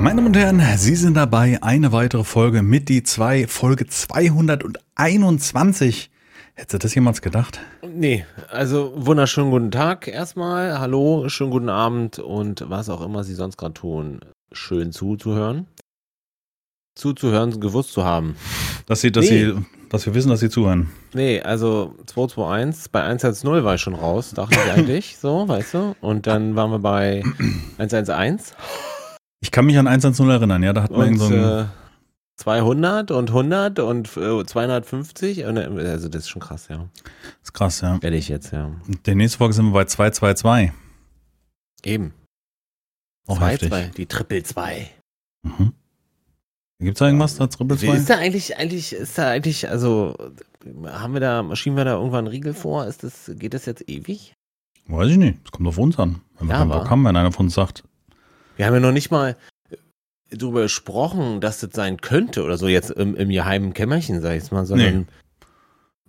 Meine 0.00 0.16
Damen 0.16 0.26
und 0.28 0.36
Herren, 0.38 0.62
Sie 0.78 0.96
sind 0.96 1.14
dabei. 1.14 1.62
Eine 1.62 1.92
weitere 1.92 2.24
Folge 2.24 2.62
mit 2.62 2.88
die 2.88 3.02
zwei, 3.02 3.46
Folge 3.46 3.86
221. 3.86 6.10
Hättest 6.54 6.72
du 6.72 6.78
das 6.78 6.94
jemals 6.94 7.20
gedacht? 7.20 7.60
Nee, 7.86 8.24
also 8.48 8.94
wunderschönen 8.96 9.50
guten 9.50 9.70
Tag 9.70 10.08
erstmal. 10.08 10.78
Hallo, 10.78 11.28
schönen 11.28 11.50
guten 11.50 11.68
Abend 11.68 12.18
und 12.18 12.64
was 12.70 12.88
auch 12.88 13.02
immer 13.02 13.24
Sie 13.24 13.34
sonst 13.34 13.58
gerade 13.58 13.74
tun. 13.74 14.20
Schön 14.52 14.90
zuzuhören. 14.90 15.66
Zuzuhören, 16.94 17.60
gewusst 17.60 17.92
zu 17.92 18.02
haben. 18.02 18.36
Dass 18.86 19.02
Sie, 19.02 19.12
dass 19.12 19.28
Nee. 19.28 19.52
Sie, 19.52 19.56
dass 19.90 20.06
wir 20.06 20.14
wissen, 20.14 20.30
dass 20.30 20.40
Sie 20.40 20.48
zuhören. 20.48 20.88
Nee, 21.12 21.42
also 21.42 21.94
221, 22.06 22.90
bei 22.90 23.02
110 23.02 23.64
war 23.64 23.74
ich 23.74 23.82
schon 23.82 23.96
raus, 23.96 24.30
dachte 24.30 24.58
ich 24.64 24.72
eigentlich, 24.72 25.18
so, 25.20 25.46
weißt 25.46 25.74
du? 25.74 25.94
Und 26.00 26.26
dann 26.26 26.56
waren 26.56 26.70
wir 26.70 26.78
bei 26.78 27.22
111 27.76 28.54
Ich 29.40 29.50
kann 29.50 29.66
mich 29.66 29.78
an 29.78 29.86
110 29.86 30.28
erinnern, 30.28 30.62
ja, 30.62 30.72
da 30.72 30.82
hat 30.82 30.90
man 30.90 31.08
und 31.08 31.18
so 31.18 31.26
ein, 31.26 31.64
äh, 31.64 31.64
200 32.36 33.10
und 33.10 33.30
100 33.30 33.78
und 33.78 34.16
äh, 34.16 34.44
250. 34.44 35.44
Und, 35.44 35.56
äh, 35.56 35.60
also 35.88 36.08
das 36.08 36.22
ist 36.22 36.28
schon 36.28 36.42
krass, 36.42 36.68
ja. 36.68 36.88
ist 37.42 37.52
krass, 37.52 37.80
ja. 37.80 38.02
Werde 38.02 38.16
ich 38.16 38.28
jetzt, 38.28 38.52
ja. 38.52 38.70
Der 39.06 39.14
nächste 39.14 39.38
Folge 39.38 39.54
sind 39.54 39.66
wir 39.66 39.72
bei 39.72 39.84
222. 39.84 40.72
Eben. 41.84 42.12
Auch 43.26 43.38
zwei, 43.38 43.52
heftig. 43.52 43.68
zwei, 43.68 43.90
die 43.96 44.06
Triple 44.06 44.42
2. 44.42 44.90
Mhm. 45.42 45.72
Gibt's 46.80 46.98
da 46.98 47.06
irgendwas, 47.06 47.36
da 47.36 47.46
Triple 47.46 47.80
Wie 47.80 47.86
2? 47.86 47.96
Ist 47.96 48.10
da 48.10 48.18
eigentlich, 48.18 48.56
eigentlich, 48.56 48.92
ist 48.94 49.18
da 49.18 49.28
eigentlich, 49.28 49.68
also, 49.68 50.16
haben 50.84 51.12
wir 51.14 51.20
da, 51.20 51.56
schieben 51.56 51.76
wir 51.76 51.84
da 51.84 51.92
irgendwann 51.94 52.20
einen 52.26 52.28
Riegel 52.28 52.54
vor? 52.54 52.86
Ist 52.86 53.04
das, 53.04 53.30
geht 53.34 53.54
das 53.54 53.66
jetzt 53.66 53.88
ewig? 53.88 54.34
Weiß 54.86 55.10
ich 55.10 55.18
nicht. 55.18 55.38
Das 55.44 55.52
kommt 55.52 55.68
auf 55.68 55.78
uns 55.78 55.98
an. 55.98 56.20
Wenn 56.38 56.48
wir 56.48 56.54
Ja, 56.54 56.58
keinen 56.60 56.70
Bock 56.70 56.90
haben, 56.90 57.04
wenn 57.04 57.16
einer 57.16 57.32
von 57.32 57.46
uns 57.46 57.54
sagt, 57.54 57.84
Wir 58.60 58.66
haben 58.66 58.74
ja 58.74 58.80
noch 58.80 58.92
nicht 58.92 59.10
mal 59.10 59.36
äh, 59.70 59.76
darüber 60.36 60.60
gesprochen, 60.60 61.40
dass 61.40 61.60
das 61.60 61.70
sein 61.72 61.98
könnte 62.02 62.44
oder 62.44 62.58
so 62.58 62.68
jetzt 62.68 62.90
im, 62.90 63.14
im 63.16 63.30
geheimen 63.30 63.72
Kämmerchen, 63.72 64.20
sag 64.20 64.32
ich 64.36 64.42
jetzt 64.42 64.52
mal, 64.52 64.66
sondern 64.66 65.06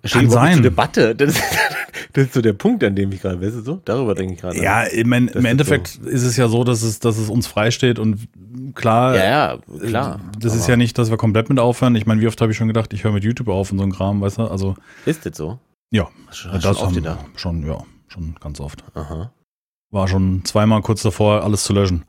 Kann 0.02 0.10
steht 0.10 0.32
sein. 0.32 0.54
zur 0.56 0.64
Debatte. 0.64 1.16
Das 1.16 1.30
ist, 1.36 1.42
das 2.14 2.26
ist 2.26 2.34
so 2.34 2.42
der 2.42 2.52
Punkt, 2.52 2.84
an 2.84 2.94
dem 2.94 3.10
ich 3.14 3.22
gerade, 3.22 3.42
weißt 3.42 3.56
du 3.56 3.62
so? 3.62 3.82
Darüber 3.86 4.16
denke 4.16 4.34
ich 4.34 4.42
gerade. 4.42 4.62
ja, 4.62 4.84
im, 4.84 5.14
im 5.14 5.28
ist 5.30 5.36
Endeffekt 5.46 5.96
ist 6.04 6.24
es 6.24 6.36
ja 6.36 6.50
so, 6.50 6.66
dass 6.66 6.82
es, 6.82 7.00
dass 7.00 7.18
es 7.18 7.30
uns 7.30 7.48
freisteht 7.48 8.00
und 8.00 8.28
klar, 8.76 9.16
ja, 9.16 9.24
ja, 9.24 9.58
klar. 9.88 10.16
Äh, 10.36 10.40
Das 10.40 10.54
ist 10.54 10.68
ja 10.68 10.76
nicht, 10.76 10.98
dass 10.98 11.10
wir 11.10 11.16
komplett 11.16 11.48
mit 11.48 11.58
aufhören. 11.58 11.96
Ich 11.96 12.06
meine, 12.06 12.20
wie 12.20 12.28
oft 12.28 12.42
habe 12.42 12.52
ich 12.52 12.58
schon 12.58 12.68
gedacht, 12.68 12.92
ich 12.92 13.06
höre 13.06 13.14
mit 13.14 13.24
YouTube 13.24 13.48
auf 13.48 13.72
und 13.72 13.78
so 13.78 13.86
ein 13.86 13.94
Kram, 13.94 14.20
weißt 14.20 14.40
du? 14.40 14.44
Also, 14.48 14.76
Ist 15.06 15.26
das 15.26 15.38
so? 15.38 15.58
Ja, 15.90 16.10
Hast 16.28 16.44
du- 16.44 16.50
das 16.50 16.64
du 16.64 16.70
oft 16.72 16.82
haben 16.82 17.28
schon, 17.38 17.66
ja, 17.66 17.82
schon 18.10 18.36
ganz 18.42 18.60
oft. 18.60 18.84
Aha. 18.94 19.32
War 19.90 20.08
schon 20.10 20.44
zweimal 20.44 20.82
kurz 20.82 21.02
davor, 21.02 21.44
alles 21.44 21.64
zu 21.64 21.72
löschen. 21.74 22.04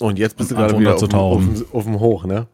Und 0.00 0.18
jetzt 0.18 0.36
bist 0.36 0.50
du 0.50 0.54
Und 0.56 0.60
gerade 0.62 0.78
wieder 0.78 0.94
auf, 0.94 1.00
dem- 1.08 1.18
auf, 1.18 1.74
auf 1.74 1.84
dem 1.84 2.00
Hoch, 2.00 2.24
ne? 2.24 2.46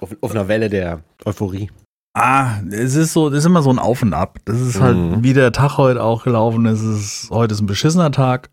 Auf, 0.00 0.14
auf 0.20 0.30
einer 0.32 0.48
Welle 0.48 0.68
der 0.68 1.00
Euphorie. 1.24 1.70
Ah, 2.14 2.60
es 2.70 2.94
ist 2.94 3.12
so, 3.12 3.28
das 3.30 3.40
ist 3.40 3.44
immer 3.46 3.62
so 3.62 3.70
ein 3.70 3.78
Auf 3.78 4.02
und 4.02 4.14
Ab. 4.14 4.38
Das 4.44 4.60
ist 4.60 4.80
halt, 4.80 4.96
Mhm. 4.96 5.22
wie 5.22 5.32
der 5.34 5.52
Tag 5.52 5.76
heute 5.78 6.02
auch 6.02 6.24
gelaufen 6.24 6.64
ist. 6.66 6.80
Es 6.80 7.22
ist 7.24 7.30
heute 7.30 7.54
ist 7.54 7.60
ein 7.60 7.66
beschissener 7.66 8.10
Tag. 8.10 8.50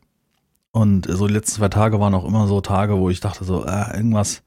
Und 0.71 1.05
so 1.09 1.27
die 1.27 1.33
letzten 1.33 1.57
zwei 1.57 1.69
Tage 1.69 1.99
waren 1.99 2.13
auch 2.15 2.25
immer 2.25 2.47
so 2.47 2.59
Tage, 2.61 2.97
wo 2.97 3.09
ich 3.09 3.19
dachte 3.19 3.43
so, 3.43 3.63
ah, 3.63 3.93
irgendwas, 3.95 4.41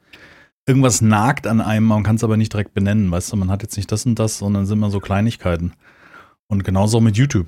irgendwas 0.66 1.00
nagt 1.00 1.46
an 1.46 1.60
einem, 1.60 1.86
man 1.86 2.02
kann 2.02 2.16
es 2.16 2.24
aber 2.24 2.36
nicht 2.36 2.52
direkt 2.52 2.74
benennen, 2.74 3.10
weißt 3.10 3.32
du, 3.32 3.36
man 3.36 3.50
hat 3.50 3.62
jetzt 3.62 3.76
nicht 3.76 3.90
das 3.92 4.04
und 4.06 4.18
das, 4.18 4.38
sondern 4.38 4.64
es 4.64 4.68
sind 4.68 4.78
immer 4.78 4.90
so 4.90 4.98
Kleinigkeiten. 5.00 5.72
Und 6.48 6.64
genauso 6.64 7.00
mit 7.00 7.16
YouTube. 7.16 7.46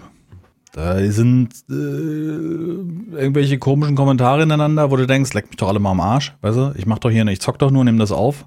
Da 0.78 1.00
sind 1.10 1.48
äh, 1.68 1.72
irgendwelche 1.72 3.58
komischen 3.58 3.96
Kommentare 3.96 4.44
ineinander, 4.44 4.92
wo 4.92 4.96
du 4.96 5.08
denkst, 5.08 5.34
leck 5.34 5.46
mich 5.48 5.56
doch 5.56 5.66
alle 5.68 5.80
mal 5.80 5.90
am 5.90 6.00
Arsch, 6.00 6.34
weißt 6.40 6.56
du? 6.56 6.72
Ich 6.76 6.86
mach 6.86 6.98
doch 7.00 7.10
hier, 7.10 7.26
ich 7.26 7.40
zock 7.40 7.58
doch 7.58 7.72
nur, 7.72 7.82
nimm 7.84 7.98
das 7.98 8.12
auf. 8.12 8.46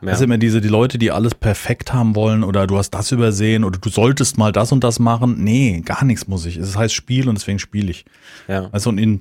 Ja. 0.00 0.10
Das 0.10 0.18
sind 0.18 0.24
immer 0.28 0.38
diese, 0.38 0.60
die 0.60 0.66
Leute, 0.68 0.98
die 0.98 1.12
alles 1.12 1.36
perfekt 1.36 1.92
haben 1.92 2.16
wollen 2.16 2.42
oder 2.42 2.66
du 2.66 2.78
hast 2.78 2.90
das 2.90 3.12
übersehen 3.12 3.62
oder 3.62 3.78
du 3.78 3.88
solltest 3.90 4.38
mal 4.38 4.50
das 4.50 4.72
und 4.72 4.82
das 4.82 4.98
machen. 4.98 5.36
Nee, 5.44 5.80
gar 5.84 6.04
nichts 6.04 6.26
muss 6.26 6.46
ich. 6.46 6.56
Es 6.56 6.76
heißt 6.76 6.92
Spiel 6.94 7.28
und 7.28 7.36
deswegen 7.38 7.60
spiele 7.60 7.90
ich. 7.92 8.04
ja. 8.48 8.68
Also 8.72 8.90
und 8.90 8.98
in, 8.98 9.20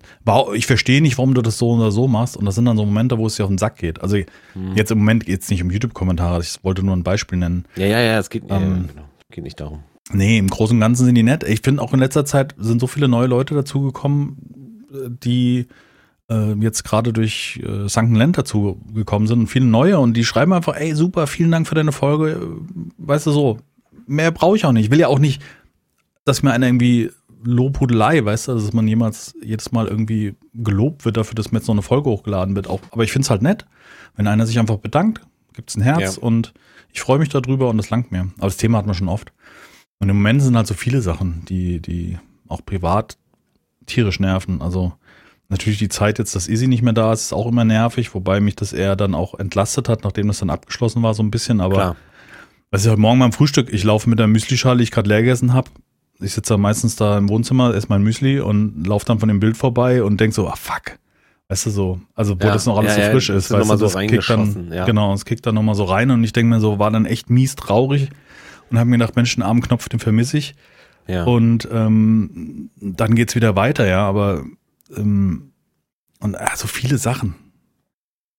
ich 0.56 0.66
verstehe 0.66 1.02
nicht, 1.02 1.18
warum 1.20 1.36
du 1.36 1.44
das 1.44 1.60
so 1.60 1.74
oder 1.74 1.92
so 1.92 2.08
machst. 2.08 2.38
Und 2.38 2.46
das 2.46 2.56
sind 2.56 2.66
dann 2.66 2.78
so 2.78 2.86
Momente, 2.86 3.20
wo 3.20 3.28
es 3.28 3.36
dir 3.36 3.44
auf 3.44 3.50
den 3.50 3.58
Sack 3.60 3.78
geht. 3.78 4.02
Also 4.02 4.18
Mhm. 4.56 4.76
jetzt 4.76 4.92
im 4.92 4.98
Moment 4.98 5.26
geht 5.28 5.42
es 5.44 5.50
nicht 5.52 5.62
um 5.62 5.70
YouTube-Kommentare. 5.70 6.42
Ich 6.42 6.58
wollte 6.64 6.84
nur 6.84 6.96
ein 6.96 7.04
Beispiel 7.04 7.38
nennen. 7.38 7.66
ja, 7.76 7.86
ja, 7.86 8.00
ja, 8.02 8.18
es 8.20 8.30
geht, 8.31 8.50
ja, 8.50 8.58
Ähm, 8.58 8.88
genau. 8.88 9.08
geht 9.31 9.44
nicht 9.44 9.60
darum. 9.60 9.80
Nee, 10.12 10.38
im 10.38 10.47
Großen 10.47 10.75
und 10.75 10.81
Ganzen 10.81 11.06
sind 11.06 11.16
die 11.16 11.23
nett. 11.23 11.44
Ich 11.44 11.62
finde 11.62 11.81
auch 11.81 11.94
in 11.94 12.00
letzter 12.00 12.25
Zeit 12.25 12.56
sind 12.57 12.79
so 12.79 12.88
viele 12.88 13.07
neue 13.07 13.28
Leute 13.28 13.53
dazugekommen, 13.56 14.38
die 15.23 15.68
äh, 16.29 16.53
jetzt 16.53 16.84
gerade 16.84 17.12
durch 17.13 17.62
äh, 17.63 17.88
Sunken 17.90 18.16
Land 18.16 18.38
dazu 18.38 18.81
gekommen 18.94 19.28
sind 19.28 19.40
und 19.40 19.47
viele 19.47 19.66
neue 19.66 20.00
und 20.00 20.16
die 20.16 20.23
schreiben 20.25 20.53
einfach, 20.53 20.75
ey, 20.75 20.95
super, 20.95 21.28
vielen 21.28 21.51
Dank 21.51 21.68
für 21.68 21.75
deine 21.75 21.91
Folge. 21.91 22.57
Weißt 22.97 23.28
du 23.28 23.31
so, 23.31 23.57
mehr 24.06 24.31
brauche 24.31 24.56
ich 24.56 24.66
auch 24.66 24.72
nicht. 24.72 24.85
Ich 24.85 24.91
will 24.91 25.00
ja 25.00 25.07
auch 25.07 25.19
nicht, 25.19 25.41
dass 26.25 26.44
mir 26.44 26.51
einer 26.51 26.68
irgendwie 26.68 27.12
Lobhudelei, 27.44 28.24
weißt 28.25 28.47
du, 28.50 28.53
dass 28.56 28.74
man 28.74 28.88
jemals 28.88 29.35
jedes 29.44 29.72
Mal 29.72 29.88
irgendwie 29.88 30.35
gelobt 30.53 31.06
wird 31.06 31.18
dafür, 31.18 31.35
dass 31.35 31.51
mir 31.51 31.59
jetzt 31.59 31.68
noch 31.68 31.75
eine 31.75 31.81
Folge 31.81 32.09
hochgeladen 32.09 32.56
wird. 32.56 32.68
Auch, 32.68 32.81
aber 32.91 33.03
ich 33.03 33.12
finde 33.12 33.25
es 33.25 33.29
halt 33.29 33.41
nett, 33.41 33.66
wenn 34.16 34.28
einer 34.28 34.45
sich 34.45 34.59
einfach 34.59 34.78
bedankt, 34.78 35.22
gibt 35.53 35.69
es 35.69 35.75
ein 35.75 35.81
Herz 35.81 36.16
Ja. 36.18 36.22
und 36.24 36.53
ich 36.91 37.01
freue 37.01 37.19
mich 37.19 37.29
darüber 37.29 37.69
und 37.69 37.78
das 37.78 37.89
langt 37.89 38.12
mir. 38.12 38.29
Aber 38.38 38.47
das 38.47 38.57
Thema 38.57 38.79
hat 38.79 38.85
man 38.85 38.95
schon 38.95 39.07
oft. 39.07 39.31
Und 40.00 40.09
im 40.09 40.18
Moment 40.18 40.41
sind 40.41 40.56
halt 40.56 40.68
so 40.68 40.74
viele 40.74 41.02
Sachen, 41.02 41.44
die, 41.46 41.80
die 41.80 42.18
auch 42.47 42.63
privat 42.66 43.18
tierisch 43.85 44.19
nerven. 44.19 44.62
Also 44.62 44.94
natürlich 45.50 45.80
die 45.80 45.90
Zeit 45.90 46.19
jetzt, 46.19 46.35
dass 46.35 46.47
Izzy 46.47 46.68
nicht 46.68 46.84
mehr 46.84 46.94
da 46.94 47.13
ist, 47.13 47.22
ist 47.24 47.34
auch 47.34 47.47
immer 47.47 47.66
nervig, 47.66 48.13
wobei 48.13 48.40
mich 48.40 48.56
das 48.56 48.74
eher 48.74 48.96
dann 48.96 49.16
auch 49.16 49.34
entlastet 49.36 49.90
hat, 49.90 50.03
nachdem 50.03 50.28
das 50.28 50.40
dann 50.40 50.50
abgeschlossen 50.50 51.02
war, 51.03 51.13
so 51.13 51.24
ein 51.24 51.31
bisschen. 51.31 51.62
Aber 51.62 51.75
Klar. 51.75 51.96
was 52.69 52.84
ich 52.84 52.91
heute 52.91 53.02
Morgen 53.02 53.19
beim 53.19 53.31
Frühstück, 53.31 53.72
ich 53.72 53.84
laufe 53.84 54.09
mit 54.09 54.19
der 54.19 54.28
Müslischale, 54.28 54.78
die 54.78 54.84
ich 54.84 54.91
gerade 54.91 55.09
leer 55.09 55.22
gegessen 55.22 55.53
habe. 55.53 55.69
Ich 56.19 56.34
sitze 56.34 56.53
da 56.53 56.57
meistens 56.57 56.96
da 56.96 57.18
im 57.18 57.30
Wohnzimmer, 57.30 57.75
esse 57.75 57.88
mein 57.90 58.02
Müsli 58.02 58.40
und 58.40 58.86
laufe 58.86 59.06
dann 59.06 59.19
von 59.19 59.30
dem 59.30 59.40
Bild 59.40 59.56
vorbei 59.56 60.03
und 60.03 60.19
denk 60.19 60.34
so, 60.34 60.47
ah 60.47 60.56
fuck. 60.56 60.97
Weißt 61.47 61.68
du 61.68 61.69
so, 61.69 62.02
also 62.13 62.36
wo 62.41 62.46
Ja, 62.46 62.53
das 62.53 62.66
noch 62.66 62.78
alles 62.78 62.91
ja, 62.91 62.96
so 62.96 63.02
ja, 63.02 63.12
frisch 63.12 63.28
das 63.28 63.46
ist, 63.46 63.52
weißt 63.52 63.69
du, 63.69 63.78
so 63.78 63.86
das 63.86 63.96
kickt 63.96 64.30
dann, 64.30 64.72
ja. 64.74 64.84
genau, 64.86 65.13
es 65.13 65.24
kickt 65.24 65.46
dann 65.46 65.56
nochmal 65.56 65.75
so 65.75 65.86
rein 65.86 66.12
und 66.12 66.24
ich 66.24 66.34
denke 66.34 66.50
mir 66.50 66.59
so, 66.59 66.78
war 66.78 66.91
dann 66.91 67.06
echt 67.06 67.30
mies 67.30 67.56
traurig 67.56 68.09
und 68.70 68.78
habe 68.80 68.90
mir 68.90 68.98
gedacht, 68.98 69.16
Mensch, 69.16 69.36
den 69.36 69.44
armen 69.44 69.62
Knopf, 69.62 69.90
den 69.90 70.00
vermisse 70.00 70.38
ich. 70.38 70.56
Ja. 71.08 71.24
Und 71.24 71.68
ähm, 71.72 72.70
dann 72.76 73.16
geht's 73.16 73.36
wieder 73.36 73.56
weiter, 73.56 73.88
ja, 73.88 74.06
aber 74.08 74.44
ähm, 74.96 75.52
und 76.20 76.34
äh, 76.34 76.46
so 76.56 76.68
viele 76.68 76.98
Sachen. 76.98 77.36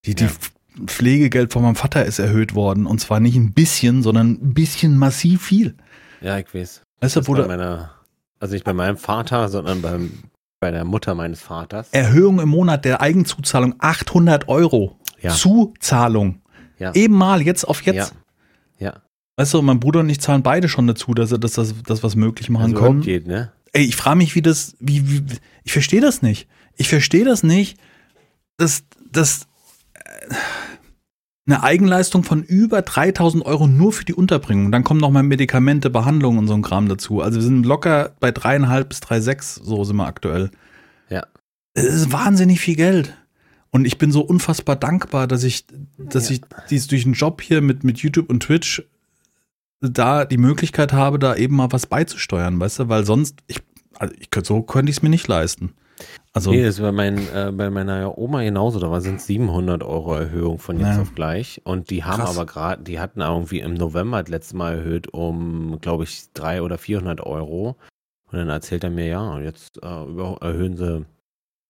Die, 0.05 0.15
die 0.15 0.25
Ja. 0.25 0.31
Pflegegeld 0.87 1.53
von 1.53 1.63
meinem 1.63 1.75
Vater 1.75 2.05
ist 2.05 2.19
erhöht 2.21 2.55
worden 2.55 2.87
und 2.87 3.01
zwar 3.01 3.19
nicht 3.21 3.37
ein 3.37 3.53
bisschen, 3.53 4.03
sondern 4.03 4.33
ein 4.33 4.55
bisschen 4.55 4.97
massiv 4.97 5.43
viel. 5.43 5.77
ja, 6.21 6.39
ich 6.39 6.53
weiß. 6.55 6.83
Weißt 7.01 7.17
du, 7.17 7.21
da 7.21 7.47
meiner, 7.47 7.91
also 8.39 8.55
nicht 8.55 8.65
bei 8.65 8.73
meinem 8.73 8.97
Vater, 8.97 9.49
sondern 9.49 9.83
beim, 9.83 10.13
bei 10.61 10.71
der 10.71 10.85
Mutter 10.85 11.15
meines 11.15 11.41
Vaters. 11.41 11.89
Erhöhung 11.93 12.39
im 12.41 12.49
Monat 12.49 12.85
der 12.85 13.01
Eigenzuzahlung 13.01 13.75
800 13.79 14.49
Euro. 14.49 14.99
Ja. 15.21 15.31
Zuzahlung. 15.33 16.43
Ja. 16.79 16.93
Eben 16.95 17.15
mal, 17.15 17.43
jetzt 17.43 17.65
auf 17.65 17.83
jetzt. 17.83 18.15
Ja. 18.79 18.87
Ja. 18.93 19.03
Weißt 19.39 19.55
du, 19.55 19.63
mein 19.63 19.79
Bruder 19.79 20.01
und 20.01 20.09
ich 20.11 20.21
zahlen 20.21 20.43
beide 20.43 20.69
schon 20.69 20.89
dazu, 20.89 21.15
dass 21.15 21.31
er 21.31 21.39
dass 21.39 21.53
das, 21.53 21.73
das 21.87 22.03
was 22.03 22.17
möglich 22.17 22.51
machen 22.51 22.73
Also 22.75 22.83
können. 22.85 23.01
geht, 23.03 23.29
ne? 23.29 23.53
Ey, 23.73 23.85
ich 23.85 23.95
frage 23.95 24.17
mich, 24.19 24.35
wie 24.35 24.43
das, 24.43 24.77
wie, 24.81 25.09
wie 25.09 25.23
ich 25.63 25.73
verstehe 25.73 26.01
das 26.01 26.23
nicht. 26.23 26.49
Ich 26.77 26.89
verstehe 26.89 27.25
das 27.25 27.45
nicht, 27.45 27.79
dass, 28.57 28.83
dass 29.13 29.47
äh, 29.95 30.35
eine 31.47 31.63
Eigenleistung 31.63 32.25
von 32.25 32.43
über 32.43 32.83
3000 32.83 33.45
Euro 33.47 33.69
nur 33.69 33.93
für 33.93 34.05
die 34.05 34.13
Unterbringung. 34.15 34.73
Dann 34.73 34.83
kommen 34.83 35.01
noch 35.01 35.11
mal 35.13 35.23
Medikamente, 35.23 35.89
Behandlungen 35.89 36.39
und 36.41 36.49
so 36.49 36.55
ein 36.55 36.63
Kram 36.63 36.89
dazu. 36.89 37.21
Also 37.23 37.37
wir 37.37 37.43
sind 37.45 37.65
locker 37.65 38.17
bei 38.19 38.33
dreieinhalb 38.33 38.89
bis 38.89 38.99
3,6, 39.03 39.63
so 39.63 39.85
sind 39.85 39.97
wir 39.97 40.07
aktuell. 40.07 40.51
Ja. 41.11 41.25
Es 41.75 41.85
ist 41.85 42.11
wahnsinnig 42.13 42.59
viel 42.61 42.75
Geld. 42.75 43.15
Und 43.71 43.85
ich 43.87 43.99
bin 43.99 44.11
so 44.11 44.23
unfassbar 44.23 44.75
dankbar, 44.77 45.29
dass 45.29 45.45
ich, 45.45 45.65
dass 45.97 46.29
Ja. 46.29 46.35
ich 46.37 46.41
dies 46.71 46.87
durch 46.89 47.05
den 47.05 47.13
Job 47.13 47.41
hier 47.41 47.61
mit, 47.61 47.85
mit 47.85 47.99
YouTube 47.99 48.29
und 48.31 48.43
Twitch 48.43 48.83
da 49.81 50.25
die 50.25 50.39
Möglichkeit 50.39 50.93
habe, 50.93 51.19
da 51.19 51.35
eben 51.37 51.57
mal 51.57 51.71
was 51.73 51.87
beizusteuern, 51.87 52.59
weißt 52.61 52.81
du, 52.81 52.89
weil 52.89 53.05
sonst, 53.05 53.37
ich, 53.47 53.61
also 53.99 54.15
ich 54.19 54.31
könnte, 54.31 54.49
so 54.49 54.63
könnte 54.63 54.91
ich 54.91 54.97
es 54.99 55.03
mir 55.03 55.09
nicht 55.11 55.29
leisten. 55.29 55.75
Also, 56.33 56.51
Nee, 56.53 56.63
das 56.63 56.77
ist 56.77 56.81
bei, 56.81 56.93
mein, 56.93 57.19
äh, 57.35 57.51
bei 57.53 57.71
meiner 57.71 58.17
Oma 58.17 58.43
genauso. 58.45 58.79
Da 58.79 59.01
sind 59.01 59.21
700 59.21 59.83
Euro 59.83 60.15
Erhöhung 60.15 60.59
von 60.61 60.79
jetzt 60.79 60.95
Ja. 60.97 61.03
auf 61.03 61.15
gleich. 61.15 61.61
Und 61.65 61.91
die 61.91 62.05
haben 62.05 62.21
Krass. 62.23 62.37
aber 62.37 62.47
gerade, 62.47 62.85
die 62.85 63.01
hatten 63.01 63.21
irgendwie 63.21 63.59
im 63.61 63.75
November 63.75 64.23
das 64.23 64.31
letzte 64.31 64.57
Mal 64.57 64.77
erhöht 64.79 65.13
um, 65.13 65.79
glaube 65.81 66.05
ich, 66.05 66.33
300 66.35 66.63
oder 66.63 66.79
400 66.79 67.21
Euro. 67.23 67.77
Und 68.31 68.39
dann 68.39 68.49
erzählt 68.49 68.85
er 68.85 68.91
mir, 68.91 69.07
ja, 69.07 69.41
jetzt 69.41 69.83
äh, 69.83 70.05
über, 70.05 70.37
erhöhen 70.41 70.77
sie 70.77 71.05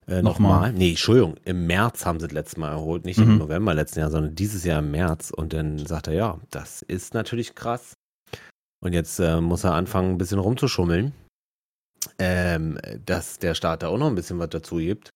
äh, 0.07 0.21
Nochmal. 0.23 0.53
nochmal. 0.53 0.73
Nee, 0.75 0.91
Entschuldigung, 0.91 1.37
im 1.45 1.67
März 1.67 2.05
haben 2.05 2.21
sie 2.21 2.27
das 2.27 2.35
letzte 2.35 2.61
Mal 2.61 2.71
erholt. 2.73 3.07
Nicht 3.07 3.19
Mhm. 3.21 3.31
im 3.33 3.39
November 3.39 3.73
letzten 3.75 4.01
Jahr, 4.01 4.11
sondern 4.11 4.35
dieses 4.35 4.65
Jahr 4.65 4.81
im 4.81 4.91
März. 4.91 5.31
Und 5.31 5.55
dann 5.55 5.79
sagt 5.87 6.09
er, 6.09 6.13
ja, 6.15 6.39
das 6.51 6.83
ist 6.83 7.15
natürlich 7.15 7.55
krass. 7.55 7.95
Und 8.81 8.93
jetzt 8.93 9.19
äh, 9.19 9.41
muss 9.41 9.65
er 9.65 9.75
anfangen, 9.75 10.13
ein 10.13 10.19
bisschen 10.19 10.39
rumzuschummeln. 10.39 11.13
Ähm, 12.19 12.79
dass 13.05 13.39
der 13.39 13.55
Staat 13.55 13.83
da 13.83 13.89
auch 13.89 13.99
noch 13.99 14.07
ein 14.07 14.15
bisschen 14.15 14.39
was 14.39 14.51
dazu 14.51 14.77
gibt. 14.77 15.11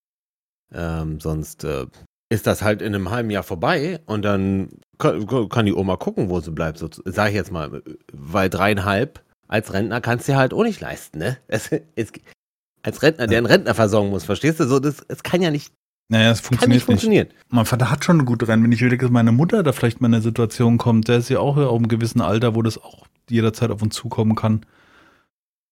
Ähm, 0.75 1.21
sonst, 1.21 1.65
äh, 1.65 1.87
ist 2.33 2.47
das 2.47 2.63
halt 2.63 2.81
in 2.81 2.95
einem 2.95 3.11
halben 3.11 3.29
Jahr 3.29 3.43
vorbei 3.43 4.01
und 4.07 4.23
dann 4.23 4.71
kann, 4.97 5.29
kann 5.51 5.67
die 5.67 5.75
Oma 5.75 5.97
gucken, 5.97 6.31
wo 6.31 6.41
sie 6.41 6.51
bleibt. 6.51 6.79
So, 6.79 6.89
sag 7.05 7.29
ich 7.29 7.35
jetzt 7.35 7.53
mal, 7.53 7.83
weil 8.11 8.49
dreieinhalb 8.49 9.23
als 9.49 9.73
Rentner 9.75 10.01
kannst 10.01 10.27
du 10.27 10.33
dir 10.33 10.39
halt 10.39 10.55
auch 10.55 10.63
nicht 10.63 10.81
leisten, 10.81 11.19
ne? 11.19 11.37
Es, 11.47 11.71
es, 11.95 12.13
als 12.83 13.03
Rentner, 13.03 13.27
der 13.27 13.39
einen 13.39 13.47
Rentner 13.47 13.75
versorgen 13.75 14.09
muss, 14.09 14.25
verstehst 14.25 14.61
du? 14.61 14.65
So, 14.65 14.81
das, 14.81 15.05
es 15.09 15.23
kann 15.23 15.43
ja 15.43 15.51
nicht. 15.51 15.73
Naja, 16.09 16.31
es 16.31 16.41
funktioniert 16.41 16.61
kann 16.61 16.71
nicht 16.71 16.85
funktionieren. 16.85 17.27
Nicht. 17.29 17.53
Mein 17.53 17.67
Vater 17.67 17.91
hat 17.91 18.03
schon 18.03 18.17
eine 18.17 18.25
gute 18.25 18.49
Rente. 18.49 18.65
Wenn 18.65 18.73
ich 18.73 18.81
überlege, 18.81 19.05
dass 19.05 19.13
meine 19.13 19.31
Mutter 19.31 19.63
da 19.63 19.73
vielleicht 19.73 20.01
mal 20.01 20.09
in 20.09 20.15
eine 20.15 20.23
Situation 20.23 20.79
kommt, 20.79 21.09
der 21.09 21.19
ist 21.19 21.29
ja 21.29 21.39
auch 21.39 21.59
auf 21.59 21.77
einem 21.77 21.89
gewissen 21.89 22.23
Alter, 22.23 22.55
wo 22.55 22.63
das 22.63 22.83
auch 22.83 23.07
jederzeit 23.31 23.71
auf 23.71 23.83
uns 23.83 23.95
zukommen 23.95 24.35
kann. 24.35 24.67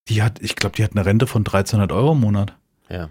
Die 0.09 0.23
hat, 0.23 0.41
ich 0.41 0.57
glaube, 0.57 0.77
die 0.77 0.85
hat 0.85 0.93
eine 0.93 1.05
Rente 1.05 1.27
von 1.27 1.41
1300 1.41 1.93
Euro 1.93 2.13
im 2.13 2.21
Monat. 2.21 2.57
Ja. 2.89 3.11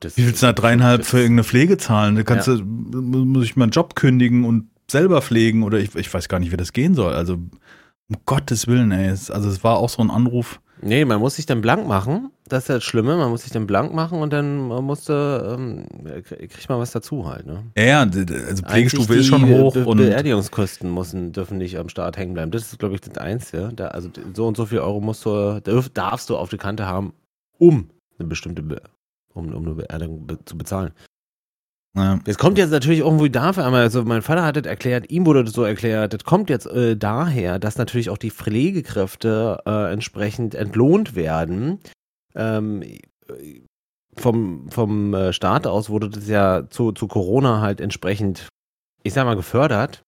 Das, 0.00 0.16
Wie 0.16 0.26
willst 0.26 0.42
du 0.42 0.46
da 0.46 0.52
dreieinhalb 0.52 1.04
für 1.04 1.18
irgendeine 1.18 1.44
Pflege 1.44 1.76
zahlen? 1.76 2.16
Da 2.16 2.22
kannst 2.22 2.48
ja. 2.48 2.56
du, 2.56 2.64
muss 2.64 3.44
ich 3.44 3.56
meinen 3.56 3.70
Job 3.72 3.94
kündigen 3.94 4.44
und 4.44 4.70
selber 4.90 5.20
pflegen 5.20 5.62
oder 5.62 5.78
ich, 5.78 5.94
ich 5.94 6.12
weiß 6.12 6.28
gar 6.28 6.38
nicht, 6.38 6.52
wie 6.52 6.56
das 6.56 6.72
gehen 6.72 6.94
soll. 6.94 7.14
Also, 7.14 7.34
um 7.34 8.16
Gottes 8.24 8.66
Willen, 8.66 8.90
ey. 8.92 9.10
Also, 9.10 9.48
es 9.48 9.62
war 9.62 9.76
auch 9.76 9.90
so 9.90 10.02
ein 10.02 10.10
Anruf. 10.10 10.60
Nee, 10.82 11.04
man 11.04 11.20
muss 11.20 11.36
sich 11.36 11.46
dann 11.46 11.60
blank 11.60 11.86
machen. 11.86 12.30
Das 12.48 12.64
ist 12.64 12.68
ja 12.68 12.74
das 12.74 12.84
Schlimme. 12.84 13.16
Man 13.16 13.30
muss 13.30 13.42
sich 13.42 13.52
dann 13.52 13.66
blank 13.66 13.94
machen 13.94 14.20
und 14.20 14.32
dann 14.32 14.66
musste, 14.66 15.56
ähm, 15.56 15.86
kriegt 16.24 16.68
man 16.68 16.80
was 16.80 16.90
dazu 16.90 17.28
halt, 17.28 17.46
ne? 17.46 17.64
Ja, 17.76 17.84
ja, 17.84 18.00
also 18.00 18.62
Pflegestufe 18.64 19.14
ist 19.14 19.26
schon 19.26 19.48
hoch. 19.48 19.74
Be 19.74 19.86
und 19.86 19.98
Beerdigungskosten 19.98 20.92
müssen, 20.92 21.32
dürfen 21.32 21.58
nicht 21.58 21.78
am 21.78 21.88
Start 21.88 22.16
hängen 22.16 22.34
bleiben. 22.34 22.50
Das 22.50 22.62
ist, 22.62 22.78
glaube 22.78 22.96
ich, 22.96 23.00
das 23.00 23.16
Einzige. 23.16 23.70
Da, 23.74 23.88
also 23.88 24.10
so 24.34 24.46
und 24.46 24.56
so 24.56 24.66
viel 24.66 24.80
Euro 24.80 25.00
musst 25.00 25.24
du, 25.24 25.60
darfst 25.94 26.28
du 26.28 26.36
auf 26.36 26.50
die 26.50 26.58
Kante 26.58 26.86
haben, 26.86 27.12
um 27.58 27.88
eine 28.18 28.28
bestimmte 28.28 28.62
um, 29.34 29.54
um 29.54 29.64
eine 29.64 29.74
Beerdigung 29.74 30.26
be 30.26 30.44
zu 30.44 30.58
bezahlen. 30.58 30.90
Ja. 31.94 32.18
Das 32.24 32.38
kommt 32.38 32.56
jetzt 32.56 32.70
natürlich 32.70 33.00
irgendwo 33.00 33.28
dafür, 33.28 33.64
aber 33.64 33.78
also 33.78 34.02
mein 34.04 34.22
Vater 34.22 34.44
hat 34.44 34.56
das 34.56 34.64
erklärt, 34.64 35.10
ihm 35.10 35.26
wurde 35.26 35.44
das 35.44 35.52
so 35.52 35.62
erklärt, 35.62 36.14
das 36.14 36.24
kommt 36.24 36.48
jetzt 36.48 36.66
äh, 36.66 36.96
daher, 36.96 37.58
dass 37.58 37.76
natürlich 37.76 38.08
auch 38.08 38.16
die 38.16 38.30
Pflegekräfte 38.30 39.58
äh, 39.66 39.92
entsprechend 39.92 40.54
entlohnt 40.54 41.14
werden. 41.14 41.80
Ähm, 42.34 42.82
vom, 44.16 44.70
vom 44.70 45.12
äh, 45.12 45.32
Staat 45.34 45.66
aus 45.66 45.90
wurde 45.90 46.08
das 46.08 46.28
ja 46.28 46.68
zu, 46.70 46.92
zu 46.92 47.08
Corona 47.08 47.60
halt 47.60 47.80
entsprechend, 47.80 48.48
ich 49.02 49.12
sag 49.12 49.26
mal, 49.26 49.36
gefördert. 49.36 50.02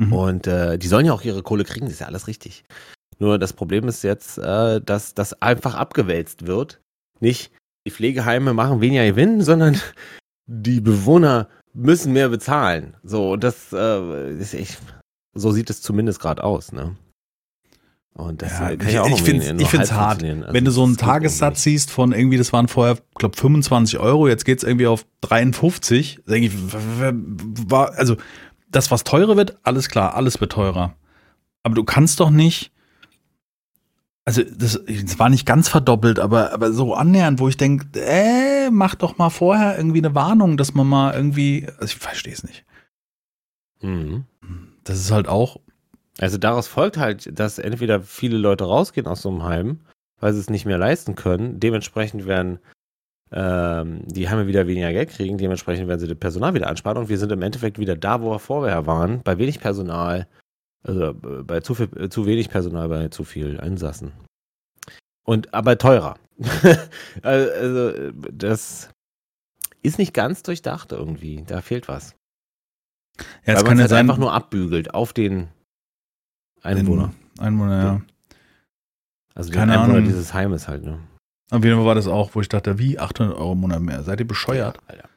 Mhm. 0.00 0.12
Und 0.12 0.46
äh, 0.46 0.78
die 0.78 0.86
sollen 0.86 1.06
ja 1.06 1.12
auch 1.12 1.22
ihre 1.22 1.42
Kohle 1.42 1.64
kriegen, 1.64 1.86
das 1.86 1.94
ist 1.94 2.00
ja 2.00 2.06
alles 2.06 2.28
richtig. 2.28 2.64
Nur 3.18 3.40
das 3.40 3.52
Problem 3.52 3.88
ist 3.88 4.04
jetzt, 4.04 4.38
äh, 4.38 4.80
dass 4.80 5.14
das 5.14 5.42
einfach 5.42 5.74
abgewälzt 5.74 6.46
wird. 6.46 6.80
Nicht, 7.18 7.52
die 7.84 7.90
Pflegeheime 7.90 8.54
machen 8.54 8.80
weniger 8.80 9.04
Gewinn, 9.06 9.42
sondern 9.42 9.80
die 10.48 10.80
Bewohner 10.80 11.46
müssen 11.74 12.12
mehr 12.12 12.30
bezahlen. 12.30 12.96
So, 13.04 13.32
und 13.32 13.44
das 13.44 13.72
äh, 13.72 14.32
ist 14.32 14.54
echt, 14.54 14.78
so 15.34 15.52
sieht 15.52 15.70
es 15.70 15.82
zumindest 15.82 16.20
gerade 16.20 16.42
aus, 16.42 16.72
ne? 16.72 16.96
Und 18.14 18.42
das 18.42 18.58
ja, 18.58 18.74
kann 18.74 18.88
ich, 18.88 18.98
auch 18.98 19.08
ich 19.08 19.22
finde 19.22 19.62
es 19.62 19.92
hart. 19.92 20.24
Also 20.24 20.52
Wenn 20.52 20.64
du 20.64 20.72
so 20.72 20.82
einen 20.82 20.96
Tagessatz 20.96 21.62
siehst 21.62 21.92
von 21.92 22.10
irgendwie, 22.10 22.36
das 22.36 22.52
waren 22.52 22.66
vorher, 22.66 22.98
glaube 23.14 23.36
25 23.36 24.00
Euro, 24.00 24.26
jetzt 24.26 24.44
geht 24.44 24.58
es 24.58 24.64
irgendwie 24.64 24.88
auf 24.88 25.06
53, 25.20 26.22
denke 26.26 26.48
ich, 26.48 26.52
war, 27.70 27.92
also 27.96 28.16
das, 28.68 28.90
was 28.90 29.04
teurer 29.04 29.36
wird, 29.36 29.58
alles 29.62 29.88
klar, 29.88 30.16
alles 30.16 30.40
wird 30.40 30.50
teurer. 30.50 30.94
Aber 31.62 31.76
du 31.76 31.84
kannst 31.84 32.18
doch 32.18 32.30
nicht 32.30 32.72
also 34.28 34.42
das, 34.42 34.78
das, 34.86 35.18
war 35.18 35.30
nicht 35.30 35.46
ganz 35.46 35.70
verdoppelt, 35.70 36.18
aber, 36.18 36.52
aber 36.52 36.70
so 36.70 36.92
annähernd, 36.92 37.40
wo 37.40 37.48
ich 37.48 37.56
denke, 37.56 37.98
äh, 37.98 38.68
mach 38.70 38.94
doch 38.94 39.16
mal 39.16 39.30
vorher 39.30 39.78
irgendwie 39.78 40.00
eine 40.00 40.14
Warnung, 40.14 40.58
dass 40.58 40.74
man 40.74 40.86
mal 40.86 41.14
irgendwie, 41.14 41.66
also 41.78 41.86
ich 41.86 41.96
verstehe 41.96 42.34
es 42.34 42.44
nicht. 42.44 42.66
Mhm. 43.80 44.26
Das 44.84 44.98
ist 44.98 45.10
halt 45.10 45.28
auch. 45.28 45.60
Also 46.18 46.36
daraus 46.36 46.68
folgt 46.68 46.98
halt, 46.98 47.38
dass 47.40 47.58
entweder 47.58 48.02
viele 48.02 48.36
Leute 48.36 48.64
rausgehen 48.64 49.06
aus 49.06 49.22
so 49.22 49.30
einem 49.30 49.44
Heim, 49.44 49.80
weil 50.20 50.34
sie 50.34 50.40
es 50.40 50.50
nicht 50.50 50.66
mehr 50.66 50.76
leisten 50.76 51.14
können. 51.14 51.58
Dementsprechend 51.58 52.26
werden 52.26 52.58
ähm, 53.32 54.02
die 54.04 54.28
Heime 54.28 54.46
wieder 54.46 54.66
weniger 54.66 54.92
Geld 54.92 55.08
kriegen, 55.08 55.38
dementsprechend 55.38 55.88
werden 55.88 56.00
sie 56.00 56.06
das 56.06 56.18
Personal 56.18 56.52
wieder 56.52 56.68
ansparen 56.68 56.98
und 56.98 57.08
wir 57.08 57.16
sind 57.16 57.32
im 57.32 57.40
Endeffekt 57.40 57.78
wieder 57.78 57.96
da, 57.96 58.20
wo 58.20 58.30
wir 58.30 58.40
vorher 58.40 58.86
waren, 58.86 59.22
bei 59.22 59.38
wenig 59.38 59.58
Personal, 59.58 60.28
also 60.82 61.10
äh, 61.10 61.42
bei 61.42 61.60
zu, 61.60 61.74
viel, 61.74 61.88
äh, 61.96 62.08
zu 62.08 62.26
wenig 62.26 62.48
Personal, 62.48 62.88
bei 62.88 63.08
zu 63.08 63.24
viel 63.24 63.60
Einsassen. 63.60 64.12
Und 65.24 65.52
aber 65.52 65.76
teurer. 65.78 66.16
also, 67.22 68.12
das 68.12 68.90
ist 69.82 69.98
nicht 69.98 70.14
ganz 70.14 70.42
durchdacht 70.42 70.92
irgendwie. 70.92 71.44
Da 71.46 71.60
fehlt 71.60 71.88
was. 71.88 72.14
Ja, 73.44 73.54
es 73.54 73.64
kann 73.64 73.76
ja 73.76 73.82
halt 73.82 73.90
sein, 73.90 73.98
einfach 74.00 74.18
nur 74.18 74.32
abbügelt 74.32 74.94
auf 74.94 75.12
den 75.12 75.48
Einwohner. 76.62 77.12
Den 77.36 77.44
Einwohner, 77.44 77.82
ja. 77.82 78.00
Also 79.34 79.52
Keine 79.52 79.72
den 79.72 79.80
Einwohner 79.80 79.98
Ahnung. 79.98 80.08
dieses 80.08 80.32
Heimes 80.34 80.68
halt, 80.68 80.84
ne? 80.84 80.98
Auf 81.50 81.64
jeden 81.64 81.76
Fall 81.76 81.86
war 81.86 81.94
das 81.94 82.06
auch, 82.06 82.34
wo 82.34 82.40
ich 82.40 82.48
dachte, 82.48 82.78
wie 82.78 82.98
800 82.98 83.36
Euro 83.36 83.52
im 83.52 83.60
Monat 83.60 83.80
mehr? 83.80 84.02
Seid 84.02 84.20
ihr 84.20 84.26
bescheuert? 84.26 84.76
Ja, 84.76 84.82
Alter. 84.88 85.08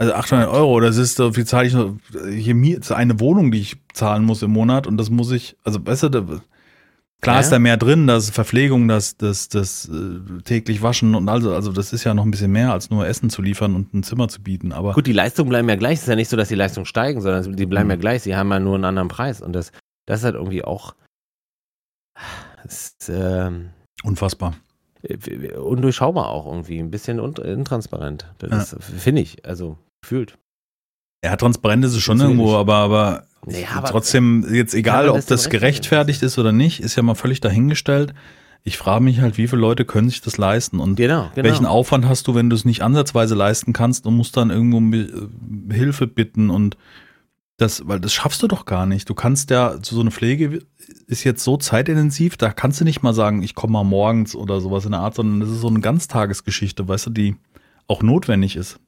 Also 0.00 0.14
800 0.14 0.48
Euro, 0.48 0.78
das 0.78 0.96
ist, 0.96 1.18
wie 1.18 1.44
zahle 1.44 1.66
ich 1.66 1.74
noch, 1.74 1.96
hier 2.30 2.54
mir, 2.54 2.80
eine 2.90 3.18
Wohnung, 3.18 3.50
die 3.50 3.60
ich 3.60 3.76
zahlen 3.92 4.24
muss 4.24 4.42
im 4.42 4.52
Monat 4.52 4.86
und 4.86 4.96
das 4.96 5.10
muss 5.10 5.32
ich, 5.32 5.56
also 5.64 5.80
besser, 5.80 6.08
klar 7.20 7.36
ja. 7.36 7.40
ist 7.40 7.50
da 7.50 7.58
mehr 7.58 7.76
drin, 7.76 8.06
das 8.06 8.30
Verpflegung, 8.30 8.86
das, 8.86 9.16
das, 9.16 9.48
das 9.48 9.88
äh, 9.88 10.40
täglich 10.42 10.82
waschen 10.82 11.16
und 11.16 11.28
also, 11.28 11.52
also 11.52 11.72
das 11.72 11.92
ist 11.92 12.04
ja 12.04 12.14
noch 12.14 12.24
ein 12.24 12.30
bisschen 12.30 12.52
mehr 12.52 12.72
als 12.72 12.90
nur 12.90 13.08
Essen 13.08 13.28
zu 13.28 13.42
liefern 13.42 13.74
und 13.74 13.92
ein 13.92 14.04
Zimmer 14.04 14.28
zu 14.28 14.40
bieten, 14.40 14.70
aber. 14.70 14.92
Gut, 14.92 15.08
die 15.08 15.12
Leistungen 15.12 15.48
bleiben 15.48 15.68
ja 15.68 15.74
gleich, 15.74 15.94
es 15.94 16.02
ist 16.02 16.08
ja 16.08 16.14
nicht 16.14 16.30
so, 16.30 16.36
dass 16.36 16.46
die 16.46 16.54
Leistungen 16.54 16.86
steigen, 16.86 17.20
sondern 17.20 17.56
die 17.56 17.66
bleiben 17.66 17.88
mhm. 17.88 17.92
ja 17.92 17.96
gleich, 17.96 18.22
sie 18.22 18.36
haben 18.36 18.52
ja 18.52 18.60
nur 18.60 18.76
einen 18.76 18.84
anderen 18.84 19.08
Preis 19.08 19.42
und 19.42 19.52
das, 19.52 19.72
das 20.06 20.20
ist 20.20 20.24
halt 20.24 20.36
irgendwie 20.36 20.62
auch, 20.62 20.94
ist, 22.64 23.10
ähm, 23.12 23.70
Unfassbar 24.04 24.54
undurchschaubar 25.56 26.28
auch 26.28 26.46
irgendwie, 26.46 26.80
ein 26.80 26.90
bisschen 26.90 27.18
intransparent. 27.20 28.26
Das 28.38 28.72
ja. 28.72 28.78
finde 28.80 29.22
ich, 29.22 29.46
also 29.46 29.78
Fühlt. 30.04 30.38
Ja, 31.24 31.36
transparent 31.36 31.84
ist 31.84 31.94
es 31.94 32.02
schon 32.02 32.20
irgendwo, 32.20 32.54
aber, 32.54 32.76
aber, 32.76 33.26
naja, 33.44 33.68
aber 33.74 33.88
trotzdem, 33.88 34.46
jetzt 34.52 34.74
egal, 34.74 35.08
ob 35.08 35.26
das 35.26 35.50
gerechtfertigt 35.50 36.22
ist 36.22 36.38
oder 36.38 36.52
nicht, 36.52 36.80
ist 36.80 36.96
ja 36.96 37.02
mal 37.02 37.14
völlig 37.14 37.40
dahingestellt. 37.40 38.14
Ich 38.62 38.76
frage 38.76 39.02
mich 39.02 39.20
halt, 39.20 39.38
wie 39.38 39.48
viele 39.48 39.60
Leute 39.60 39.84
können 39.84 40.10
sich 40.10 40.20
das 40.20 40.36
leisten 40.36 40.78
und 40.78 40.96
genau, 40.96 41.30
genau. 41.34 41.48
welchen 41.48 41.66
Aufwand 41.66 42.06
hast 42.06 42.28
du, 42.28 42.34
wenn 42.34 42.50
du 42.50 42.56
es 42.56 42.64
nicht 42.64 42.82
ansatzweise 42.82 43.34
leisten 43.34 43.72
kannst 43.72 44.06
und 44.06 44.16
musst 44.16 44.36
dann 44.36 44.50
irgendwo 44.50 44.76
um 44.76 44.92
äh, 44.92 45.06
Hilfe 45.72 46.06
bitten 46.06 46.50
und 46.50 46.76
das, 47.56 47.88
weil 47.88 47.98
das 47.98 48.12
schaffst 48.12 48.42
du 48.42 48.46
doch 48.46 48.66
gar 48.66 48.86
nicht. 48.86 49.08
Du 49.08 49.14
kannst 49.14 49.50
ja, 49.50 49.78
so 49.82 50.00
eine 50.00 50.12
Pflege 50.12 50.60
ist 51.06 51.24
jetzt 51.24 51.42
so 51.42 51.56
zeitintensiv, 51.56 52.36
da 52.36 52.50
kannst 52.50 52.80
du 52.80 52.84
nicht 52.84 53.02
mal 53.02 53.14
sagen, 53.14 53.42
ich 53.42 53.54
komme 53.54 53.72
mal 53.72 53.84
morgens 53.84 54.36
oder 54.36 54.60
sowas 54.60 54.84
in 54.84 54.92
der 54.92 55.00
Art, 55.00 55.16
sondern 55.16 55.40
das 55.40 55.50
ist 55.50 55.60
so 55.60 55.68
eine 55.68 55.80
Ganztagesgeschichte, 55.80 56.86
weißt 56.86 57.06
du, 57.06 57.10
die 57.10 57.36
auch 57.88 58.02
notwendig 58.02 58.54
ist. 58.54 58.78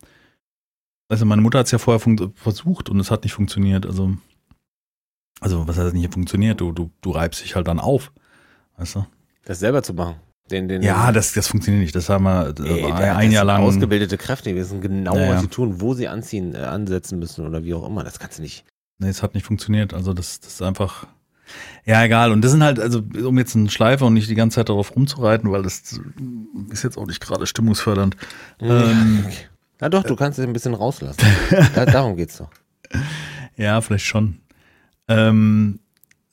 Also 1.11 1.27
meine 1.27 1.43
Mutter 1.43 1.59
hat 1.59 1.67
es 1.67 1.73
ja 1.73 1.79
vorher 1.79 2.01
versucht 2.37 2.89
und 2.89 3.01
es 3.01 3.11
hat 3.11 3.25
nicht 3.25 3.33
funktioniert. 3.33 3.85
Also, 3.85 4.17
also 5.41 5.67
was 5.67 5.77
heißt 5.77 5.93
nicht 5.93 6.13
funktioniert? 6.13 6.61
Du, 6.61 6.71
du, 6.71 6.93
du 7.01 7.11
reibst 7.11 7.43
dich 7.43 7.57
halt 7.57 7.67
dann 7.67 7.81
auf. 7.81 8.13
Weißt 8.79 8.95
du? 8.95 9.07
Das 9.45 9.59
selber 9.59 9.83
zu 9.83 9.93
machen. 9.93 10.15
Den, 10.53 10.69
den, 10.69 10.83
ja, 10.83 11.11
das, 11.11 11.33
das 11.33 11.49
funktioniert 11.49 11.83
nicht. 11.83 11.97
Das 11.97 12.09
haben 12.09 12.25
wir 12.25 12.55
Ey, 12.65 12.85
ein, 12.85 13.17
ein 13.17 13.33
Jahr 13.33 13.45
lang. 13.45 13.63
Ausgebildete 13.63 14.19
Kräfte, 14.19 14.51
die 14.51 14.57
wissen 14.57 14.81
genau, 14.81 15.17
ja, 15.17 15.35
was 15.35 15.41
sie 15.41 15.49
tun, 15.49 15.81
wo 15.81 15.95
sie 15.95 16.07
anziehen, 16.07 16.55
äh, 16.55 16.59
ansetzen 16.59 17.19
müssen 17.19 17.45
oder 17.45 17.65
wie 17.65 17.75
auch 17.75 17.87
immer. 17.87 18.05
Das 18.05 18.21
kannst 18.21 18.39
du 18.39 18.43
nicht. 18.43 18.65
Nee, 18.99 19.09
es 19.09 19.23
hat 19.23 19.35
nicht 19.35 19.45
funktioniert. 19.45 19.93
Also 19.95 20.13
das, 20.15 20.39
das 20.39 20.55
ist 20.55 20.63
einfach. 20.63 21.09
Ja, 21.85 22.05
egal. 22.05 22.31
Und 22.31 22.43
das 22.43 22.53
sind 22.53 22.63
halt, 22.63 22.79
also 22.79 23.03
um 23.25 23.37
jetzt 23.37 23.57
einen 23.57 23.69
Schleifer 23.69 24.07
und 24.07 24.15
nicht 24.15 24.31
die 24.31 24.37
ganze 24.37 24.57
Zeit 24.57 24.69
darauf 24.69 24.95
rumzureiten, 24.95 25.51
weil 25.51 25.65
das 25.65 26.01
ist 26.71 26.85
jetzt 26.85 26.97
auch 26.97 27.07
nicht 27.07 27.21
gerade 27.21 27.47
stimmungsfördernd. 27.47 28.17
Ja, 28.61 28.91
ähm, 28.91 29.25
okay. 29.27 29.50
Na 29.81 29.89
doch, 29.89 30.05
du 30.05 30.15
kannst 30.17 30.39
es 30.39 30.47
ein 30.47 30.53
bisschen 30.53 30.75
rauslassen. 30.75 31.21
da, 31.75 31.87
darum 31.87 32.17
geht's 32.17 32.39
doch. 32.39 32.51
Ja, 33.57 33.81
vielleicht 33.81 34.05
schon. 34.05 34.41
Ähm, 35.09 35.81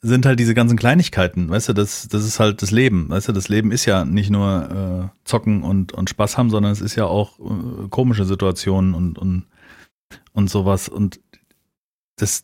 sind 0.02 0.26
halt 0.26 0.40
diese 0.40 0.54
ganzen 0.54 0.78
Kleinigkeiten, 0.78 1.50
weißt 1.50 1.70
du, 1.70 1.74
das, 1.74 2.08
das 2.08 2.24
ist 2.24 2.40
halt 2.40 2.62
das 2.62 2.72
Leben, 2.72 3.10
weißt 3.10 3.30
du, 3.30 3.32
das 3.34 3.50
Leben 3.50 3.72
ist 3.72 3.86
ja 3.86 4.06
nicht 4.06 4.30
nur 4.30 5.12
äh, 5.12 5.28
zocken 5.28 5.64
und, 5.64 5.92
und 5.92 6.10
Spaß 6.10 6.38
haben, 6.38 6.50
sondern 6.50 6.72
es 6.72 6.82
ist 6.82 6.96
ja 6.96 7.06
auch 7.06 7.40
äh, 7.40 7.88
komische 7.90 8.26
Situationen 8.26 8.94
und, 8.94 9.18
und, 9.18 9.46
und 10.34 10.50
sowas 10.50 10.88
und 10.88 11.20
das, 12.18 12.44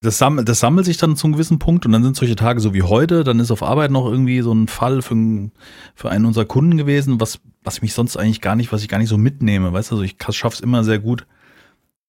das, 0.00 0.16
sammelt, 0.16 0.48
das 0.48 0.60
sammelt 0.60 0.86
sich 0.86 0.96
dann 0.96 1.16
zu 1.16 1.26
einem 1.26 1.34
gewissen 1.34 1.58
Punkt 1.58 1.84
und 1.84 1.92
dann 1.92 2.02
sind 2.02 2.16
solche 2.16 2.36
Tage 2.36 2.60
so 2.60 2.72
wie 2.72 2.82
heute, 2.82 3.22
dann 3.22 3.38
ist 3.38 3.50
auf 3.50 3.62
Arbeit 3.62 3.90
noch 3.90 4.06
irgendwie 4.06 4.40
so 4.40 4.52
ein 4.52 4.66
Fall 4.66 5.02
für, 5.02 5.50
für 5.94 6.10
einen 6.10 6.24
unserer 6.24 6.46
Kunden 6.46 6.78
gewesen, 6.78 7.20
was, 7.20 7.38
was 7.66 7.82
mich 7.82 7.92
sonst 7.92 8.16
eigentlich 8.16 8.40
gar 8.40 8.54
nicht, 8.54 8.72
was 8.72 8.82
ich 8.82 8.88
gar 8.88 8.98
nicht 8.98 9.08
so 9.08 9.18
mitnehme, 9.18 9.72
weißt 9.72 9.90
du, 9.90 9.96
also 9.96 10.04
ich 10.04 10.16
schaff's 10.30 10.60
immer 10.60 10.84
sehr 10.84 11.00
gut, 11.00 11.26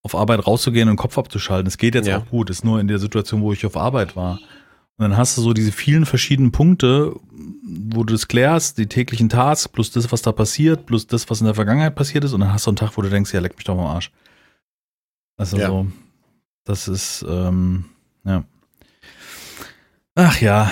auf 0.03 0.15
Arbeit 0.15 0.45
rauszugehen 0.45 0.87
und 0.87 0.93
den 0.93 1.01
Kopf 1.01 1.17
abzuschalten. 1.17 1.67
Es 1.67 1.77
geht 1.77 1.95
jetzt 1.95 2.07
ja. 2.07 2.19
auch 2.19 2.27
gut, 2.27 2.49
ist 2.49 2.63
nur 2.63 2.79
in 2.79 2.87
der 2.87 2.99
Situation, 2.99 3.41
wo 3.41 3.51
ich 3.51 3.65
auf 3.65 3.75
Arbeit 3.75 4.15
war. 4.15 4.39
Und 4.97 5.03
dann 5.03 5.17
hast 5.17 5.35
du 5.35 5.41
so 5.41 5.53
diese 5.53 5.71
vielen 5.71 6.05
verschiedenen 6.05 6.51
Punkte, 6.51 7.15
wo 7.63 8.03
du 8.03 8.13
das 8.13 8.27
klärst, 8.27 8.77
die 8.77 8.87
täglichen 8.87 9.29
Tasks, 9.29 9.67
plus 9.67 9.91
das, 9.91 10.11
was 10.11 10.21
da 10.21 10.31
passiert, 10.31 10.85
plus 10.85 11.07
das, 11.07 11.29
was 11.29 11.41
in 11.41 11.45
der 11.45 11.55
Vergangenheit 11.55 11.95
passiert 11.95 12.23
ist, 12.23 12.33
und 12.33 12.41
dann 12.41 12.53
hast 12.53 12.67
du 12.67 12.71
einen 12.71 12.77
Tag, 12.77 12.95
wo 12.95 13.01
du 13.01 13.09
denkst, 13.09 13.33
ja, 13.33 13.39
leck 13.39 13.55
mich 13.55 13.65
doch 13.65 13.75
mal 13.75 13.83
am 13.83 13.95
Arsch. 13.95 14.11
Also 15.37 15.57
Ja. 15.57 15.67
so, 15.67 15.87
das 16.65 16.87
ist, 16.87 17.25
ähm, 17.27 17.85
ja. 18.25 18.43
Ach 20.15 20.39
ja, 20.39 20.71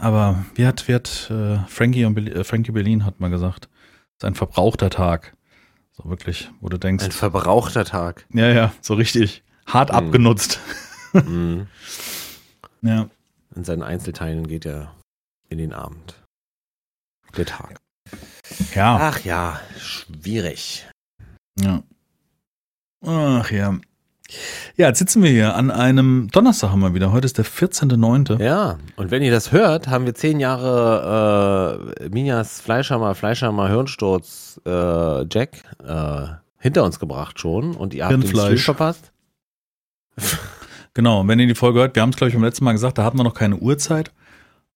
aber 0.00 0.44
wie 0.54 0.66
hat, 0.66 0.86
wie 0.88 0.94
hat 0.94 1.30
äh, 1.30 1.58
Frankie, 1.68 2.04
und 2.04 2.14
Berlin, 2.14 2.34
äh, 2.34 2.44
Frankie 2.44 2.72
Berlin 2.72 3.04
hat 3.04 3.20
mal 3.20 3.30
gesagt, 3.30 3.68
es 3.68 3.79
ist 4.20 4.24
ein 4.26 4.34
verbrauchter 4.34 4.90
Tag. 4.90 5.34
So 5.92 6.08
wirklich, 6.10 6.50
wo 6.60 6.68
du 6.68 6.78
denkst, 6.78 7.04
Ein 7.04 7.12
verbrauchter 7.12 7.84
Tag. 7.84 8.26
ja, 8.32 8.48
ja, 8.48 8.72
so 8.82 8.94
richtig 8.94 9.42
hart 9.66 9.90
Hm. 9.90 9.96
abgenutzt. 9.96 10.60
Mhm. 11.12 11.66
Ja. 12.82 13.10
In 13.54 13.64
seinen 13.64 13.82
Einzelteilen 13.82 14.46
geht 14.48 14.64
er 14.64 14.94
in 15.50 15.58
den 15.58 15.74
Abend. 15.74 16.14
Der 17.36 17.44
Tag. 17.44 17.76
Ja, 18.74 18.96
Ach 19.10 19.20
ja, 19.20 19.60
schwierig. 19.78 20.88
ja. 21.58 21.82
Ach 23.04 23.50
ja. 23.50 23.78
Ja, 24.76 24.88
jetzt 24.88 24.98
sitzen 24.98 25.22
wir 25.22 25.30
hier 25.30 25.54
an 25.56 25.70
einem 25.70 26.28
Donnerstag 26.32 26.70
haben 26.70 26.80
wir 26.80 26.94
wieder. 26.94 27.12
Heute 27.12 27.26
ist 27.26 27.38
der 27.38 27.44
14.9. 27.44 28.42
Ja, 28.42 28.78
und 28.96 29.10
wenn 29.10 29.22
ihr 29.22 29.30
das 29.30 29.52
hört, 29.52 29.88
haben 29.88 30.06
wir 30.06 30.14
zehn 30.14 30.40
Jahre 30.40 31.90
äh, 32.00 32.08
Minjas 32.08 32.60
Fleischhammer, 32.60 33.14
Fleischhammer, 33.14 33.68
Hirnsturz, 33.68 34.60
äh, 34.66 35.24
Jack 35.32 35.62
äh, 35.84 36.26
hinter 36.58 36.84
uns 36.84 36.98
gebracht 36.98 37.40
schon 37.40 37.74
und 37.74 37.94
ihr 37.94 38.04
habt 38.04 38.12
den 38.14 38.26
Stream 38.26 38.56
verpasst. 38.58 39.12
Genau, 40.92 41.20
und 41.20 41.28
wenn 41.28 41.38
ihr 41.38 41.46
die 41.46 41.54
Folge 41.54 41.78
hört, 41.78 41.94
wir 41.94 42.02
haben 42.02 42.10
es, 42.10 42.16
glaube 42.16 42.30
ich, 42.30 42.34
beim 42.34 42.42
letzten 42.42 42.64
Mal 42.64 42.72
gesagt, 42.72 42.98
da 42.98 43.04
hatten 43.04 43.16
wir 43.16 43.22
noch 43.22 43.32
keine 43.34 43.56
Uhrzeit. 43.56 44.10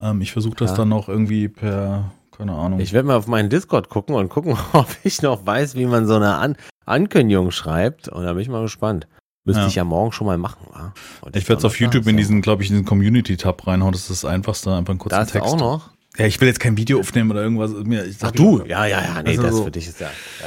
Ähm, 0.01 0.21
ich 0.21 0.31
versuche 0.31 0.55
das 0.55 0.71
Ja. 0.71 0.77
dann 0.77 0.89
noch 0.91 1.09
irgendwie 1.09 1.49
per, 1.49 2.13
keine 2.31 2.53
Ahnung. 2.53 2.79
Ich 2.79 2.93
werde 2.93 3.09
mal 3.09 3.17
auf 3.17 3.27
meinen 3.27 3.51
Discord 3.51 3.89
gucken 3.89 4.15
und 4.15 4.29
gucken, 4.29 4.57
ob 4.73 4.87
ich 5.03 5.23
noch 5.23 5.45
weiß, 5.45 5.75
wie 5.75 5.87
man 5.87 6.07
so 6.07 6.15
eine 6.15 6.37
An 6.37 6.57
Ankündigung 6.87 7.51
schreibt. 7.51 8.09
Und 8.09 8.23
da 8.25 8.33
bin 8.33 8.43
ich 8.43 8.49
mal 8.49 8.63
gespannt. 8.63 9.09
Müsste 9.45 9.63
Ja. 9.63 9.69
ich 9.69 9.75
ja 9.75 9.85
morgen 9.85 10.13
schon 10.13 10.27
mal 10.27 10.39
machen. 10.39 10.67
Wa? 10.73 10.95
Ich 11.35 11.49
werde 11.49 11.59
es 11.59 11.65
auf 11.65 11.79
YouTube 11.79 12.07
in 12.07 12.17
diesen, 12.17 12.41
glaube 12.41 12.63
ich, 12.63 12.71
in 12.71 12.77
diesen 12.77 12.87
Community-Tab 12.87 13.67
reinhauen. 13.67 13.93
Das 13.93 14.03
ist 14.03 14.11
das 14.11 14.25
Einfachste, 14.25 14.75
einfach 14.75 14.91
einen 14.93 14.99
kurzen 14.99 15.17
Da 15.17 15.23
ist 15.23 15.33
Text. 15.33 15.47
auch 15.49 15.59
noch. 15.59 15.91
Ja, 16.17 16.27
ich 16.27 16.41
will 16.41 16.49
jetzt 16.49 16.61
kein 16.61 16.77
Video 16.77 16.99
aufnehmen 17.01 17.31
oder 17.31 17.43
irgendwas. 17.43 17.73
Ich 17.73 18.17
Ach 18.23 18.31
du, 18.31 18.63
ja, 18.65 18.87
ja, 18.87 19.03
ja, 19.03 19.23
nee, 19.23 19.31
Also 19.31 19.43
das 19.43 19.55
so- 19.57 19.65
für 19.65 19.71
dich 19.71 19.87
ist 19.89 20.01
ja. 20.01 20.07
ja. 20.07 20.47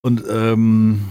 Und 0.00 0.22
ähm, 0.30 1.08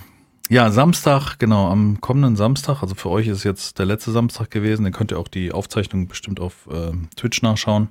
ja, 0.50 0.72
Samstag, 0.72 1.38
genau, 1.38 1.70
am 1.70 2.02
kommenden 2.02 2.36
Samstag, 2.36 2.82
also 2.82 2.96
für 2.96 3.10
euch 3.10 3.28
ist 3.28 3.44
jetzt 3.44 3.78
der 3.80 3.86
letzte 3.86 4.12
Samstag 4.12 4.50
gewesen, 4.50 4.84
dann 4.84 4.92
könnt 4.94 5.12
ihr 5.12 5.20
auch 5.20 5.28
die 5.28 5.52
Aufzeichnung 5.52 6.08
bestimmt 6.08 6.40
auf 6.40 6.68
ähm, 6.72 7.08
Twitch 7.16 7.42
nachschauen. 7.42 7.90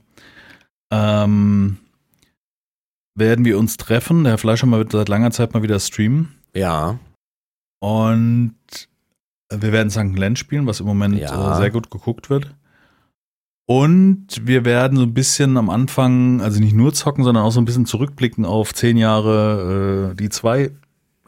Ähm, 0.92 1.78
werden 3.14 3.44
wir 3.44 3.58
uns 3.58 3.76
treffen. 3.76 4.24
Der 4.24 4.32
Herr 4.32 4.38
Fleischhammer 4.38 4.78
wird 4.78 4.92
seit 4.92 5.08
langer 5.08 5.30
Zeit 5.30 5.54
mal 5.54 5.62
wieder 5.62 5.78
streamen. 5.78 6.34
Ja, 6.54 6.98
Und 7.82 8.54
wir 9.50 9.72
werden 9.72 9.90
St. 9.90 10.14
Glenn 10.14 10.36
spielen, 10.36 10.66
was 10.66 10.80
im 10.80 10.86
Moment 10.86 11.18
Ja. 11.18 11.54
äh, 11.54 11.60
sehr 11.60 11.70
gut 11.70 11.90
geguckt 11.90 12.30
wird. 12.30 12.54
Und 13.66 14.26
wir 14.42 14.64
werden 14.64 14.96
so 14.98 15.04
ein 15.04 15.14
bisschen 15.14 15.56
am 15.56 15.70
Anfang, 15.70 16.40
also 16.40 16.58
nicht 16.60 16.74
nur 16.74 16.92
zocken, 16.92 17.22
sondern 17.22 17.44
auch 17.44 17.52
so 17.52 17.60
ein 17.60 17.64
bisschen 17.64 17.86
zurückblicken 17.86 18.44
auf 18.44 18.74
zehn 18.74 18.96
Jahre 18.96 20.10
äh, 20.12 20.16
die 20.16 20.28
zwei. 20.28 20.72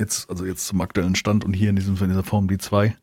Jetzt, 0.00 0.28
also 0.28 0.44
jetzt 0.44 0.66
zum 0.66 0.80
aktuellen 0.80 1.14
Stand 1.14 1.44
und 1.44 1.52
hier 1.52 1.70
in, 1.70 1.76
diesem, 1.76 1.96
in 1.96 2.08
dieser 2.08 2.24
Form 2.24 2.48
die 2.48 2.58
zwei. 2.58 2.96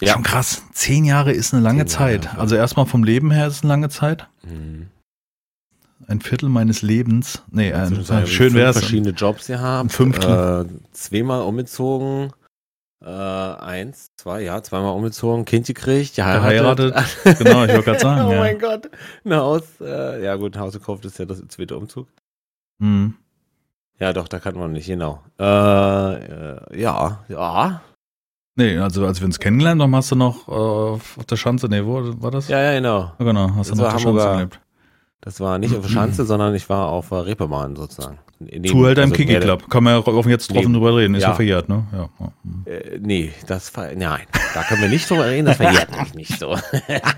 Ja. 0.00 0.12
Schon 0.14 0.22
krass. 0.22 0.62
Zehn 0.72 1.04
Jahre 1.04 1.32
ist 1.32 1.52
eine 1.52 1.62
lange 1.62 1.86
Zehn 1.86 1.98
Jahre, 2.00 2.20
Zeit. 2.20 2.24
ja. 2.32 2.38
Also 2.38 2.54
erstmal 2.54 2.86
vom 2.86 3.02
Leben 3.02 3.30
her 3.32 3.48
ist 3.48 3.54
es 3.56 3.62
eine 3.62 3.68
lange 3.72 3.88
Zeit. 3.88 4.28
Mhm. 4.44 4.86
Ein 6.06 6.20
Viertel 6.20 6.48
meines 6.48 6.82
Lebens. 6.82 7.42
Nee, 7.50 7.72
ein, 7.72 7.94
schön 8.04 8.26
fünf 8.26 8.54
wär's. 8.54 8.78
verschiedene 8.78 9.10
Jobs 9.10 9.46
gehabt. 9.48 9.84
Ein 9.86 9.88
Fünftel. 9.90 10.66
Äh, 10.66 10.92
zweimal 10.92 11.42
umgezogen. 11.42 12.32
Äh, 13.02 13.08
eins, 13.08 14.10
zwei, 14.16 14.42
ja, 14.42 14.62
zweimal 14.62 14.94
umgezogen. 14.94 15.44
Kind 15.46 15.66
gekriegt, 15.66 16.16
geheiratet. 16.16 16.94
Genau, 17.38 17.64
ich 17.64 17.70
wollte 17.70 17.82
gerade 17.82 17.98
sagen. 17.98 18.26
oh 18.26 18.32
ja. 18.32 18.38
mein 18.38 18.58
Gott. 18.58 18.90
Ein 19.24 19.34
Haus. 19.34 19.62
Äh, 19.80 20.22
ja, 20.24 20.36
gut, 20.36 20.56
ein 20.56 20.60
Haus 20.60 20.74
gekauft 20.74 21.04
ist 21.04 21.18
ja 21.18 21.24
das 21.24 21.42
zweite 21.48 21.76
Umzug. 21.76 22.08
Mhm. 22.78 23.14
Ja, 23.98 24.12
doch, 24.12 24.28
da 24.28 24.38
kann 24.38 24.56
man 24.56 24.72
nicht, 24.72 24.86
genau. 24.86 25.22
Äh, 25.38 25.44
äh, 25.44 26.80
ja, 26.80 27.18
ja. 27.28 27.82
Nee, 28.56 28.78
also 28.78 29.06
als 29.06 29.20
wir 29.20 29.26
uns 29.26 29.38
kennengelernt 29.38 29.80
haben, 29.80 29.94
hast 29.94 30.10
du 30.10 30.16
noch 30.16 30.48
äh, 30.48 30.52
auf 30.52 31.16
der 31.28 31.36
Schanze, 31.36 31.68
nee, 31.68 31.84
wo 31.84 32.02
war 32.22 32.30
das? 32.30 32.48
Ja, 32.48 32.60
ja, 32.60 32.74
genau. 32.74 33.12
Ja, 33.18 33.24
genau, 33.24 33.54
hast 33.54 33.70
Das 33.70 33.78
du 33.78 33.82
noch 33.82 33.88
war 33.88 33.94
auf 33.94 34.02
der 34.02 34.10
Schanze 34.10 34.32
gelebt. 34.32 34.60
Das 35.22 35.40
war 35.40 35.58
nicht 35.58 35.74
auf 35.74 35.82
der 35.82 35.92
Schanze, 35.92 36.24
sondern 36.26 36.54
ich 36.54 36.68
war 36.68 36.88
auf 36.88 37.12
Reeperbahn 37.12 37.76
sozusagen. 37.76 38.18
Neben- 38.42 38.64
Zuhälter 38.64 39.02
im 39.02 39.10
also 39.12 39.22
Kiki 39.22 39.38
Club. 39.38 39.68
Kann 39.68 39.84
man 39.84 39.94
ja 39.94 39.98
auch 40.00 40.26
jetzt 40.26 40.50
offen 40.50 40.60
Neben. 40.60 40.72
drüber 40.72 40.96
reden, 40.96 41.14
ist 41.14 41.22
ja, 41.22 41.28
Ja. 41.28 41.34
verjährt, 41.34 41.68
ne? 41.68 41.86
Ja. 41.92 42.08
ja. 42.18 42.72
Äh, 42.72 42.98
nee, 42.98 43.32
das 43.46 43.70
nein, 43.76 44.22
da 44.54 44.62
können 44.64 44.80
wir 44.82 44.88
nicht 44.88 45.08
drüber 45.10 45.26
reden, 45.26 45.44
das 45.46 45.58
verjährt 45.58 45.90
mich 46.00 46.14
nicht 46.14 46.38
so. 46.38 46.56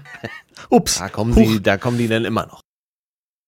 Ups. 0.70 0.98
Da 0.98 1.08
kommen 1.08 1.34
Huch. 1.36 1.48
sie, 1.48 1.62
da 1.62 1.76
kommen 1.76 1.96
die 1.98 2.08
dann 2.08 2.24
immer 2.24 2.46
noch. 2.46 2.60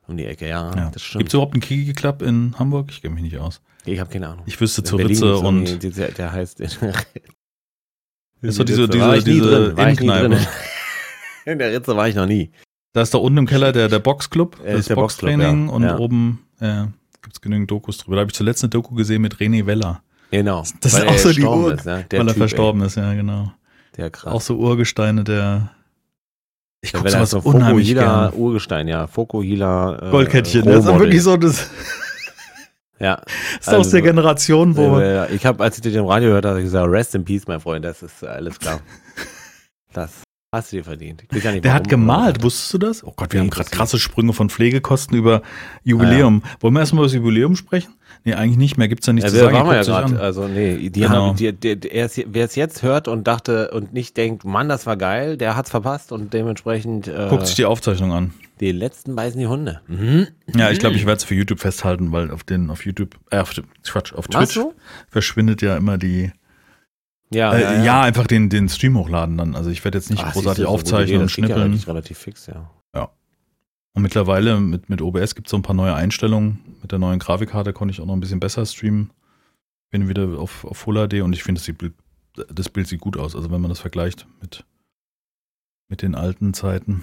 Um 0.06 0.16
die 0.16 0.26
Ecke, 0.26 0.46
ja, 0.48 0.72
Ja. 0.74 0.90
Gibt 0.90 1.28
es 1.28 1.34
überhaupt 1.34 1.54
einen 1.54 1.62
Kiki 1.62 1.92
Club 1.94 2.22
in 2.22 2.54
Hamburg? 2.58 2.90
Ich 2.90 3.02
kenne 3.02 3.14
mich 3.14 3.24
nicht 3.24 3.38
aus. 3.38 3.60
Ich 3.86 3.98
habe 3.98 4.10
keine 4.10 4.28
Ahnung. 4.28 4.44
Ich 4.46 4.60
wüsste 4.60 4.82
zur 4.84 4.98
Ritze 5.00 5.36
und. 5.38 5.82
Der, 5.96 6.10
der 6.12 6.32
heißt. 6.32 6.60
Ist 8.42 8.60
doch 8.60 8.64
diese, 8.64 8.88
diese, 8.88 9.22
diese 9.24 9.70
Innenkneipe. 9.70 10.38
In 11.46 11.58
der 11.58 11.72
Ritze 11.72 11.96
war 11.96 12.08
ich 12.08 12.14
noch 12.14 12.26
nie. 12.26 12.50
Da 12.92 13.02
ist 13.02 13.12
da 13.14 13.18
unten 13.18 13.38
im 13.38 13.46
Keller 13.46 13.72
der, 13.72 13.88
der 13.88 13.98
Boxclub, 13.98 14.60
Äh, 14.64 14.74
das 14.74 14.88
Boxtraining 14.88 15.66
ja. 15.68 15.72
und 15.72 15.82
Ja. 15.82 15.98
oben 15.98 16.46
äh, 16.60 16.84
gibt 17.24 17.36
es 17.36 17.40
genügend 17.40 17.70
Dokus 17.70 17.98
drüber. 17.98 18.16
Da 18.16 18.20
habe 18.20 18.30
ich 18.30 18.36
zuletzt 18.36 18.62
eine 18.62 18.70
Doku 18.70 18.94
gesehen 18.94 19.22
mit 19.22 19.36
René 19.36 19.66
Weller, 19.66 20.02
Genau. 20.30 20.62
Das 20.80 20.94
ist 20.94 21.00
auch 21.06 21.12
er 21.12 21.18
so 21.18 21.32
die 21.32 21.42
Ur- 21.44 21.74
ist, 21.74 21.84
ne? 21.86 22.04
Der 22.10 22.20
weil 22.20 22.26
er 22.28 22.32
Typ, 22.32 22.38
verstorben 22.38 22.82
ist, 22.82 22.96
ja, 22.96 23.12
genau. 23.14 23.42
Ey, 23.42 23.96
der 23.96 24.10
krass. 24.10 24.32
Auch 24.32 24.40
so 24.40 24.56
Urgesteine 24.56 25.22
der. 25.24 25.70
Ich 26.80 26.92
gucke 26.92 27.08
sowas 27.10 27.22
ist 27.24 27.30
so 27.30 27.38
unheimlich 27.48 27.88
Fokuhila 27.94 28.28
gern. 28.30 28.40
Urgestein, 28.40 28.88
ja. 28.88 29.06
Fokuhila. 29.06 29.98
Äh, 30.08 30.10
Goldkettchen, 30.10 30.64
das 30.64 30.84
ist 30.84 30.98
wirklich 30.98 31.22
so, 31.22 31.36
das 31.36 31.68
Ja. 32.98 33.14
ist 33.60 33.68
aus 33.68 33.74
Also, 33.74 33.90
der 33.92 34.02
Generation, 34.02 34.76
wo. 34.76 34.98
Äh, 34.98 35.32
ich 35.34 35.46
habe, 35.46 35.62
als 35.62 35.76
ich 35.76 35.82
den 35.82 35.94
im 35.94 36.06
Radio 36.06 36.30
hörte, 36.30 36.48
habe 36.48 36.58
ich 36.60 36.64
gesagt, 36.64 36.90
Rest 36.90 37.14
in 37.14 37.24
Peace, 37.24 37.46
mein 37.46 37.60
Freund, 37.60 37.84
das 37.84 38.02
ist 38.02 38.24
alles 38.24 38.58
klar. 38.58 38.80
Das 39.92 40.10
hast 40.54 40.72
du 40.72 40.76
dir 40.76 40.84
verdient. 40.84 41.24
Ja 41.32 41.40
Der 41.52 41.62
warum, 41.64 41.72
hat 41.74 41.88
gemalt, 41.88 42.42
wusstest 42.42 42.72
du 42.74 42.78
das? 42.78 43.04
Oh 43.04 43.12
Gott, 43.16 43.32
wir 43.32 43.40
Nee, 43.40 43.46
haben 43.46 43.50
gerade 43.50 43.70
krasse 43.70 43.98
Sprünge 43.98 44.32
von 44.32 44.48
Pflegekosten 44.50 45.16
über 45.16 45.42
Jubiläum. 45.82 46.42
Wollen 46.60 46.74
wir 46.74 46.80
erstmal 46.80 47.00
über 47.02 47.06
das 47.06 47.14
Jubiläum 47.14 47.56
sprechen? 47.56 47.92
Nee, 48.24 48.34
eigentlich 48.34 48.56
nicht 48.56 48.76
mehr. 48.78 48.88
Gibt's 48.88 49.06
ja 49.06 49.12
nichts 49.12 49.32
Ja, 49.32 49.38
zu 49.38 49.44
sagen. 49.44 49.56
waren 49.56 49.68
wir 49.68 49.82
ja 49.82 49.96
an. 49.98 50.16
Also, 50.16 50.46
nee, 50.48 50.88
die 50.88 51.00
Genau. 51.00 51.28
haben, 51.28 51.36
die, 51.36 51.52
die, 51.52 51.78
die, 51.78 51.90
er 51.90 52.06
ist, 52.06 52.22
wer 52.26 52.44
es 52.46 52.54
jetzt 52.54 52.82
hört 52.82 53.06
und 53.08 53.26
dachte 53.26 53.70
und 53.72 53.92
nicht 53.92 54.16
denkt, 54.16 54.44
Mann, 54.44 54.68
das 54.68 54.86
war 54.86 54.96
geil, 54.96 55.36
der 55.36 55.56
hat's 55.56 55.70
verpasst 55.70 56.10
und 56.12 56.32
dementsprechend 56.32 57.06
äh, 57.08 57.26
Guckt 57.28 57.46
sich 57.46 57.56
die 57.56 57.64
Aufzeichnung 57.66 58.12
an. 58.12 58.32
die 58.60 58.72
letzten 58.72 59.14
beißen 59.14 59.38
die 59.38 59.46
Hunde. 59.46 59.80
Mhm. 59.88 60.28
Ja, 60.56 60.70
ich 60.70 60.78
glaube, 60.78 60.96
ich 60.96 61.04
werde 61.04 61.18
es 61.18 61.24
für 61.24 61.34
YouTube 61.34 61.60
festhalten, 61.60 62.12
weil 62.12 62.30
auf 62.30 62.44
den, 62.44 62.70
auf 62.70 62.86
YouTube, 62.86 63.16
äh, 63.30 63.38
auf, 63.38 63.52
Quatsch, 63.84 64.14
auf 64.14 64.28
Twitch 64.28 64.58
verschwindet 65.10 65.60
ja 65.60 65.76
immer 65.76 65.98
die, 65.98 66.30
Ja, 67.34 67.52
äh, 67.52 67.84
ja, 67.84 68.02
einfach 68.02 68.26
den, 68.26 68.48
den 68.48 68.68
Stream 68.68 68.96
hochladen 68.96 69.36
dann. 69.36 69.54
Also 69.54 69.70
ich 69.70 69.84
werde 69.84 69.98
jetzt 69.98 70.10
nicht 70.10 70.22
Ach, 70.24 70.32
großartig 70.32 70.64
aufzeichnen 70.64 71.20
und 71.20 71.24
das 71.24 71.34
geht 71.34 71.44
ja 71.44 71.48
schnippeln. 71.48 71.72
relativ, 71.72 71.88
relativ 71.88 72.18
fix, 72.18 72.46
ja. 72.46 72.70
Und 73.94 74.02
mittlerweile 74.02 74.60
mit, 74.60 74.90
mit 74.90 75.00
OBS 75.00 75.34
gibt 75.36 75.46
es 75.46 75.52
so 75.52 75.56
ein 75.56 75.62
paar 75.62 75.74
neue 75.74 75.94
Einstellungen. 75.94 76.58
Mit 76.82 76.90
der 76.90 76.98
neuen 76.98 77.20
Grafikkarte 77.20 77.72
konnte 77.72 77.92
ich 77.92 78.00
auch 78.00 78.06
noch 78.06 78.14
ein 78.14 78.20
bisschen 78.20 78.40
besser 78.40 78.66
streamen. 78.66 79.10
Bin 79.90 80.08
wieder 80.08 80.38
auf, 80.38 80.64
auf 80.64 80.76
Full 80.78 81.08
HD 81.08 81.22
und 81.22 81.32
ich 81.32 81.44
finde, 81.44 81.60
das, 81.60 82.46
das 82.52 82.68
Bild 82.68 82.88
sieht 82.88 83.00
gut 83.00 83.16
aus. 83.16 83.36
Also 83.36 83.52
wenn 83.52 83.60
man 83.60 83.68
das 83.68 83.78
vergleicht 83.78 84.26
mit, 84.40 84.64
mit 85.88 86.02
den 86.02 86.16
alten 86.16 86.54
Zeiten. 86.54 87.02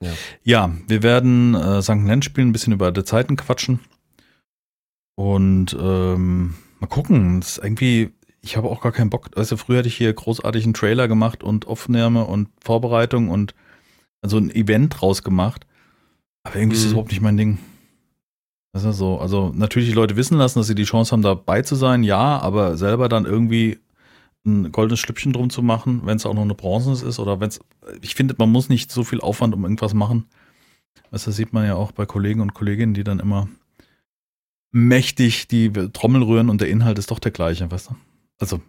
Ja. 0.00 0.12
Ja, 0.42 0.74
wir 0.88 1.04
werden 1.04 1.54
äh, 1.54 1.80
St. 1.80 2.04
Lenz 2.04 2.24
spielen, 2.24 2.48
ein 2.48 2.52
bisschen 2.52 2.72
über 2.72 2.90
die 2.90 3.04
Zeiten 3.04 3.36
quatschen. 3.36 3.78
Und 5.14 5.76
ähm, 5.78 6.54
mal 6.80 6.88
gucken. 6.88 7.40
Das 7.40 7.58
ist 7.58 7.64
irgendwie, 7.64 8.10
ich 8.42 8.56
habe 8.56 8.68
auch 8.68 8.80
gar 8.80 8.92
keinen 8.92 9.10
Bock. 9.10 9.30
Also 9.36 9.56
früher 9.56 9.78
hatte 9.78 9.88
ich 9.88 9.96
hier 9.96 10.12
großartig 10.12 10.64
einen 10.64 10.74
Trailer 10.74 11.08
gemacht 11.08 11.42
und 11.42 11.66
Aufnahme 11.66 12.24
und 12.24 12.48
Vorbereitung 12.62 13.28
und 13.28 13.54
also 14.20 14.36
ein 14.38 14.50
Event 14.50 15.00
draus 15.00 15.22
gemacht. 15.22 15.66
Aber 16.44 16.56
irgendwie 16.56 16.76
ist 16.76 16.82
das 16.84 16.88
Mhm. 16.90 16.92
überhaupt 16.94 17.10
nicht 17.12 17.20
mein 17.22 17.36
Ding. 17.36 17.58
Das 18.72 18.84
ist 18.84 18.96
so. 18.96 19.18
Also 19.18 19.52
natürlich 19.54 19.88
die 19.88 19.94
Leute 19.94 20.16
wissen 20.16 20.38
lassen, 20.38 20.58
dass 20.58 20.66
sie 20.66 20.74
die 20.74 20.84
Chance 20.84 21.12
haben, 21.12 21.22
dabei 21.22 21.62
zu 21.62 21.74
sein, 21.76 22.02
ja, 22.02 22.38
aber 22.38 22.76
selber 22.76 23.08
dann 23.08 23.26
irgendwie 23.26 23.78
ein 24.44 24.72
goldenes 24.72 24.98
Schlüppchen 24.98 25.32
drum 25.32 25.50
zu 25.50 25.62
machen, 25.62 26.00
wenn 26.04 26.16
es 26.16 26.26
auch 26.26 26.34
noch 26.34 26.42
eine 26.42 26.54
Bronze 26.54 27.06
ist 27.06 27.20
oder 27.20 27.38
wenn 27.38 27.48
es, 27.48 27.60
ich 28.00 28.14
finde, 28.16 28.34
man 28.38 28.50
muss 28.50 28.68
nicht 28.68 28.90
so 28.90 29.04
viel 29.04 29.20
Aufwand 29.20 29.54
um 29.54 29.62
irgendwas 29.62 29.94
machen. 29.94 30.26
Also 31.12 31.26
das 31.26 31.36
sieht 31.36 31.52
man 31.52 31.64
ja 31.66 31.76
auch 31.76 31.92
bei 31.92 32.06
Kollegen 32.06 32.40
und 32.40 32.54
Kolleginnen, 32.54 32.94
die 32.94 33.04
dann 33.04 33.20
immer 33.20 33.46
mächtig 34.72 35.46
die 35.48 35.70
Trommel 35.92 36.22
rühren 36.22 36.48
und 36.48 36.60
der 36.60 36.68
Inhalt 36.68 36.98
ist 36.98 37.10
doch 37.10 37.18
der 37.18 37.30
gleiche, 37.30 37.70
weißt 37.70 37.90
du? 37.90 37.94
Also, 38.42 38.60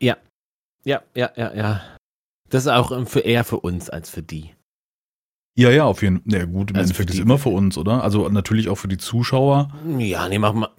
Ja, 0.00 0.16
ja, 0.84 1.02
ja, 1.14 1.54
ja. 1.54 1.80
Das 2.50 2.64
ist 2.64 2.68
auch 2.68 3.06
für 3.06 3.20
eher 3.20 3.44
für 3.44 3.60
uns 3.60 3.88
als 3.90 4.10
für 4.10 4.22
die. 4.22 4.50
ja, 5.56 5.70
ja, 5.70 5.84
auf 5.84 6.02
jeden 6.02 6.22
Fall. 6.22 6.40
Ja, 6.40 6.44
gut, 6.46 6.70
im 6.70 6.76
Also 6.76 6.88
Endeffekt 6.90 7.10
ist 7.10 7.20
immer 7.20 7.38
für 7.38 7.50
uns, 7.50 7.76
oder? 7.78 8.02
Also 8.02 8.28
natürlich 8.28 8.68
auch 8.68 8.76
für 8.76 8.88
die 8.88 8.96
Zuschauer. 8.98 9.70
Ja, 9.98 10.28
nee, 10.28 10.38
mach 10.38 10.54
mal. 10.54 10.70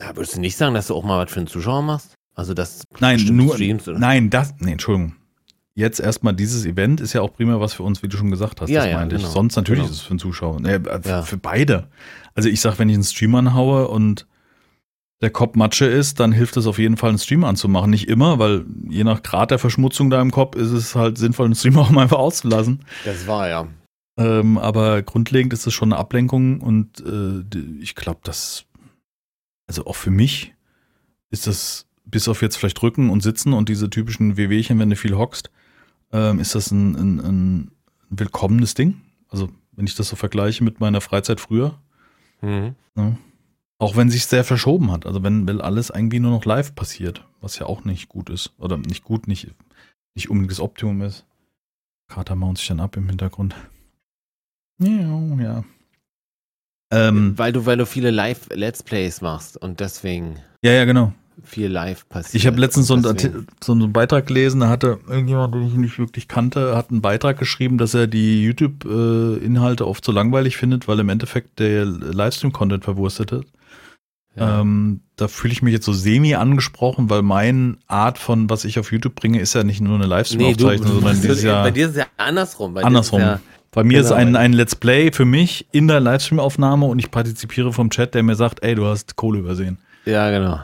Ja, 0.00 0.14
würdest 0.16 0.36
du 0.36 0.40
nicht 0.40 0.56
sagen, 0.56 0.74
dass 0.74 0.86
du 0.88 0.94
auch 0.94 1.02
mal 1.04 1.24
was 1.24 1.32
für 1.32 1.40
einen 1.40 1.46
Zuschauer 1.48 1.82
machst? 1.82 2.14
Also 2.36 2.54
das 2.54 2.84
Nein, 3.00 3.18
nur, 3.32 3.54
Streams 3.54 3.88
oder? 3.88 3.98
nein, 3.98 4.30
das, 4.30 4.54
nee, 4.60 4.72
Entschuldigung. 4.72 5.16
Jetzt 5.74 5.98
erstmal 6.00 6.34
dieses 6.34 6.66
Event 6.66 7.00
ist 7.00 7.12
ja 7.14 7.20
auch 7.22 7.32
primär 7.32 7.58
was 7.60 7.72
für 7.72 7.82
uns, 7.84 8.02
wie 8.02 8.08
du 8.08 8.16
schon 8.16 8.30
gesagt 8.30 8.60
hast. 8.60 8.68
Ja, 8.70 8.82
das 8.82 8.90
ja, 8.90 8.96
meinte 8.98 9.16
ich. 9.16 9.22
genau. 9.22 9.32
Sonst 9.32 9.56
natürlich 9.56 9.80
Genau. 9.82 9.90
ist 9.92 9.96
es 9.98 10.02
für 10.02 10.14
den 10.14 10.18
Zuschauer. 10.20 10.60
Nee, 10.60 10.74
äh, 10.74 11.00
Ja. 11.04 11.22
Für 11.22 11.36
beide. 11.36 11.88
Also 12.34 12.48
ich 12.48 12.60
sag, 12.60 12.78
wenn 12.78 12.88
ich 12.88 12.94
einen 12.94 13.04
Stream 13.04 13.34
anhaue 13.34 13.88
und 13.88 14.26
der 15.20 15.30
Kopf 15.30 15.56
Matsche 15.56 15.86
ist, 15.86 16.20
dann 16.20 16.32
hilft 16.32 16.56
es 16.56 16.66
auf 16.66 16.78
jeden 16.78 16.96
Fall, 16.96 17.10
einen 17.10 17.18
Stream 17.18 17.44
anzumachen. 17.44 17.90
Nicht 17.90 18.08
immer, 18.08 18.38
weil 18.38 18.64
je 18.88 19.02
nach 19.04 19.22
Grad 19.22 19.50
der 19.50 19.58
Verschmutzung 19.58 20.10
da 20.10 20.20
im 20.20 20.30
Kopf 20.30 20.54
ist 20.56 20.70
es 20.70 20.94
halt 20.94 21.18
sinnvoll, 21.18 21.46
einen 21.46 21.54
Stream 21.56 21.76
auch 21.78 21.90
mal 21.90 22.02
einfach 22.02 22.18
auszulassen. 22.18 22.84
Das 23.04 23.26
war 23.26 23.48
ja. 23.48 23.66
Ähm, 24.16 24.58
aber 24.58 25.02
grundlegend 25.02 25.52
ist 25.52 25.66
es 25.66 25.74
schon 25.74 25.92
eine 25.92 26.00
Ablenkung 26.00 26.60
und 26.60 27.00
äh, 27.00 27.44
ich 27.80 27.94
glaube, 27.94 28.20
dass, 28.24 28.64
also 29.66 29.86
auch 29.86 29.94
für 29.96 30.10
mich 30.10 30.54
ist 31.30 31.46
das, 31.46 31.86
bis 32.04 32.26
auf 32.28 32.42
jetzt 32.42 32.56
vielleicht 32.56 32.82
Rücken 32.82 33.10
und 33.10 33.22
Sitzen 33.22 33.52
und 33.52 33.68
diese 33.68 33.90
typischen 33.90 34.36
Wehwehchen, 34.36 34.78
wenn 34.78 34.90
du 34.90 34.96
viel 34.96 35.16
hockst, 35.16 35.50
ähm, 36.12 36.40
ist 36.40 36.54
das 36.54 36.70
ein, 36.70 36.94
ein, 36.96 37.18
ein 37.20 37.70
willkommenes 38.10 38.74
Ding. 38.74 39.00
Also 39.28 39.50
wenn 39.72 39.86
ich 39.86 39.94
das 39.94 40.08
so 40.08 40.16
vergleiche 40.16 40.64
mit 40.64 40.80
meiner 40.80 41.00
Freizeit 41.00 41.40
früher, 41.40 41.78
Mhm. 42.40 42.76
ne? 42.94 43.18
Auch 43.78 43.96
wenn 43.96 44.10
sich 44.10 44.26
sehr 44.26 44.44
verschoben 44.44 44.90
hat, 44.90 45.06
also 45.06 45.22
wenn, 45.22 45.46
wenn 45.46 45.60
alles 45.60 45.90
irgendwie 45.90 46.18
nur 46.20 46.32
noch 46.32 46.44
live 46.44 46.74
passiert, 46.74 47.24
was 47.40 47.58
ja 47.58 47.66
auch 47.66 47.84
nicht 47.84 48.08
gut 48.08 48.28
ist 48.28 48.52
oder 48.58 48.76
nicht 48.76 49.04
gut, 49.04 49.28
nicht, 49.28 49.48
nicht 50.14 50.30
unbedingt 50.30 50.50
das 50.50 50.60
Optimum 50.60 51.02
ist. 51.02 51.24
Kater 52.08 52.34
maunt 52.34 52.58
sich 52.58 52.66
dann 52.68 52.80
ab 52.80 52.96
im 52.96 53.08
Hintergrund. 53.08 53.54
Ja, 54.80 55.20
ja. 55.40 55.64
Ähm, 56.90 57.36
Weil 57.36 57.52
du, 57.52 57.66
weil 57.66 57.76
du 57.76 57.84
viele 57.84 58.10
Live-Let's 58.10 58.82
Plays 58.82 59.20
machst 59.20 59.56
und 59.58 59.80
deswegen 59.80 60.36
ja, 60.62 60.72
ja, 60.72 60.86
genau. 60.86 61.12
viel 61.44 61.68
live 61.68 62.08
passiert. 62.08 62.34
Ich 62.34 62.46
habe 62.46 62.58
letztens 62.58 62.86
so 62.86 62.94
einen, 62.94 63.46
so 63.62 63.72
einen 63.72 63.92
Beitrag 63.92 64.26
gelesen, 64.26 64.60
da 64.60 64.70
hatte 64.70 64.98
irgendjemand, 65.06 65.54
den 65.54 65.68
ich 65.68 65.74
nicht 65.74 65.98
wirklich 65.98 66.28
kannte, 66.28 66.74
hat 66.74 66.90
einen 66.90 67.02
Beitrag 67.02 67.38
geschrieben, 67.38 67.76
dass 67.76 67.92
er 67.92 68.06
die 68.06 68.42
YouTube-Inhalte 68.42 69.86
oft 69.86 70.02
so 70.02 70.12
langweilig 70.12 70.56
findet, 70.56 70.88
weil 70.88 70.98
im 70.98 71.10
Endeffekt 71.10 71.58
der 71.58 71.84
Livestream-Content 71.84 72.84
verwurstet 72.84 73.32
ist. 73.32 73.52
Ja. 74.38 74.60
Ähm, 74.60 75.00
da 75.16 75.26
fühle 75.28 75.52
ich 75.52 75.62
mich 75.62 75.72
jetzt 75.72 75.84
so 75.86 75.92
semi 75.92 76.34
angesprochen, 76.34 77.10
weil 77.10 77.22
mein 77.22 77.78
Art 77.86 78.18
von, 78.18 78.48
was 78.48 78.64
ich 78.64 78.78
auf 78.78 78.92
YouTube 78.92 79.14
bringe, 79.14 79.40
ist 79.40 79.54
ja 79.54 79.64
nicht 79.64 79.80
nur 79.80 79.94
eine 79.96 80.04
nee, 80.04 80.10
Livestream-Aufzeichnung, 80.10 80.92
sondern 80.92 81.16
du, 81.16 81.22
dieses 81.22 81.42
Jahr 81.42 81.62
bei 81.64 81.70
dir 81.72 81.86
ist 81.86 81.92
es 81.92 81.96
ja 81.98 82.06
andersrum. 82.16 82.74
Bei 82.74 82.84
andersrum. 82.84 83.20
Ist 83.20 83.26
es 83.26 83.30
ja, 83.32 83.40
Bei 83.72 83.84
mir 83.84 84.00
ist 84.00 84.06
Genau, 84.08 84.16
ein, 84.20 84.34
weil- 84.34 84.40
ein 84.42 84.52
Let's 84.52 84.76
Play 84.76 85.10
für 85.12 85.24
mich 85.24 85.66
in 85.72 85.88
der 85.88 86.00
Livestream-Aufnahme 86.00 86.86
und 86.86 86.98
ich 86.98 87.10
partizipiere 87.10 87.72
vom 87.72 87.90
Chat, 87.90 88.14
der 88.14 88.22
mir 88.22 88.34
sagt, 88.36 88.62
ey, 88.62 88.74
du 88.74 88.86
hast 88.86 89.16
Kohle 89.16 89.40
übersehen. 89.40 89.78
ja, 90.04 90.30
genau. 90.30 90.60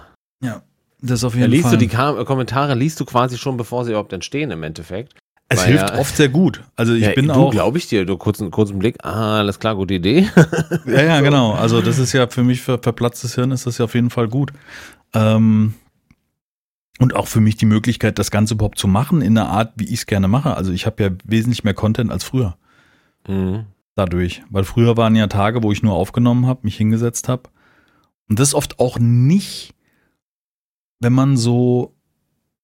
Das 1.07 1.19
ist 1.19 1.25
auf 1.25 1.35
Da 1.35 1.41
jeden 1.41 1.51
liest 1.51 1.65
Fall. 1.65 1.73
du 1.73 1.77
die 1.77 1.89
Kommentare, 2.25 2.75
liest 2.75 2.99
du 2.99 3.05
quasi 3.05 3.37
schon, 3.37 3.59
bevor 3.59 3.85
sie 3.85 3.91
überhaupt 3.91 4.15
entstehen 4.15 4.51
im 4.51 4.63
Endeffekt. 4.63 5.13
Es 5.49 5.61
weil 5.61 5.67
hilft 5.69 5.91
ja- 5.91 5.99
oft 5.99 6.17
sehr 6.17 6.29
gut. 6.29 6.63
Also 6.77 6.95
ich 6.95 7.03
ja, 7.03 7.13
bin 7.13 7.29
du, 7.29 7.35
auch. 7.35 7.51
glaube 7.51 7.79
ich 7.79 7.87
dir, 7.89 8.05
du 8.07 8.17
kurzen, 8.17 8.51
kurzen 8.51 8.79
Blick, 8.79 8.97
ah, 9.05 9.39
alles 9.39 9.59
klar, 9.59 9.77
gute 9.77 9.95
Idee. 9.95 10.29
Ja, 10.87 11.03
ja, 11.03 11.21
genau. 11.21 11.53
Also 11.53 11.81
das 11.83 11.99
ist 11.99 12.13
ja 12.13 12.27
für 12.29 12.43
mich, 12.43 12.61
für 12.63 12.79
verplatztes 12.79 13.35
Hirn 13.35 13.51
ist 13.51 13.67
das 13.67 13.79
ja 13.79 13.85
auf 13.85 13.95
jeden 13.95 14.11
Fall 14.11 14.29
gut. 14.29 14.53
Ähm, 15.15 15.75
und 17.01 17.15
auch 17.15 17.27
für 17.27 17.41
mich 17.41 17.57
die 17.57 17.67
Möglichkeit, 17.67 18.19
das 18.19 18.31
Ganze 18.31 18.55
überhaupt 18.55 18.79
zu 18.79 18.87
machen 18.89 19.21
in 19.21 19.35
der 19.35 19.47
Art, 19.47 19.73
wie 19.77 19.85
ich 19.85 19.95
es 20.01 20.07
gerne 20.07 20.29
mache. 20.29 20.57
Also 20.57 20.73
ich 20.73 20.87
habe 20.87 21.03
ja 21.03 21.11
wesentlich 21.25 21.65
mehr 21.65 21.75
Content 21.75 22.11
als 22.13 22.25
früher 22.25 22.57
Mhm. 23.27 23.65
dadurch. 23.97 24.43
Weil 24.51 24.65
früher 24.65 24.97
waren 24.97 25.17
ja 25.17 25.27
Tage, 25.27 25.63
wo 25.63 25.73
ich 25.73 25.83
nur 25.83 25.95
aufgenommen 25.95 26.47
habe, 26.47 26.61
mich 26.63 26.77
hingesetzt 26.77 27.29
habe. 27.29 27.45
Und 28.29 28.39
das 28.39 28.55
oft 28.55 28.79
auch 28.79 28.99
nicht, 28.99 29.75
wenn 31.01 31.13
man 31.13 31.37
so 31.37 31.94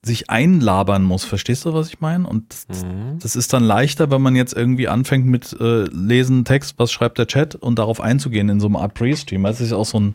sich 0.03 0.31
einlabern 0.31 1.03
muss. 1.05 1.25
Verstehst 1.25 1.65
du, 1.67 1.75
was 1.75 1.89
ich 1.89 2.01
meine? 2.01 2.27
Und 2.27 2.55
das, 2.69 2.85
Mhm. 2.85 3.19
das 3.21 3.37
ist 3.37 3.53
dann 3.53 3.63
leichter, 3.65 4.11
wenn 4.11 4.23
man 4.23 4.35
jetzt 4.35 4.55
irgendwie 4.55 4.89
anfängt 4.89 5.27
mit 5.27 5.53
äh, 5.61 5.85
Lesen, 5.85 6.45
Text, 6.45 6.75
was 6.79 6.91
schreibt 6.91 7.19
der 7.19 7.27
Chat 7.27 7.55
und 7.55 7.79
darauf 7.79 8.01
einzugehen 8.01 8.49
in 8.49 8.61
so 8.61 8.67
einem 8.67 8.77
Art 8.77 8.95
Pre-Stream. 8.95 9.43
Das 9.43 9.61
ist 9.61 9.73
auch 9.73 9.85
so 9.85 10.01
ein, 10.01 10.15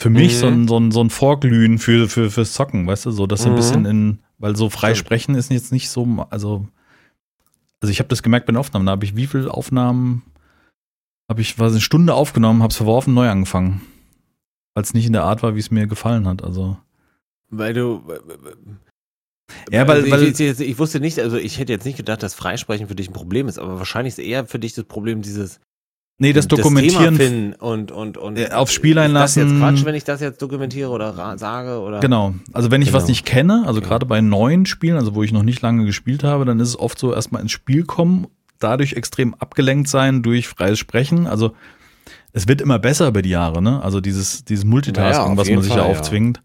für 0.00 0.10
mich 0.10 0.34
Mhm. 0.34 0.38
so 0.38 0.46
ein, 0.48 0.68
so 0.68 0.76
ein, 0.78 0.90
so 0.90 1.00
ein 1.04 1.10
Vorglühen 1.10 1.78
für, 1.78 2.08
für, 2.08 2.30
fürs 2.30 2.52
Zocken, 2.52 2.86
weißt 2.86 3.06
du, 3.06 3.10
so, 3.12 3.26
dass 3.28 3.42
du 3.42 3.50
ein 3.50 3.52
Mhm. 3.52 3.56
bisschen 3.56 3.84
in, 3.84 4.18
weil 4.38 4.56
so 4.56 4.70
frei 4.70 4.94
sprechen 4.94 5.34
ist 5.36 5.50
jetzt 5.52 5.70
nicht 5.72 5.88
so, 5.90 6.26
also, 6.30 6.66
also 7.80 7.92
ich 7.92 7.98
habe 8.00 8.08
das 8.08 8.22
gemerkt 8.24 8.46
bei 8.46 8.52
den 8.52 8.56
Aufnahmen, 8.58 8.86
da 8.86 8.92
habe 8.92 9.04
ich 9.04 9.14
wie 9.14 9.26
viele 9.28 9.52
Aufnahmen, 9.54 10.22
habe 11.30 11.42
ich, 11.42 11.60
was 11.60 11.72
eine 11.72 11.80
Stunde 11.80 12.14
aufgenommen, 12.14 12.62
habe 12.62 12.72
es 12.72 12.76
verworfen, 12.76 13.14
neu 13.14 13.28
angefangen. 13.28 13.82
Weil 14.74 14.82
es 14.82 14.94
nicht 14.94 15.06
in 15.06 15.12
der 15.12 15.24
Art 15.24 15.42
war, 15.44 15.54
wie 15.54 15.60
es 15.60 15.70
mir 15.70 15.86
gefallen 15.86 16.26
hat, 16.26 16.42
also. 16.42 16.76
Weil 17.50 17.74
du. 17.74 18.02
Ja, 19.70 19.86
weil- 19.88 19.98
also 20.02 20.10
weil- 20.10 20.22
ich, 20.24 20.38
ich, 20.40 20.60
ich 20.60 20.78
wusste 20.78 21.00
nicht, 21.00 21.18
also 21.18 21.36
ich 21.36 21.58
hätte 21.58 21.72
jetzt 21.72 21.84
nicht 21.84 21.96
gedacht, 21.96 22.22
dass 22.22 22.34
Freisprechen 22.34 22.86
für 22.86 22.94
dich 22.94 23.08
ein 23.10 23.12
Problem 23.12 23.48
ist, 23.48 23.58
aber 23.58 23.78
wahrscheinlich 23.78 24.12
ist 24.12 24.18
eher 24.18 24.46
für 24.46 24.58
dich 24.58 24.74
das 24.74 24.84
Problem 24.84 25.22
dieses 25.22 25.60
Nee, 26.22 26.32
das 26.34 26.46
Dokumentieren. 26.48 27.16
Thema 27.16 27.30
finden 27.30 27.52
und 27.54 27.90
und 27.90 28.18
und 28.18 28.36
Äh, 28.38 28.50
aufs 28.50 28.74
Spiel 28.74 28.90
Ist 28.90 28.96
das 28.96 29.04
einlassen. 29.06 29.48
jetzt 29.48 29.58
Quatsch, 29.58 29.84
wenn 29.86 29.94
ich 29.94 30.04
das 30.04 30.20
jetzt 30.20 30.42
dokumentiere 30.42 30.90
oder 30.90 31.36
sage 31.38 31.80
oder 31.80 32.00
Genau. 32.00 32.34
Also 32.52 32.70
wenn 32.70 32.82
ich 32.82 32.92
was 32.92 33.04
Genau. 33.04 33.10
nicht 33.10 33.24
kenne, 33.26 33.64
also 33.66 33.80
gerade 33.80 34.04
bei 34.06 34.20
neuen 34.20 34.66
Spielen, 34.66 34.96
also 34.98 35.14
wo 35.14 35.22
ich 35.22 35.32
noch 35.32 35.42
nicht 35.42 35.62
lange 35.62 35.84
gespielt 35.86 36.22
habe, 36.22 36.44
dann 36.44 36.60
ist 36.60 36.68
es 36.68 36.78
oft 36.78 36.98
so 36.98 37.14
erstmal 37.14 37.40
ins 37.42 37.52
Spiel 37.52 37.84
kommen, 37.84 38.26
dadurch 38.58 38.92
extrem 38.92 39.34
abgelenkt 39.34 39.88
sein 39.88 40.22
durch 40.22 40.46
freies 40.46 40.78
Sprechen. 40.78 41.26
Also 41.26 41.54
es 42.32 42.46
wird 42.46 42.60
immer 42.60 42.78
besser 42.78 43.08
über 43.08 43.22
die 43.22 43.30
Jahre, 43.30 43.62
ne? 43.62 43.82
Also 43.82 44.00
dieses, 44.02 44.44
dieses 44.44 44.64
Multitasking, 44.66 45.24
Naja, 45.24 45.36
was 45.38 45.48
man 45.50 45.62
sich 45.62 45.72
Fall, 45.72 45.80
ja 45.80 45.86
ja. 45.86 45.90
aufzwingt. 45.90 46.42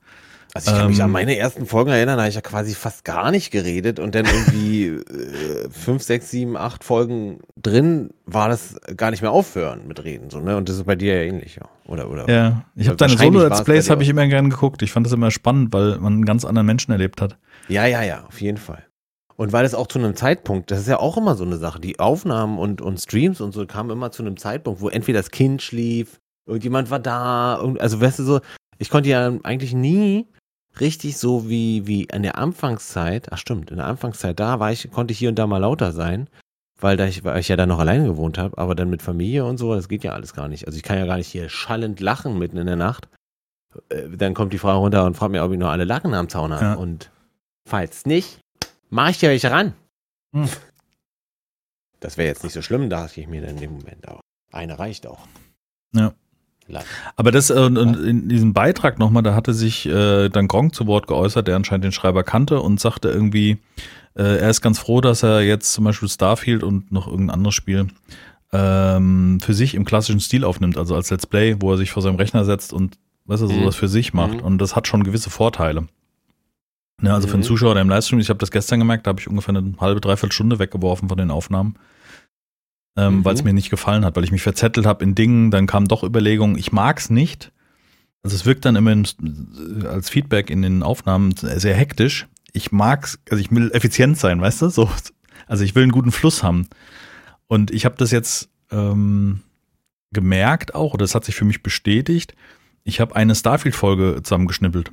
Also 0.55 0.71
ich 0.71 0.77
kann 0.77 0.87
mich 0.87 0.99
Ähm, 0.99 1.05
an 1.05 1.11
meine 1.11 1.37
ersten 1.37 1.65
Folgen 1.65 1.91
erinnern, 1.91 2.15
da 2.15 2.23
habe 2.23 2.29
ich 2.29 2.35
ja 2.35 2.41
quasi 2.41 2.75
fast 2.75 3.03
gar 3.03 3.29
nicht 3.29 3.51
geredet 3.51 3.99
und 3.99 4.15
dann 4.15 4.25
irgendwie 4.25 4.85
äh, 4.87 5.69
fünf, 5.69 6.01
sechs, 6.01 6.31
sieben, 6.31 6.55
acht 6.55 6.85
Folgen 6.85 7.39
drin 7.61 8.11
war 8.25 8.47
das 8.47 8.77
gar 8.95 9.11
nicht 9.11 9.21
mehr 9.21 9.31
aufhören 9.31 9.85
mit 9.85 10.01
Reden, 10.05 10.29
so, 10.29 10.39
ne? 10.39 10.55
Und 10.55 10.69
das 10.69 10.77
ist 10.77 10.85
bei 10.85 10.95
dir 10.95 11.17
ja 11.17 11.23
ähnlich, 11.23 11.57
ja. 11.57 11.63
Oder, 11.87 12.09
oder? 12.09 12.29
Ja, 12.29 12.63
ich 12.73 12.87
habe 12.87 12.95
deine 12.95 13.17
Solo-Let's 13.17 13.65
Plays 13.65 13.89
habe 13.89 14.01
ich 14.03 14.07
immer 14.07 14.25
gern 14.27 14.49
geguckt. 14.49 14.81
Ich 14.81 14.93
fand 14.93 15.05
das 15.05 15.11
immer 15.11 15.29
spannend, 15.29 15.73
weil 15.73 15.99
man 15.99 16.13
einen 16.13 16.25
ganz 16.25 16.45
anderen 16.45 16.65
Menschen 16.65 16.93
erlebt 16.93 17.19
hat. 17.19 17.37
Ja, 17.67 17.85
ja, 17.85 18.01
ja, 18.01 18.23
auf 18.25 18.39
jeden 18.39 18.57
Fall. 18.57 18.85
Und 19.35 19.51
weil 19.51 19.65
es 19.65 19.75
auch 19.75 19.87
zu 19.87 19.99
einem 19.99 20.15
Zeitpunkt, 20.15 20.71
das 20.71 20.79
ist 20.79 20.87
ja 20.87 21.01
auch 21.01 21.17
immer 21.17 21.35
so 21.35 21.43
eine 21.43 21.57
Sache, 21.57 21.81
die 21.81 21.99
Aufnahmen 21.99 22.57
und, 22.59 22.81
und 22.81 23.01
Streams 23.01 23.41
und 23.41 23.51
so 23.51 23.65
kamen 23.65 23.89
immer 23.89 24.09
zu 24.11 24.23
einem 24.23 24.37
Zeitpunkt, 24.37 24.79
wo 24.79 24.87
entweder 24.87 25.19
das 25.19 25.31
Kind 25.31 25.61
schlief, 25.61 26.21
irgendjemand 26.47 26.89
war 26.91 26.99
da, 26.99 27.57
also 27.79 27.99
weißt 27.99 28.19
du 28.19 28.23
so, 28.23 28.39
ich 28.77 28.89
konnte 28.89 29.09
ja 29.09 29.33
eigentlich 29.43 29.73
nie 29.73 30.27
richtig 30.79 31.17
so 31.17 31.49
wie, 31.49 31.87
wie 31.87 32.03
in 32.03 32.23
der 32.23 32.37
Anfangszeit, 32.37 33.31
ach 33.31 33.37
stimmt, 33.37 33.71
in 33.71 33.77
der 33.77 33.85
Anfangszeit, 33.85 34.39
da 34.39 34.59
war 34.59 34.71
ich, 34.71 34.89
konnte 34.91 35.11
ich 35.11 35.19
hier 35.19 35.29
und 35.29 35.35
da 35.39 35.47
mal 35.47 35.57
lauter 35.57 35.91
sein, 35.91 36.29
weil, 36.79 36.97
da 36.97 37.05
ich, 37.05 37.23
weil 37.23 37.39
ich 37.39 37.47
ja 37.47 37.55
dann 37.55 37.69
noch 37.69 37.79
alleine 37.79 38.05
gewohnt 38.05 38.37
habe, 38.37 38.57
aber 38.57 38.75
dann 38.75 38.89
mit 38.89 39.01
Familie 39.01 39.45
und 39.45 39.57
so, 39.57 39.73
das 39.73 39.87
geht 39.87 40.03
ja 40.03 40.13
alles 40.13 40.33
gar 40.33 40.47
nicht. 40.47 40.67
Also 40.67 40.77
ich 40.77 40.83
kann 40.83 40.97
ja 40.97 41.05
gar 41.05 41.17
nicht 41.17 41.27
hier 41.27 41.49
schallend 41.49 41.99
lachen 41.99 42.37
mitten 42.37 42.57
in 42.57 42.67
der 42.67 42.75
Nacht. 42.75 43.07
Äh, 43.89 44.09
Dann 44.09 44.33
kommt 44.33 44.53
die 44.53 44.57
Frau 44.57 44.79
runter 44.79 45.05
und 45.05 45.15
fragt 45.15 45.31
mich, 45.31 45.41
ob 45.41 45.51
ich 45.51 45.59
nur 45.59 45.69
alle 45.69 45.85
Lacken 45.85 46.13
am 46.13 46.29
Zaun 46.29 46.53
habe. 46.53 46.65
Ja. 46.65 46.73
Und 46.73 47.11
falls 47.67 48.05
nicht, 48.05 48.39
mache 48.89 49.11
ich 49.11 49.21
ja 49.21 49.29
welche 49.29 49.51
ran. 49.51 49.73
Hm. 50.33 50.49
Das 51.99 52.17
wäre 52.17 52.27
jetzt 52.27 52.43
nicht 52.43 52.53
so 52.53 52.61
schlimm, 52.61 52.89
dachte 52.89 53.19
ich 53.21 53.27
mir 53.27 53.41
dann 53.41 53.51
in 53.51 53.57
dem 53.57 53.71
Moment. 53.73 54.07
Aber 54.07 54.19
eine 54.51 54.77
reicht 54.77 55.07
auch. 55.07 55.27
Ja. 55.93 56.13
Vielleicht. 56.65 56.87
Aber 57.15 57.31
das 57.31 57.49
äh, 57.49 57.65
in 57.65 58.27
diesem 58.27 58.53
Beitrag 58.53 58.97
nochmal, 58.99 59.23
da 59.23 59.35
hatte 59.35 59.53
sich 59.53 59.85
äh, 59.85 60.29
dann 60.29 60.47
Gronk 60.47 60.73
zu 60.73 60.87
Wort 60.87 61.07
geäußert, 61.07 61.47
der 61.47 61.55
anscheinend 61.55 61.83
den 61.85 61.91
Schreiber 61.91 62.23
kannte 62.23 62.59
und 62.59 62.79
sagte 62.79 63.09
irgendwie, 63.09 63.57
äh, 64.15 64.37
er 64.39 64.49
ist 64.49 64.61
ganz 64.61 64.79
froh, 64.79 64.99
dass 65.01 65.23
er 65.23 65.41
jetzt 65.41 65.73
zum 65.73 65.83
Beispiel 65.85 66.09
Starfield 66.09 66.63
und 66.63 66.91
noch 66.91 67.07
irgendein 67.07 67.35
anderes 67.35 67.53
Spiel 67.55 67.87
ähm, 68.51 69.39
für 69.41 69.53
sich 69.53 69.75
im 69.75 69.85
klassischen 69.85 70.19
Stil 70.19 70.43
aufnimmt, 70.43 70.77
also 70.77 70.95
als 70.95 71.09
Let's 71.11 71.27
Play, 71.27 71.57
wo 71.59 71.71
er 71.71 71.77
sich 71.77 71.91
vor 71.91 72.01
seinem 72.01 72.15
Rechner 72.15 72.45
setzt 72.45 72.73
und 72.73 72.97
was 73.25 73.41
er 73.41 73.47
Mhm. 73.47 73.53
sowas 73.61 73.75
für 73.75 73.87
sich 73.87 74.13
macht. 74.13 74.37
Mhm. 74.39 74.45
Und 74.45 74.57
das 74.59 74.75
hat 74.75 74.87
schon 74.87 75.03
gewisse 75.03 75.29
Vorteile. 75.29 75.87
Ne, 77.01 77.13
also 77.13 77.27
für 77.27 77.33
einen 77.33 77.41
Mhm. 77.43 77.47
Zuschauer, 77.47 77.73
der 77.73 77.81
im 77.81 77.89
Livestream, 77.89 78.19
ich 78.19 78.29
habe 78.29 78.39
das 78.39 78.51
gestern 78.51 78.79
gemerkt, 78.79 79.05
da 79.05 79.09
habe 79.09 79.19
ich 79.19 79.27
ungefähr 79.27 79.53
eine 79.55 79.73
halbe, 79.79 79.99
dreiviertel 79.99 80.31
Stunde 80.33 80.59
weggeworfen 80.59 81.09
von 81.09 81.17
den 81.17 81.29
Aufnahmen. 81.31 81.75
Ähm, 82.97 83.17
Mhm. 83.17 83.25
weil 83.25 83.35
es 83.35 83.43
mir 83.43 83.53
nicht 83.53 83.69
gefallen 83.69 84.05
hat, 84.05 84.15
weil 84.15 84.23
ich 84.23 84.31
mich 84.31 84.41
verzettelt 84.43 84.85
habe 84.85 85.03
in 85.03 85.15
Dingen, 85.15 85.51
dann 85.51 85.67
kamen 85.67 85.87
doch 85.87 86.03
Überlegungen, 86.03 86.57
ich 86.57 86.71
mag's 86.71 87.09
nicht. 87.09 87.51
Also 88.23 88.35
es 88.35 88.45
wirkt 88.45 88.63
dann 88.65 88.75
immer 88.77 88.91
in, 88.93 89.05
als 89.85 90.09
Feedback 90.09 90.49
in 90.49 90.61
den 90.61 90.81
Aufnahmen 90.81 91.35
sehr 91.35 91.75
hektisch. 91.75 92.27
Ich 92.53 92.71
mag's, 92.71 93.19
also 93.29 93.41
ich 93.41 93.51
will 93.51 93.69
effizient 93.73 94.17
sein, 94.17 94.39
weißt 94.41 94.61
du? 94.61 94.69
So, 94.69 94.89
also 95.45 95.63
ich 95.65 95.75
will 95.75 95.83
einen 95.83 95.91
guten 95.91 96.11
Fluss 96.13 96.41
haben. 96.41 96.67
Und 97.47 97.69
ich 97.71 97.83
habe 97.85 97.95
das 97.97 98.11
jetzt 98.11 98.49
ähm, 98.71 99.41
gemerkt 100.11 100.73
auch, 100.73 100.93
oder 100.93 101.03
das 101.03 101.13
hat 101.15 101.25
sich 101.25 101.35
für 101.35 101.45
mich 101.45 101.61
bestätigt. 101.63 102.33
Ich 102.85 102.99
habe 103.01 103.15
eine 103.15 103.35
Starfield-Folge 103.35 104.21
zusammengeschnippelt. 104.23 104.91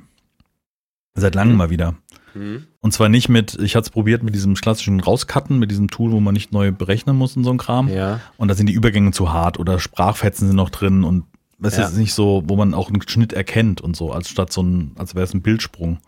Seit 1.15 1.35
langem 1.35 1.53
Mhm. 1.53 1.57
mal 1.57 1.69
wieder. 1.69 1.95
Und 2.35 2.91
zwar 2.93 3.09
nicht 3.09 3.29
mit, 3.29 3.55
ich 3.61 3.75
hatte 3.75 3.85
es 3.85 3.89
probiert 3.89 4.23
mit 4.23 4.33
diesem 4.35 4.55
klassischen 4.55 4.99
Rauscutten, 4.99 5.59
mit 5.59 5.71
diesem 5.71 5.89
Tool, 5.89 6.11
wo 6.11 6.19
man 6.19 6.33
nicht 6.33 6.51
neu 6.51 6.71
berechnen 6.71 7.15
muss 7.15 7.35
und 7.37 7.43
so 7.43 7.51
ein 7.51 7.57
Kram. 7.57 7.87
Ja. 7.89 8.19
Und 8.37 8.47
da 8.47 8.55
sind 8.55 8.67
die 8.67 8.73
Übergänge 8.73 9.11
zu 9.11 9.31
hart 9.31 9.59
oder 9.59 9.79
Sprachfetzen 9.79 10.47
sind 10.47 10.55
noch 10.57 10.69
drin 10.69 11.03
und 11.03 11.25
es 11.61 11.77
Ja. 11.77 11.85
ist 11.87 11.95
nicht 11.95 12.13
so, 12.13 12.43
wo 12.45 12.55
man 12.55 12.73
auch 12.73 12.89
einen 12.89 13.01
Schnitt 13.07 13.31
erkennt 13.33 13.79
und 13.81 13.95
so, 13.95 14.11
als 14.11 14.29
statt 14.29 14.51
so 14.51 14.61
ein, 14.61 14.91
als 14.97 15.15
wäre 15.15 15.23
es 15.23 15.33
ein 15.33 15.41
Bildsprung. 15.41 15.99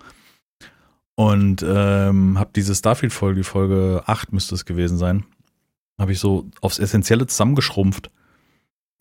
Und 1.16 1.64
ähm, 1.68 2.38
habe 2.38 2.50
diese 2.56 2.76
Starfield-Folge, 2.76 3.38
die 3.40 3.44
Folge 3.46 4.04
8 4.06 4.34
müsste 4.34 4.54
es 4.56 4.66
gewesen 4.66 4.98
sein, 4.98 5.24
habe 5.98 6.12
ich 6.12 6.20
so 6.20 6.48
aufs 6.60 6.78
Essentielle 6.80 7.26
zusammengeschrumpft. 7.26 8.12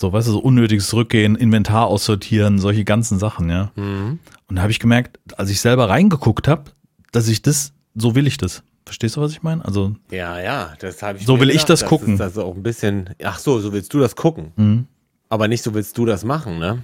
So, 0.01 0.13
weißt 0.13 0.29
du, 0.29 0.33
so 0.33 0.39
unnötiges 0.39 0.93
Rückgehen, 0.95 1.35
Inventar 1.35 1.87
aussortieren, 1.87 2.59
solche 2.59 2.85
ganzen 2.85 3.19
Sachen, 3.19 3.49
ja. 3.49 3.73
Mhm. 3.75 4.19
Und 4.49 4.57
da 4.57 4.63
habe 4.63 4.71
ich 4.71 4.79
gemerkt, 4.81 5.19
als 5.37 5.51
ich 5.51 5.61
selber 5.61 5.89
reingeguckt 5.89 6.47
habe, 6.47 6.71
dass 7.15 7.29
ich 7.29 7.43
das, 7.43 7.73
so 7.95 8.15
will 8.15 8.27
ich 8.27 8.37
das. 8.39 8.63
Verstehst 8.85 9.17
du, 9.17 9.21
was 9.21 9.33
ich 9.33 9.43
meine? 9.43 9.65
Also, 9.65 9.95
Ja, 10.11 10.39
ja, 10.41 10.75
das 10.79 11.03
habe 11.03 11.19
ich 11.19 11.25
So 11.27 11.41
will 11.41 11.49
ich 11.49 11.55
gedacht, 11.55 11.71
das 11.71 11.81
dass 11.81 11.89
gucken. 11.89 12.15
es 12.15 12.21
Also 12.21 12.45
auch 12.45 12.55
ein 12.55 12.63
bisschen, 12.63 13.11
ach 13.23 13.39
so, 13.39 13.59
so 13.61 13.73
willst 13.73 13.95
du 13.95 13.99
das 13.99 14.15
gucken. 14.17 14.53
mh. 14.57 14.85
Aber 15.31 15.49
nicht 15.49 15.63
so 15.65 15.73
willst 15.75 15.97
du 15.97 16.05
das 16.05 16.25
machen, 16.25 16.59
ne? 16.59 16.83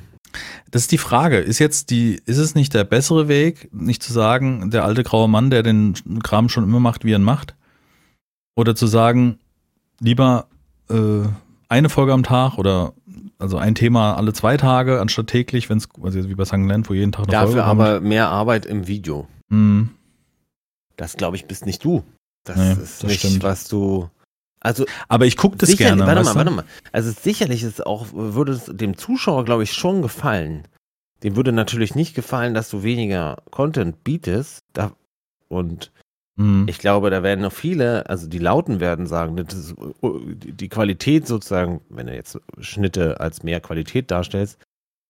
Das 0.71 0.83
ist 0.83 0.93
die 0.93 0.99
Frage. 0.99 1.39
Ist 1.39 1.59
jetzt 1.59 1.91
die, 1.91 2.21
ist 2.25 2.39
es 2.39 2.55
nicht 2.55 2.73
der 2.75 2.85
bessere 2.85 3.29
Weg, 3.29 3.69
nicht 3.73 4.03
zu 4.03 4.13
sagen, 4.13 4.71
der 4.71 4.85
alte 4.85 5.03
graue 5.05 5.29
Mann, 5.29 5.51
der 5.51 5.63
den 5.63 5.95
Kram 6.23 6.49
schon 6.49 6.65
immer 6.65 6.81
macht, 6.81 7.05
wie 7.05 7.13
er 7.13 7.19
ihn 7.19 7.25
macht? 7.25 7.55
Oder 8.57 8.75
zu 8.75 8.87
sagen, 8.87 9.39
lieber 10.01 10.47
äh, 10.89 11.27
eine 11.69 11.89
Folge 11.89 12.13
am 12.13 12.23
Tag 12.23 12.57
oder 12.59 12.95
also 13.39 13.57
ein 13.59 13.75
Thema 13.75 14.15
alle 14.17 14.33
zwei 14.33 14.57
Tage, 14.57 15.01
anstatt 15.01 15.27
täglich, 15.29 15.69
wenn 15.69 15.79
es, 15.79 15.89
also 16.03 16.29
wie 16.29 16.35
bei. 16.35 16.45
Land, 16.45 16.89
wo 16.89 16.95
jeden 16.95 17.13
Tag 17.13 17.29
eine 17.29 17.37
Folge 17.37 17.57
Dafür 17.57 17.65
aber 17.65 18.01
mehr 18.01 18.29
Arbeit 18.29 18.67
im 18.67 18.87
Video. 18.87 19.29
Mhm. 19.49 19.91
Das 21.01 21.17
glaube 21.17 21.37
ich 21.37 21.47
bist 21.47 21.65
nicht 21.65 21.83
du. 21.85 22.05
Das 22.45 22.57
Nee, 22.57 22.73
ist 22.73 23.03
das 23.03 23.05
nicht, 23.05 23.21
stimmt. 23.21 23.43
was 23.43 23.69
du. 23.69 24.11
Also 24.61 24.85
Aber 25.09 25.25
ich 25.25 25.39
gucke 25.39 25.57
das 25.57 25.71
sicherlich, 25.71 25.97
gerne. 26.05 26.07
warte 26.07 26.25
mal, 26.25 26.35
warte 26.35 26.51
mal. 26.51 26.65
Also 26.93 27.11
sicherlich 27.11 27.63
ist 27.63 27.87
auch, 27.87 28.09
würde 28.13 28.53
es 28.53 28.67
dem 28.67 28.99
Zuschauer, 28.99 29.47
glaube 29.47 29.63
ich, 29.63 29.73
schon 29.73 30.03
gefallen. 30.03 30.69
Dem 31.23 31.37
würde 31.37 31.53
natürlich 31.53 31.95
nicht 31.95 32.15
gefallen, 32.15 32.53
dass 32.53 32.69
du 32.69 32.83
weniger 32.83 33.39
Content 33.51 34.05
bietest. 34.05 34.61
Da, 34.75 34.93
und 35.49 35.91
Mhm. 36.37 36.67
ich 36.69 36.79
glaube, 36.79 37.11
da 37.11 37.23
werden 37.23 37.41
noch 37.43 37.53
viele, 37.53 38.09
also 38.09 38.27
die 38.29 38.39
Lauten 38.39 38.81
werden 38.81 39.07
sagen, 39.07 39.37
das 39.37 39.53
ist, 39.55 39.75
die 40.03 40.53
die 40.53 40.69
Qualität 40.69 41.27
sozusagen, 41.27 41.81
wenn 41.91 42.07
du 42.07 42.15
jetzt 42.15 42.39
Schnitte 42.61 43.21
als 43.21 43.43
mehr 43.43 43.61
Qualität 43.61 44.11
darstellst, 44.11 44.59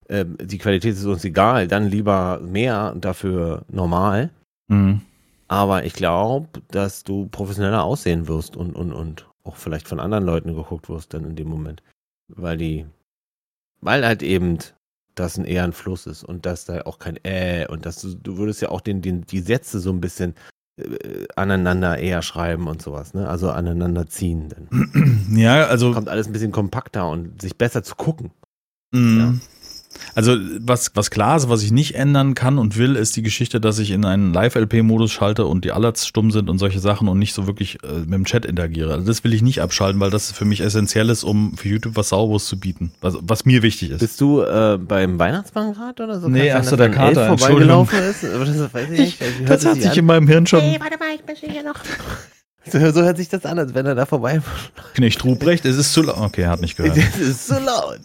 ähm, 0.09 0.37
die 0.43 0.59
Qualität 0.59 0.95
ist 0.95 1.05
uns 1.05 1.25
egal, 1.25 1.69
dann 1.69 1.87
lieber 1.89 2.41
mehr 2.41 2.91
und 2.95 3.05
dafür 3.05 3.63
normal. 3.71 4.31
Mhm. 4.69 5.03
Aber 5.51 5.85
ich 5.85 5.95
glaube, 5.95 6.63
dass 6.69 7.03
du 7.03 7.27
professioneller 7.27 7.83
aussehen 7.83 8.29
wirst 8.29 8.57
und, 8.57 8.77
und, 8.77 8.93
und 8.93 9.29
auch 9.43 9.57
vielleicht 9.57 9.89
von 9.89 9.99
anderen 9.99 10.25
Leuten 10.25 10.55
geguckt 10.55 10.89
wirst 10.89 11.13
dann 11.13 11.25
in 11.25 11.35
dem 11.35 11.49
Moment. 11.49 11.83
Weil 12.29 12.57
die, 12.57 12.87
weil 13.81 14.07
halt 14.07 14.23
eben 14.23 14.59
das 15.17 15.39
ein 15.39 15.45
eher 15.45 15.65
ein 15.65 15.73
Fluss 15.73 16.07
ist 16.07 16.23
und 16.23 16.47
dass 16.47 16.67
da 16.67 16.83
auch 16.83 17.01
kein 17.01 17.17
äh 17.25 17.67
und 17.69 17.85
dass 17.85 18.01
du, 18.01 18.15
du 18.15 18.37
würdest 18.37 18.63
ja 18.63 18.69
auch 18.69 18.81
den, 18.81 19.03
den, 19.03 19.23
die 19.23 19.41
Sätze 19.41 19.81
so 19.81 19.91
ein 19.91 20.01
bisschen 20.01 20.37
äh, 20.77 21.27
aneinander 21.35 21.99
eher 21.99 22.23
schreiben 22.23 22.69
und 22.69 22.81
sowas, 22.81 23.13
ne? 23.13 23.29
Also 23.29 23.51
aneinander 23.51 24.07
ziehen. 24.07 24.51
Dann 24.51 25.27
Ja, 25.37 25.65
also 25.65 25.93
kommt 25.93 26.09
alles 26.09 26.29
ein 26.29 26.33
bisschen 26.33 26.53
kompakter 26.53 27.09
und 27.11 27.43
sich 27.43 27.59
besser 27.59 27.83
zu 27.83 27.97
gucken. 27.97 28.31
Mhm. 28.93 29.41
Also 30.15 30.37
was, 30.61 30.93
was 30.95 31.11
klar 31.11 31.37
ist, 31.37 31.49
was 31.49 31.63
ich 31.63 31.73
nicht 31.73 31.95
ändern 31.95 32.35
kann 32.35 32.59
und 32.59 32.77
will, 32.77 32.97
ist 32.97 33.17
die 33.17 33.23
Geschichte, 33.23 33.61
dass 33.61 33.79
ich 33.79 33.91
in 33.91 34.05
einen 34.05 34.33
Live-LP-Modus 34.33 35.13
schalte 35.13 35.47
und 35.47 35.65
die 35.65 35.73
Alerts 35.73 36.07
stumm 36.07 36.31
sind 36.31 36.49
und 36.49 36.59
solche 36.59 36.81
Sachen 36.81 37.09
und 37.09 37.19
nicht 37.19 37.35
so 37.35 37.47
wirklich 37.47 37.79
äh, 37.85 38.01
mit 38.01 38.15
dem 38.15 38.25
Chat 38.25 38.45
interagiere. 38.45 38.93
Also 38.93 39.07
das 39.07 39.25
will 39.25 39.33
ich 39.35 39.43
nicht 39.43 39.61
abschalten, 39.61 40.01
weil 40.01 40.11
das 40.11 40.33
für 40.33 40.45
mich 40.45 40.61
essentiell 40.61 41.09
ist, 41.11 41.25
um 41.25 41.57
für 41.57 41.69
YouTube 41.69 41.97
was 41.97 42.11
Sauberes 42.11 42.47
zu 42.47 42.59
bieten, 42.59 42.93
was, 43.01 43.17
was 43.21 43.45
mir 43.45 43.63
wichtig 43.63 43.91
ist. 43.91 44.01
Bist 44.01 44.21
du 44.21 44.43
äh, 44.43 44.79
beim 44.79 45.19
Weihnachtsmann 45.19 45.75
gerade 45.75 46.03
oder 46.03 46.21
so? 46.21 46.29
Nee, 46.29 46.49
Kann 46.49 46.61
ach 46.61 46.65
sein, 46.65 46.71
so, 46.71 46.77
dass 46.77 46.87
der 46.87 46.97
Kater, 46.97 47.37
vorbeigelaufen 47.37 47.99
ist? 47.99 48.23
Das 48.61 48.75
weiß 48.75 48.91
ich 48.91 48.99
nicht. 48.99 49.21
Hört 49.21 49.51
das 49.51 49.63
es 49.63 49.69
hat 49.69 49.77
sich 49.77 49.91
an? 49.93 49.99
in 49.99 50.05
meinem 50.07 50.29
Hirn 50.29 50.47
schon 50.47 50.61
warte 50.61 50.99
mal, 50.99 51.15
ich 51.15 51.23
bin 51.23 51.37
hier 51.37 51.63
noch. 51.63 51.75
So, 52.71 52.79
so 52.93 53.03
hört 53.03 53.17
sich 53.17 53.29
das 53.29 53.47
an, 53.47 53.59
als 53.59 53.75
wenn 53.75 53.87
er 53.87 53.95
da 53.95 54.05
vorbei 54.05 54.41
Knecht 54.95 55.25
Ruprecht. 55.25 55.65
Es 55.65 55.77
ist 55.77 55.95
zu 55.95 56.03
laut. 56.03 56.19
Okay, 56.19 56.43
er 56.43 56.51
hat 56.51 56.61
nicht 56.61 56.77
gehört. 56.77 56.97
Das 56.97 57.19
ist 57.19 57.47
so 57.47 57.55
laut. 57.55 58.01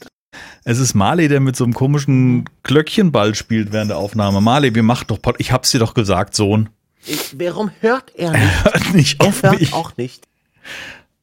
Es 0.64 0.80
ist 0.80 0.94
Marley, 0.96 1.28
der 1.28 1.40
mit 1.40 1.56
so 1.56 1.64
einem 1.64 1.74
komischen 1.74 2.46
Glöckchenball 2.64 3.36
spielt 3.36 3.72
während 3.72 3.92
der 3.92 3.98
Aufnahme. 3.98 4.42
Marley, 4.42 4.74
wir 4.76 4.84
machen 4.84 5.06
doch 5.08 5.22
Pod 5.22 5.36
Ich 5.40 5.52
hab's 5.52 5.72
dir 5.72 5.80
doch 5.80 5.94
gesagt, 5.94 6.36
Sohn. 6.36 6.70
Ich, 7.06 7.38
warum 7.40 7.70
hört 7.82 8.14
er 8.16 8.32
nicht? 8.32 8.64
Hört 8.64 8.94
nicht 8.96 9.22
Er 9.22 9.28
auf 9.28 9.44
hört 9.44 9.60
mich. 9.60 9.74
auch 9.74 9.96
nicht. 9.98 10.28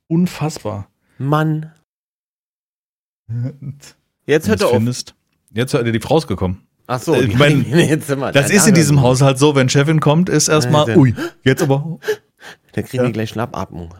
Unfassbar. 0.06 0.88
Mann. 1.18 1.72
Jetzt 4.26 4.48
hört 4.48 4.60
er 4.60 4.68
auf. 4.68 4.74
findest. 4.74 5.14
Jetzt 5.52 5.72
hört 5.74 5.86
er 5.86 5.92
die 5.92 6.00
Frau 6.00 6.18
ist 6.18 6.26
gekommen. 6.26 6.66
Ach 6.86 7.00
so, 7.00 7.14
Äh, 7.14 7.24
ich 7.24 7.36
mein, 7.38 7.64
sind 8.00 8.18
wir 8.20 8.32
Das 8.32 8.48
da. 8.48 8.54
ist 8.54 8.66
in 8.66 8.74
diesem 8.74 9.00
Haushalt 9.00 9.38
so, 9.38 9.54
wenn 9.54 9.68
Chefin 9.68 10.00
kommt, 10.00 10.28
ist 10.28 10.48
erstmal, 10.48 10.96
ui, 10.96 11.14
jetzt 11.44 11.62
aber. 11.62 11.98
Da 12.72 12.82
kriegen 12.82 13.02
Ja. 13.02 13.06
die 13.06 13.12
gleich 13.12 13.30
Schnappatmung. 13.30 13.94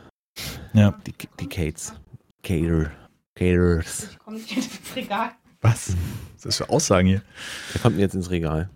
Ja. 0.72 0.94
Die, 1.06 1.14
die 1.40 1.48
Kates. 1.48 1.94
Cater. 2.42 2.90
Caters. 3.34 4.08
Ich 4.12 4.18
komme 4.18 4.36
nicht 4.38 4.56
ins 4.56 4.96
Regal. 4.96 5.30
Was? 5.60 5.90
Was 5.90 5.96
ist 6.36 6.46
das 6.46 6.56
für 6.56 6.68
Aussagen 6.70 7.06
hier? 7.08 7.22
Der 7.74 7.80
kommt 7.80 7.98
jetzt 7.98 8.14
ins 8.14 8.30
Regal. 8.30 8.68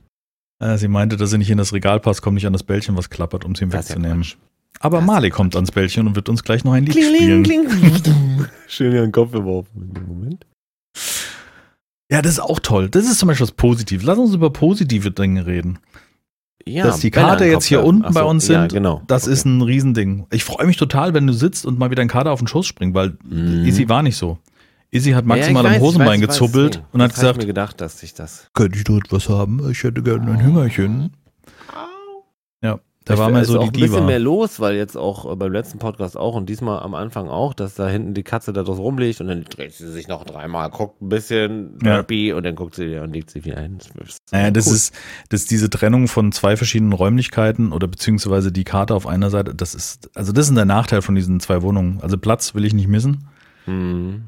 Äh, 0.60 0.78
sie 0.78 0.88
meinte, 0.88 1.16
dass 1.16 1.30
sie 1.30 1.38
nicht 1.38 1.50
in 1.50 1.58
das 1.58 1.72
Regal 1.72 2.00
passt, 2.00 2.22
kommt 2.22 2.34
nicht 2.36 2.46
an 2.46 2.52
das 2.52 2.62
Bällchen, 2.62 2.96
was 2.96 3.10
klappert, 3.10 3.44
um 3.44 3.54
sie 3.54 3.64
ihm 3.64 3.70
Das 3.70 3.86
ist 3.86 3.88
ja 3.90 3.96
wegzunehmen. 3.96 4.22
Quatsch. 4.22 4.36
aber 4.80 4.98
Das 4.98 5.06
Marley 5.06 5.30
kommt 5.30 5.54
ans 5.56 5.70
Bällchen 5.72 6.06
und 6.06 6.14
wird 6.16 6.28
uns 6.28 6.42
gleich 6.44 6.64
noch 6.64 6.72
ein 6.72 6.84
Lied 6.86 6.94
Kling, 6.94 7.14
spielen. 7.16 7.42
kling, 7.42 7.68
kling. 7.68 8.46
Schön 8.68 8.92
in 8.92 9.02
den 9.02 9.12
Kopf 9.12 9.32
geworfen 9.32 9.70
in 9.82 9.94
dem 9.94 10.06
Moment. 10.06 10.46
Ja, 12.10 12.22
das 12.22 12.32
ist 12.34 12.40
auch 12.40 12.60
toll. 12.60 12.88
Das 12.88 13.04
ist 13.04 13.18
zum 13.18 13.26
Beispiel 13.26 13.42
was 13.44 13.52
Positives. 13.52 14.04
Lass 14.06 14.16
uns 14.18 14.32
über 14.34 14.50
positive 14.52 15.10
Dinge 15.10 15.44
reden. 15.44 15.80
Ja, 16.68 16.84
Dass 16.84 16.98
die 17.00 17.10
den 17.12 17.50
jetzt 17.52 17.66
hier 17.66 17.84
unten 17.84 18.04
Ach 18.06 18.12
bei 18.12 18.22
uns 18.24 18.48
Ja, 18.48 18.62
sind, 18.62 18.72
genau. 18.72 19.02
Das 19.06 19.24
Okay. 19.24 19.32
ist 19.34 19.44
ein 19.44 19.62
Riesending. 19.62 20.26
Ich 20.32 20.42
freue 20.42 20.66
mich 20.66 20.76
total, 20.76 21.14
wenn 21.14 21.26
du 21.26 21.32
sitzt 21.32 21.64
und 21.64 21.78
mal 21.78 21.90
wieder 21.92 22.02
ein 22.02 22.08
Kader 22.08 22.32
auf 22.32 22.40
den 22.40 22.48
Schoß 22.48 22.66
springt, 22.66 22.94
weil 22.94 23.16
Mhm. 23.24 23.64
Izzy 23.64 23.88
war 23.88 24.02
nicht 24.02 24.16
so. 24.16 24.38
Izzy 24.90 25.12
hat 25.12 25.24
maximal 25.26 25.62
Ja, 25.64 25.70
am 25.70 25.74
weiß, 25.76 25.82
Hosenbein 25.82 26.08
weiß, 26.08 26.28
weiß, 26.28 26.38
gezuppelt 26.38 26.74
deswegen. 26.74 26.86
und 26.92 27.02
hat 27.02 27.10
hab 27.10 27.10
ich 27.16 27.20
gesagt, 27.20 27.38
mir 27.38 27.46
gedacht, 27.46 27.80
dass 27.80 28.02
ich 28.02 28.14
das. 28.14 28.48
könnte 28.54 28.78
ich 28.78 28.84
dort 28.84 29.12
was 29.12 29.28
haben? 29.28 29.60
Ich 29.70 29.82
hätte 29.84 30.02
gerne 30.02 30.30
ein 30.32 30.42
Hüngerchen. 30.42 31.10
Da 33.06 33.14
Ich 33.14 33.20
war 33.20 33.30
mal 33.30 33.42
es 33.42 33.46
so 33.48 33.54
ist 33.54 33.60
auch 33.60 33.70
die 33.70 33.78
ein 33.78 33.82
bisschen 33.84 33.96
Diva. 33.98 34.06
mehr 34.06 34.18
los, 34.18 34.58
weil 34.58 34.74
jetzt 34.74 34.96
auch 34.96 35.30
äh, 35.32 35.36
beim 35.36 35.52
letzten 35.52 35.78
Podcast 35.78 36.16
auch 36.16 36.34
und 36.34 36.48
diesmal 36.48 36.80
am 36.80 36.94
Anfang 36.96 37.28
auch, 37.28 37.54
dass 37.54 37.74
da 37.76 37.88
hinten 37.88 38.14
die 38.14 38.24
Katze 38.24 38.52
da 38.52 38.64
draus 38.64 38.78
rumliegt 38.78 39.20
und 39.20 39.28
dann 39.28 39.44
dreht 39.44 39.74
sie 39.74 39.88
sich 39.92 40.08
noch 40.08 40.24
dreimal, 40.24 40.70
guckt 40.70 41.00
ein 41.00 41.08
bisschen 41.08 41.78
Ja. 41.84 42.00
und 42.00 42.42
dann 42.44 42.56
guckt 42.56 42.74
sie 42.74 42.88
wieder 42.88 43.02
und 43.04 43.12
legt 43.12 43.30
sie 43.30 43.44
wieder 43.44 43.58
ein. 43.58 43.78
Das 43.78 44.08
ist 44.08 44.18
Naja, 44.32 44.50
das 44.50 44.66
cool. 44.66 44.74
ist, 44.74 44.94
das 45.28 45.42
ist 45.42 45.50
diese 45.52 45.70
Trennung 45.70 46.08
von 46.08 46.32
zwei 46.32 46.56
verschiedenen 46.56 46.92
Räumlichkeiten 46.92 47.70
oder 47.72 47.86
beziehungsweise 47.86 48.50
die 48.50 48.64
Karte 48.64 48.92
auf 48.94 49.06
einer 49.06 49.30
Seite, 49.30 49.54
das 49.54 49.76
ist, 49.76 50.10
also 50.16 50.32
das 50.32 50.48
ist 50.48 50.56
der 50.56 50.64
Nachteil 50.64 51.00
von 51.00 51.14
diesen 51.14 51.38
zwei 51.38 51.62
Wohnungen. 51.62 52.00
Also 52.02 52.18
Platz 52.18 52.56
will 52.56 52.64
ich 52.64 52.74
nicht 52.74 52.88
missen. 52.88 53.28
Mhm. 53.66 54.24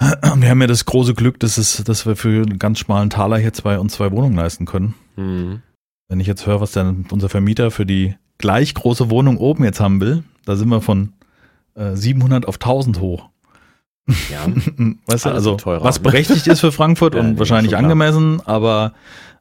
Wir 0.00 0.48
haben 0.48 0.60
ja 0.60 0.66
das 0.66 0.86
große 0.86 1.14
Glück, 1.14 1.38
dass, 1.40 1.58
es, 1.58 1.84
dass 1.84 2.06
wir 2.06 2.16
für 2.16 2.42
einen 2.42 2.58
ganz 2.58 2.78
schmalen 2.78 3.10
Taler 3.10 3.36
hier 3.38 3.52
zwei 3.52 3.78
und 3.78 3.90
zwei 3.90 4.10
Wohnungen 4.10 4.34
leisten 4.36 4.64
können. 4.64 4.94
Mhm. 5.16 5.60
Wenn 6.08 6.20
ich 6.20 6.26
jetzt 6.26 6.46
höre, 6.46 6.60
was 6.60 6.72
dann 6.72 7.06
unser 7.10 7.28
Vermieter 7.28 7.70
für 7.70 7.86
die 7.86 8.14
gleich 8.38 8.74
große 8.74 9.10
Wohnung 9.10 9.38
oben 9.38 9.64
jetzt 9.64 9.80
haben 9.80 10.00
will, 10.00 10.24
da 10.44 10.56
sind 10.56 10.68
wir 10.68 10.80
von 10.80 11.12
äh, 11.74 11.94
700 11.94 12.46
auf 12.46 12.56
1000 12.56 13.00
hoch. 13.00 13.28
Ja. 14.30 14.46
Weißt 15.06 15.24
du, 15.24 15.30
also 15.30 15.56
teurer, 15.56 15.82
was 15.82 15.98
ne? 15.98 16.02
berechtigt 16.02 16.46
ist 16.46 16.60
für 16.60 16.72
Frankfurt 16.72 17.14
Ja, 17.14 17.20
und 17.20 17.38
wahrscheinlich 17.38 17.76
angemessen, 17.76 18.40
aber 18.44 18.92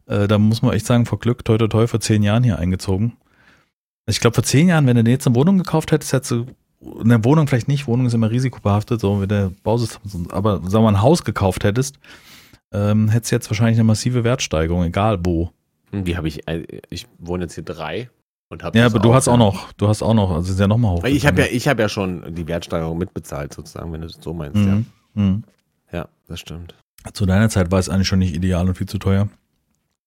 äh, 0.06 0.28
da 0.28 0.38
muss 0.38 0.62
man 0.62 0.73
echt 0.73 0.86
sagen, 0.86 1.06
vor 1.06 1.19
Glück, 1.19 1.43
toi 1.43 1.58
toi 1.58 1.67
toi, 1.67 1.88
vor 1.88 1.99
zehn 1.99 2.23
Jahren 2.23 2.43
hier 2.43 2.60
eingezogen. 2.60 3.17
Ich 4.06 4.19
glaube, 4.19 4.36
vor 4.36 4.43
zehn 4.43 4.67
Jahren, 4.67 4.86
wenn 4.88 4.97
du 4.97 5.04
dir 5.04 5.12
jetzt 5.12 5.28
eine 5.28 5.36
Wohnung 5.36 5.58
gekauft 5.58 5.91
hättest, 5.91 6.13
hättest 6.13 6.32
du 6.32 6.45
eine 6.99 7.23
Wohnung 7.23 7.47
vielleicht 7.47 7.67
nicht, 7.67 7.88
Wohnung 7.88 8.06
ist 8.06 8.13
immer 8.13 8.30
risikobehaftet, 8.30 8.99
so 8.99 9.21
wie 9.21 9.28
der 9.28 9.52
Bausystem, 9.63 10.28
aber 10.32 10.58
sagen 10.58 10.71
wir 10.71 10.82
mal 10.82 10.89
ein 10.89 11.02
Haus 11.02 11.23
gekauft 11.23 11.63
hättest, 11.63 11.99
ähm, 12.73 13.10
hättest 13.10 13.32
du 13.32 13.36
jetzt 13.36 13.49
wahrscheinlich 13.49 13.78
eine 13.78 13.86
massive 13.86 14.23
Wertsteigerung, 14.23 14.84
egal 14.84 15.19
wo. 15.23 15.52
Die 15.93 16.17
habe 16.17 16.27
ich, 16.27 16.41
ich 16.89 17.08
wohne 17.19 17.43
jetzt 17.43 17.53
hier 17.53 17.63
drei 17.63 18.10
und 18.49 18.63
habe 18.63 18.77
Ja, 18.77 18.88
aber 18.88 18.99
du 18.99 19.13
hast 19.13 19.27
auch 19.27 19.34
ja. 19.34 19.38
noch, 19.38 19.71
du 19.73 19.88
hast 19.88 20.01
auch 20.01 20.13
noch, 20.13 20.32
also 20.32 20.51
ist 20.51 20.60
ja 20.60 20.67
nochmal 20.67 20.91
hoch. 20.91 21.03
Ich 21.03 21.25
habe 21.25 21.41
ja, 21.41 21.47
ich 21.51 21.67
habe 21.67 21.82
ja 21.82 21.89
schon 21.89 22.34
die 22.34 22.47
Wertsteigerung 22.47 22.97
mitbezahlt 22.97 23.53
sozusagen, 23.53 23.93
wenn 23.93 24.01
du 24.01 24.08
das 24.08 24.17
so 24.21 24.34
meinst. 24.34 24.56
mhm. 24.56 24.86
Mhm. 25.13 25.43
Ja. 25.91 25.99
ja, 25.99 26.08
das 26.27 26.39
stimmt. 26.39 26.75
Zu 27.13 27.25
deiner 27.25 27.49
Zeit 27.49 27.71
war 27.71 27.79
es 27.79 27.89
eigentlich 27.89 28.08
schon 28.08 28.19
nicht 28.19 28.34
ideal 28.34 28.67
und 28.67 28.75
viel 28.75 28.88
zu 28.88 28.97
teuer. 28.97 29.29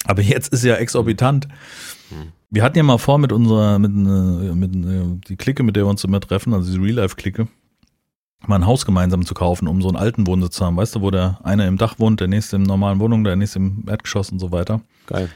Aber 0.04 0.22
jetzt 0.22 0.52
ist 0.52 0.64
ja 0.64 0.76
exorbitant. 0.76 1.48
Hm. 2.08 2.32
Wir 2.50 2.62
hatten 2.62 2.76
ja 2.76 2.84
mal 2.84 2.98
vor, 2.98 3.18
mit 3.18 3.32
unserer, 3.32 3.78
mit, 3.78 3.90
äh, 3.90 4.54
mit 4.54 4.74
äh, 4.74 5.20
die 5.28 5.36
Clique, 5.36 5.62
mit 5.62 5.76
der 5.76 5.84
wir 5.84 5.90
uns 5.90 6.04
immer 6.04 6.20
treffen, 6.20 6.54
also 6.54 6.72
die 6.72 6.78
Real-Life-Clique, 6.78 7.48
mal 8.46 8.56
ein 8.56 8.66
Haus 8.66 8.86
gemeinsam 8.86 9.26
zu 9.26 9.34
kaufen, 9.34 9.66
um 9.66 9.82
so 9.82 9.88
einen 9.88 9.96
alten 9.96 10.26
Wohnsitz 10.26 10.56
zu 10.56 10.64
haben. 10.64 10.76
Weißt 10.76 10.94
du, 10.94 11.00
wo 11.00 11.10
der 11.10 11.38
eine 11.42 11.66
im 11.66 11.76
Dach 11.76 11.98
wohnt, 11.98 12.20
der 12.20 12.28
nächste 12.28 12.56
im 12.56 12.62
normalen 12.62 13.00
Wohnung, 13.00 13.24
der 13.24 13.36
nächste 13.36 13.58
im 13.58 13.84
Erdgeschoss 13.88 14.30
und 14.30 14.38
so 14.38 14.52
weiter, 14.52 14.80
Geil. 15.06 15.28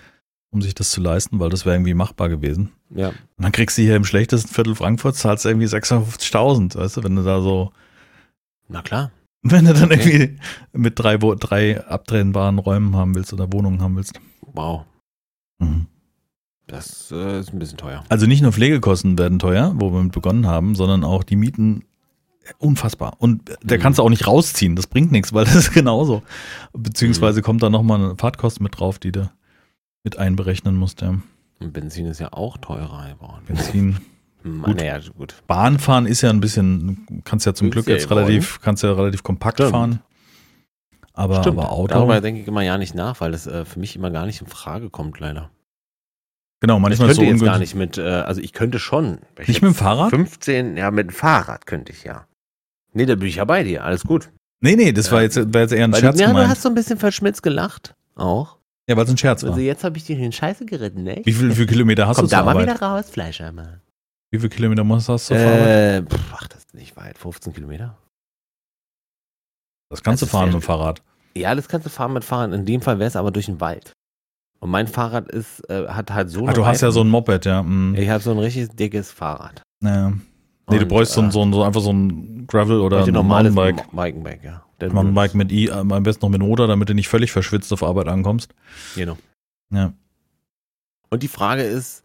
Um 0.51 0.63
sich 0.63 0.75
das 0.75 0.91
zu 0.91 1.01
leisten, 1.01 1.39
weil 1.39 1.49
das 1.51 1.65
wäre 1.65 1.77
irgendwie 1.77 1.95
machbar 1.95 2.29
gewesen. 2.29 2.71
Ja. 2.91 3.09
Und 3.09 3.17
dann 3.39 3.53
kriegst 3.53 3.79
du 3.79 3.83
hier 3.83 3.97
im 3.97 4.05
schlechtesten 4.05 4.53
Viertel 4.53 4.75
Frankfurt, 4.75 5.15
zahlst 5.17 5.45
du 5.45 5.49
irgendwie 5.49 5.67
650.000, 5.69 6.77
weißt 6.77 6.97
du, 6.99 7.05
wenn 7.05 7.17
du 7.17 7.23
da 7.23 7.41
so, 7.41 7.73
Na 8.69 8.83
klar. 8.83 9.11
wenn 9.43 9.65
du 9.65 9.73
dann 9.75 9.93
Okay. 9.93 10.13
irgendwie 10.13 10.39
mit 10.73 10.99
drei, 10.99 11.17
drei 11.17 11.85
abtrennbaren 11.87 12.59
Räumen 12.59 12.97
haben 12.97 13.15
willst 13.15 13.33
oder 13.33 13.53
Wohnungen 13.53 13.81
haben 13.81 13.97
willst. 13.97 14.21
Wow. 14.53 14.85
Mhm. 15.59 15.87
Das 16.67 17.11
äh, 17.11 17.41
ist 17.41 17.53
ein 17.53 17.59
bisschen 17.59 17.79
teuer. 17.79 18.05
Also 18.09 18.27
nicht 18.27 18.43
nur 18.43 18.53
Pflegekosten 18.53 19.19
werden 19.19 19.39
teuer, 19.41 19.73
wo 19.77 19.93
wir 19.93 20.03
mit 20.03 20.13
begonnen 20.13 20.47
haben, 20.47 20.75
sondern 20.77 21.03
auch 21.05 21.25
die 21.25 21.37
Mieten 21.37 21.85
unfassbar. 22.59 23.15
Und 23.19 23.51
der 23.63 23.79
Mhm. 23.79 23.83
kannst 23.83 23.99
du 23.99 24.03
auch 24.03 24.09
nicht 24.09 24.27
rausziehen. 24.27 24.77
Das 24.77 24.87
bringt 24.87 25.11
nichts, 25.13 25.33
weil 25.33 25.45
das 25.45 25.55
ist 25.55 25.73
genauso. 25.73 26.23
Beziehungsweise 26.73 27.43
kommt 27.43 27.63
da 27.63 27.71
nochmal 27.71 28.01
eine 28.03 28.17
Fahrtkosten 28.17 28.63
mit 28.65 28.79
drauf, 28.79 28.99
die 28.99 29.13
du 29.13 29.31
mit 30.05 30.19
einberechnen 30.19 30.77
musst. 30.77 31.01
Ja. 31.03 31.15
Und 31.61 31.73
Benzin 31.73 32.07
ist 32.07 32.21
ja 32.21 32.33
auch 32.33 32.57
teurer 32.59 33.09
geworden. 33.13 33.43
Benzin. 33.47 33.99
Hm, 34.43 34.63
Gut. 34.63 34.79
Naja, 34.79 34.99
gut. 35.19 35.35
Bahnfahren 35.49 36.07
ist 36.07 36.23
ja 36.23 36.31
ein 36.31 36.41
bisschen, 36.41 37.05
du 37.11 37.21
kannst 37.25 37.45
ja 37.45 37.53
zum 37.53 37.69
Glück 37.71 37.85
Günstiger 37.85 37.99
jetzt 38.17 38.27
relativ, 38.27 38.63
kannst 38.63 38.83
ja 38.83 38.91
relativ 38.95 39.23
kompakt 39.23 39.59
Stimmt. 39.59 39.71
fahren. 39.73 40.01
Aber, 41.13 41.43
Stimmt. 41.43 41.59
aber 41.59 41.73
Auto. 41.73 41.93
Darüber 41.93 42.23
denke 42.23 42.41
ich 42.41 42.49
immer 42.49 42.63
ja 42.63 42.79
nicht 42.79 42.95
nach, 42.95 43.21
weil 43.21 43.33
das 43.33 43.47
äh, 43.47 43.67
für 43.67 43.79
mich 43.79 43.97
immer 43.97 44.11
gar 44.11 44.25
nicht 44.25 44.41
in 44.41 44.47
Frage 44.47 44.89
kommt, 44.89 45.21
leider. 45.21 45.51
genau, 46.61 46.77
Ich 46.77 46.81
manchmal 46.81 47.11
ist 47.11 47.17
könnte 47.19 47.29
so 47.29 47.35
jetzt 47.37 47.45
gar 47.45 47.59
nicht 47.59 47.75
mit, 47.75 47.99
äh, 47.99 48.03
also 48.03 48.41
ich 48.41 48.55
könnte 48.55 48.79
schon. 48.79 49.19
Ich 49.39 49.49
Nicht 49.49 49.61
mit 49.61 49.73
dem 49.73 49.75
Fahrrad? 49.75 50.09
15, 50.09 50.79
ja, 50.79 50.91
mit 50.91 51.09
dem 51.11 51.15
Fahrrad 51.15 51.67
könnte 51.67 51.93
ich 51.93 52.05
ja. 52.05 52.27
Nee, 52.95 53.05
da 53.05 53.17
bin 53.17 53.29
ich 53.29 53.37
ja 53.37 53.45
bei 53.45 53.63
dir, 53.63 53.85
alles 53.85 54.05
gut. 54.05 54.31
Nee, 54.63 54.75
nee, 54.75 54.93
das 54.93 55.09
Ja. 55.09 55.13
war 55.13 55.21
jetzt, 55.23 55.53
war 55.53 55.61
jetzt 55.61 55.73
eher 55.73 55.85
ein 55.85 55.93
Weil 55.93 56.01
Scherz 56.01 56.17
du, 56.17 56.23
ja, 56.23 56.33
du 56.33 56.49
hast 56.49 56.63
so 56.63 56.71
ein 56.71 56.75
bisschen 56.75 56.99
verschmitzt 56.99 57.43
gelacht. 57.43 57.95
Auch. 58.15 58.57
Ja, 58.91 58.97
weil 58.97 59.05
es 59.05 59.11
ein 59.11 59.17
Scherz 59.17 59.45
war. 59.45 59.51
Also 59.51 59.61
jetzt 59.61 59.85
habe 59.85 59.97
ich 59.97 60.05
dir 60.05 60.19
in 60.19 60.33
Scheiße 60.33 60.67
geritten, 60.67 61.05
ne? 61.05 61.23
Wie 61.25 61.33
viel, 61.33 61.49
wie 61.51 61.55
viele 61.55 61.67
Kilometer 61.69 62.09
hast 62.09 62.17
Komm 62.17 62.25
du 62.27 62.31
da 62.31 62.39
zur 62.39 62.45
mal 62.47 62.51
Arbeit? 62.53 62.67
wieder 62.75 62.83
raus, 62.85 63.09
Fleischhammer. 63.09 63.81
Wie 64.33 64.39
viele 64.39 64.49
Kilometer 64.51 64.83
musst 64.83 65.09
du 65.09 65.13
hast 65.13 65.27
zur 65.27 65.37
Arbeit? 65.37 65.69
Äh, 65.69 66.03
pff, 66.03 66.33
ach, 66.35 66.49
das 66.49 66.59
ist 66.65 66.75
nicht 66.75 66.97
weit. 66.97 67.17
15 67.17 67.53
Kilometer. 67.53 67.97
Das 69.91 70.03
kannst 70.03 70.23
du 70.23 70.27
das 70.27 70.29
ist 70.29 70.33
fahren 70.33 70.47
mit 70.47 70.55
dem 70.55 70.63
Fahrrad. 70.63 71.03
Ja, 71.37 71.55
das 71.55 71.69
kannst 71.69 71.87
du 71.87 71.91
fahren 71.91 72.13
mit 72.13 72.25
Fahrrad. 72.25 72.53
In 72.53 72.65
dem 72.67 72.81
Fall 72.81 72.99
wäre 72.99 73.07
es 73.09 73.17
aber 73.17 73.31
durch 73.31 73.47
den 73.47 73.61
Wald. 73.61 73.93
Und 74.59 74.71
mein 74.71 74.89
Fahrrad 74.89 75.29
ist, 75.31 75.61
äh, 75.71 75.87
hat 75.89 76.11
halt 76.11 76.31
so 76.31 76.47
Ah, 76.47 76.53
du 76.53 76.67
hast 76.67 76.81
ja 76.81 76.91
so 76.91 77.01
ein 77.03 77.09
Moped, 77.09 77.45
ja. 77.47 77.63
mm. 77.63 77.95
Ich 77.95 78.09
habe 78.09 78.23
so 78.23 78.31
ein 78.33 78.39
richtig 78.39 78.69
dickes 78.77 79.11
Fahrrad. 79.13 79.63
ja. 79.83 80.11
Nee, 80.69 80.77
du 80.79 80.83
Und, 80.83 80.89
bräuchst 80.89 81.15
so, 81.15 81.21
ein- 81.21 81.31
äh, 81.31 81.33
so, 81.33 81.43
ein- 81.43 81.53
so 81.53 81.63
einfach 81.65 81.81
so 81.81 81.93
ein 81.93 82.47
Gravel 82.47 82.79
oder 82.81 83.05
ein 83.05 83.13
normales 83.13 83.53
Mountainbike. 83.55 83.93
Mountainbike, 83.93 84.45
ja. 84.45 84.65
Mountainbike 84.89 85.35
mit 85.35 85.53
I, 85.53 85.71
am 85.71 86.03
besten 86.03 86.25
noch 86.25 86.31
mit 86.31 86.41
Motor, 86.41 86.67
damit 86.67 86.89
du 86.89 86.95
nicht 86.95 87.09
völlig 87.09 87.33
verschwitzt 87.33 87.73
auf 87.73 87.83
Arbeit 87.83 88.09
ankommst. 88.09 88.55
Genau. 88.95 89.17
Ja. 89.73 89.93
Und 91.11 91.23
die 91.23 91.29
Frage 91.29 91.63
ist, 91.63 92.05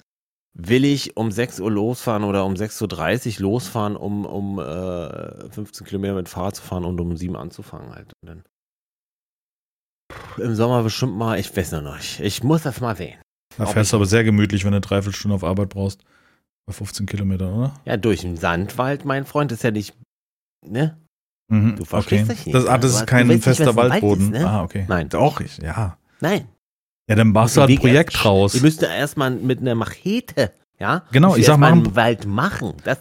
will 0.53 0.85
ich 0.85 1.17
um 1.17 1.31
6 1.31 1.59
Uhr 1.59 1.71
losfahren 1.71 2.23
oder 2.23 2.45
um 2.45 2.53
6.30 2.53 3.37
Uhr 3.37 3.41
losfahren, 3.43 3.95
um, 3.95 4.25
um 4.25 4.59
äh, 4.59 5.49
15 5.49 5.85
Kilometer 5.85 6.15
mit 6.15 6.29
Fahrrad 6.29 6.55
zu 6.55 6.63
fahren 6.63 6.85
und 6.85 6.99
um 6.99 7.15
7 7.15 7.35
anzufangen 7.35 7.93
halt. 7.93 8.13
Im 10.37 10.55
Sommer 10.55 10.83
bestimmt 10.83 11.17
mal, 11.17 11.39
ich 11.39 11.55
weiß 11.55 11.73
noch 11.73 11.95
nicht. 11.95 12.19
Ich 12.21 12.43
muss 12.43 12.63
das 12.63 12.81
mal 12.81 12.95
sehen. 12.95 13.19
Da 13.57 13.65
fährst 13.65 13.93
du 13.93 13.97
aber 13.97 14.05
sehr 14.05 14.23
gemütlich, 14.23 14.65
wenn 14.65 14.73
du 14.73 14.81
dreiviertel 14.81 15.15
Stunde 15.15 15.35
auf 15.35 15.43
Arbeit 15.43 15.69
brauchst. 15.69 16.03
Bei 16.65 16.73
15 16.73 17.05
Kilometern, 17.05 17.53
oder? 17.53 17.73
Ja, 17.85 17.95
durch 17.95 18.21
den 18.21 18.37
Sandwald, 18.37 19.05
mein 19.05 19.25
Freund, 19.25 19.51
ist 19.51 19.63
ja 19.63 19.71
nicht, 19.71 19.95
ne? 20.65 20.97
Mhm, 21.47 21.75
Du 21.75 21.85
verstehst 21.85 22.23
okay. 22.25 22.33
dich 22.35 22.45
nicht, 22.47 22.55
Das, 22.55 22.65
ah, 22.65 22.73
ne? 22.73 22.79
das 22.79 22.95
ist 22.95 23.07
kein 23.07 23.27
nicht, 23.27 23.43
fester 23.43 23.67
was 23.67 23.75
Wald 23.75 23.91
Waldboden. 23.93 24.33
ist, 24.33 24.41
ne? 24.41 24.49
Ah, 24.49 24.63
okay. 24.63 24.85
Nein. 24.87 25.09
Doch, 25.09 25.39
ich, 25.41 25.57
ja. 25.59 25.97
Nein. 26.21 26.45
Ja, 27.07 27.15
dann 27.15 27.31
machst 27.31 27.55
du 27.55 27.61
halt 27.61 27.69
ein 27.69 27.77
Projekt 27.77 28.13
erst- 28.15 28.25
raus. 28.25 28.55
Ihr 28.55 28.61
müsst 28.61 28.81
ja 28.81 28.87
erstmal 28.89 29.29
mit 29.29 29.59
einer 29.61 29.75
Machete, 29.75 30.51
ja? 30.79 31.03
Genau, 31.11 31.35
ich 31.35 31.45
sag 31.45 31.59
mal- 31.59 31.71
im 31.71 31.95
Wald 31.95 32.25
machen. 32.25 32.73
Das, 32.83 32.97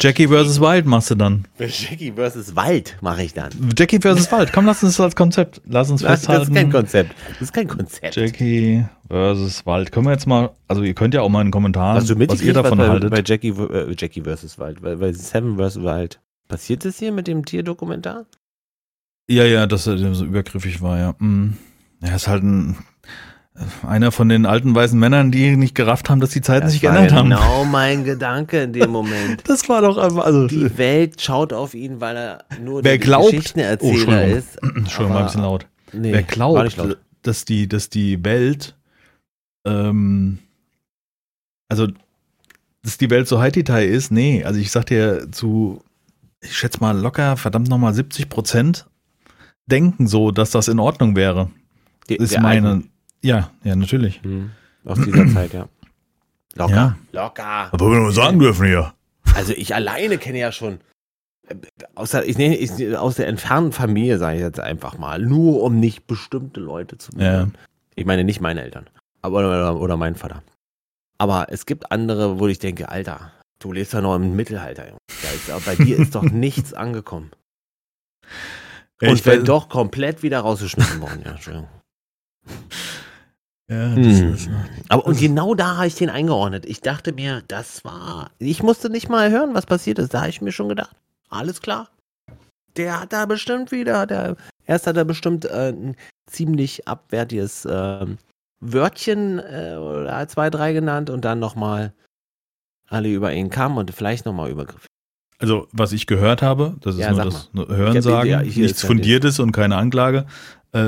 Jackie 0.00 0.26
vs. 0.26 0.60
Wild 0.60 0.86
machst 0.86 1.12
du 1.12 1.14
dann. 1.14 1.46
Jackie 1.60 2.10
versus 2.16 2.56
Wald 2.56 2.96
mache 3.00 3.22
ich 3.22 3.32
dann. 3.32 3.50
Jackie 3.78 4.00
vs. 4.00 4.32
Wild. 4.32 4.52
Komm, 4.52 4.66
lass 4.66 4.82
uns 4.82 4.96
das 4.96 5.04
als 5.04 5.14
Konzept. 5.14 5.62
Lass 5.66 5.88
uns 5.88 6.00
Das, 6.02 6.10
das 6.10 6.20
festhalten. 6.26 6.50
ist 6.52 6.54
kein 6.56 6.72
Konzept. 6.72 7.14
Das 7.28 7.40
ist 7.42 7.52
kein 7.52 7.68
Konzept. 7.68 8.16
Jackie 8.16 8.84
vs. 9.08 9.64
Wald. 9.66 9.92
Können 9.92 10.06
wir 10.06 10.12
jetzt 10.12 10.26
mal, 10.26 10.50
also 10.66 10.82
ihr 10.82 10.94
könnt 10.94 11.14
ja 11.14 11.20
auch 11.22 11.28
mal 11.28 11.42
in 11.42 11.46
den 11.46 11.52
Kommentaren, 11.52 11.96
was 11.96 12.08
mitgekriegt, 12.08 12.42
ihr 12.42 12.54
davon 12.54 12.76
was 12.78 12.86
bei, 12.88 12.92
haltet. 12.92 13.10
bei 13.12 13.22
Jackie, 13.24 13.50
äh, 13.50 13.94
Jackie 13.96 14.22
versus 14.22 14.58
Wald, 14.58 14.82
bei, 14.82 14.96
bei 14.96 15.12
Seven 15.12 15.56
versus 15.56 15.84
Wald. 15.84 16.18
Passiert 16.48 16.84
das 16.84 16.98
hier 16.98 17.12
mit 17.12 17.26
dem 17.26 17.44
Tierdokumentar? 17.44 18.26
Ja, 19.28 19.44
ja, 19.44 19.66
dass 19.66 19.86
er 19.86 20.14
so 20.14 20.24
übergriffig 20.24 20.82
war, 20.82 20.98
ja. 20.98 21.14
Er 22.02 22.14
ist 22.16 22.28
halt 22.28 22.42
ein, 22.42 22.76
einer 23.86 24.12
von 24.12 24.28
den 24.28 24.44
alten 24.44 24.74
weißen 24.74 24.98
Männern, 24.98 25.30
die 25.32 25.56
nicht 25.56 25.74
gerafft 25.74 26.10
haben, 26.10 26.20
dass 26.20 26.30
die 26.30 26.42
Zeiten 26.42 26.68
sich 26.68 26.82
geändert 26.82 27.12
haben. 27.12 27.30
genau 27.30 27.64
mein 27.64 28.04
Gedanke 28.04 28.62
in 28.62 28.72
dem 28.74 28.90
Moment. 28.90 29.42
Das 29.48 29.68
war 29.70 29.80
doch 29.80 29.96
einfach, 29.96 30.24
also. 30.26 30.46
Die 30.46 30.76
Welt 30.76 31.20
schaut 31.22 31.52
auf 31.54 31.72
ihn, 31.74 32.00
weil 32.02 32.16
er 32.16 32.44
nur 32.62 32.84
Wer 32.84 32.98
glaubt- 32.98 33.30
Geschichtenerzähler 33.30 33.92
Oh, 33.92 33.94
Entschuldigung. 33.96 34.36
ist. 34.38 34.62
Entschuldigung, 34.76 35.14
war 35.14 35.20
ein 35.20 35.26
bisschen 35.26 35.42
laut. 35.42 35.66
Nee, 35.92 36.12
Wer 36.12 36.22
glaubt, 36.24 36.76
laut. 36.76 36.98
dass 37.22 37.44
die, 37.46 37.66
dass 37.68 37.88
die 37.88 38.22
Welt, 38.24 38.76
ähm, 39.66 40.40
also, 41.70 41.88
dass 42.82 42.98
die 42.98 43.08
Welt 43.08 43.28
so 43.28 43.38
High-Detail 43.40 43.88
ist, 43.88 44.10
nee, 44.10 44.44
also 44.44 44.60
ich 44.60 44.70
sag 44.70 44.84
dir 44.86 45.28
zu, 45.32 45.82
ich 46.44 46.56
schätze 46.56 46.80
mal 46.80 46.96
locker, 46.96 47.36
verdammt 47.36 47.68
nochmal 47.68 47.94
70 47.94 48.28
Prozent 48.28 48.86
denken 49.66 50.06
so, 50.06 50.30
dass 50.30 50.50
das 50.50 50.68
in 50.68 50.78
Ordnung 50.78 51.16
wäre. 51.16 51.50
Die- 52.08 52.16
Ist 52.16 52.34
der 52.34 52.40
meine, 52.42 52.68
Alten. 52.68 52.90
ja, 53.22 53.50
ja, 53.64 53.74
natürlich. 53.76 54.22
Hm, 54.22 54.50
Aus 54.84 54.98
dieser 55.00 55.26
Zeit, 55.32 55.52
ja. 55.54 55.68
Locker. 56.54 56.74
Ja. 56.74 56.96
Locker. 57.12 57.72
Aber 57.72 57.90
wir 57.90 57.98
nur 57.98 58.12
sagen 58.12 58.38
dürfen 58.38 58.66
hier. 58.66 58.92
Also 59.34 59.52
ich 59.54 59.74
alleine 59.74 60.18
kenne 60.18 60.38
ja 60.38 60.52
schon, 60.52 60.80
äh, 61.48 61.54
außer, 61.94 62.26
ich 62.26 62.36
nenne, 62.38 62.56
ich, 62.56 62.70
aus 62.96 63.16
der 63.16 63.26
entfernten 63.26 63.72
Familie, 63.72 64.18
sage 64.18 64.36
ich 64.36 64.42
jetzt 64.42 64.60
einfach 64.60 64.98
mal, 64.98 65.18
nur 65.20 65.62
um 65.62 65.80
nicht 65.80 66.06
bestimmte 66.06 66.60
Leute 66.60 66.98
zu 66.98 67.12
berühren. 67.12 67.54
Ich 67.96 68.04
meine 68.04 68.22
nicht 68.24 68.40
meine 68.42 68.62
Eltern, 68.62 68.86
aber 69.22 69.38
oder, 69.38 69.80
oder 69.80 69.96
mein 69.96 70.14
Vater. 70.14 70.42
Aber 71.16 71.46
es 71.50 71.64
gibt 71.64 71.90
andere, 71.90 72.38
wo 72.38 72.46
ich 72.48 72.58
denke, 72.58 72.88
Alter, 72.90 73.32
du 73.64 73.72
lebst 73.72 73.94
ja 73.94 74.00
noch 74.02 74.14
im 74.16 74.36
Mittelalter, 74.36 74.86
Junge. 74.86 74.98
Aber 75.50 75.60
bei 75.60 75.74
dir 75.74 75.98
ist 75.98 76.14
doch 76.14 76.22
nichts 76.22 76.74
angekommen. 76.74 77.30
Ja, 79.00 79.08
Und 79.10 79.16
ich 79.16 79.26
wenn 79.26 79.44
doch 79.44 79.68
komplett 79.68 80.22
wieder 80.22 80.40
rausgeschmissen 80.40 81.00
worden, 81.00 81.22
ja, 81.24 81.32
Entschuldigung. 81.32 81.68
Ja, 83.70 83.94
Hm. 83.94 84.34
ist, 84.34 84.50
Aber 84.90 85.06
und 85.06 85.18
genau 85.18 85.54
da 85.54 85.76
habe 85.78 85.86
ich 85.86 85.94
den 85.94 86.10
eingeordnet. 86.10 86.66
Ich 86.66 86.82
dachte 86.82 87.12
mir, 87.12 87.42
das 87.48 87.82
war. 87.84 88.30
Ich 88.38 88.62
musste 88.62 88.90
nicht 88.90 89.08
mal 89.08 89.30
hören, 89.30 89.54
was 89.54 89.64
passiert 89.64 89.98
ist. 89.98 90.12
Da 90.12 90.20
habe 90.20 90.28
ich 90.28 90.42
mir 90.42 90.52
schon 90.52 90.68
gedacht, 90.68 90.94
alles 91.30 91.62
klar. 91.62 91.88
Der 92.76 93.00
hat 93.00 93.14
da 93.14 93.24
bestimmt 93.24 93.72
wieder. 93.72 94.06
Der, 94.06 94.36
erst 94.66 94.86
hat 94.86 94.98
er 94.98 95.06
bestimmt 95.06 95.46
äh, 95.46 95.70
ein 95.72 95.96
ziemlich 96.26 96.86
abwertiges 96.86 97.66
ähm, 97.70 98.18
Wörtchen 98.60 99.38
äh, 99.38 99.76
oder 99.76 100.28
zwei, 100.28 100.50
drei 100.50 100.74
genannt 100.74 101.08
und 101.08 101.24
dann 101.24 101.38
nochmal 101.38 101.94
alle 102.88 103.08
über 103.12 103.32
ihn 103.32 103.50
kamen 103.50 103.78
und 103.78 103.90
vielleicht 103.92 104.26
nochmal 104.26 104.50
Übergriffe. 104.50 104.86
Also, 105.38 105.66
was 105.72 105.92
ich 105.92 106.06
gehört 106.06 106.42
habe, 106.42 106.76
das 106.80 106.94
ist 106.94 107.00
Ja, 107.02 107.10
nur 107.12 107.24
das 107.24 107.50
nur 107.52 107.68
Hören 107.68 107.90
Ich 107.92 107.96
hab- 107.96 108.02
sagen, 108.04 108.28
ja, 108.30 108.42
nichts 108.42 108.82
Fundiertes 108.84 109.40
und 109.40 109.52
keine 109.52 109.76
Anklage, 109.76 110.26
äh, 110.72 110.78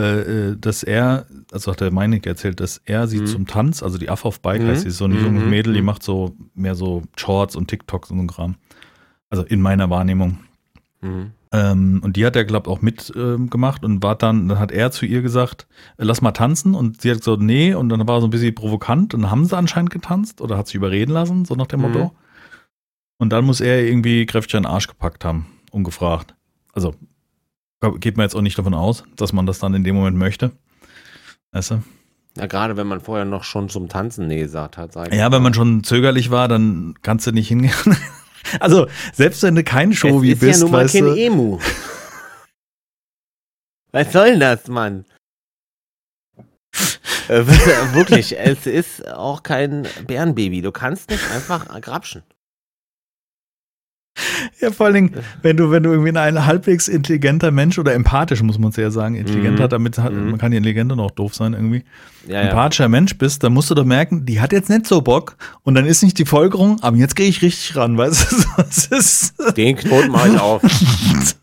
äh, 0.50 0.56
dass 0.56 0.82
er, 0.82 1.26
also 1.52 1.72
hat 1.72 1.80
der 1.80 1.90
Meinig 1.90 2.26
erzählt, 2.26 2.60
dass 2.60 2.80
er 2.84 3.06
sie 3.08 3.20
Mhm. 3.20 3.26
zum 3.26 3.46
Tanz, 3.46 3.82
also 3.82 3.98
die 3.98 4.08
Affe 4.08 4.28
auf 4.28 4.40
Bike 4.40 4.62
Mhm. 4.62 4.66
heißt 4.68 4.82
sie, 4.82 4.88
ist 4.88 4.98
so 4.98 5.04
ein 5.06 5.12
Mhm. 5.12 5.24
junges 5.24 5.44
Mädel, 5.44 5.74
die 5.74 5.80
Mhm. 5.80 5.86
macht 5.86 6.02
so 6.02 6.34
mehr 6.54 6.74
so 6.74 7.02
Shorts 7.16 7.56
und 7.56 7.68
TikToks 7.68 8.10
und 8.10 8.18
so 8.18 8.22
ein 8.24 8.28
Kram. 8.28 8.54
Also 9.28 9.42
in 9.44 9.60
meiner 9.60 9.90
Wahrnehmung. 9.90 10.38
Mhm. 11.00 11.32
Ähm, 11.56 12.00
und 12.04 12.16
die 12.16 12.26
hat 12.26 12.36
er, 12.36 12.44
glaube 12.44 12.68
ich, 12.68 12.76
auch 12.76 12.82
mitgemacht 12.82 13.16
ähm, 13.16 13.48
gemacht 13.48 13.82
und 13.84 14.02
war 14.02 14.14
dann, 14.14 14.46
dann 14.48 14.58
hat 14.58 14.72
er 14.72 14.90
zu 14.90 15.06
ihr 15.06 15.22
gesagt, 15.22 15.66
äh, 15.96 16.04
lass 16.04 16.20
mal 16.20 16.32
tanzen 16.32 16.74
und 16.74 17.00
sie 17.00 17.10
hat 17.10 17.18
gesagt, 17.18 17.40
nee, 17.40 17.72
und 17.72 17.88
dann 17.88 18.06
war 18.06 18.18
er 18.18 18.20
so 18.20 18.26
ein 18.26 18.30
bisschen 18.30 18.54
provokant 18.54 19.14
und 19.14 19.22
dann 19.22 19.30
haben 19.30 19.46
sie 19.46 19.56
anscheinend 19.56 19.90
getanzt 19.90 20.42
oder 20.42 20.58
hat 20.58 20.66
sich 20.66 20.74
überreden 20.74 21.12
lassen, 21.12 21.46
so 21.46 21.54
nach 21.54 21.66
dem 21.66 21.80
Mhm. 21.80 21.86
Motto. 21.86 22.12
Und 23.18 23.30
dann 23.30 23.46
muss 23.46 23.62
er 23.62 23.82
irgendwie 23.86 24.26
kräftig 24.26 24.52
den 24.52 24.66
Arsch 24.66 24.88
gepackt 24.88 25.24
haben, 25.24 25.46
ungefragt. 25.70 26.34
Also 26.74 26.94
geht 28.00 28.16
man 28.18 28.24
jetzt 28.24 28.34
auch 28.34 28.42
nicht 28.42 28.58
davon 28.58 28.74
aus, 28.74 29.04
dass 29.16 29.32
man 29.32 29.46
das 29.46 29.58
dann 29.58 29.72
in 29.72 29.84
dem 29.84 29.94
Moment 29.96 30.18
möchte. 30.18 30.50
Weißt 31.52 31.70
du? 31.70 31.82
Ja, 32.36 32.46
gerade 32.46 32.76
wenn 32.76 32.86
man 32.86 33.00
vorher 33.00 33.24
noch 33.24 33.44
schon 33.44 33.70
zum 33.70 33.88
Tanzen 33.88 34.26
Nee 34.26 34.40
gesagt 34.40 34.76
hat. 34.76 34.92
sag 34.92 35.10
ich 35.10 35.18
Ja, 35.18 35.32
wenn 35.32 35.42
man 35.42 35.54
schon 35.54 35.84
zögerlich 35.84 36.30
war, 36.30 36.48
dann 36.48 36.94
kannst 37.00 37.26
du 37.26 37.32
nicht 37.32 37.48
hingehen. 37.48 37.72
Also, 38.60 38.86
selbst 39.12 39.42
wenn 39.42 39.54
du 39.54 39.64
kein 39.64 39.92
Show 39.92 40.18
es 40.18 40.22
wie 40.22 40.32
ist 40.32 40.40
bist, 40.40 40.60
ja 40.60 40.64
nun 40.64 40.72
mal 40.72 40.84
weißt 40.84 40.94
kein 40.94 41.04
du, 41.04 41.14
Emu. 41.14 41.58
Was 43.92 44.12
soll 44.12 44.30
denn 44.30 44.40
das, 44.40 44.68
Mann? 44.68 45.04
Äh, 47.28 47.44
Wirklich, 47.94 48.38
es 48.38 48.66
ist 48.66 49.06
auch 49.08 49.42
kein 49.42 49.88
Bärenbaby. 50.06 50.62
Du 50.62 50.72
kannst 50.72 51.10
nicht 51.10 51.28
einfach 51.30 51.66
grapschen. 51.80 52.22
Ja, 54.60 54.70
vor 54.70 54.86
allen 54.86 54.94
Dingen, 54.94 55.12
wenn 55.42 55.56
du, 55.58 55.70
wenn 55.70 55.82
du 55.82 55.90
irgendwie 55.90 56.16
ein 56.16 56.46
halbwegs 56.46 56.88
intelligenter 56.88 57.50
Mensch 57.50 57.78
oder 57.78 57.92
empathisch, 57.94 58.42
muss 58.42 58.58
man 58.58 58.70
es 58.70 58.76
ja 58.76 58.90
sagen, 58.90 59.14
intelligenter, 59.14 59.64
Mhm. 59.64 59.68
damit 59.68 59.98
hat, 59.98 60.12
Mhm. 60.12 60.30
man 60.30 60.38
kann 60.38 60.50
die 60.50 60.56
intelligenter 60.56 60.96
noch 60.96 61.10
doof 61.10 61.34
sein 61.34 61.52
irgendwie, 61.52 61.84
Ja, 62.26 62.40
ja. 62.42 62.48
empathischer 62.48 62.88
Mensch 62.88 63.16
bist, 63.18 63.42
dann 63.44 63.52
musst 63.52 63.70
du 63.70 63.74
doch 63.74 63.84
merken, 63.84 64.24
die 64.24 64.40
hat 64.40 64.52
jetzt 64.52 64.70
nicht 64.70 64.86
so 64.86 65.02
Bock 65.02 65.36
und 65.62 65.74
dann 65.74 65.84
ist 65.86 66.02
nicht 66.02 66.18
die 66.18 66.24
Folgerung, 66.24 66.78
aber 66.82 66.96
jetzt 66.96 67.14
gehe 67.16 67.28
ich 67.28 67.42
richtig 67.42 67.76
ran, 67.76 67.98
weißt 67.98 68.32
du, 68.32 68.36
das 68.56 68.86
ist, 68.86 69.34
Den 69.56 69.76
Knoten 69.76 70.10
mache 70.10 70.28
ich 70.30 70.40
auf. 70.40 70.62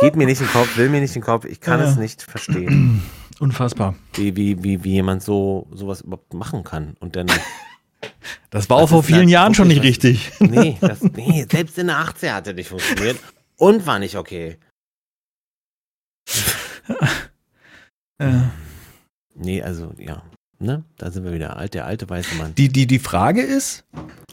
Geht 0.00 0.16
mir 0.16 0.26
nicht 0.26 0.40
in 0.40 0.46
den 0.46 0.52
Kopf, 0.52 0.76
will 0.76 0.88
mir 0.88 1.00
nicht 1.00 1.14
in 1.14 1.20
den 1.22 1.26
Kopf. 1.26 1.44
Ich 1.44 1.60
kann 1.60 1.80
Ja. 1.80 1.86
es 1.86 1.96
nicht 1.96 2.22
verstehen. 2.22 3.02
Unfassbar. 3.40 3.94
Wie, 4.14 4.36
wie, 4.36 4.62
wie, 4.62 4.84
wie 4.84 4.92
jemand 4.92 5.22
so 5.22 5.66
sowas 5.72 6.00
überhaupt 6.02 6.34
machen 6.34 6.64
kann. 6.64 6.94
Und 7.00 7.16
dann. 7.16 7.26
Das 8.50 8.68
war 8.70 8.76
auch 8.78 8.82
Das 8.82 8.90
vor 8.90 9.00
ist 9.00 9.06
vielen 9.06 9.28
Jahren 9.28 9.54
schon 9.54 9.68
nicht 9.68 9.82
richtig. 9.82 10.30
Nee, 10.40 10.76
das, 10.80 11.02
nee, 11.02 11.46
selbst 11.50 11.78
in 11.78 11.86
der 11.88 11.96
80er 12.04 12.32
hat 12.32 12.46
er 12.46 12.52
nicht 12.54 12.68
funktioniert. 12.68 13.18
Und 13.56 13.86
war 13.86 13.98
nicht 13.98 14.16
okay. 14.16 14.58
Äh, 18.18 18.40
Nee, 19.34 19.62
also, 19.62 19.94
ja. 19.98 20.22
Ne? 20.58 20.84
Da 20.98 21.10
sind 21.10 21.24
wir 21.24 21.32
wieder. 21.32 21.56
Alt, 21.56 21.72
der 21.72 21.86
alte 21.86 22.08
weiße 22.10 22.34
Mann. 22.34 22.54
Die, 22.56 22.68
die, 22.68 22.86
die 22.86 22.98
Frage 22.98 23.40
ist, 23.40 23.84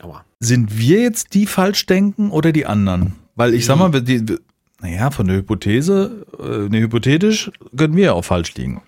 Aua. 0.02 0.26
sind 0.42 0.78
wir 0.78 1.00
jetzt 1.02 1.34
die 1.34 1.46
falsch 1.46 1.86
denken 1.86 2.32
oder 2.32 2.52
die 2.52 2.66
anderen? 2.66 3.16
Weil 3.36 3.54
ich 3.54 3.66
sag 3.66 3.78
mal, 3.78 3.94
wir- 3.94 4.02
die, 4.02 4.36
naja, 4.82 5.10
von 5.12 5.28
der 5.28 5.38
Hypothese, 5.38 6.26
äh, 6.40 6.68
ne, 6.70 6.82
hypothetisch 6.82 7.50
können 7.78 7.96
wir 7.96 8.06
ja 8.06 8.14
auch 8.14 8.26
falsch 8.26 8.54
liegen. 8.56 8.82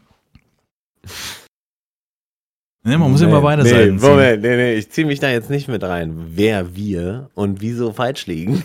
Ne, 2.83 2.97
man 2.97 3.11
muss 3.11 3.21
immer 3.21 3.41
beide 3.41 3.63
nee, 3.63 3.69
Seiten 3.69 3.99
ziehen. 3.99 4.09
Moment, 4.09 4.41
nee, 4.41 4.55
nee, 4.55 4.73
ich 4.75 4.89
ziehe 4.89 5.05
mich 5.05 5.19
da 5.19 5.29
jetzt 5.29 5.49
nicht 5.49 5.67
mit 5.67 5.83
rein. 5.83 6.27
Wer 6.29 6.75
wir 6.75 7.29
und 7.33 7.61
wieso 7.61 7.91
falsch 7.91 8.25
liegen. 8.25 8.63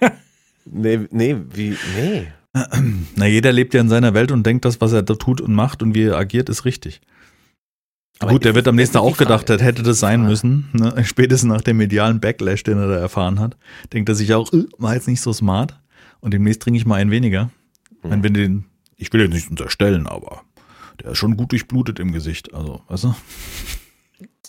nee, 0.64 1.00
nee, 1.10 1.36
wie, 1.52 1.76
nee. 1.96 2.26
Na, 3.14 3.26
jeder 3.26 3.52
lebt 3.52 3.74
ja 3.74 3.80
in 3.80 3.88
seiner 3.88 4.14
Welt 4.14 4.32
und 4.32 4.44
denkt, 4.44 4.64
das, 4.64 4.80
was 4.80 4.92
er 4.92 5.02
da 5.02 5.14
tut 5.14 5.40
und 5.40 5.54
macht 5.54 5.82
und 5.82 5.94
wie 5.94 6.04
er 6.04 6.16
agiert, 6.16 6.48
ist 6.48 6.64
richtig. 6.64 7.00
Aber 8.18 8.32
Gut, 8.32 8.44
der 8.44 8.54
wird 8.56 8.66
am 8.66 8.74
nächsten 8.74 8.94
Tag 8.94 9.02
auch 9.02 9.16
gedacht, 9.16 9.48
das 9.48 9.62
hätte 9.62 9.82
das 9.84 10.00
sein 10.00 10.22
müssen. 10.22 10.68
Ne? 10.72 10.92
Spätestens 11.04 11.48
nach 11.48 11.60
dem 11.60 11.76
medialen 11.76 12.18
Backlash, 12.20 12.64
den 12.64 12.78
er 12.78 12.88
da 12.88 12.96
erfahren 12.96 13.38
hat, 13.38 13.56
denkt 13.92 14.08
er 14.08 14.16
sich 14.16 14.34
auch, 14.34 14.52
äh, 14.52 14.64
war 14.78 14.94
jetzt 14.94 15.06
nicht 15.06 15.20
so 15.20 15.32
smart. 15.32 15.78
Und 16.20 16.34
demnächst 16.34 16.62
trinke 16.62 16.78
ich 16.78 16.86
mal 16.86 16.96
einen 16.96 17.12
weniger. 17.12 17.50
Mhm. 18.02 18.10
Wenn 18.10 18.22
wir 18.24 18.30
den, 18.30 18.64
ich 18.96 19.12
will 19.12 19.20
jetzt 19.20 19.34
nicht 19.34 19.50
unterstellen, 19.50 20.08
aber 20.08 20.42
der 21.02 21.12
ist 21.12 21.18
schon 21.18 21.36
gut 21.36 21.52
durchblutet 21.52 21.98
im 22.00 22.12
Gesicht. 22.12 22.54
Also, 22.54 22.82
weißt 22.88 23.04
du? 23.04 23.14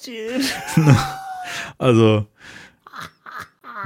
also, 1.77 2.25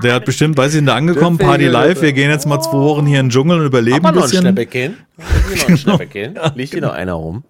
der 0.01 0.15
hat 0.15 0.25
bestimmt, 0.25 0.57
weiß 0.57 0.73
ich, 0.75 0.85
da 0.85 0.95
angekommen, 0.95 1.37
Party 1.37 1.67
live, 1.67 2.01
wir 2.01 2.13
gehen 2.13 2.29
jetzt 2.29 2.45
mal 2.45 2.61
zwei 2.61 2.79
Wochen 2.79 3.05
hier 3.05 3.19
in 3.19 3.27
den 3.27 3.31
Dschungel 3.31 3.59
und 3.59 3.65
überleben 3.65 4.05
ein 4.05 4.13
bisschen. 4.15 4.43
Noch 4.43 5.69
ein 5.69 5.77
Schnäppchen. 5.77 6.39
Liegt 6.55 6.73
hier 6.73 6.81
noch 6.81 6.93
einer 6.93 7.13
rum? 7.13 7.43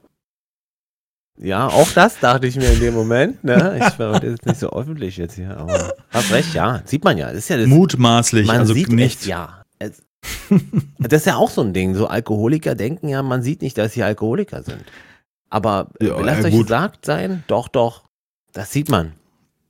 Ja, 1.37 1.67
auch 1.67 1.89
das 1.91 2.19
dachte 2.19 2.47
ich 2.47 2.55
mir 2.55 2.71
in 2.71 2.79
dem 2.79 2.93
Moment. 2.93 3.43
Ne? 3.43 3.79
Ich 3.79 3.99
war 3.99 4.19
das 4.19 4.33
ist 4.33 4.45
nicht 4.45 4.59
so 4.59 4.69
öffentlich 4.71 5.17
jetzt 5.17 5.35
hier, 5.35 5.57
aber 5.57 5.93
hast 6.11 6.31
recht, 6.31 6.53
ja. 6.53 6.81
Sieht 6.85 7.03
man 7.03 7.17
ja. 7.17 7.29
Das 7.29 7.37
ist 7.37 7.49
ja 7.49 7.57
das, 7.57 7.67
Mutmaßlich, 7.67 8.47
man 8.47 8.59
also 8.59 8.73
sieht 8.73 8.89
nicht. 8.89 9.21
es 9.21 9.25
ja. 9.25 9.63
Es, 9.79 10.03
das 10.99 11.21
ist 11.21 11.27
ja 11.27 11.35
auch 11.35 11.49
so 11.49 11.61
ein 11.61 11.73
Ding. 11.73 11.95
So 11.95 12.07
Alkoholiker 12.07 12.75
denken 12.75 13.07
ja, 13.07 13.21
man 13.23 13.43
sieht 13.43 13.61
nicht, 13.61 13.77
dass 13.77 13.93
sie 13.93 14.03
Alkoholiker 14.03 14.63
sind. 14.63 14.83
Aber 15.49 15.89
äh, 15.99 16.07
Ja, 16.07 16.19
lasst 16.19 16.41
ja, 16.43 16.47
euch 16.47 16.59
gesagt 16.59 17.05
sein, 17.05 17.43
doch, 17.47 17.67
doch. 17.67 18.03
Das 18.53 18.71
sieht 18.71 18.89
man. 18.89 19.13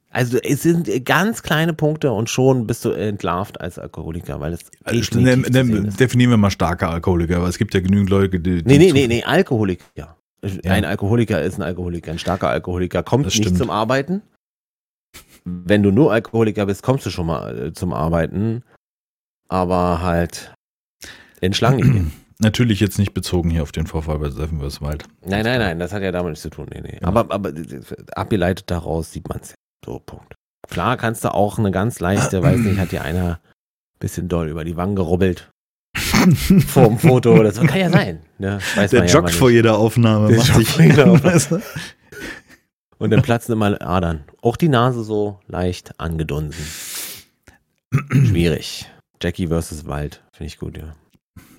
Also 0.10 0.38
es 0.38 0.62
sind 0.62 1.06
ganz 1.06 1.42
kleine 1.42 1.74
Punkte 1.74 2.12
und 2.12 2.30
schon 2.30 2.68
bist 2.68 2.86
du 2.86 2.92
entlarvt 2.92 3.60
als 3.60 3.80
Alkoholiker, 3.80 4.40
weil 4.40 4.54
es 4.54 4.60
Also, 4.84 5.20
ne, 5.20 5.38
ne, 5.38 5.90
definieren 5.90 6.30
wir 6.30 6.38
mal 6.38 6.52
starke 6.52 6.88
Alkoholiker, 6.88 7.42
weil 7.42 7.50
es 7.50 7.58
gibt 7.58 7.74
ja 7.74 7.80
genügend 7.80 8.12
Leute, 8.12 8.40
die. 8.40 8.64
die 8.64 8.64
Nee, 8.64 8.78
nee, 8.78 8.92
nee, 8.92 9.08
nee, 9.08 9.24
Alkoholiker. 9.24 9.84
Ja. 9.96 10.16
Ja. 10.44 10.72
Ein 10.72 10.86
Alkoholiker 10.86 11.42
ist 11.42 11.58
ein 11.58 11.64
Alkoholiker. 11.64 12.12
Ein 12.12 12.20
starker 12.20 12.50
Alkoholiker 12.50 13.02
kommt 13.02 13.26
Das 13.26 13.34
nicht 13.34 13.46
stimmt. 13.46 13.58
zum 13.58 13.70
Arbeiten. 13.70 14.22
Wenn 15.46 15.82
du 15.84 15.92
nur 15.92 16.12
Alkoholiker 16.12 16.66
bist, 16.66 16.84
kommst 16.84 17.06
du 17.06 17.10
schon 17.10 17.28
mal 17.28 17.68
äh, 17.68 17.74
zum 17.74 17.92
Arbeiten. 17.94 18.64
Aber 19.54 20.02
halt 20.02 20.52
in 21.40 21.54
Schlangen. 21.54 22.12
Natürlich 22.40 22.80
jetzt 22.80 22.98
nicht 22.98 23.14
bezogen 23.14 23.52
hier 23.52 23.62
auf 23.62 23.72
den 23.72 23.86
Vorfall 23.86 24.18
bei 24.18 24.32
Seven 24.32 24.60
vs. 24.60 24.82
Wild. 24.82 25.04
nein, 25.24 25.44
nein, 25.44 25.60
nein, 25.60 25.78
das 25.78 25.94
hat 25.94 26.02
ja 26.02 26.12
damit 26.12 26.32
nichts 26.32 26.42
zu 26.42 26.50
tun. 26.50 26.66
Nee, 26.74 26.82
nee. 26.82 26.98
Ja. 27.00 27.08
Aber, 27.08 27.32
aber 27.32 27.54
abgeleitet 28.16 28.72
daraus 28.72 29.12
sieht 29.12 29.30
man 29.30 29.42
es. 29.42 29.54
So, 29.86 30.00
Punkt. 30.04 30.34
Klar 30.68 30.98
kannst 30.98 31.24
du 31.24 31.32
auch 31.32 31.60
eine 31.60 31.70
ganz 31.70 32.00
leichte, 32.00 32.42
weiß 32.42 32.58
nicht, 32.62 32.80
hat 32.80 32.92
dir 32.92 33.04
einer 33.04 33.42
bisschen 34.00 34.28
doll 34.28 34.50
über 34.50 34.64
die 34.64 34.76
Wangen 34.76 34.96
gerubbelt 34.96 35.52
vor 36.68 36.88
dem 36.88 36.98
Foto. 36.98 37.44
Das 37.44 37.60
kann 37.60 37.80
ja 37.80 37.92
sein. 37.92 38.22
Ne? 38.40 38.58
Der 38.76 38.88
ja 38.88 39.06
joggt 39.06 39.26
mal 39.26 39.34
vor 39.34 39.52
jeder 39.52 39.78
Aufnahme. 39.78 40.30
Der 40.30 40.38
macht 40.38 40.56
sich, 40.56 40.78
jeder 40.78 41.12
Aufnahme. 41.12 41.62
Und 42.98 43.12
dann 43.12 43.22
platzen 43.22 43.54
immer 43.54 43.80
Adern. 43.80 44.24
Auch 44.42 44.58
die 44.58 44.70
Nase 44.70 45.04
so 45.04 45.40
leicht 45.46 46.00
angedunsen. 46.00 46.66
Schwierig. 48.12 48.88
Jackie 49.24 49.48
versus 49.48 49.86
Wald. 49.88 50.22
Finde 50.34 50.48
ich 50.48 50.58
gut, 50.60 50.78
ja. 50.78 50.96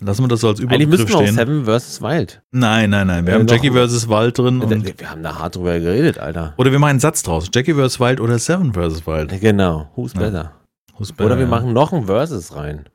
Lassen 0.01 0.23
wir 0.23 0.29
das 0.29 0.41
so 0.43 0.49
als 0.49 0.61
Eigentlich 0.61 0.83
Überbegriff 0.83 1.01
müssen 1.01 1.09
wir 1.09 1.17
auch 1.17 1.23
stehen. 1.23 1.35
Seven 1.35 1.65
versus 1.65 2.03
Wild. 2.03 2.43
Nein, 2.53 2.91
nein, 2.91 3.07
nein. 3.07 3.27
Wir 3.27 3.35
Äh, 3.35 3.39
haben 3.39 3.47
Jackie 3.47 3.71
vs. 3.71 4.09
Wild 4.09 4.39
drin. 4.39 4.63
Wir 4.99 5.11
haben 5.11 5.23
da 5.23 5.39
hart 5.39 5.57
drüber 5.57 5.79
geredet, 5.81 6.19
Alter. 6.19 6.55
oder 6.59 6.71
wir 6.71 6.79
machen 6.79 6.91
einen 6.91 7.01
Satz 7.01 7.23
draus. 7.23 7.49
Jackie 7.53 7.75
vs. 7.75 7.99
Wild 7.99 8.21
oder 8.21 8.39
Seven 8.39 8.73
vs. 8.75 9.07
Wild. 9.07 9.41
Genau. 9.41 9.91
Who's 9.97 10.13
Ja. 10.15 10.21
better? 10.21 10.53
Who's 10.97 11.11
Oder 11.11 11.25
better, 11.25 11.37
wir 11.39 11.45
ja. 11.45 11.49
machen 11.51 11.73
noch 11.73 11.93
ein 11.93 12.05
Versus 12.07 12.55
rein. 12.55 12.89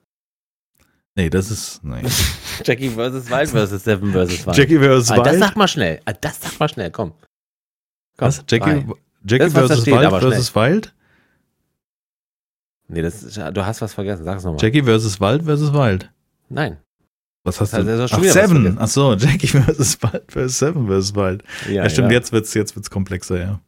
Nee, 1.15 1.29
das 1.29 1.51
ist. 1.51 1.83
Nee. 1.83 2.01
Jackie 2.63 2.89
versus 2.89 3.29
Wild 3.29 3.49
versus 3.49 3.83
Seven 3.83 4.11
versus 4.13 4.45
Wild. 4.45 4.55
Jackie 4.57 4.77
vs. 4.79 5.11
ah, 5.11 5.17
das 5.17 5.33
Wild. 5.33 5.39
sag 5.43 5.55
mal 5.57 5.67
schnell. 5.67 5.99
Ah, 6.05 6.13
das 6.13 6.39
sag 6.39 6.57
mal 6.59 6.69
schnell, 6.69 6.91
komm. 6.91 7.11
komm 8.17 8.27
Was? 8.27 8.43
Jackie. 8.47 8.85
Jackie 9.25 9.51
Das, 9.53 9.69
vs. 9.79 9.85
Wild 9.87 10.33
vs. 10.33 10.55
Wild? 10.55 10.93
Nee, 12.91 13.01
das 13.03 13.21
ist, 13.23 13.37
du 13.37 13.65
hast 13.65 13.81
was 13.81 13.93
vergessen. 13.93 14.23
Sag 14.25 14.37
es 14.39 14.43
nochmal. 14.43 14.61
Jackie 14.61 14.81
vs. 14.83 15.19
Wild 15.21 15.43
vs. 15.43 15.71
Wild. 15.73 16.11
Nein. 16.49 16.77
Was 17.45 17.61
hast 17.61 17.71
Das 17.73 17.85
du? 17.85 17.97
doch 17.97 18.07
schon 18.09 18.19
Ach, 18.19 18.23
Seven. 18.31 18.77
Ach 18.79 18.87
so, 18.87 19.13
Jackie 19.13 19.47
vs. 19.47 19.99
Wild 20.01 20.23
vs. 20.31 20.57
Seven 20.59 20.87
vs. 20.87 21.15
Wild. 21.15 21.43
Ja, 21.69 21.87
stimmt, 21.89 22.11
jetzt 22.11 22.31
wird's, 22.31 22.53
jetzt 22.53 22.75
wird's 22.75 22.89
komplexer, 22.89 23.39
ja. 23.39 23.59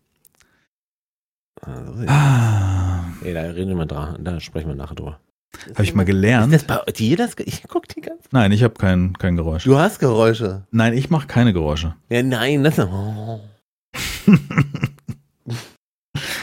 Also, 1.62 1.94
Ah, 2.08 3.04
nee, 3.22 3.34
da 3.34 3.42
reden 3.42 3.70
wir 3.70 3.76
mal 3.76 3.86
dran. 3.86 4.24
Da 4.24 4.40
sprechen 4.40 4.68
wir 4.70 4.76
nachher 4.76 4.96
drüber. 4.96 5.20
habe 5.76 5.84
ich 5.84 5.94
mal 5.94 6.02
Ist 6.02 6.08
gelernt. 6.08 6.52
das 6.54 6.64
bei 6.64 6.80
dir 6.92 7.18
das? 7.18 7.36
Ich 7.46 7.64
guck 7.68 7.88
die 7.88 8.02
ganze 8.02 8.24
Nein, 8.32 8.52
ich 8.52 8.64
habe 8.64 8.74
kein, 8.74 9.14
kein 9.20 9.36
Geräusch. 9.36 9.64
Du 9.66 9.78
hast 9.78 10.00
Geräusche. 10.00 10.64
Nein, 10.72 10.94
ich 10.94 11.12
mache 11.12 11.28
keine 11.28 11.54
Geräusche. 11.54 11.96
Ja, 12.10 12.24
nein, 12.24 12.64
das. 12.64 12.80
Oh. 12.80 13.40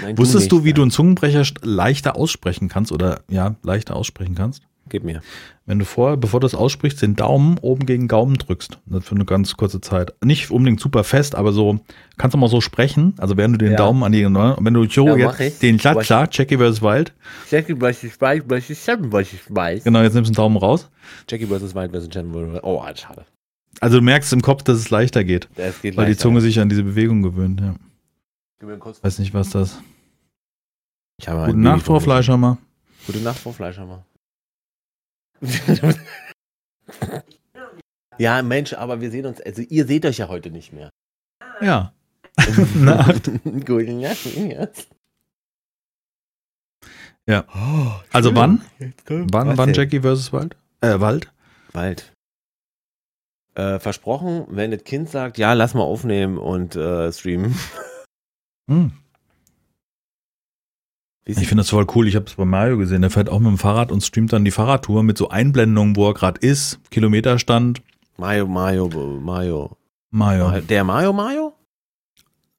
Nein, 0.02 0.18
Wusstest 0.18 0.44
nicht, 0.44 0.52
du, 0.52 0.64
wie 0.64 0.72
du 0.72 0.80
ja. 0.80 0.84
einen 0.84 0.90
Zungenbrecher 0.90 1.44
leichter 1.62 2.16
aussprechen 2.16 2.68
kannst 2.68 2.92
oder 2.92 3.20
ja, 3.30 3.56
leichter 3.62 3.96
aussprechen 3.96 4.34
kannst? 4.34 4.62
Gib 4.90 5.04
mir. 5.04 5.20
Wenn 5.66 5.78
du 5.78 5.84
vorher, 5.84 6.16
bevor 6.16 6.40
du 6.40 6.46
es 6.46 6.54
aussprichst, 6.54 7.02
den 7.02 7.14
Daumen 7.14 7.58
oben 7.58 7.84
gegen 7.84 8.04
den 8.04 8.08
Gaumen 8.08 8.38
drückst. 8.38 8.78
Das 8.86 9.04
für 9.04 9.14
eine 9.14 9.26
ganz 9.26 9.54
kurze 9.54 9.82
Zeit. 9.82 10.14
Nicht 10.24 10.50
unbedingt 10.50 10.80
super 10.80 11.04
fest, 11.04 11.34
aber 11.34 11.52
so, 11.52 11.80
kannst 12.16 12.32
du 12.32 12.38
mal 12.38 12.48
so 12.48 12.62
sprechen. 12.62 13.12
Also 13.18 13.36
während 13.36 13.54
du 13.56 13.58
den 13.58 13.72
Ja. 13.72 13.76
Daumen 13.76 14.02
an 14.02 14.12
die, 14.12 14.26
ne, 14.26 14.56
wenn 14.58 14.72
du 14.72 14.88
so 14.88 15.06
Ja, 15.08 15.30
jetzt 15.30 15.62
den 15.62 15.76
klar, 15.76 16.28
Jackie 16.32 16.56
vs. 16.56 16.80
Wild. 16.80 17.12
Jackie 17.50 17.78
weiß, 17.78 17.98
was 18.46 18.70
ich 18.70 18.78
seven, 18.78 19.12
ich 19.20 19.40
weiß. 19.54 19.84
Genau, 19.84 20.00
jetzt 20.00 20.14
nimmst 20.14 20.30
du 20.30 20.32
den 20.32 20.36
Daumen 20.36 20.56
raus. 20.56 20.88
Jackie 21.28 21.44
vs. 21.46 21.74
Wild 21.74 21.92
vs. 21.94 22.08
Jen. 22.10 22.32
Oh, 22.62 22.80
ah, 22.82 22.96
schade. 22.96 23.26
Also 23.80 23.98
du 23.98 24.02
merkst 24.02 24.32
im 24.32 24.40
Kopf, 24.40 24.62
dass 24.62 24.78
es 24.78 24.88
leichter 24.88 25.22
geht, 25.22 25.48
Das 25.56 25.82
geht 25.82 25.98
weil 25.98 26.06
die 26.06 26.12
leichter. 26.12 26.22
Zunge 26.22 26.40
sich 26.40 26.60
an 26.60 26.70
diese 26.70 26.82
Bewegung 26.82 27.20
gewöhnt. 27.20 27.60
Ja. 27.60 27.66
Gib 27.66 27.74
mir 27.74 27.74
einen 27.74 27.76
kurz- 27.76 27.76
Weiß 28.60 29.18
nicht, 29.18 29.34
was 29.34 29.50
das. 29.50 29.78
Ich 31.20 31.28
habe 31.28 31.46
Gute 31.46 31.58
Nacht, 31.58 31.84
Frau. 31.84 32.00
Fleischhammer. 32.00 32.58
Gute 33.06 33.18
Nacht, 33.20 33.38
Frau 33.38 33.52
Fleischhammer. 33.52 34.04
ja, 38.18 38.42
Mensch, 38.42 38.72
aber 38.72 39.00
wir 39.00 39.10
sehen 39.10 39.26
uns, 39.26 39.40
also 39.40 39.62
ihr 39.62 39.86
seht 39.86 40.04
euch 40.04 40.18
ja 40.18 40.28
heute 40.28 40.50
nicht 40.50 40.72
mehr. 40.72 40.90
Ja. 41.60 41.92
Nacht. 42.74 43.30
Gute 43.44 43.92
Nacht. 43.92 44.88
Ja. 47.26 47.44
Oh, 47.54 47.92
Also 48.12 48.34
wann? 48.34 48.62
Wann, 49.06 49.56
wann? 49.56 49.74
Jackie 49.74 50.00
vs. 50.00 50.32
Wild? 50.32 50.56
Äh, 50.80 50.98
Wald? 51.00 51.32
Bald. 51.72 52.12
Äh, 53.54 53.78
versprochen, 53.78 54.46
wenn 54.48 54.70
das 54.70 54.84
Kind 54.84 55.10
sagt, 55.10 55.36
ja, 55.38 55.52
lass 55.52 55.74
mal 55.74 55.82
aufnehmen 55.82 56.38
und 56.38 56.74
äh, 56.76 57.12
streamen. 57.12 57.54
Hm. 58.68 58.92
Ich 61.24 61.36
finde 61.46 61.62
das 61.62 61.68
voll 61.68 61.86
cool. 61.94 62.08
Ich 62.08 62.16
habe 62.16 62.24
es 62.24 62.34
bei 62.34 62.46
Mario 62.46 62.78
gesehen. 62.78 63.02
Der 63.02 63.10
fährt 63.10 63.28
auch 63.28 63.38
mit 63.38 63.48
dem 63.48 63.58
Fahrrad 63.58 63.92
und 63.92 64.02
streamt 64.02 64.32
dann 64.32 64.46
die 64.46 64.50
Fahrradtour 64.50 65.02
mit 65.02 65.18
so 65.18 65.28
Einblendungen, 65.28 65.94
wo 65.94 66.08
er 66.08 66.14
gerade 66.14 66.40
ist, 66.40 66.80
Kilometerstand. 66.90 67.82
Mario, 68.16 68.46
Mario, 68.46 68.88
Mario. 68.88 69.76
Mario. 70.10 70.60
Der 70.62 70.84
Mario, 70.84 71.12
Mario? 71.12 71.52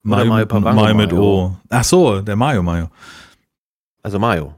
Mario, 0.03 0.30
Mario 0.30 0.45
Pavango 0.45 0.82
Mario 0.82 0.95
mit 0.95 1.12
Mario. 1.12 1.26
O. 1.26 1.57
Ach 1.70 1.84
so, 1.84 2.22
der 2.22 2.36
Mario 2.36 2.62
Mario. 2.62 2.89
Also 4.03 4.20
Mario. 4.20 4.53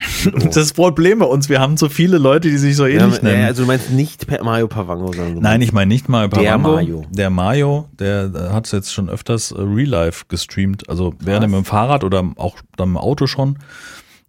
Das 0.00 0.44
ist 0.44 0.56
das 0.56 0.72
Problem 0.72 1.18
bei 1.18 1.26
uns. 1.26 1.48
Wir 1.48 1.60
haben 1.60 1.76
so 1.76 1.88
viele 1.88 2.18
Leute, 2.18 2.48
die 2.48 2.56
sich 2.56 2.74
so 2.76 2.86
Ja, 2.86 3.02
ähnlich 3.04 3.22
nennen. 3.22 3.42
äh, 3.42 3.44
also 3.44 3.62
du 3.62 3.66
meinst 3.68 3.90
nicht 3.90 4.26
Mario 4.42 4.66
Pavango, 4.66 5.12
sondern 5.12 5.34
du 5.36 5.40
Nein, 5.40 5.60
ich 5.62 5.72
meine 5.72 5.88
nicht 5.88 6.08
Mario 6.08 6.28
Der 6.28 6.36
Pavango. 6.36 6.68
Mario. 6.72 7.04
Der 7.10 7.30
Mario, 7.30 7.88
der 7.98 8.50
hat 8.52 8.66
es 8.66 8.72
jetzt 8.72 8.92
schon 8.92 9.08
öfters 9.10 9.52
äh, 9.52 9.60
Real 9.60 9.88
Life 9.88 10.24
gestreamt. 10.28 10.88
Also 10.88 11.14
während 11.20 11.44
er 11.44 11.48
Krass. 11.48 11.50
mit 11.50 11.58
dem 11.58 11.64
Fahrrad 11.64 12.04
oder 12.04 12.24
auch 12.36 12.56
dann 12.76 12.90
im 12.90 12.96
Auto 12.96 13.26
schon. 13.26 13.58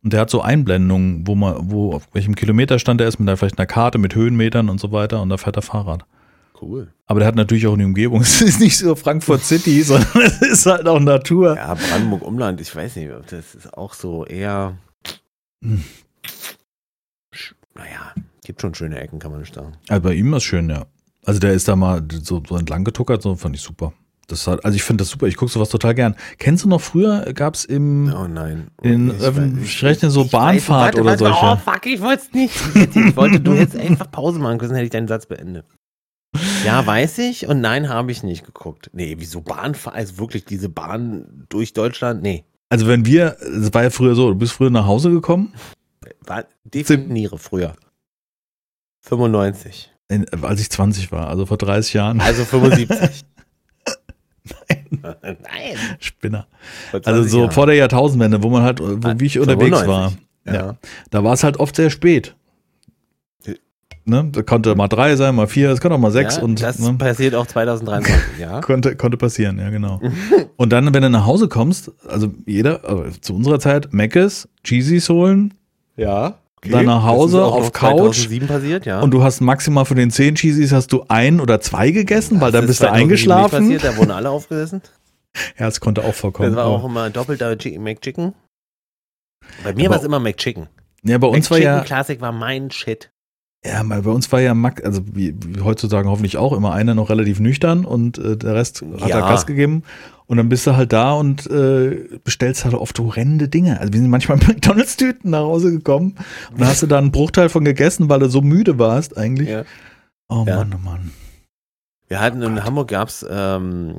Und 0.03 0.13
der 0.13 0.19
hat 0.22 0.30
so 0.30 0.41
Einblendungen, 0.41 1.26
wo 1.28 1.36
man, 1.36 1.55
wo 1.72 1.93
auf 1.93 2.03
welchem 2.13 2.36
Kilometerstand 2.36 2.99
er 3.01 3.07
ist, 3.07 3.19
mit 3.19 3.30
einer, 3.30 3.38
vielleicht 3.38 3.57
einer 3.59 3.65
Karte, 3.67 3.97
mit 3.97 4.15
Höhenmetern 4.15 4.67
und 4.69 4.80
so 4.80 4.91
weiter. 4.91 5.22
Und 5.22 5.30
da 5.30 5.38
fährt 5.38 5.55
er 5.57 5.61
Fahrrad. 5.61 6.05
Cool. 6.59 6.89
Aber 7.07 7.19
der 7.19 7.28
hat 7.28 7.36
natürlich 7.36 7.65
auch 7.67 7.74
eine 7.74 7.86
Umgebung. 7.86 8.22
Es 8.22 8.41
ist 8.41 8.59
nicht 8.59 8.78
so 8.78 8.95
Frankfurt 8.95 9.41
City, 9.43 9.82
sondern 9.84 10.07
es 10.41 10.41
ist 10.41 10.65
halt 10.65 10.88
auch 10.88 10.99
Natur. 10.99 11.55
Ja, 11.55 11.76
Brandenburg 11.76 12.24
Umland, 12.24 12.59
ich 12.61 12.76
weiß 12.76 12.95
nicht, 12.97 13.09
das 13.30 13.55
ist 13.55 13.74
auch 13.78 13.93
so 13.93 14.26
eher. 14.26 14.74
Hm. 15.64 15.84
Naja, 17.76 18.14
gibt 18.43 18.62
schon 18.62 18.74
schöne 18.76 18.99
Ecken, 18.99 19.20
kann 19.20 19.32
man 19.32 19.39
nicht 19.41 19.53
sagen. 19.55 19.74
Also 19.88 20.01
bei 20.03 20.14
ihm 20.14 20.34
ist 20.34 20.43
schön, 20.43 20.70
ja. 20.70 20.86
Also 21.26 21.39
der 21.39 21.53
ist 21.53 21.68
da 21.68 21.76
mal 21.76 22.01
so, 22.24 22.41
so 22.47 22.57
entlang 22.57 22.84
getuckert, 22.84 23.22
so 23.22 23.36
fand 23.36 23.55
ich 23.55 23.62
super. 23.62 23.93
Das 24.28 24.47
hat, 24.47 24.64
also 24.66 24.76
ich 24.76 24.84
finde 24.84 25.01
das 25.03 25.09
super, 25.09 25.28
ich 25.28 25.36
gucke 25.36 25.51
sowas 25.51 25.70
total 25.70 25.93
gern. 25.93 26.16
Kennst 26.38 26.64
du 26.64 26.70
noch 26.70 26.82
früher, 26.82 27.32
gab 27.34 27.55
es 27.55 27.66
im 27.66 28.14
Oh 28.14 28.28
nein. 28.28 28.70
in 28.82 29.09
Ich 29.09 29.16
öffn- 29.22 29.57
weiß- 29.57 29.62
ich 29.64 29.84
rechne 29.84 30.09
so 30.09 30.26
Bahnfahrt 30.26 30.95
weiß, 30.95 31.01
oder 31.01 31.09
warte, 31.12 31.24
solche. 31.26 31.45
Oh 31.45 31.72
fuck, 31.72 31.86
ich 31.86 32.01
wollte 32.01 32.24
es 32.24 32.34
nicht. 32.34 32.55
Ich 32.95 33.16
wollte, 33.16 33.39
du 33.39 33.53
hättest 33.53 33.78
einfach 33.78 34.09
Pause 34.09 34.39
machen 34.39 34.57
können, 34.57 34.70
dann 34.70 34.78
hätte 34.78 34.86
ich 34.86 34.91
deinen 34.91 35.07
Satz 35.07 35.26
beendet. 35.26 35.66
Ja, 36.66 36.86
weiß 36.86 37.18
ich 37.20 37.47
und 37.47 37.59
nein, 37.62 37.89
habe 37.89 38.12
ich 38.12 38.24
nicht 38.24 38.45
geguckt. 38.45 38.89
Nee, 38.93 39.16
wieso 39.20 39.41
Bahnfahrt? 39.41 39.95
Also 39.95 40.18
wirklich 40.18 40.45
diese 40.45 40.70
Bahn 40.70 41.45
durch 41.49 41.74
Deutschland? 41.74 42.22
Nee. 42.22 42.45
Also 42.72 42.88
wenn 42.88 43.05
wir, 43.05 43.36
es 43.41 43.74
war 43.74 43.84
ja 43.84 43.89
früher 43.89 44.15
so, 44.15 44.30
du 44.30 44.36
bist 44.36 44.53
früher 44.53 44.69
nach 44.69 44.86
Hause 44.86 45.11
gekommen, 45.11 45.53
War, 46.26 46.45
definiere 46.63 47.38
früher. 47.38 47.74
95. 49.01 49.91
in, 50.07 50.26
als 50.41 50.61
ich 50.61 50.69
20 50.69 51.11
war, 51.11 51.28
also 51.28 51.45
vor 51.45 51.57
30 51.57 51.93
Jahren. 51.93 52.22
Also 52.22 52.45
75. 52.45 53.26
Nein. 55.01 55.78
Spinner. 55.99 56.47
vor 56.91 57.01
Also 57.03 57.19
20 57.19 57.32
so 57.32 57.39
Jahren. 57.39 57.51
vor 57.51 57.65
der 57.65 57.76
Jahrtausendwende, 57.76 58.41
wo 58.41 58.49
man 58.49 58.63
halt, 58.63 58.80
wo, 58.80 58.86
wie 59.19 59.26
ich 59.26 59.38
unterwegs 59.38 59.80
95. 59.82 59.88
war. 59.89 60.13
Ja. 60.45 60.53
Ja. 60.53 60.78
Da 61.09 61.24
war 61.26 61.34
es 61.34 61.43
halt 61.43 61.57
oft 61.57 61.76
sehr 61.76 61.89
spät. 61.89 62.38
Ne? 64.06 64.30
Da 64.32 64.41
konnte 64.41 64.74
mal 64.76 64.88
drei 64.88 65.16
sein, 65.16 65.36
mal 65.36 65.47
vier, 65.47 65.70
es 65.70 65.80
kann 65.80 65.91
auch 65.91 65.99
mal 65.99 66.12
sechs 66.12 66.38
ja, 66.38 66.43
und 66.43 66.62
das 66.62 66.80
ne? 66.80 66.93
passiert 66.93 67.36
auch 67.36 67.45
2023, 67.45 68.39
ja. 68.39 68.60
konnte, 68.62 68.95
konnte 68.95 69.16
passieren, 69.18 69.60
ja 69.60 69.70
genau. 69.70 70.02
und 70.58 70.72
dann, 70.74 70.91
wenn 70.93 71.04
du 71.04 71.10
nach 71.10 71.26
Hause 71.28 71.47
kommst, 71.47 71.91
also 72.08 72.34
jeder, 72.47 72.84
also 72.84 73.04
zu 73.22 73.36
unserer 73.36 73.60
Zeit, 73.60 73.93
Meckes, 73.93 74.49
Cheesies 74.66 75.08
holen 75.10 75.54
Ja. 75.97 76.39
Dann 76.64 76.86
nach 76.86 77.04
Hause 77.04 77.38
Das 77.38 77.47
auf 77.52 77.72
Couch. 77.74 78.18
2007 78.28 78.47
passiert, 78.47 78.86
ja. 78.86 79.02
und 79.02 79.12
du 79.12 79.24
hast 79.24 79.41
maximal 79.41 79.86
von 79.86 79.97
den 79.97 80.12
zehn 80.12 80.36
Cheesies 80.36 80.72
hast 80.72 80.91
du 80.91 81.06
ein 81.08 81.39
oder 81.39 81.60
zwei 81.60 81.89
gegessen, 81.91 82.39
weil 82.41 82.52
Das 82.52 82.62
dann 82.62 82.64
ist 82.66 82.68
bist 82.70 82.80
du 82.82 82.86
2007 82.86 83.08
nicht 83.10 83.32
eingeschlafen. 83.32 83.60
Passiert, 83.70 83.84
da 83.84 83.97
wurden 83.97 84.12
alle 84.12 84.30
aufgesessen. 84.30 84.82
Ja, 85.58 85.68
es 85.70 85.80
konnte 85.80 86.04
auch 86.04 86.14
vorkommen. 86.14 86.49
Das 86.49 86.58
war 86.58 86.66
auch 86.66 86.84
immer 86.84 87.10
doppelter 87.10 87.56
Chi- 87.56 87.80
McChicken. 87.80 88.34
Bei 89.64 89.74
mir 89.74 89.89
war 89.89 89.97
es 89.97 90.04
immer 90.04 90.20
McChicken. 90.20 90.68
ja, 91.04 91.18
bei 91.18 91.28
uns 91.28 91.49
war 91.49 91.58
McChicken 91.58 91.78
ja, 91.78 91.84
Classic 91.86 92.20
war 92.20 92.34
mein 92.34 92.70
Shit. 92.70 93.12
Ja, 93.64 93.84
mal 93.84 94.01
bei 94.01 94.09
uns 94.12 94.32
war 94.32 94.41
ja 94.41 94.53
Max, 94.53 94.82
also 94.84 95.01
wie, 95.14 95.36
wie 95.45 95.62
heutzutage 95.62 96.09
hoffentlich 96.09 96.38
auch 96.38 96.53
immer 96.53 96.74
einer 96.74 96.95
noch 96.95 97.09
relativ 97.09 97.39
nüchtern 97.39 97.86
und 97.86 98.18
äh, 98.18 98.36
der 98.38 98.55
Rest 98.55 98.82
hat 98.99 99.09
Ja. 99.09 99.20
da 99.20 99.28
Gas 99.30 99.45
gegeben. 99.45 99.84
Und 100.26 100.38
dann 100.38 100.47
bist 100.49 100.66
du 100.66 100.76
halt 100.78 100.93
da 100.93 101.12
und 101.14 101.45
äh, 101.47 102.07
bestellst 102.24 102.64
halt 102.64 102.74
oft 102.74 102.97
horrende 102.97 103.49
Dinge. 103.49 103.80
Also 103.82 103.91
wir 103.91 103.99
sind 103.99 104.09
manchmal 104.09 104.38
mit 104.38 104.47
McDonalds-Tüten 104.47 105.30
nach 105.30 105.41
Hause 105.41 105.72
gekommen 105.72 106.16
und 106.51 106.62
dann 106.62 106.70
hast 106.70 106.82
du 106.82 106.88
da 106.88 106.97
einen 106.97 107.12
Bruchteil 107.12 107.49
von 107.49 107.66
gegessen, 107.66 108.07
weil 108.09 108.20
du 108.20 108.30
so 108.30 108.41
müde 108.41 108.80
warst 108.80 109.18
eigentlich. 109.18 109.49
Ja. 109.49 109.64
Oh 110.30 110.45
Ja. 110.47 110.57
Mann, 110.57 110.74
oh 110.76 110.80
Mann. 110.84 111.12
Wir 112.07 112.20
hatten 112.22 112.41
in 112.41 112.55
Gott. 112.55 112.64
Hamburg 112.64 112.88
gab's 112.88 113.26
ähm, 113.30 113.95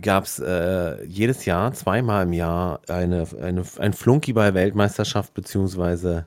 gab's 0.00 0.38
äh, 0.38 1.04
jedes 1.06 1.44
Jahr 1.44 1.72
zweimal 1.72 2.24
im 2.24 2.32
Jahr 2.32 2.80
eine, 2.88 3.26
eine 3.42 3.62
ein 3.78 3.92
Flunkyball-Weltmeisterschaft 3.92 5.34
beziehungsweise 5.34 6.26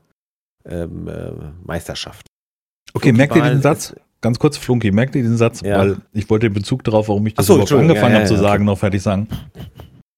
ähm, 0.67 1.07
äh, 1.07 1.31
Meisterschaft. 1.63 2.27
Okay, 2.93 3.11
merkt 3.11 3.35
ihr 3.35 3.43
diesen 3.43 3.61
Satz? 3.61 3.91
ist- 3.91 4.01
Ganz 4.21 4.39
kurz, 4.39 4.57
Flunky, 4.57 4.91
merkt 4.91 5.15
ihr 5.15 5.21
diesen 5.21 5.37
Satz? 5.37 5.61
Ja. 5.61 5.77
Weil 5.77 5.97
ich 6.11 6.27
wollte 6.31 6.49
den 6.49 6.53
Bezug 6.53 6.83
darauf, 6.83 7.09
warum 7.09 7.27
ich 7.27 7.35
das 7.35 7.45
so, 7.45 7.53
überhaupt 7.53 7.71
angefangen 7.73 8.13
ja, 8.13 8.19
habe 8.21 8.27
zu 8.27 8.37
sagen, 8.37 8.65
noch 8.65 8.79
fertig 8.79 9.03
sagen. 9.03 9.27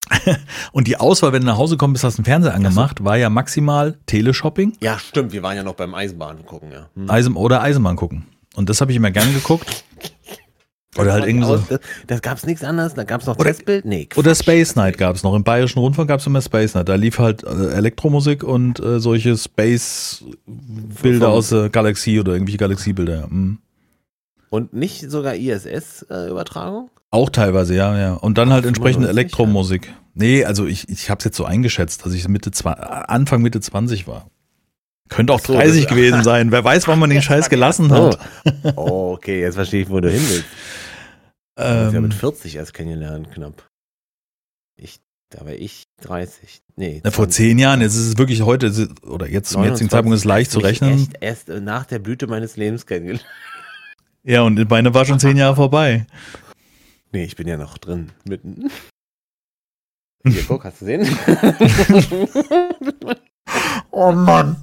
und 0.71 0.87
die 0.87 0.95
Auswahl, 0.97 1.33
wenn 1.33 1.41
du 1.41 1.47
nach 1.47 1.57
Hause 1.57 1.75
kommst, 1.75 2.05
hast 2.05 2.17
du 2.17 2.21
den 2.21 2.25
Fernseher 2.25 2.53
angemacht, 2.53 3.03
war 3.03 3.17
ja 3.17 3.29
maximal 3.29 3.97
Teleshopping 4.05 4.77
Ja, 4.79 4.97
stimmt. 4.97 5.33
Wir 5.33 5.43
waren 5.43 5.57
ja 5.57 5.63
noch 5.63 5.73
beim 5.73 5.93
Eisenbahn 5.93 6.45
gucken, 6.45 6.71
ja. 6.71 6.89
Hm. 6.95 7.09
Eisen 7.09 7.35
oder 7.35 7.61
Eisenbahn 7.61 7.97
gucken. 7.97 8.27
Und 8.55 8.69
das 8.69 8.79
habe 8.79 8.91
ich 8.91 8.97
immer 8.97 9.11
gern 9.11 9.33
geguckt. 9.33 9.83
Oder 10.97 11.13
halt 11.13 11.25
irgendwie 11.27 11.47
so. 11.47 11.57
Das, 11.69 11.79
das 12.07 12.21
gab's 12.21 12.45
nichts 12.45 12.63
anderes. 12.63 12.93
Da 12.93 13.03
gab's 13.03 13.25
noch 13.25 13.35
Oder- 13.37 13.49
Testbild. 13.51 13.85
Nee. 13.85 14.07
Oder 14.15 14.31
Quatsch. 14.31 14.39
Space 14.43 14.75
Night 14.75 14.97
gab 14.97 15.15
es 15.15 15.23
noch. 15.23 15.33
Im 15.35 15.43
Bayerischen 15.43 15.79
Rundfunk 15.79 16.07
gab 16.09 16.19
es 16.19 16.27
immer 16.27 16.41
Space 16.41 16.73
Night. 16.75 16.89
Da 16.89 16.95
lief 16.95 17.19
halt 17.19 17.43
äh, 17.43 17.71
Elektromusik 17.73 18.43
und 18.43 18.79
äh, 18.79 18.99
solche 18.99 19.35
Space-Bilder 19.37 21.29
aus 21.29 21.49
der 21.49 21.69
Galaxie 21.69 22.19
oder 22.19 22.33
irgendwelche 22.33 22.57
Galaxiebilder. 22.57 23.19
Ja. 23.21 23.27
Mhm. 23.27 23.59
Und 24.49 24.73
nicht 24.73 25.09
sogar 25.11 25.35
ISS-Übertragung? 25.35 26.89
Auch 27.11 27.29
teilweise, 27.29 27.75
ja, 27.75 27.97
ja. 27.97 28.13
Und 28.13 28.37
dann 28.37 28.51
halt 28.51 28.65
entsprechend 28.65 29.03
95, 29.05 29.09
Elektromusik. 29.17 29.93
Nee, 30.13 30.45
also 30.45 30.65
ich, 30.65 30.89
ich 30.89 31.09
habe 31.09 31.19
es 31.19 31.25
jetzt 31.25 31.37
so 31.37 31.45
eingeschätzt, 31.45 32.05
dass 32.05 32.13
ich 32.13 32.27
Mitte 32.27 32.49
zwa- 32.51 32.71
Anfang 32.71 33.41
Mitte 33.41 33.59
20 33.61 34.07
war. 34.07 34.27
Könnte 35.09 35.31
auch 35.33 35.39
Ach 35.41 35.45
so, 35.47 35.53
30 35.53 35.83
das- 35.83 35.89
gewesen 35.89 36.23
sein. 36.23 36.51
Wer 36.51 36.63
weiß, 36.63 36.87
wann 36.87 36.99
man 36.99 37.09
den 37.09 37.21
Scheiß 37.21 37.49
gelassen 37.49 37.91
hat. 37.91 38.17
Oh, 38.75 39.13
okay, 39.15 39.41
jetzt 39.41 39.55
verstehe 39.55 39.83
ich, 39.83 39.89
wo 39.89 39.99
du 39.99 40.09
hin 40.09 40.21
willst. 40.29 40.45
Hast 41.57 41.91
ja 41.93 41.97
Ähm, 41.97 42.03
mit 42.03 42.13
40 42.13 42.55
erst 42.55 42.73
kennengelernt, 42.73 43.31
knapp. 43.31 43.67
Ich, 44.79 44.99
da 45.29 45.43
war 45.45 45.53
ich 45.53 45.85
30. 46.01 46.61
Nee. 46.75 47.01
na, 47.03 47.09
vor 47.11 47.25
20. 47.25 47.35
zehn 47.35 47.59
Jahren, 47.59 47.81
jetzt 47.81 47.95
ist 47.95 48.07
es 48.07 48.17
wirklich 48.17 48.43
heute, 48.43 48.67
oder 49.01 49.27
jetzt 49.27 49.49
zum 49.49 49.63
jetzigen 49.63 49.87
29, 49.87 49.89
Zeitpunkt 49.89 50.13
ist 50.15 50.21
es 50.21 50.25
leicht 50.25 50.51
zu 50.51 50.59
rechnen. 50.59 50.93
Echt 50.93 51.17
erst 51.19 51.49
äh, 51.49 51.59
nach 51.59 51.85
der 51.85 51.99
Blüte 51.99 52.27
meines 52.27 52.57
Lebens 52.57 52.85
kennengelernt. 52.85 53.25
Ja, 54.23 54.41
und 54.41 54.69
meine 54.69 54.93
war 54.93 55.05
schon 55.05 55.21
zehn 55.21 55.37
Jahre 55.37 55.55
vorbei. 55.55 56.05
Nee, 57.13 57.23
ich 57.23 57.37
bin 57.37 57.47
ja 57.47 57.55
noch 57.55 57.77
drin, 57.77 58.11
mitten. 58.25 58.69
Hier, 60.27 60.43
guck, 60.45 60.65
hast 60.65 60.81
du 60.81 60.85
gesehen? 60.85 61.17
Oh 63.91 64.11
Mann. 64.11 64.57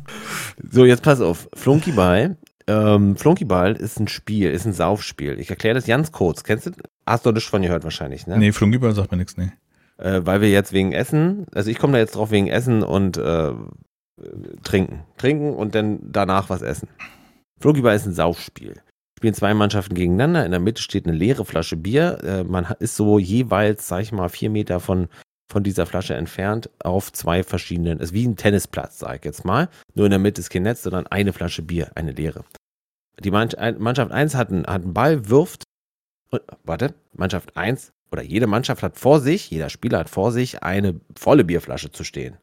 so, 0.70 0.84
jetzt 0.84 1.02
pass 1.02 1.20
auf. 1.22 1.48
Flunkyball. 1.54 2.36
Ähm, 2.66 3.16
Flunkyball 3.16 3.74
ist 3.74 4.00
ein 4.00 4.08
Spiel, 4.08 4.50
ist 4.50 4.64
ein 4.66 4.72
Saufspiel. 4.72 5.38
Ich 5.38 5.50
erkläre 5.50 5.74
das 5.74 5.86
ganz 5.86 6.12
kurz. 6.12 6.44
Kennst 6.44 6.66
du? 6.66 6.70
Hast 7.06 7.26
du 7.26 7.32
nichts 7.32 7.48
von 7.48 7.62
gehört 7.62 7.84
wahrscheinlich, 7.84 8.26
ne? 8.26 8.38
Nee, 8.38 8.52
Flunkyball 8.52 8.94
sagt 8.94 9.10
mir 9.10 9.18
nichts, 9.18 9.36
nee. 9.36 9.52
Äh, 9.98 10.22
weil 10.24 10.40
wir 10.40 10.50
jetzt 10.50 10.72
wegen 10.72 10.92
Essen, 10.92 11.46
also 11.54 11.70
ich 11.70 11.78
komme 11.78 11.92
da 11.92 11.98
jetzt 11.98 12.16
drauf 12.16 12.30
wegen 12.30 12.48
Essen 12.48 12.82
und 12.82 13.16
äh, 13.16 13.52
Trinken. 14.62 15.02
Trinken 15.16 15.54
und 15.54 15.74
dann 15.74 15.98
danach 16.02 16.48
was 16.48 16.62
essen. 16.62 16.88
Flunkyball 17.60 17.96
ist 17.96 18.06
ein 18.06 18.14
Saufspiel. 18.14 18.80
Spielen 19.18 19.34
zwei 19.34 19.54
Mannschaften 19.54 19.94
gegeneinander. 19.94 20.44
In 20.44 20.50
der 20.50 20.60
Mitte 20.60 20.82
steht 20.82 21.06
eine 21.06 21.16
leere 21.16 21.44
Flasche 21.44 21.76
Bier. 21.76 22.18
Äh, 22.22 22.44
man 22.44 22.66
ist 22.78 22.96
so 22.96 23.18
jeweils, 23.18 23.88
sag 23.88 24.02
ich 24.02 24.12
mal, 24.12 24.28
vier 24.28 24.50
Meter 24.50 24.80
von, 24.80 25.08
von 25.54 25.62
dieser 25.62 25.86
Flasche 25.86 26.14
entfernt 26.14 26.68
auf 26.80 27.12
zwei 27.12 27.44
verschiedenen, 27.44 28.00
ist 28.00 28.12
wie 28.12 28.26
ein 28.26 28.34
Tennisplatz, 28.34 28.98
sag 28.98 29.18
ich 29.18 29.24
jetzt 29.24 29.44
mal. 29.44 29.68
Nur 29.94 30.06
in 30.06 30.10
der 30.10 30.18
Mitte 30.18 30.40
ist 30.40 30.50
kein 30.50 30.64
Netz, 30.64 30.82
sondern 30.82 31.06
eine 31.06 31.32
Flasche 31.32 31.62
Bier, 31.62 31.92
eine 31.94 32.10
leere. 32.10 32.44
Die 33.20 33.30
Mannschaft 33.30 34.10
1 34.10 34.34
hat 34.34 34.50
einen, 34.50 34.66
hat 34.66 34.82
einen 34.82 34.94
Ball, 34.94 35.28
wirft, 35.28 35.62
und, 36.30 36.42
warte, 36.64 36.94
Mannschaft 37.12 37.56
1 37.56 37.92
oder 38.10 38.22
jede 38.22 38.48
Mannschaft 38.48 38.82
hat 38.82 38.98
vor 38.98 39.20
sich, 39.20 39.48
jeder 39.48 39.70
Spieler 39.70 40.00
hat 40.00 40.10
vor 40.10 40.32
sich 40.32 40.64
eine 40.64 41.00
volle 41.16 41.44
Bierflasche 41.44 41.92
zu 41.92 42.02
stehen. 42.02 42.36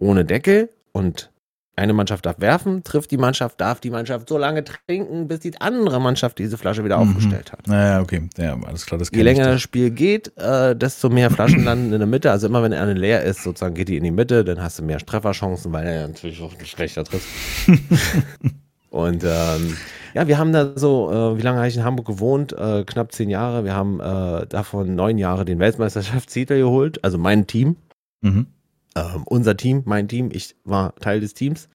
Ohne 0.00 0.24
Deckel 0.24 0.68
und 0.90 1.30
eine 1.74 1.92
Mannschaft 1.92 2.26
darf 2.26 2.38
werfen, 2.38 2.84
trifft 2.84 3.10
die 3.10 3.16
Mannschaft, 3.16 3.60
darf 3.60 3.80
die 3.80 3.90
Mannschaft 3.90 4.28
so 4.28 4.36
lange 4.36 4.62
trinken, 4.62 5.26
bis 5.28 5.40
die 5.40 5.58
andere 5.60 6.00
Mannschaft 6.00 6.38
diese 6.38 6.58
Flasche 6.58 6.84
wieder 6.84 6.98
aufgestellt 6.98 7.52
hat. 7.52 7.66
Naja, 7.66 8.00
okay. 8.00 8.28
Ja, 8.36 8.58
alles 8.66 8.84
klar, 8.84 8.98
das 8.98 9.10
Je 9.12 9.22
länger 9.22 9.46
das 9.46 9.62
Spiel 9.62 9.90
geht, 9.90 10.36
äh, 10.36 10.76
desto 10.76 11.08
mehr 11.08 11.30
Flaschen 11.30 11.64
landen 11.64 11.92
in 11.92 11.98
der 11.98 12.06
Mitte. 12.06 12.30
Also 12.30 12.46
immer 12.46 12.62
wenn 12.62 12.74
eine 12.74 12.92
leer 12.94 13.22
ist, 13.22 13.42
sozusagen 13.42 13.74
geht 13.74 13.88
die 13.88 13.96
in 13.96 14.04
die 14.04 14.10
Mitte, 14.10 14.44
dann 14.44 14.62
hast 14.62 14.78
du 14.78 14.82
mehr 14.82 14.98
Trefferchancen, 14.98 15.72
weil 15.72 15.86
er 15.86 16.08
natürlich 16.08 16.42
auch 16.42 16.52
schlechter 16.64 17.04
trifft. 17.04 17.26
Und 18.90 19.24
ähm, 19.24 19.76
ja, 20.12 20.28
wir 20.28 20.36
haben 20.36 20.52
da 20.52 20.72
so, 20.74 21.10
äh, 21.10 21.38
wie 21.38 21.42
lange 21.42 21.56
habe 21.56 21.68
ich 21.68 21.76
in 21.76 21.84
Hamburg 21.84 22.06
gewohnt? 22.06 22.52
Äh, 22.52 22.84
knapp 22.84 23.12
zehn 23.12 23.30
Jahre. 23.30 23.64
Wir 23.64 23.74
haben 23.74 23.98
äh, 24.00 24.46
davon 24.46 24.94
neun 24.94 25.16
Jahre 25.16 25.46
den 25.46 25.58
Weltmeisterschaftstitel 25.58 26.58
geholt. 26.58 27.02
Also 27.02 27.16
mein 27.16 27.46
Team, 27.46 27.76
Mhm. 28.22 28.46
Ähm, 28.94 29.24
unser 29.26 29.56
Team, 29.56 29.82
mein 29.86 30.08
Team. 30.08 30.30
Ich 30.32 30.56
war 30.64 30.94
Teil 30.96 31.20
des 31.20 31.34
Teams. 31.34 31.68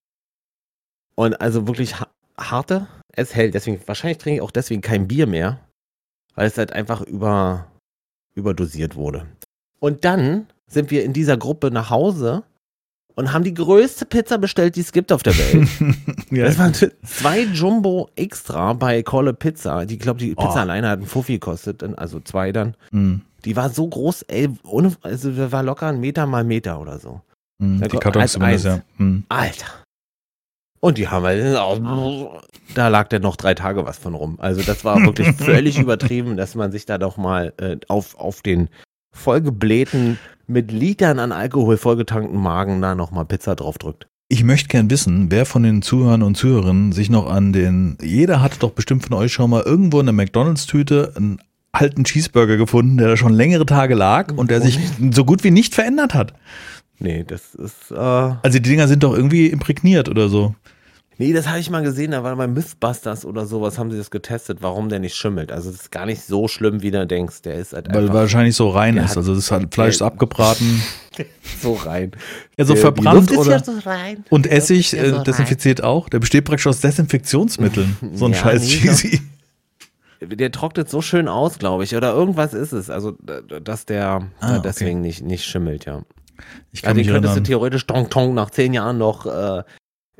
Und 1.14 1.40
also 1.40 1.66
wirklich 1.66 2.00
ha 2.00 2.08
harte, 2.38 2.86
es 3.12 3.34
hält. 3.34 3.54
Deswegen, 3.54 3.80
wahrscheinlich 3.86 4.18
trinke 4.18 4.36
ich 4.36 4.42
auch 4.42 4.52
deswegen 4.52 4.80
kein 4.80 5.08
Bier 5.08 5.26
mehr, 5.26 5.58
weil 6.36 6.46
es 6.46 6.56
halt 6.56 6.72
einfach 6.72 7.00
über, 7.00 7.66
überdosiert 8.34 8.94
wurde. 8.94 9.26
Und 9.80 10.04
dann 10.04 10.46
sind 10.68 10.92
wir 10.92 11.04
in 11.04 11.12
dieser 11.12 11.36
Gruppe 11.36 11.72
nach 11.72 11.90
Hause 11.90 12.44
und 13.18 13.32
haben 13.32 13.42
die 13.42 13.52
größte 13.52 14.06
Pizza 14.06 14.38
bestellt, 14.38 14.76
die 14.76 14.80
es 14.80 14.92
gibt 14.92 15.10
auf 15.10 15.24
der 15.24 15.36
Welt. 15.36 15.68
ja, 16.30 16.44
Das 16.44 16.56
waren 16.56 16.72
zwei 17.04 17.40
Jumbo 17.40 18.08
extra 18.14 18.74
bei 18.74 19.02
Kolle 19.02 19.34
Pizza. 19.34 19.86
Die, 19.86 19.94
ich 19.94 20.00
glaube, 20.00 20.20
die 20.20 20.36
Pizza 20.36 20.54
Oh. 20.54 20.58
alleine 20.58 20.88
hat 20.88 21.00
einen 21.00 21.08
Fuffi 21.08 21.32
gekostet, 21.32 21.82
also 21.98 22.20
zwei 22.20 22.52
dann. 22.52 22.76
Mhm. 22.92 23.22
Die 23.44 23.56
war 23.56 23.70
so 23.70 23.88
groß, 23.88 24.22
ey, 24.22 24.48
ohne, 24.62 24.92
also 25.02 25.50
war 25.50 25.64
locker 25.64 25.88
ein 25.88 25.98
Meter 25.98 26.26
mal 26.26 26.44
Meter 26.44 26.80
oder 26.80 27.00
so. 27.00 27.20
Mhm. 27.58 27.80
Die 27.88 27.96
Kartons 27.96 28.32
zumindest, 28.34 28.66
ja. 28.66 28.82
Mhm. 28.98 29.24
Alter. 29.28 29.66
Und 30.80 30.96
die 30.96 31.08
haben 31.08 31.24
halt, 31.24 31.42
da 32.76 32.86
lag 32.86 33.08
dann 33.08 33.22
noch 33.22 33.34
drei 33.34 33.54
Tage 33.54 33.84
was 33.84 33.98
von 33.98 34.14
rum. 34.14 34.36
Also 34.38 34.62
das 34.62 34.84
war 34.84 35.02
wirklich 35.02 35.26
völlig 35.36 35.76
übertrieben, 35.76 36.36
dass 36.36 36.54
man 36.54 36.70
sich 36.70 36.86
da 36.86 36.98
doch 36.98 37.16
mal 37.16 37.52
äh, 37.56 37.78
auf, 37.88 38.16
auf 38.16 38.42
den 38.42 38.68
vollgeblähten, 39.18 40.18
mit 40.46 40.72
Litern 40.72 41.18
an 41.18 41.32
Alkohol 41.32 41.76
vollgetankten 41.76 42.40
Magen 42.40 42.80
da 42.80 42.94
nochmal 42.94 43.26
Pizza 43.26 43.54
draufdrückt. 43.54 44.06
Ich 44.30 44.44
möchte 44.44 44.68
gern 44.68 44.90
wissen, 44.90 45.30
wer 45.30 45.46
von 45.46 45.62
den 45.62 45.80
Zuhörern 45.82 46.22
und 46.22 46.36
Zuhörerinnen 46.36 46.92
sich 46.92 47.08
noch 47.08 47.30
an 47.30 47.52
den, 47.52 47.96
jeder 48.02 48.42
hatte 48.42 48.58
doch 48.58 48.72
bestimmt 48.72 49.04
von 49.04 49.14
euch 49.14 49.32
schon 49.32 49.50
mal 49.50 49.62
irgendwo 49.62 50.00
in 50.00 50.06
der 50.06 50.12
McDonalds-Tüte 50.12 51.12
einen 51.16 51.38
alten 51.72 52.04
Cheeseburger 52.04 52.56
gefunden, 52.56 52.98
der 52.98 53.08
da 53.08 53.16
schon 53.16 53.32
längere 53.32 53.64
Tage 53.66 53.94
lag 53.94 54.32
und 54.36 54.50
der 54.50 54.60
sich 54.60 54.78
so 55.12 55.24
gut 55.24 55.44
wie 55.44 55.50
nicht 55.50 55.74
verändert 55.74 56.14
hat. 56.14 56.34
Nee, 56.98 57.24
das 57.26 57.54
ist, 57.54 57.90
äh, 57.90 57.94
Also 57.94 58.58
die 58.58 58.62
Dinger 58.62 58.88
sind 58.88 59.02
doch 59.02 59.14
irgendwie 59.14 59.46
imprägniert 59.46 60.08
oder 60.08 60.28
so. 60.28 60.54
Nee, 61.20 61.32
das 61.32 61.48
habe 61.48 61.58
ich 61.58 61.68
mal 61.68 61.82
gesehen, 61.82 62.12
da 62.12 62.22
war 62.22 62.36
bei 62.36 62.46
Mythbusters 62.46 63.24
oder 63.24 63.44
sowas, 63.44 63.76
haben 63.76 63.90
sie 63.90 63.98
das 63.98 64.10
getestet, 64.12 64.58
warum 64.60 64.88
der 64.88 65.00
nicht 65.00 65.16
schimmelt. 65.16 65.50
Also 65.50 65.68
das 65.70 65.80
ist 65.80 65.90
gar 65.90 66.06
nicht 66.06 66.22
so 66.22 66.46
schlimm, 66.46 66.80
wie 66.80 66.92
du 66.92 67.04
denkst. 67.08 67.42
Der 67.42 67.56
ist 67.56 67.72
halt 67.72 67.88
Weil 67.92 68.02
einfach 68.02 68.14
wahrscheinlich 68.14 68.54
so 68.54 68.68
rein 68.70 68.96
ist. 68.96 69.16
Also 69.16 69.34
das 69.34 69.50
hat, 69.50 69.74
Fleisch 69.74 69.96
ist 69.96 70.02
abgebraten. 70.02 70.80
so 71.60 71.74
rein. 71.74 72.12
Ja, 72.56 72.64
so 72.64 72.74
Der- 72.74 72.82
verbrannt 72.82 73.36
oder. 73.36 73.58
so 73.64 73.72
rein. 73.84 74.24
Und 74.30 74.46
Essig 74.46 74.92
ja 74.92 75.10
so 75.10 75.16
äh, 75.16 75.24
desinfiziert 75.24 75.82
auch. 75.82 76.08
Der 76.08 76.20
besteht 76.20 76.44
praktisch 76.44 76.68
aus 76.68 76.80
Desinfektionsmitteln. 76.80 77.96
So 78.14 78.26
ein 78.26 78.32
Ja, 78.32 78.38
scheiß 78.38 78.62
nee, 78.62 78.68
Cheesy. 78.68 79.20
Der 80.20 80.52
trocknet 80.52 80.88
so 80.88 81.02
schön 81.02 81.26
aus, 81.26 81.58
glaube 81.58 81.82
ich. 81.84 81.96
Oder 81.96 82.12
irgendwas 82.12 82.54
ist 82.54 82.72
es. 82.72 82.90
Also, 82.90 83.16
dass 83.62 83.86
der 83.86 84.28
Ah, 84.40 84.54
äh, 84.54 84.58
okay. 84.58 84.60
deswegen 84.64 85.00
nicht, 85.00 85.22
nicht 85.24 85.44
schimmelt, 85.44 85.84
ja. 85.84 86.02
Ich 86.70 86.82
kann 86.82 86.90
Also, 86.96 87.02
den 87.02 87.12
könntest 87.12 87.24
du 87.32 87.38
erinnern. 87.38 87.44
theoretisch 87.44 87.86
Tong 87.86 88.08
Tong 88.10 88.34
nach 88.34 88.50
zehn 88.50 88.72
Jahren 88.72 88.98
noch 88.98 89.26
äh, 89.26 89.62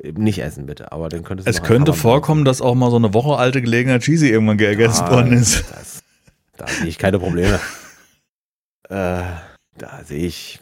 nicht 0.02 0.38
essen, 0.40 0.66
bitte. 0.66 0.92
Aber 0.92 1.08
den 1.08 1.24
könntest 1.24 1.46
du 1.46 1.50
Es 1.50 1.62
könnte 1.62 1.92
vorkommen, 1.92 2.44
dass 2.44 2.60
auch 2.60 2.74
mal 2.74 2.90
so 2.90 2.96
eine 2.96 3.14
Woche 3.14 3.36
alte 3.36 3.60
gelegener 3.62 3.98
Cheesy 4.00 4.28
irgendwann 4.30 4.58
gegessen 4.58 5.04
Ah, 5.04 5.10
worden 5.10 5.32
ist. 5.32 5.64
Das, 5.70 6.02
da 6.56 6.66
sehe 6.68 6.86
ich 6.86 6.98
keine 6.98 7.18
Probleme. 7.18 7.58
äh, 8.88 9.22
da 9.76 10.00
sehe 10.04 10.26
ich. 10.26 10.60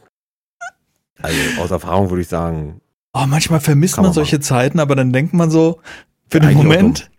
Also 1.22 1.38
aus 1.62 1.70
Erfahrung 1.70 2.10
würde 2.10 2.22
ich 2.22 2.28
sagen, 2.28 2.80
Oh, 3.14 3.24
manchmal 3.26 3.60
vermisst 3.60 3.96
man 3.96 4.04
man 4.06 4.12
solche 4.12 4.40
Zeiten, 4.40 4.78
aber 4.78 4.94
dann 4.94 5.10
denkt 5.10 5.32
man 5.32 5.50
so, 5.50 5.80
für 6.28 6.38
Ja, 6.38 6.48
den 6.48 6.58
Moment, 6.58 7.10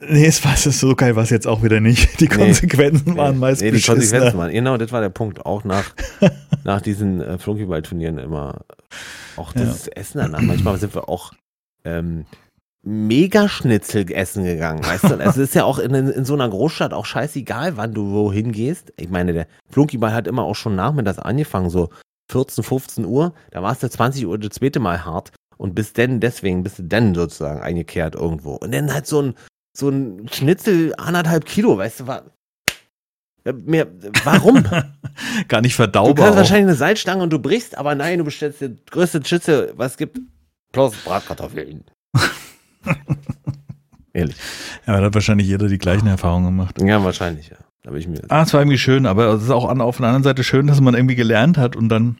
nee, 0.00 0.24
es 0.24 0.42
war 0.46 0.54
es 0.54 0.62
so 0.64 0.94
geil, 0.96 1.14
war 1.14 1.24
es 1.24 1.28
jetzt 1.30 1.46
auch 1.46 1.62
wieder 1.62 1.78
nicht. 1.80 2.18
Die 2.20 2.24
Nee. 2.28 2.34
Konsequenzen 2.36 3.16
waren 3.18 3.38
meist 3.38 3.60
nee, 3.60 3.70
die 3.70 3.82
Konsequenzen 3.82 4.38
waren. 4.38 4.50
Genau, 4.50 4.78
das 4.78 4.92
war 4.92 5.02
der 5.02 5.10
Punkt. 5.10 5.44
Auch 5.44 5.64
nach, 5.64 5.92
nach 6.64 6.80
diesen 6.80 7.20
äh, 7.20 7.36
Flunkyball-Turnieren 7.36 8.16
immer. 8.16 8.62
Auch 9.36 9.52
das 9.52 9.88
Essen 9.88 10.18
danach. 10.18 10.40
Manchmal 10.40 10.78
sind 10.78 10.94
wir 10.94 11.10
auch 11.10 11.32
ähm, 11.84 12.24
Megaschnitzel 12.84 14.10
essen 14.12 14.44
gegangen. 14.44 14.84
Weißt 14.84 15.04
du, 15.04 15.14
es 15.20 15.36
ist 15.36 15.54
ja 15.54 15.64
auch 15.64 15.78
in, 15.78 15.94
in 15.94 16.24
so 16.24 16.34
einer 16.34 16.48
Großstadt 16.48 16.92
auch 16.92 17.06
scheißegal, 17.06 17.76
wann 17.76 17.94
du 17.94 18.10
wohin 18.10 18.50
gehst. 18.52 18.92
Ich 18.96 19.08
meine, 19.08 19.32
der 19.32 19.46
Flunkyball 19.70 20.12
hat 20.12 20.26
immer 20.26 20.42
auch 20.42 20.56
schon 20.56 20.74
nachmittags 20.74 21.18
angefangen, 21.20 21.70
so 21.70 21.90
14, 22.30 22.64
15 22.64 23.04
Uhr. 23.04 23.34
Da 23.52 23.62
war 23.62 23.72
es 23.72 23.78
der 23.78 23.90
20 23.90 24.26
Uhr 24.26 24.38
das 24.38 24.50
zweite 24.56 24.80
Mal 24.80 25.04
hart. 25.04 25.30
Und 25.58 25.74
bis 25.76 25.92
denn, 25.92 26.18
deswegen 26.18 26.64
bist 26.64 26.80
du 26.80 26.82
dann 26.82 27.14
sozusagen 27.14 27.60
eingekehrt 27.60 28.16
irgendwo. 28.16 28.54
Und 28.54 28.74
dann 28.74 28.92
halt 28.92 29.06
so 29.06 29.22
ein, 29.22 29.34
so 29.76 29.88
ein 29.88 30.28
Schnitzel 30.32 30.92
anderthalb 30.98 31.44
Kilo, 31.44 31.78
weißt 31.78 32.00
du, 32.00 32.06
war. 32.08 32.22
Ja, 33.44 33.52
Mehr, 33.52 33.86
warum? 34.24 34.64
Gar 35.48 35.60
nicht 35.60 35.74
Du 35.74 35.76
verdaubar. 35.76 36.14
kannst 36.14 36.32
auch. 36.32 36.36
wahrscheinlich 36.36 36.66
eine 36.66 36.74
Salzstange 36.74 37.22
und 37.22 37.32
du 37.32 37.38
brichst, 37.38 37.76
aber 37.78 37.94
nein, 37.94 38.18
du 38.18 38.24
bestellst 38.24 38.60
die 38.60 38.76
größte 38.90 39.24
Schnitzel, 39.24 39.72
was 39.76 39.92
es 39.92 39.98
gibt. 39.98 40.18
Plus 40.72 40.94
Bratkartoffeln. 41.04 41.84
Ehrlich. 44.14 44.36
Ja, 44.86 44.98
da 45.00 45.06
hat 45.06 45.14
wahrscheinlich 45.14 45.46
jeder 45.46 45.68
die 45.68 45.78
gleichen 45.78 46.06
Erfahrungen 46.06 46.46
gemacht. 46.46 46.80
Ja, 46.82 47.02
wahrscheinlich, 47.02 47.48
ja. 47.48 47.56
Da 47.82 47.88
habe 47.88 47.98
ich 47.98 48.06
mir. 48.08 48.20
Ah, 48.28 48.42
es 48.42 48.52
war 48.52 48.60
irgendwie 48.60 48.78
schön, 48.78 49.06
aber 49.06 49.28
es 49.34 49.44
ist 49.44 49.50
auch 49.50 49.68
an, 49.68 49.80
auf 49.80 49.96
der 49.96 50.06
anderen 50.06 50.22
Seite 50.22 50.44
schön, 50.44 50.66
dass 50.66 50.80
man 50.80 50.94
irgendwie 50.94 51.14
gelernt 51.14 51.56
hat 51.58 51.76
und 51.76 51.88
dann 51.88 52.18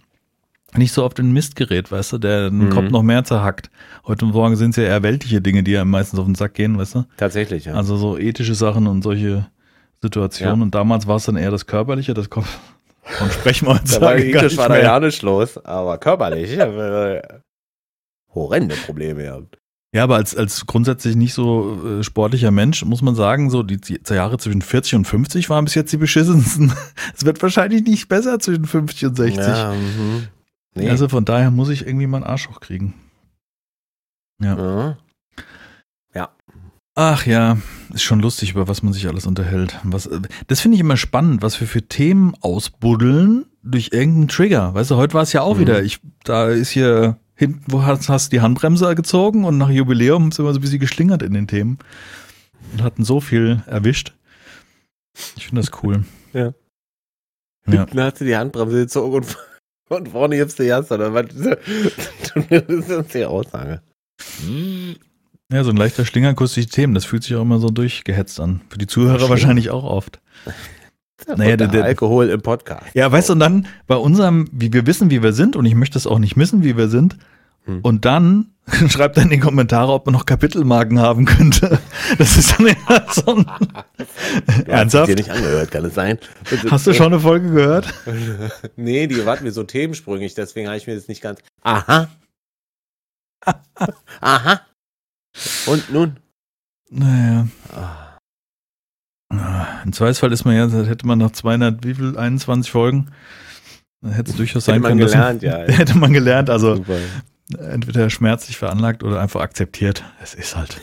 nicht 0.74 0.92
so 0.92 1.04
auf 1.04 1.12
den 1.12 1.32
Mist 1.32 1.54
gerät, 1.54 1.92
weißt 1.92 2.14
du, 2.14 2.18
der 2.18 2.48
den 2.48 2.66
Mhm. 2.66 2.70
Kopf 2.70 2.90
noch 2.90 3.02
mehr 3.02 3.24
zerhackt. 3.24 3.70
Heute 4.06 4.24
Morgen 4.24 4.56
sind 4.56 4.70
es 4.70 4.76
ja 4.76 4.84
eher 4.84 5.02
weltliche 5.02 5.42
Dinge, 5.42 5.62
die 5.62 5.72
ja 5.72 5.84
meistens 5.84 6.18
auf 6.18 6.24
den 6.24 6.34
Sack 6.34 6.54
gehen, 6.54 6.78
weißt 6.78 6.94
du? 6.94 7.04
Tatsächlich, 7.18 7.66
ja. 7.66 7.74
Also 7.74 7.96
so 7.96 8.16
ethische 8.18 8.54
Sachen 8.54 8.86
und 8.86 9.02
solche 9.02 9.46
Situationen. 10.00 10.56
Ja. 10.58 10.62
Und 10.62 10.74
damals 10.74 11.06
war 11.06 11.16
es 11.16 11.24
dann 11.26 11.36
eher 11.36 11.50
das 11.50 11.66
Körperliche, 11.66 12.14
das 12.14 12.30
kommt. 12.30 12.48
Von 13.04 13.30
sprechen 13.30 13.66
wir 13.66 13.72
uns 13.72 13.94
da 13.94 14.00
war 14.00 14.14
gar 14.16 14.20
ethisch 14.24 14.42
nicht 14.52 14.56
war 14.56 14.68
da 14.70 14.78
ja 14.80 14.98
nicht 14.98 15.20
los, 15.22 15.58
aber 15.64 15.98
körperlich. 15.98 16.56
Horrende 18.34 18.74
Probleme 18.76 19.22
gehabt. 19.22 19.58
Ja, 19.94 20.04
aber 20.04 20.16
als, 20.16 20.34
als 20.34 20.66
grundsätzlich 20.66 21.16
nicht 21.16 21.34
so 21.34 21.98
äh, 21.98 22.02
sportlicher 22.02 22.50
Mensch 22.50 22.82
muss 22.84 23.02
man 23.02 23.14
sagen, 23.14 23.50
so 23.50 23.62
die, 23.62 23.76
die 23.78 23.98
Jahre 24.08 24.38
zwischen 24.38 24.62
40 24.62 24.94
und 24.94 25.04
50 25.06 25.50
waren 25.50 25.66
bis 25.66 25.74
jetzt 25.74 25.92
die 25.92 25.98
beschissensten. 25.98 26.72
Es 27.14 27.26
wird 27.26 27.42
wahrscheinlich 27.42 27.84
nicht 27.84 28.08
besser 28.08 28.38
zwischen 28.38 28.64
50 28.64 29.06
und 29.08 29.16
60. 29.16 29.46
Ja, 29.46 29.74
mhm. 29.74 30.28
nee. 30.74 30.88
Also 30.88 31.08
von 31.08 31.26
daher 31.26 31.50
muss 31.50 31.68
ich 31.68 31.86
irgendwie 31.86 32.06
mal 32.06 32.18
einen 32.18 32.26
Arsch 32.26 32.48
hochkriegen. 32.48 32.94
ja. 34.42 34.96
Ach 36.94 37.24
ja, 37.24 37.56
ist 37.94 38.02
schon 38.02 38.20
lustig, 38.20 38.50
über 38.50 38.68
was 38.68 38.82
man 38.82 38.92
sich 38.92 39.08
alles 39.08 39.24
unterhält. 39.26 39.78
Was, 39.82 40.06
äh, 40.06 40.20
das 40.48 40.60
finde 40.60 40.74
ich 40.74 40.80
immer 40.82 40.98
spannend, 40.98 41.40
was 41.40 41.58
wir 41.58 41.66
für 41.66 41.80
Themen 41.88 42.34
ausbuddeln 42.42 43.46
durch 43.62 43.90
irgendeinen 43.92 44.28
Trigger. 44.28 44.74
Weißt 44.74 44.90
du, 44.90 44.96
heute 44.96 45.14
war 45.14 45.22
es 45.22 45.32
ja 45.32 45.40
auch 45.40 45.56
Mhm. 45.56 45.60
wieder. 45.60 45.82
Ich, 45.82 46.00
da 46.24 46.48
ist 46.48 46.68
hier 46.68 47.16
hinten, 47.42 47.64
wo 47.68 47.82
hast, 47.82 48.08
hast 48.08 48.32
du 48.32 48.36
die 48.36 48.40
Handbremse 48.40 48.94
gezogen 48.94 49.44
und 49.44 49.58
nach 49.58 49.68
Jubiläum 49.70 50.32
sind 50.32 50.44
wir 50.44 50.52
so 50.52 50.58
ein 50.58 50.62
bisschen 50.62 50.78
geschlingert 50.80 51.22
in 51.22 51.34
den 51.34 51.46
Themen 51.48 51.78
und 52.72 52.82
hatten 52.82 53.04
so 53.04 53.20
viel 53.20 53.62
erwischt. 53.66 54.12
Ich 55.36 55.46
finde 55.46 55.62
das 55.62 55.70
cool. 55.82 56.04
Ja. 56.32 56.54
Ja. 57.66 57.84
Dann 57.86 58.00
hast 58.04 58.20
du 58.20 58.24
die 58.24 58.36
Handbremse 58.36 58.80
gezogen 58.80 59.14
und, 59.16 59.36
und 59.90 60.08
vorne 60.08 60.36
gibst 60.36 60.58
du 60.58 60.64
Jas, 60.66 60.90
oder 60.90 61.12
was? 61.14 61.26
Das 62.48 62.96
ist 62.98 63.14
die 63.14 63.24
Aussage. 63.26 63.82
Ja, 65.52 65.64
so 65.64 65.70
ein 65.70 65.76
leichter 65.76 66.06
Schlingerkuss 66.06 66.54
durch 66.54 66.66
die 66.66 66.72
Themen, 66.72 66.94
das 66.94 67.04
fühlt 67.04 67.22
sich 67.24 67.36
auch 67.36 67.42
immer 67.42 67.58
so 67.58 67.68
durchgehetzt 67.68 68.40
an. 68.40 68.62
Für 68.70 68.78
die 68.78 68.86
Zuhörer 68.86 69.28
wahrscheinlich 69.28 69.68
auch 69.70 69.84
oft. 69.84 70.20
Naja, 71.26 71.56
der- 71.56 71.68
der- 71.68 71.84
Alkohol 71.84 72.30
im 72.30 72.40
Podcast. 72.40 72.86
Ja, 72.94 73.12
weißt 73.12 73.28
du, 73.28 73.34
und 73.34 73.40
dann 73.40 73.66
bei 73.86 73.96
unserem, 73.96 74.48
wie 74.50 74.72
wir 74.72 74.86
wissen, 74.86 75.10
wie 75.10 75.22
wir 75.22 75.32
sind, 75.34 75.54
und 75.54 75.66
ich 75.66 75.74
möchte 75.74 75.98
es 75.98 76.06
auch 76.06 76.18
nicht 76.18 76.36
missen, 76.36 76.64
wie 76.64 76.76
wir 76.76 76.88
sind, 76.88 77.16
Hm. 77.64 77.80
und 77.82 78.04
dann 78.04 78.46
schreibt 78.88 79.16
er 79.16 79.24
in 79.24 79.30
die 79.30 79.38
Kommentare, 79.38 79.92
ob 79.92 80.06
man 80.06 80.12
noch 80.14 80.26
Kapitelmarken 80.26 80.98
haben 81.00 81.24
könnte. 81.24 81.78
Das 82.18 82.36
ist 82.36 82.58
dann 82.58 82.66
immer 82.66 83.02
so 83.12 83.36
ein, 83.36 83.44
Du 84.46 84.52
hast 84.52 84.68
Ernsthaft? 84.68 85.08
dir 85.10 85.14
nicht 85.16 85.30
angehört, 85.30 85.70
kann 85.70 85.84
es 85.84 85.94
sein? 85.94 86.18
Hast 86.70 86.86
du 86.86 86.92
schon 86.94 87.06
eine 87.12 87.20
Folge 87.20 87.50
gehört? 87.50 87.92
nee, 88.76 89.06
die 89.06 89.24
warten 89.24 89.44
mir 89.44 89.52
so 89.52 89.62
themensprüngig, 89.64 90.34
deswegen 90.34 90.66
habe 90.68 90.76
ich 90.76 90.86
mir 90.86 90.94
das 90.94 91.08
nicht 91.08 91.22
ganz. 91.22 91.40
Aha. 91.62 92.08
Aha. 94.20 94.60
Und 95.66 95.92
nun? 95.92 96.16
Naja. 96.90 97.48
Ah, 97.74 98.08
Ah, 99.34 99.80
Im 99.82 99.94
Zweifelsfall 99.94 100.30
ist 100.32 100.44
man 100.44 100.54
ja, 100.54 100.68
hätte 100.84 101.06
man 101.06 101.18
nach 101.18 101.30
200, 101.30 101.82
wie 101.86 101.94
viel, 101.94 102.18
21 102.18 102.70
Folgen, 102.70 103.10
dann 104.02 104.12
hätte 104.12 104.30
es 104.30 104.36
durchaus 104.36 104.66
Hätte 104.66 104.74
sein 104.74 104.82
man 104.82 104.90
können. 104.90 105.00
dass- 105.00 105.12
gelernt, 105.12 105.42
ja. 105.42 105.56
Hätte 105.74 105.96
man 105.96 106.12
gelernt, 106.12 106.50
also 106.50 106.76
Super. 106.76 106.98
Entweder 107.58 108.10
schmerzlich 108.10 108.56
veranlagt 108.58 109.02
oder 109.02 109.20
einfach 109.20 109.40
akzeptiert. 109.40 110.04
Es 110.22 110.34
ist 110.34 110.56
halt, 110.56 110.80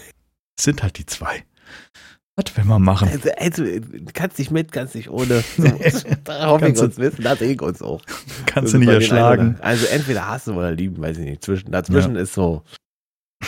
es 0.58 0.64
sind 0.66 0.84
halt 0.84 0.98
die 0.98 1.06
zwei. 1.06 1.44
Was 2.36 2.56
will 2.56 2.64
man 2.64 2.82
machen? 2.82 3.10
Also, 3.10 3.30
also, 3.38 3.66
kannst 4.14 4.40
nicht 4.40 4.50
mit, 4.52 4.72
kannst 4.72 4.96
nicht 4.96 5.10
ohne. 5.10 5.44
So, 5.58 6.08
da 6.24 6.48
hoffe 6.48 6.70
ich 6.70 6.80
uns 6.80 6.98
wissen, 6.98 7.24
da 7.24 7.36
sehe 7.36 7.54
ich 7.54 7.62
uns 7.62 7.82
auch. 7.82 8.02
Kannst 8.46 8.74
du 8.74 8.78
nicht 8.78 8.88
erschlagen. 8.90 9.56
oder- 9.56 9.64
Also 9.66 9.86
entweder 9.88 10.28
hassen 10.28 10.56
oder 10.56 10.72
lieben, 10.72 11.02
weiß 11.02 11.18
ich 11.18 11.26
nicht. 11.26 11.44
Zwischen, 11.44 11.72
dazwischen 11.72 12.16
ist 12.16 12.34
so, 12.34 12.64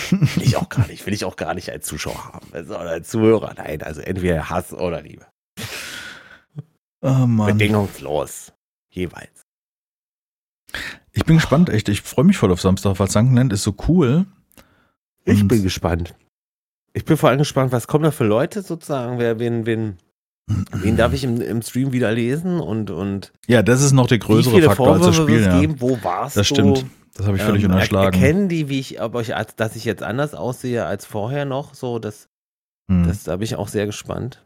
will 0.10 0.44
ich 0.44 0.58
auch 0.58 0.68
gar 0.68 0.88
nicht, 0.88 1.06
will 1.06 1.14
ich 1.14 1.24
auch 1.24 1.38
gar 1.38 1.54
nicht 1.54 1.70
als 1.70 1.86
Zuschauer 1.88 2.34
haben. 2.34 2.48
Also, 2.52 2.74
oder 2.76 2.90
als 2.90 3.10
Zuhörer. 3.10 3.54
Nein, 3.58 3.82
also 3.82 4.02
entweder 4.02 4.50
Hass 4.50 4.74
oder 4.74 5.02
Liebe. 5.02 5.26
Oh 7.02 7.26
Mann. 7.26 7.58
Bedingungslos. 7.58 8.52
Jeweils. 8.90 9.42
Ich 11.14 11.26
bin 11.26 11.36
gespannt, 11.38 11.70
echt. 11.70 11.90
Ich 11.90 12.02
freue 12.02 12.26
mich 12.26 12.38
voll 12.38 12.52
auf 12.52 12.62
Samstag, 12.62 13.00
weil 13.00 13.10
Sankenland 13.10 13.52
ist 13.54 13.64
so 13.64 13.76
cool. 13.88 14.26
Ich 15.26 15.42
Und- 15.42 15.48
bin 15.50 15.64
gespannt. 15.64 16.16
Ich 16.94 17.06
bin 17.06 17.16
vor 17.18 17.30
allem 17.30 17.40
gespannt, 17.40 17.72
was 17.72 17.88
kommen 17.88 18.04
da 18.04 18.12
für 18.12 18.26
Leute 18.26 18.62
sozusagen? 18.62 19.18
Wer, 19.18 19.40
wen, 19.40 19.66
wen, 19.66 19.98
wen 20.74 20.98
darf 20.98 21.14
ich 21.14 21.24
im, 21.24 21.40
im 21.40 21.62
Stream 21.62 21.94
wieder 21.94 22.12
lesen 22.12 22.60
und, 22.60 22.92
und 22.92 23.32
Ja, 23.48 23.62
das 23.64 23.82
ist 23.82 23.94
noch 23.94 24.08
der 24.08 24.18
größere 24.20 24.62
Faktor 24.62 24.94
als 24.96 25.06
das 25.06 25.16
Vorwürfe 25.16 25.42
Spiel. 25.44 25.52
Ja. 25.54 25.60
geben? 25.62 25.76
Wo 25.80 25.98
warst 26.04 26.36
Das 26.36 26.50
du? 26.50 26.56
stimmt. 26.56 26.86
Das 27.16 27.28
habe 27.28 27.38
ich 27.38 27.44
völlig 27.44 27.64
Ähm, 27.64 27.72
unterschlagen. 27.72 28.14
Erkennen 28.14 28.50
die, 28.50 28.68
wie 28.68 28.80
ich, 28.80 29.02
ob 29.02 29.16
ich, 29.22 29.34
dass 29.56 29.76
ich 29.78 29.86
jetzt 29.86 30.04
anders 30.04 30.34
aussehe 30.34 30.86
als 30.86 31.06
vorher 31.06 31.46
noch? 31.46 31.74
So, 31.76 31.98
das, 32.00 32.28
Hm. 32.90 33.06
das 33.08 33.24
da 33.24 33.38
bin 33.38 33.44
ich 33.46 33.56
auch 33.56 33.68
sehr 33.70 33.86
gespannt. 33.86 34.46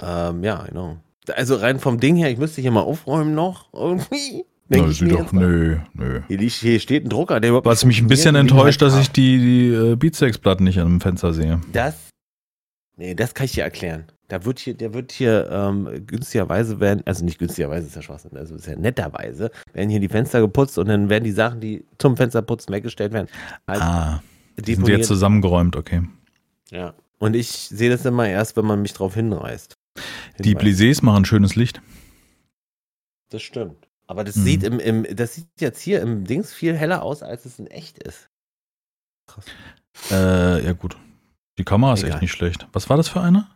Ähm, 0.00 0.42
ja, 0.44 0.64
genau. 0.64 0.96
Also 1.34 1.56
rein 1.56 1.80
vom 1.80 1.98
Ding 2.00 2.16
her, 2.16 2.30
ich 2.30 2.38
müsste 2.38 2.60
hier 2.60 2.70
mal 2.70 2.82
aufräumen 2.82 3.34
noch 3.34 3.72
irgendwie. 3.72 4.44
Denk 4.68 4.86
Nö, 4.86 4.92
sie 4.92 5.08
doch, 5.08 5.30
nö, 5.32 5.78
nö. 5.94 6.22
Hier, 6.26 6.38
liegt- 6.38 6.54
hier 6.54 6.80
steht 6.80 7.04
ein 7.04 7.08
Drucker, 7.08 7.38
der 7.38 7.50
überhaupt 7.50 7.66
Was 7.66 7.84
mich 7.84 8.00
ein 8.00 8.08
bisschen 8.08 8.34
enttäuscht, 8.34 8.82
dass 8.82 8.98
ich 8.98 9.10
die, 9.10 9.38
die 9.38 9.68
äh, 9.68 9.94
Beatsteaks-Platten 9.96 10.64
nicht 10.64 10.80
an 10.80 10.88
dem 10.88 11.00
Fenster 11.00 11.32
sehe. 11.32 11.60
Das. 11.72 11.94
Nee, 12.96 13.14
das 13.14 13.34
kann 13.34 13.44
ich 13.44 13.52
dir 13.52 13.62
erklären. 13.62 14.06
Da 14.28 14.44
wird 14.44 14.58
hier, 14.58 14.74
der 14.74 14.92
wird 14.92 15.12
hier 15.12 15.48
ähm, 15.52 16.04
günstigerweise 16.04 16.80
werden, 16.80 17.02
also 17.04 17.24
nicht 17.24 17.38
günstigerweise 17.38 17.86
ist 17.86 17.94
ja 17.94 18.02
Schwachsinn, 18.02 18.36
also 18.36 18.56
ist 18.56 18.66
ja 18.66 18.74
netterweise, 18.74 19.52
werden 19.72 19.88
hier 19.88 20.00
die 20.00 20.08
Fenster 20.08 20.40
geputzt 20.40 20.78
und 20.78 20.88
dann 20.88 21.08
werden 21.08 21.22
die 21.22 21.30
Sachen, 21.30 21.60
die 21.60 21.84
zum 21.98 22.16
Fensterputzen 22.16 22.74
weggestellt 22.74 23.12
werden, 23.12 23.28
halt 23.68 23.80
Ah, 23.80 24.22
die 24.58 24.74
sind 24.74 24.88
jetzt 24.88 25.06
zusammengeräumt, 25.06 25.76
okay. 25.76 26.02
Ja. 26.72 26.94
Und 27.18 27.36
ich 27.36 27.48
sehe 27.48 27.88
das 27.88 28.04
immer 28.04 28.28
erst, 28.28 28.56
wenn 28.56 28.64
man 28.66 28.82
mich 28.82 28.94
drauf 28.94 29.14
hinreißt. 29.14 29.74
Die 30.40 30.48
Hinweist. 30.48 30.64
Blisés 30.66 31.04
machen 31.04 31.24
schönes 31.24 31.54
Licht. 31.54 31.80
Das 33.30 33.42
stimmt. 33.42 33.85
Aber 34.08 34.22
das 34.24 34.36
Mhm. 34.36 34.44
sieht 34.44 34.62
im, 34.62 34.78
im, 34.80 35.06
das 35.16 35.34
sieht 35.34 35.48
jetzt 35.60 35.80
hier 35.80 36.00
im 36.00 36.24
Dings 36.24 36.52
viel 36.52 36.76
heller 36.76 37.02
aus, 37.02 37.22
als 37.22 37.44
es 37.44 37.58
in 37.58 37.66
echt 37.66 37.98
ist. 37.98 38.28
Krass. 39.26 39.44
Äh, 40.10 40.64
ja 40.64 40.72
gut. 40.72 40.96
Die 41.58 41.64
Kamera 41.64 41.94
ist 41.94 42.00
Egal. 42.02 42.12
echt 42.14 42.22
nicht 42.22 42.32
schlecht. 42.32 42.68
Was 42.72 42.88
war 42.90 42.96
das 42.96 43.08
für 43.08 43.20
eine? 43.20 43.48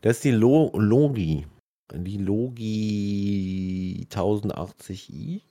Das 0.00 0.16
ist 0.16 0.24
die 0.24 0.30
Lo 0.30 0.70
Logi. 0.74 1.46
Die 1.94 2.16
Logi 2.16 4.06
1080i. 4.10 5.42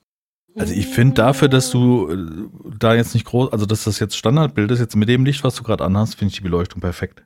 Also 0.57 0.73
ich 0.73 0.87
finde 0.87 1.13
dafür, 1.15 1.47
dass 1.47 1.69
du 1.71 2.09
äh, 2.09 2.49
da 2.77 2.93
jetzt 2.95 3.13
nicht 3.13 3.25
groß, 3.25 3.53
also 3.53 3.65
dass 3.65 3.85
das 3.85 3.99
jetzt 3.99 4.17
Standardbild 4.17 4.69
ist, 4.71 4.79
jetzt 4.79 4.95
mit 4.95 5.07
dem 5.07 5.23
Licht, 5.23 5.43
was 5.45 5.55
du 5.55 5.63
gerade 5.63 5.83
anhast, 5.85 6.15
finde 6.15 6.31
ich 6.31 6.37
die 6.37 6.43
Beleuchtung 6.43 6.81
perfekt. 6.81 7.23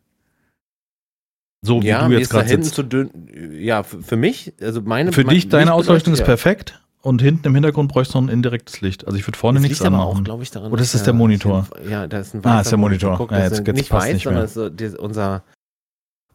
So 1.65 1.81
wie 1.81 1.87
ja, 1.87 2.07
du 2.07 2.13
jetzt 2.13 2.29
gerade 2.29 2.47
sitzt. 2.49 2.77
dünn. 2.93 3.55
Ja, 3.59 3.81
für, 3.81 4.15
mich, 4.15 4.53
also 4.61 4.81
meine. 4.81 5.11
Für 5.11 5.23
mein- 5.23 5.33
dich, 5.33 5.49
deine 5.49 5.73
Ausleuchtung 5.73 6.13
ist 6.13 6.23
perfekt 6.23 6.79
und 7.05 7.21
hinten 7.21 7.47
im 7.47 7.53
Hintergrund 7.53 7.91
bräuchst 7.91 8.13
du 8.13 8.19
noch 8.19 8.27
ein 8.27 8.33
indirektes 8.33 8.81
Licht. 8.81 9.05
Also 9.05 9.17
ich 9.17 9.25
würde 9.27 9.37
vorne 9.37 9.59
Das 9.59 9.63
nichts 9.63 9.79
liegt 9.79 9.87
aber 9.87 10.03
auch, 10.03 10.09
anmachen. 10.09 10.23
glaube 10.25 10.43
ich, 10.43 10.51
daran. 10.51 10.71
Oder 10.71 10.81
ist 10.81 10.93
das 10.95 11.03
der 11.03 11.13
Monitor? 11.13 11.67
Ja, 11.87 12.07
da 12.07 12.19
ist 12.19 12.33
ein 12.33 12.39
Ah, 12.43 12.49
weißer 12.55 12.61
ist 12.61 12.71
der 12.71 12.77
Monitor. 12.79 13.17
Guck, 13.17 13.31
Ja, 13.31 13.37
das 13.49 13.57
jetzt- 13.59 13.67
jetzt 13.67 13.75
nicht 13.77 13.91
weiß, 13.91 14.13
nicht 14.13 14.23
sondern 14.23 14.39
mehr. 14.39 14.43
das 14.43 14.51
ist 14.51 14.55
so, 14.55 14.69
das, 14.69 14.95
unser, 14.95 15.43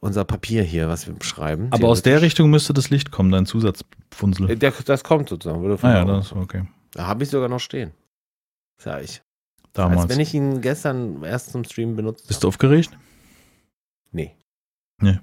unser 0.01 0.25
Papier 0.25 0.63
hier, 0.63 0.89
was 0.89 1.07
wir 1.07 1.15
beschreiben. 1.15 1.69
Aber 1.71 1.89
aus 1.89 2.03
der. 2.03 2.23
Richtung 2.23 2.51
müsste 2.51 2.73
das 2.73 2.89
Licht 2.91 3.11
kommen, 3.11 3.31
dein 3.33 3.47
Zusatzpfunzel. 3.47 4.51
Äh, 4.51 4.57
Der, 4.57 4.73
das 4.85 5.05
kommt 5.05 5.29
sozusagen. 5.29 5.63
Würde 5.63 5.83
Ah 5.83 5.93
ja, 5.93 6.05
das 6.05 6.27
ist 6.27 6.33
okay. 6.33 6.63
Da 6.93 7.07
habe 7.07 7.23
ich 7.25 7.31
sogar 7.31 7.49
noch 7.49 7.61
stehen. 7.61 7.91
Sag 8.81 9.03
ich. 9.05 9.23
Damals. 9.73 10.03
Als 10.03 10.11
wenn 10.11 10.21
ich 10.21 10.35
ihn 10.35 10.61
gestern 10.63 11.23
erst 11.23 11.51
zum 11.53 11.63
Stream 11.65 11.95
benutzt 11.97 12.27
Bist 12.29 12.43
du 12.43 12.49
aufgeregt? 12.49 12.97
Nee. 14.13 14.35
Nee. 15.01 15.19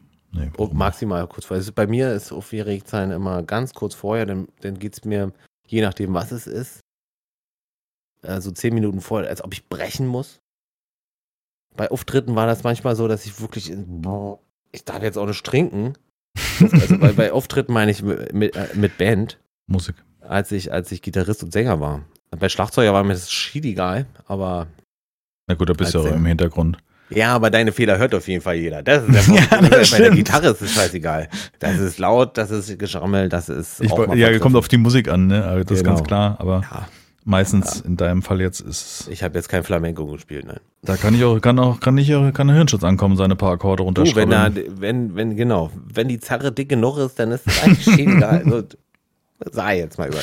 Oh, 0.58 0.70
maximal 0.74 1.28
kurz 1.28 1.46
vorher. 1.46 1.62
Also 1.62 1.72
bei 1.74 1.88
mir 1.88 2.14
ist 2.14 2.32
aufgeregt 2.32 2.88
sein 2.88 3.12
immer 3.12 3.44
ganz 3.44 3.74
kurz 3.74 3.96
vorher, 3.96 4.26
dann, 4.26 4.48
dann 4.62 4.78
geht 4.78 4.94
es 4.94 5.06
mir, 5.06 5.32
je 5.68 5.82
nachdem, 5.82 6.14
was 6.14 6.32
es 6.32 6.48
ist, 6.48 6.82
also 8.22 8.52
zehn 8.52 8.74
Minuten 8.74 9.02
vorher, 9.02 9.30
als 9.30 9.44
ob 9.44 9.54
ich 9.54 9.68
brechen 9.68 10.08
muss. 10.08 10.40
Bei 11.76 11.90
Auftritten 11.92 12.36
war 12.36 12.48
das 12.48 12.64
manchmal 12.64 12.96
so, 12.96 13.08
dass 13.08 13.26
ich 13.26 13.40
wirklich, 13.40 13.72
ich 14.72 14.86
darf 14.86 15.04
jetzt 15.04 15.18
auch 15.18 15.28
nicht 15.28 15.46
trinken. 15.46 15.94
Also 16.60 16.98
bei, 16.98 17.14
bei 17.14 17.32
Auftritten 17.32 17.74
meine 17.74 17.92
ich 17.92 18.02
mit, 18.02 18.34
mit, 18.34 18.56
äh, 18.56 18.68
mit 18.74 18.98
Band, 18.98 19.40
Musik. 19.68 19.96
als 20.22 20.52
ich, 20.52 20.72
als 20.72 20.92
ich 20.92 21.02
Gitarrist 21.02 21.44
und 21.44 21.54
Sänger 21.54 21.80
war. 21.80 22.04
Bei 22.32 22.50
Schlagzeuger 22.50 22.94
war 22.94 23.04
mir 23.04 23.14
das 23.14 23.32
schied 23.32 23.66
egal, 23.66 24.06
aber 24.26 24.68
Na 25.48 25.56
gut, 25.56 25.70
da 25.70 25.74
bist 25.74 25.94
du 25.94 26.00
ja 26.00 26.10
auch 26.10 26.16
im 26.16 26.26
Hintergrund. 26.26 26.78
Ja, 27.10 27.34
aber 27.34 27.50
deine 27.50 27.72
Fehler 27.72 27.98
hört 27.98 28.14
auf 28.16 28.28
jeden 28.28 28.42
Fall 28.42 28.56
jeder. 28.56 28.84
Das 28.84 29.04
ist 29.04 29.14
der 29.14 29.22
Punkt. 29.34 29.52
Ja, 29.52 29.62
das 29.70 29.92
Bei 29.92 29.98
der. 30.00 30.12
Gitarre 30.12 30.48
ist 30.50 30.62
es 30.62 30.74
scheißegal. 30.74 31.30
Das 31.60 31.80
ist 31.80 32.00
laut, 32.00 32.38
das 32.38 32.52
ist 32.52 32.78
geschrammelt, 32.78 33.32
das 33.34 33.48
ist. 33.50 33.82
Ich, 33.82 33.92
auch 33.92 34.14
ja, 34.16 34.38
kommt 34.40 34.56
auf 34.56 34.68
die 34.68 34.78
Musik 34.78 35.08
an, 35.10 35.28
ne? 35.28 35.44
Also 35.46 35.64
Das 35.64 35.78
ist 35.78 35.84
Genau. 35.84 35.96
ganz 35.96 36.08
klar. 36.08 36.36
Aber 36.40 36.62
Ja, 36.70 36.88
meistens 37.24 37.82
in 37.82 37.98
deinem 37.98 38.22
Fall 38.22 38.42
jetzt 38.42 38.60
ist 38.62 39.08
ich 39.12 39.24
habe 39.24 39.36
jetzt 39.38 39.50
kein 39.50 39.64
Flamenco 39.64 40.06
gespielt, 40.08 40.46
nein. 40.48 40.60
da 40.82 40.96
kann 40.98 41.14
ich 41.14 41.24
auch, 41.24 41.40
kann 41.42 41.60
auch, 41.60 41.80
kann 41.80 41.96
nicht, 41.96 42.10
kann 42.34 42.48
der 42.48 42.56
Hirnschutz 42.56 42.84
ankommen, 42.84 43.16
seine 43.18 43.36
paar 43.36 43.52
Akkorde 43.54 43.84
Du, 43.84 44.16
wenn 44.16 44.30
da, 44.30 44.46
runterschrauben. 44.46 44.82
wenn, 44.82 45.16
wenn, 45.16 45.36
genau, 45.36 45.72
wenn 45.94 46.08
die 46.08 46.20
Zarre 46.20 46.52
dick 46.52 46.70
genug 46.70 46.98
ist, 47.00 47.20
dann 47.20 47.32
ist 47.32 47.46
es 47.48 47.64
eigentlich 47.64 48.00
egal. 48.00 48.44
Also, 48.46 48.64
sei 49.52 49.78
jetzt 49.80 49.98
mal 49.98 50.08
über. 50.08 50.20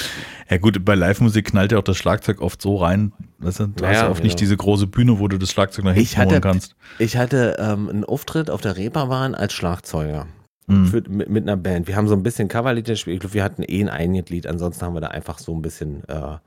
Ja 0.51 0.59
gut, 0.59 0.85
bei 0.85 0.95
Live-Musik 0.95 1.47
knallt 1.47 1.73
ja 1.73 1.79
auch 1.79 1.85
das 1.85 1.97
Schlagzeug 1.97 2.41
oft 2.41 2.61
so 2.61 2.77
rein. 2.77 3.13
Weißt 3.39 3.61
du, 3.61 3.67
du 3.69 3.87
hast 3.87 3.95
Ja, 3.95 4.03
ja 4.05 4.11
oft 4.11 4.23
nicht 4.23 4.33
genau. 4.33 4.41
diese 4.41 4.57
große 4.57 4.87
Bühne, 4.87 5.19
wo 5.19 5.29
du 5.29 5.39
das 5.39 5.51
Schlagzeug 5.51 5.85
nach 5.85 5.95
hinten 5.95 6.25
holen 6.25 6.41
kannst. 6.41 6.77
Ich 6.99 7.17
hatte 7.17 7.57
ähm, 7.59 7.89
einen 7.89 8.05
Auftritt 8.05 8.51
auf 8.51 8.61
der 8.61 8.77
Reeperbahn 8.77 9.35
als 9.35 9.53
Schlagzeuger. 9.53 10.27
Mhm. 10.67 10.87
Für, 10.87 11.03
mit, 11.09 11.29
mit 11.29 11.43
einer 11.45 11.57
Band. 11.57 11.87
Wir 11.87 11.97
haben 11.97 12.09
so 12.09 12.15
ein 12.15 12.23
bisschen 12.23 12.49
Coverlied 12.49 12.87
gespielt. 12.87 13.15
Ich 13.15 13.21
glaube, 13.21 13.35
wir 13.35 13.45
hatten 13.45 13.63
eh 13.63 13.83
ein 13.83 13.89
Einlied, 13.89 14.47
ansonsten 14.47 14.85
haben 14.85 14.95
wir 14.95 15.01
da 15.01 15.09
einfach 15.09 15.39
so 15.39 15.55
ein 15.55 15.63
bisschen. 15.63 16.03
Äh, 16.09 16.39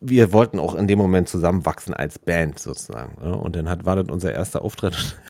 wir 0.00 0.32
wollten 0.32 0.58
auch 0.58 0.74
in 0.74 0.86
dem 0.86 0.98
Moment 0.98 1.28
zusammenwachsen 1.28 1.94
als 1.94 2.18
Band 2.18 2.58
sozusagen. 2.58 3.20
Ne? 3.22 3.34
Und 3.34 3.56
dann 3.56 3.68
hat, 3.68 3.86
war 3.86 3.96
das 3.96 4.08
unser 4.10 4.32
erster 4.32 4.62
Auftritt. 4.62 5.16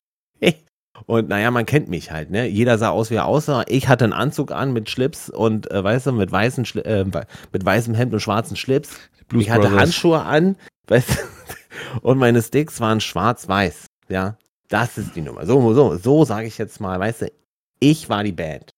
Und 1.05 1.29
naja, 1.29 1.51
man 1.51 1.67
kennt 1.67 1.89
mich 1.89 2.11
halt, 2.11 2.31
ne? 2.31 2.47
Jeder 2.47 2.79
sah 2.79 2.91
aus, 2.91 3.11
wie 3.11 3.17
er 3.17 3.27
aussah. 3.27 3.65
Ich 3.69 3.89
hatte 3.89 4.05
einen 4.05 4.13
Anzug 4.13 4.51
an 4.51 4.73
mit 4.73 4.89
Schlips 4.89 5.29
und, 5.29 5.71
äh, 5.71 5.85
weißt 5.85 6.07
du, 6.07 6.13
mit, 6.13 6.33
weißen 6.33 6.65
Schli 6.65 6.81
äh, 6.83 7.05
mit 7.05 7.65
weißem 7.65 7.95
Hemd 7.95 8.15
und 8.15 8.21
schwarzen 8.21 8.57
Schlips. 8.57 8.97
Blues 9.29 9.43
ich 9.43 9.51
hatte 9.51 9.63
Brothers. 9.63 9.81
Handschuhe 9.81 10.23
an, 10.23 10.57
weißt 10.89 11.09
du, 11.11 12.01
und 12.01 12.19
meine 12.19 12.43
Sticks 12.43 12.81
waren 12.81 13.01
schwarz-weiß. 13.01 13.87
Ja, 14.09 14.37
das 14.69 14.99
ist 14.99 15.15
die 15.17 15.23
Nummer. 15.23 15.47
So, 15.47 15.75
so, 15.75 15.97
so 15.97 16.25
sage 16.25 16.47
ich 16.47 16.59
jetzt 16.59 16.81
mal, 16.81 16.99
weißt 16.99 17.23
du, 17.23 17.33
ich 17.81 18.09
war 18.09 18.25
die 18.25 18.33
Band. 18.33 18.73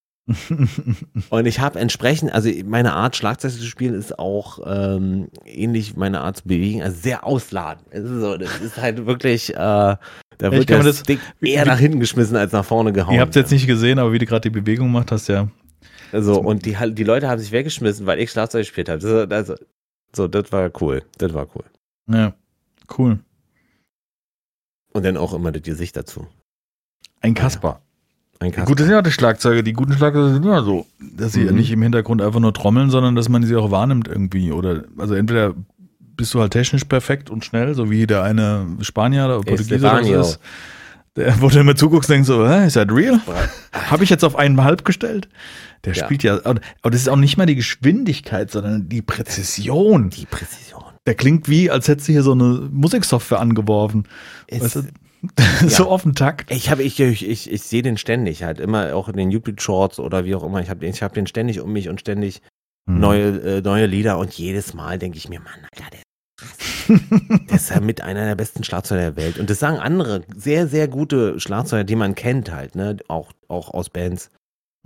Und 1.31 1.47
ich 1.47 1.61
habe 1.61 1.79
entsprechend, 1.81 2.33
also 2.33 2.51
meine 2.67 2.93
Art 2.93 3.17
Schlagzeug 3.17 3.53
zu 3.53 3.63
spielen 3.65 3.95
ist 3.95 4.19
auch 4.19 4.59
ähm, 4.67 5.29
ähnlich 5.47 5.97
meine 5.97 6.21
Art 6.21 6.39
zu 6.39 6.45
bewegen, 6.49 6.83
also 6.83 6.97
sehr 7.01 7.25
ausladend. 7.27 7.87
Es 7.91 8.05
ist, 8.05 8.21
so, 8.21 8.37
das 8.37 8.61
ist 8.61 8.77
halt 8.77 9.07
wirklich, 9.07 9.51
äh, 9.55 9.57
da 9.57 9.99
Ich 10.39 10.51
wird 10.53 10.69
der 10.69 10.83
das- 10.83 11.01
Stick 11.01 11.21
eher 11.41 11.65
wie- 11.65 11.69
nach 11.69 11.79
hinten 11.79 12.01
geschmissen 12.01 12.37
als 12.37 12.53
nach 12.53 12.65
vorne 12.65 12.93
gehauen. 12.93 13.15
Ihr 13.15 13.21
habt 13.21 13.31
es 13.31 13.37
jetzt 13.37 13.51
nicht 13.53 13.67
gesehen, 13.67 13.99
aber 13.99 14.13
wie 14.13 14.19
du 14.19 14.27
gerade 14.27 14.51
die 14.51 14.61
Bewegung 14.61 14.89
gemacht 14.89 15.11
hast, 15.13 15.29
ja. 15.29 15.49
So, 16.13 16.41
und 16.41 16.65
die, 16.65 16.77
die 16.95 17.05
Leute 17.05 17.29
haben 17.29 17.39
sich 17.39 17.53
weggeschmissen, 17.53 18.07
weil 18.07 18.19
ich 18.21 18.31
Schlagzeug 18.31 18.63
gespielt 18.63 18.89
habe. 18.89 18.99
Das, 19.01 19.31
also, 19.31 19.55
so, 20.15 20.27
das 20.29 20.51
war 20.53 20.71
cool. 20.81 21.03
Das 21.19 21.35
war 21.35 21.47
cool. 21.55 21.65
Ja, 22.11 22.33
cool. 22.99 23.19
Und 24.93 25.05
dann 25.05 25.17
auch 25.19 25.35
immer 25.35 25.53
das 25.53 25.63
Gesicht 25.63 25.97
dazu. 25.97 26.27
Ein 27.21 27.35
Kasper. 27.35 27.83
Ein 28.41 28.53
Kasper. 28.53 28.67
Gut, 28.67 28.79
das 28.81 28.87
sind 28.87 28.95
ja 28.95 29.03
die 29.03 29.11
Schlagzeuge. 29.13 29.63
Die 29.65 29.73
guten 29.73 29.93
Schlagzeuge 29.95 30.33
sind 30.33 30.45
immer 30.45 30.63
so, 30.63 30.87
dass 31.01 31.33
sie 31.33 31.43
ja 31.45 31.51
Mhm. 31.51 31.57
nicht 31.59 31.71
im 31.73 31.83
Hintergrund 31.83 32.23
einfach 32.23 32.41
nur 32.41 32.55
trommeln, 32.55 32.91
sondern 32.91 33.17
dass 33.17 33.29
man 33.29 33.43
sie 33.43 33.57
auch 33.57 33.71
wahrnimmt 33.71 34.07
irgendwie. 34.09 34.53
Oder, 34.53 34.85
also 34.97 35.15
entweder 35.15 35.55
bist 36.17 36.35
du 36.35 36.41
halt 36.41 36.53
technisch 36.53 36.85
perfekt 36.85 37.31
und 37.31 37.45
schnell, 37.45 37.75
so 37.75 37.91
wie 37.91 38.07
der 38.07 38.23
eine 38.23 38.67
Spanier 38.81 39.25
oder 39.27 39.37
Portugiese 39.41 39.75
oder 39.77 39.81
so 39.81 39.87
Estebanio. 39.97 40.21
ist. 40.21 40.41
Der, 41.17 41.41
wo 41.41 41.49
du 41.49 41.59
immer 41.59 41.75
zuguckst, 41.75 42.09
denkst 42.11 42.29
so, 42.29 42.49
hä, 42.49 42.67
ist 42.67 42.77
das 42.77 42.87
real? 42.91 43.21
Habe 43.73 44.05
ich 44.05 44.11
jetzt 44.11 44.25
auf 44.25 44.37
eineinhalb 44.37 44.85
gestellt? 44.85 45.29
Der 45.85 45.95
Ja. 45.95 46.05
spielt 46.05 46.23
ja, 46.23 46.39
aber 46.45 46.61
das 46.83 47.01
ist 47.01 47.09
auch 47.09 47.17
nicht 47.17 47.37
mal 47.39 47.47
die 47.47 47.57
Geschwindigkeit, 47.57 48.51
sondern 48.53 48.89
die 48.89 49.03
Präzision. 49.03 50.11
Die 50.11 50.27
Präzision. 50.27 50.83
Der 51.07 51.15
klingt 51.15 51.49
wie, 51.49 51.71
als 51.71 51.89
hättest 51.89 52.09
du 52.09 52.13
hier 52.13 52.23
so 52.23 52.33
eine 52.33 52.69
Musiksoftware 52.71 53.41
angeworfen. 53.41 54.05
Weißt 54.51 54.77
du? 54.77 54.83
so 55.67 55.89
auf 55.89 56.03
den 56.03 56.15
Takt. 56.15 56.51
Ich 56.51 56.71
habe 56.71 56.83
ich 56.83 56.99
ich 57.01 57.27
ich, 57.29 57.51
ich 57.51 57.63
sehe 57.63 57.83
den 57.83 57.97
ständig 57.97 58.43
halt 58.43 58.61
immer 58.61 58.95
auch 58.95 59.09
in 59.09 59.17
den 59.17 59.31
YouTube 59.31 59.61
Shorts 59.61 59.99
oder 59.99 60.25
wie 60.25 60.35
auch 60.35 60.45
immer. 60.45 60.61
Ich 60.61 60.71
habe 60.71 60.81
den 60.81 60.91
ich 60.91 61.03
habe 61.03 61.15
den 61.15 61.27
ständig 61.27 61.61
um 61.61 61.73
mich 61.73 61.89
und 61.89 62.01
ständig 62.01 62.43
Hm. 62.89 63.01
neue 63.01 63.41
äh, 63.41 63.61
neue 63.61 63.87
Lieder 63.87 64.19
und 64.19 64.33
jedes 64.33 64.75
Mal 64.75 64.99
denke 64.99 65.19
ich 65.19 65.29
mir, 65.29 65.41
Mann, 65.41 65.67
Alter, 65.73 65.91
der 65.91 66.01
ist 66.01 66.07
krass. 66.41 67.01
der 67.49 67.57
ist 67.57 67.71
ja 67.71 67.81
mit 67.81 68.01
einer 68.01 68.25
der 68.25 68.35
besten 68.35 68.65
Schlagzeuger 68.65 69.13
der 69.13 69.17
Welt 69.17 69.39
und 69.39 69.51
das 69.51 69.59
sagen 69.59 69.79
andere 69.79 70.23
sehr 70.35 70.67
sehr 70.67 70.89
gute 70.89 71.39
Schlagzeuger, 71.39 71.85
die 71.85 71.97
man 71.97 72.15
kennt 72.15 72.51
halt, 72.51 72.75
ne, 72.75 72.97
auch 73.09 73.33
auch 73.47 73.75
aus 73.75 73.91
Bands. 73.91 74.31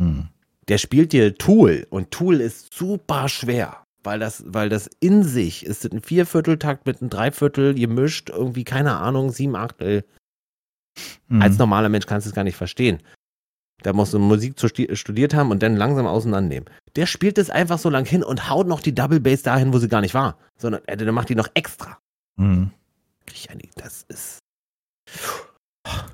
Hm. 0.00 0.28
Der 0.68 0.78
spielt 0.78 1.12
dir 1.12 1.36
Tool 1.36 1.86
und 1.90 2.10
Tool 2.10 2.40
ist 2.40 2.74
super 2.74 3.28
schwer. 3.28 3.78
Weil 4.04 4.18
das, 4.18 4.42
weil 4.48 4.68
das 4.68 4.90
in 4.98 5.22
sich 5.22 5.64
ist 5.64 5.84
ein 5.92 6.02
Viervierteltakt 6.02 6.86
mit 6.86 7.00
einem 7.00 7.10
Dreiviertel 7.10 7.72
gemischt, 7.74 8.30
irgendwie, 8.30 8.64
keine 8.64 8.96
Ahnung, 8.96 9.30
sieben 9.30 9.54
Achtel. 9.54 10.04
Hm. 11.28 11.42
Als 11.42 11.58
normaler 11.58 11.88
Mensch 11.88 12.06
kannst 12.06 12.26
du 12.26 12.30
es 12.30 12.34
gar 12.34 12.44
nicht 12.44 12.56
verstehen. 12.56 12.98
Da 13.82 13.92
musst 13.92 14.14
du 14.14 14.18
Musik 14.18 14.54
studiert 14.60 15.34
haben 15.34 15.50
und 15.50 15.62
dann 15.62 15.76
langsam 15.76 16.06
auseinandernehmen. 16.06 16.68
Der 16.94 17.06
spielt 17.06 17.36
es 17.38 17.50
einfach 17.50 17.78
so 17.78 17.90
lang 17.90 18.04
hin 18.04 18.22
und 18.22 18.48
haut 18.48 18.68
noch 18.68 18.80
die 18.80 18.94
Double 18.94 19.18
Bass 19.18 19.42
dahin, 19.42 19.72
wo 19.72 19.78
sie 19.78 19.88
gar 19.88 20.00
nicht 20.02 20.14
war. 20.14 20.38
Sondern 20.56 20.82
äh, 20.86 20.96
der 20.96 21.10
macht 21.12 21.28
die 21.30 21.34
noch 21.34 21.48
extra. 21.54 21.98
Hm. 22.38 22.70
Krieg 23.26 23.36
ich 23.36 23.50
eine- 23.50 23.62
Das 23.76 24.04
ist. 24.08 24.38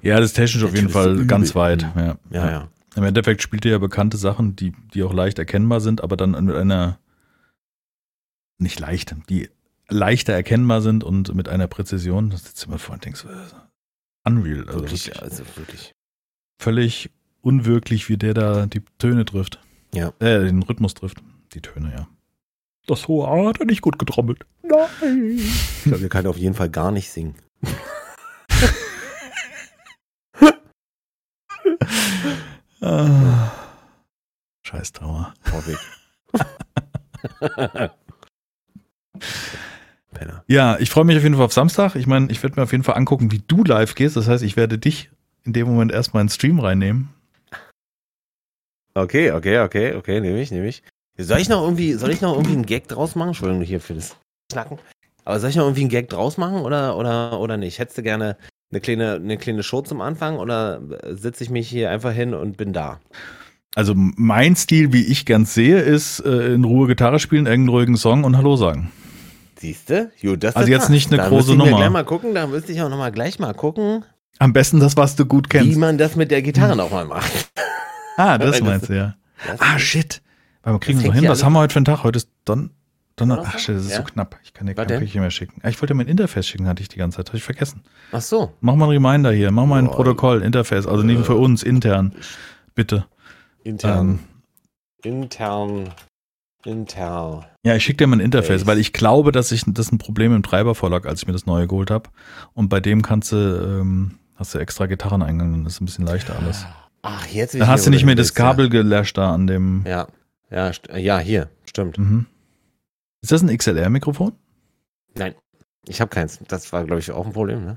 Ja, 0.00 0.16
das 0.16 0.30
ist 0.30 0.34
technisch 0.34 0.64
auf 0.64 0.74
jeden 0.74 0.88
Fall 0.88 1.14
übel. 1.14 1.26
ganz 1.26 1.54
weit. 1.54 1.82
Ja. 1.94 2.16
Ja, 2.30 2.50
ja. 2.50 2.68
Im 2.96 3.04
Endeffekt 3.04 3.42
spielt 3.42 3.64
er 3.66 3.72
ja 3.72 3.78
bekannte 3.78 4.16
Sachen, 4.16 4.56
die, 4.56 4.72
die 4.94 5.02
auch 5.02 5.12
leicht 5.12 5.38
erkennbar 5.38 5.80
sind, 5.80 6.02
aber 6.02 6.16
dann 6.16 6.30
mit 6.44 6.56
einer, 6.56 6.98
nicht 8.58 8.80
leicht, 8.80 9.14
die 9.28 9.50
leichter 9.88 10.32
erkennbar 10.32 10.80
sind 10.80 11.04
und 11.04 11.34
mit 11.34 11.48
einer 11.48 11.66
Präzision, 11.66 12.30
das 12.30 12.44
sitzt 12.44 12.64
immer 12.66 12.78
vor 12.78 12.94
und 12.94 13.04
denkst, 13.04 13.24
äh, 13.24 13.28
unreal. 14.28 14.66
Also 14.66 14.80
Wirklich, 14.80 15.06
wirklich 15.06 15.22
also 15.22 15.44
wirklich. 15.56 15.92
völlig 16.60 17.10
unwirklich, 17.40 18.08
wie 18.08 18.16
der 18.16 18.34
da 18.34 18.66
die 18.66 18.82
Töne 18.98 19.24
trifft. 19.24 19.58
Ja. 19.94 20.08
Äh, 20.20 20.44
den 20.44 20.62
Rhythmus 20.62 20.94
trifft. 20.94 21.18
Die 21.54 21.60
Töne, 21.60 21.92
ja. 21.96 22.08
Das 22.86 23.08
hohe 23.08 23.26
A 23.28 23.48
hat 23.48 23.60
er 23.60 23.66
nicht 23.66 23.82
gut 23.82 23.98
getrommelt. 23.98 24.44
Nein. 24.62 25.38
Ich 25.38 25.82
glaube, 25.84 26.00
wir 26.02 26.08
kann 26.08 26.26
auf 26.26 26.36
jeden 26.36 26.54
Fall 26.54 26.70
gar 26.70 26.90
nicht 26.90 27.10
singen. 27.10 27.34
ah. 32.80 33.52
Scheiß 34.62 34.92
Trauer. 34.92 35.34
Vorweg. 35.42 35.78
Penner. 40.28 40.44
Ja, 40.46 40.78
ich 40.78 40.90
freue 40.90 41.04
mich 41.04 41.16
auf 41.16 41.22
jeden 41.22 41.36
Fall 41.36 41.44
auf 41.44 41.52
Samstag. 41.52 41.96
Ich 41.96 42.06
meine, 42.06 42.30
ich 42.30 42.42
werde 42.42 42.56
mir 42.56 42.62
auf 42.62 42.72
jeden 42.72 42.84
Fall 42.84 42.96
angucken, 42.96 43.32
wie 43.32 43.42
du 43.46 43.64
live 43.64 43.94
gehst. 43.94 44.16
Das 44.16 44.28
heißt, 44.28 44.42
ich 44.42 44.56
werde 44.56 44.78
dich 44.78 45.10
in 45.44 45.52
dem 45.52 45.66
Moment 45.66 45.92
erstmal 45.92 46.22
ins 46.22 46.34
Stream 46.34 46.60
reinnehmen. 46.60 47.08
Okay, 48.94 49.32
okay, 49.32 49.60
okay, 49.60 49.94
okay, 49.94 50.20
nehme 50.20 50.40
ich, 50.40 50.50
nehme 50.50 50.68
ich. 50.68 50.82
Soll 51.16 51.38
ich 51.38 51.48
noch 51.48 51.62
irgendwie, 51.62 51.94
soll 51.94 52.10
ich 52.10 52.20
noch 52.20 52.34
irgendwie 52.34 52.52
einen 52.52 52.66
Gag 52.66 52.88
draus 52.88 53.14
machen? 53.14 53.28
Entschuldigung 53.28 53.62
hier 53.62 53.80
für 53.80 53.94
das 53.94 54.16
Knacken. 54.52 54.78
Aber 55.24 55.40
soll 55.40 55.50
ich 55.50 55.56
noch 55.56 55.64
irgendwie 55.64 55.82
einen 55.82 55.90
Gag 55.90 56.08
draus 56.08 56.36
machen 56.36 56.60
oder, 56.60 56.96
oder, 56.96 57.40
oder 57.40 57.56
nicht? 57.56 57.78
Hättest 57.78 57.98
du 57.98 58.02
gerne 58.02 58.36
eine 58.70 58.80
kleine, 58.80 59.14
eine 59.14 59.36
kleine 59.36 59.62
Show 59.62 59.82
zum 59.82 60.00
Anfang 60.00 60.38
oder 60.38 60.80
sitze 61.10 61.44
ich 61.44 61.50
mich 61.50 61.68
hier 61.68 61.90
einfach 61.90 62.12
hin 62.12 62.34
und 62.34 62.56
bin 62.56 62.72
da? 62.72 63.00
Also 63.74 63.94
mein 63.94 64.56
Stil, 64.56 64.92
wie 64.92 65.04
ich 65.04 65.26
ganz 65.26 65.54
sehe, 65.54 65.80
ist 65.80 66.20
äh, 66.20 66.54
in 66.54 66.64
Ruhe 66.64 66.88
Gitarre 66.88 67.18
spielen, 67.18 67.46
irgendeinen 67.46 67.76
ruhigen 67.76 67.96
Song 67.96 68.24
und 68.24 68.36
Hallo 68.36 68.56
sagen. 68.56 68.90
Siehst 69.60 69.90
du? 69.90 70.10
Also 70.54 70.70
jetzt 70.70 70.88
nicht 70.88 71.10
eine 71.10 71.16
da 71.16 71.28
große 71.28 71.50
Nummer. 71.50 71.70
Da 71.70 71.76
gleich 71.76 71.90
mal 71.90 72.04
gucken, 72.04 72.34
da 72.34 72.46
müsste 72.46 72.72
ich 72.72 72.80
auch 72.80 72.88
noch 72.88 72.98
mal 72.98 73.10
gleich 73.10 73.38
mal 73.38 73.54
gucken. 73.54 74.04
Am 74.38 74.52
besten 74.52 74.78
das, 74.78 74.96
was 74.96 75.16
du 75.16 75.26
gut 75.26 75.50
kennst. 75.50 75.70
Wie 75.70 75.76
man 75.76 75.98
das 75.98 76.14
mit 76.14 76.30
der 76.30 76.42
Gitarre 76.42 76.72
hm. 76.72 76.78
nochmal 76.78 77.04
macht. 77.06 77.50
Ah, 78.16 78.38
das 78.38 78.60
meinst 78.60 78.88
du, 78.88 78.94
ja. 78.94 79.16
Ah, 79.58 79.78
shit. 79.78 80.22
Weil 80.62 80.74
wir 80.74 80.80
kriegen 80.80 81.00
so 81.00 81.12
hin. 81.12 81.28
Was 81.28 81.42
haben 81.42 81.54
wir 81.54 81.60
heute 81.60 81.72
für 81.72 81.78
einen 81.78 81.86
Tag? 81.86 82.04
Heute 82.04 82.18
ist 82.18 82.30
Don 82.44 82.70
Donner. 83.16 83.42
Ach, 83.44 83.58
shit, 83.58 83.74
das 83.74 83.86
ist 83.86 83.90
ja. 83.90 83.96
so 83.96 84.04
knapp. 84.04 84.38
Ich 84.44 84.54
kann 84.54 84.68
dir 84.68 84.74
kein 84.74 84.86
Päckchen 84.86 85.22
mehr 85.22 85.30
schicken. 85.32 85.60
Ah, 85.64 85.68
ich 85.68 85.80
wollte 85.80 85.92
dir 85.92 85.96
mein 85.96 86.06
Interface 86.06 86.46
schicken, 86.46 86.68
hatte 86.68 86.82
ich 86.82 86.88
die 86.88 86.98
ganze 86.98 87.16
Zeit. 87.16 87.28
Habe 87.28 87.38
ich 87.38 87.42
vergessen. 87.42 87.82
Ach 88.12 88.20
so. 88.20 88.52
Mach 88.60 88.76
mal 88.76 88.84
ein 88.84 88.90
Reminder 88.90 89.32
hier. 89.32 89.50
Mach 89.50 89.66
mal 89.66 89.80
ein 89.80 89.88
oh, 89.88 89.92
Protokoll, 89.92 90.42
Interface. 90.42 90.86
Also 90.86 91.02
nicht 91.02 91.24
für 91.24 91.34
uns, 91.34 91.64
intern. 91.64 92.14
Bitte. 92.76 93.06
Intern. 93.64 94.20
Ähm, 95.02 95.20
intern. 95.20 95.90
Intern. 96.64 97.46
Ja, 97.64 97.74
ich 97.76 97.84
schicke 97.84 97.98
dir 97.98 98.06
mal 98.06 98.16
ein 98.16 98.20
Interface, 98.20 98.66
weil 98.66 98.78
ich 98.78 98.92
glaube, 98.92 99.32
dass 99.32 99.52
ich 99.52 99.62
das 99.66 99.92
ein 99.92 99.98
Problem 99.98 100.34
im 100.34 100.42
Treiber 100.42 100.74
vorlag, 100.74 101.06
als 101.06 101.20
ich 101.22 101.26
mir 101.26 101.32
das 101.32 101.46
neue 101.46 101.68
geholt 101.68 101.90
habe. 101.90 102.10
Und 102.54 102.68
bei 102.68 102.80
dem 102.80 103.02
kannst 103.02 103.32
du, 103.32 103.36
ähm, 103.36 104.18
hast 104.36 104.54
du 104.54 104.58
extra 104.58 104.86
Gitarreneingang, 104.86 105.52
dann 105.52 105.66
ist 105.66 105.80
ein 105.80 105.84
bisschen 105.84 106.06
leichter 106.06 106.36
alles. 106.36 106.66
Ach, 107.02 107.26
jetzt 107.26 107.54
Dann 107.54 107.68
hast 107.68 107.86
du 107.86 107.90
nicht 107.90 108.04
mehr 108.04 108.16
das 108.16 108.34
Kabel 108.34 108.66
ja. 108.66 108.70
gelöscht 108.70 109.16
da 109.16 109.32
an 109.32 109.46
dem. 109.46 109.84
Ja, 109.86 110.08
ja, 110.50 110.72
ja, 110.96 111.18
hier, 111.18 111.48
stimmt. 111.64 111.96
Mhm. 111.96 112.26
Ist 113.22 113.32
das 113.32 113.42
ein 113.42 113.56
XLR-Mikrofon? 113.56 114.32
Nein, 115.14 115.34
ich 115.86 116.00
habe 116.00 116.10
keins. 116.10 116.40
Das 116.48 116.72
war, 116.72 116.84
glaube 116.84 117.00
ich, 117.00 117.10
auch 117.12 117.26
ein 117.26 117.32
Problem, 117.32 117.64
ne? 117.64 117.76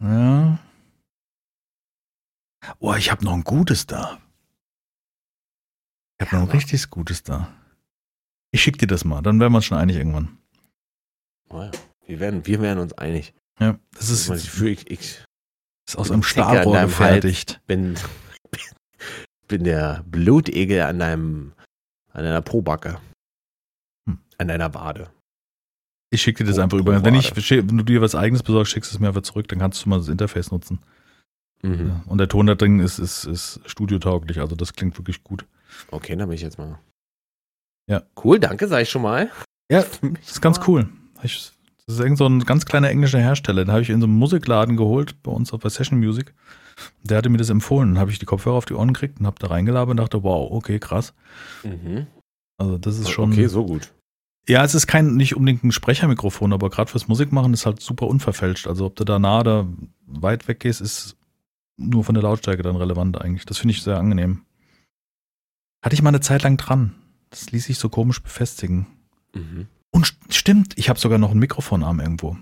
Ja. 0.00 0.58
Oh, 2.78 2.94
ich 2.94 3.10
habe 3.10 3.24
noch 3.24 3.34
ein 3.34 3.44
gutes 3.44 3.86
da. 3.86 4.18
Ich 6.18 6.26
habe 6.26 6.36
ja, 6.36 6.42
noch 6.42 6.48
ein 6.48 6.56
richtig 6.56 6.90
gutes 6.90 7.22
da. 7.22 7.52
Ich 8.52 8.62
schicke 8.62 8.78
dir 8.78 8.86
das 8.86 9.04
mal, 9.04 9.20
dann 9.22 9.40
werden 9.40 9.52
wir 9.52 9.56
uns 9.56 9.64
schon 9.64 9.78
einig 9.78 9.96
irgendwann. 9.96 10.38
Oh 11.50 11.62
ja. 11.62 11.70
wir, 12.06 12.20
werden, 12.20 12.46
wir 12.46 12.60
werden 12.60 12.78
uns 12.78 12.92
einig. 12.92 13.34
Ja, 13.58 13.78
das 13.92 14.10
ist. 14.10 14.28
Ich, 14.30 14.50
für 14.50 14.70
ich, 14.70 14.90
ich, 14.90 15.24
ist 15.86 15.96
aus 15.96 16.10
einem 16.10 16.22
Stahlrohr 16.22 16.80
gefertigt. 16.82 17.60
Bin, 17.66 17.96
bin 19.48 19.64
der 19.64 20.04
Blutegel 20.06 20.82
an 20.82 20.98
deinem, 20.98 21.52
an 22.12 22.24
deiner 22.24 22.42
Probacke. 22.42 23.00
Hm. 24.06 24.18
An 24.38 24.48
deiner 24.48 24.72
Wade. 24.74 25.10
Ich 26.10 26.22
schicke 26.22 26.44
dir 26.44 26.50
das 26.50 26.58
oh, 26.58 26.62
einfach 26.62 26.78
über. 26.78 27.04
Wenn, 27.04 27.14
ich, 27.14 27.34
wenn 27.50 27.78
du 27.78 27.84
dir 27.84 28.00
was 28.00 28.14
eigenes 28.14 28.42
besorgst, 28.42 28.72
schickst 28.72 28.92
du 28.92 28.96
es 28.96 29.00
mir 29.00 29.08
einfach 29.08 29.22
zurück, 29.22 29.48
dann 29.48 29.58
kannst 29.58 29.84
du 29.84 29.88
mal 29.88 29.98
das 29.98 30.08
Interface 30.08 30.52
nutzen. 30.52 30.78
Mhm. 31.62 31.88
Ja, 31.88 32.04
und 32.06 32.18
der 32.18 32.28
Ton 32.28 32.46
da 32.46 32.54
drin 32.54 32.78
ist, 32.78 32.98
ist, 32.98 33.24
ist 33.24 33.60
studiotauglich, 33.66 34.38
also 34.38 34.54
das 34.54 34.74
klingt 34.74 34.96
wirklich 34.98 35.24
gut. 35.24 35.46
Okay, 35.90 36.16
dann 36.16 36.28
bin 36.28 36.36
ich 36.36 36.42
jetzt 36.42 36.58
mal. 36.58 36.78
Ja. 37.86 38.02
Cool, 38.22 38.38
danke, 38.38 38.68
sag 38.68 38.82
ich 38.82 38.90
schon 38.90 39.02
mal. 39.02 39.30
Ja, 39.70 39.84
das 40.00 40.30
ist 40.30 40.40
ganz 40.40 40.60
cool. 40.66 40.88
Ich, 41.22 41.52
das 41.86 41.96
ist 41.96 42.00
irgend 42.00 42.18
so 42.18 42.26
ein 42.26 42.40
ganz 42.40 42.64
kleiner 42.66 42.90
englischer 42.90 43.20
Hersteller. 43.20 43.64
Den 43.64 43.72
habe 43.72 43.82
ich 43.82 43.90
in 43.90 44.00
so 44.00 44.06
einem 44.06 44.16
Musikladen 44.16 44.76
geholt, 44.76 45.22
bei 45.22 45.30
uns 45.30 45.50
der 45.50 45.70
Session 45.70 45.98
Music. 45.98 46.34
Der 47.02 47.18
hatte 47.18 47.28
mir 47.28 47.38
das 47.38 47.50
empfohlen. 47.50 47.94
Dann 47.94 48.00
habe 48.00 48.10
ich 48.10 48.18
die 48.18 48.26
Kopfhörer 48.26 48.56
auf 48.56 48.64
die 48.64 48.74
Ohren 48.74 48.92
gekriegt 48.92 49.20
und 49.20 49.26
habe 49.26 49.36
da 49.38 49.48
reingelabert 49.48 49.90
und 49.92 49.96
dachte, 49.98 50.22
wow, 50.22 50.50
okay, 50.50 50.78
krass. 50.78 51.14
Mhm. 51.62 52.06
Also 52.56 52.78
das 52.78 52.98
ist 52.98 53.10
schon. 53.10 53.32
Okay, 53.32 53.46
so 53.46 53.64
gut. 53.64 53.92
Ja, 54.46 54.62
es 54.62 54.74
ist 54.74 54.86
kein 54.86 55.14
nicht 55.14 55.36
unbedingt 55.36 55.64
ein 55.64 55.72
Sprechermikrofon, 55.72 56.52
aber 56.52 56.68
gerade 56.68 56.90
fürs 56.90 57.08
Musikmachen 57.08 57.54
ist 57.54 57.64
halt 57.64 57.80
super 57.80 58.06
unverfälscht. 58.06 58.66
Also 58.66 58.86
ob 58.86 58.96
du 58.96 59.04
da 59.04 59.18
nah 59.18 59.40
oder 59.40 59.66
weit 60.06 60.48
weg 60.48 60.60
gehst, 60.60 60.80
ist 60.80 61.16
nur 61.76 62.04
von 62.04 62.14
der 62.14 62.22
Lautstärke 62.22 62.62
dann 62.62 62.76
relevant 62.76 63.20
eigentlich. 63.20 63.46
Das 63.46 63.58
finde 63.58 63.72
ich 63.72 63.82
sehr 63.82 63.98
angenehm. 63.98 64.42
Hatte 65.84 65.92
ich 65.92 66.00
mal 66.00 66.08
eine 66.08 66.20
Zeit 66.20 66.42
lang 66.42 66.56
dran. 66.56 66.94
Das 67.28 67.52
ließ 67.52 67.66
sich 67.66 67.78
so 67.78 67.90
komisch 67.90 68.22
befestigen. 68.22 68.86
Mhm. 69.34 69.66
Und 69.90 70.14
stimmt, 70.30 70.72
ich 70.78 70.88
habe 70.88 70.98
sogar 70.98 71.18
noch 71.18 71.30
einen 71.30 71.40
Mikrofonarm 71.40 72.00
irgendwo. 72.00 72.38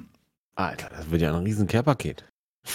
Alter, 0.54 0.90
das 0.96 1.10
wird 1.10 1.22
ja 1.22 1.36
ein 1.36 1.42
riesen 1.42 1.66
Care-Paket. 1.66 2.24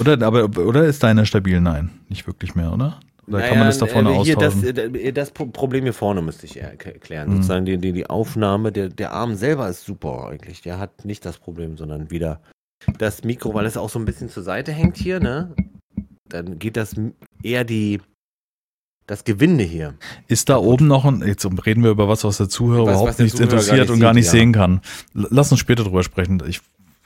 Oder, 0.01 0.21
aber, 0.21 0.43
oder 0.59 0.83
ist 0.83 1.03
deiner 1.03 1.25
stabil? 1.25 1.61
Nein, 1.61 1.91
nicht 2.09 2.27
wirklich 2.27 2.53
mehr, 2.53 2.73
oder? 2.73 2.99
Oder 3.27 3.37
naja, 3.37 3.47
kann 3.47 3.59
man 3.59 3.67
das 3.67 3.77
da 3.77 3.85
vorne 3.85 4.09
äh, 4.09 4.23
hier 4.25 4.37
austauschen? 4.37 4.75
Das, 4.75 4.85
äh, 4.93 5.13
das, 5.13 5.31
Problem 5.31 5.83
hier 5.83 5.93
vorne 5.93 6.21
müsste 6.21 6.45
ich 6.45 6.59
erklären. 6.59 7.29
Mhm. 7.29 7.35
Sozusagen 7.35 7.65
die, 7.65 7.77
die, 7.77 7.93
die 7.93 8.09
Aufnahme, 8.09 8.73
der, 8.73 8.89
der 8.89 9.13
Arm 9.13 9.35
selber 9.35 9.69
ist 9.69 9.85
super 9.85 10.27
eigentlich. 10.27 10.63
Der 10.63 10.79
hat 10.79 11.05
nicht 11.05 11.23
das 11.25 11.37
Problem, 11.37 11.77
sondern 11.77 12.11
wieder 12.11 12.41
das 12.97 13.23
Mikro, 13.23 13.53
weil 13.53 13.65
es 13.65 13.77
auch 13.77 13.89
so 13.89 13.99
ein 13.99 14.05
bisschen 14.05 14.27
zur 14.27 14.43
Seite 14.43 14.73
hängt 14.73 14.97
hier, 14.97 15.21
ne? 15.21 15.55
Dann 16.27 16.59
geht 16.59 16.75
das 16.75 16.93
eher 17.41 17.63
die, 17.63 18.01
das 19.07 19.23
Gewinde 19.23 19.63
hier. 19.63 19.95
Ist 20.27 20.49
da 20.49 20.57
oben 20.57 20.87
noch 20.87 21.05
ein, 21.05 21.25
jetzt 21.25 21.45
reden 21.65 21.83
wir 21.83 21.91
über 21.91 22.07
was, 22.07 22.23
was 22.23 22.37
der 22.37 22.49
Zuhörer 22.49 22.85
was, 22.85 22.91
überhaupt 22.91 23.19
nichts 23.19 23.39
interessiert 23.39 23.79
nicht 23.79 23.89
und 23.89 23.99
gar 23.99 24.13
nicht 24.13 24.25
ja. 24.25 24.31
sehen 24.31 24.51
kann. 24.51 24.81
Lass 25.13 25.49
uns 25.51 25.59
später 25.59 25.83
drüber 25.83 26.03
sprechen. 26.03 26.43
Ich 26.47 26.61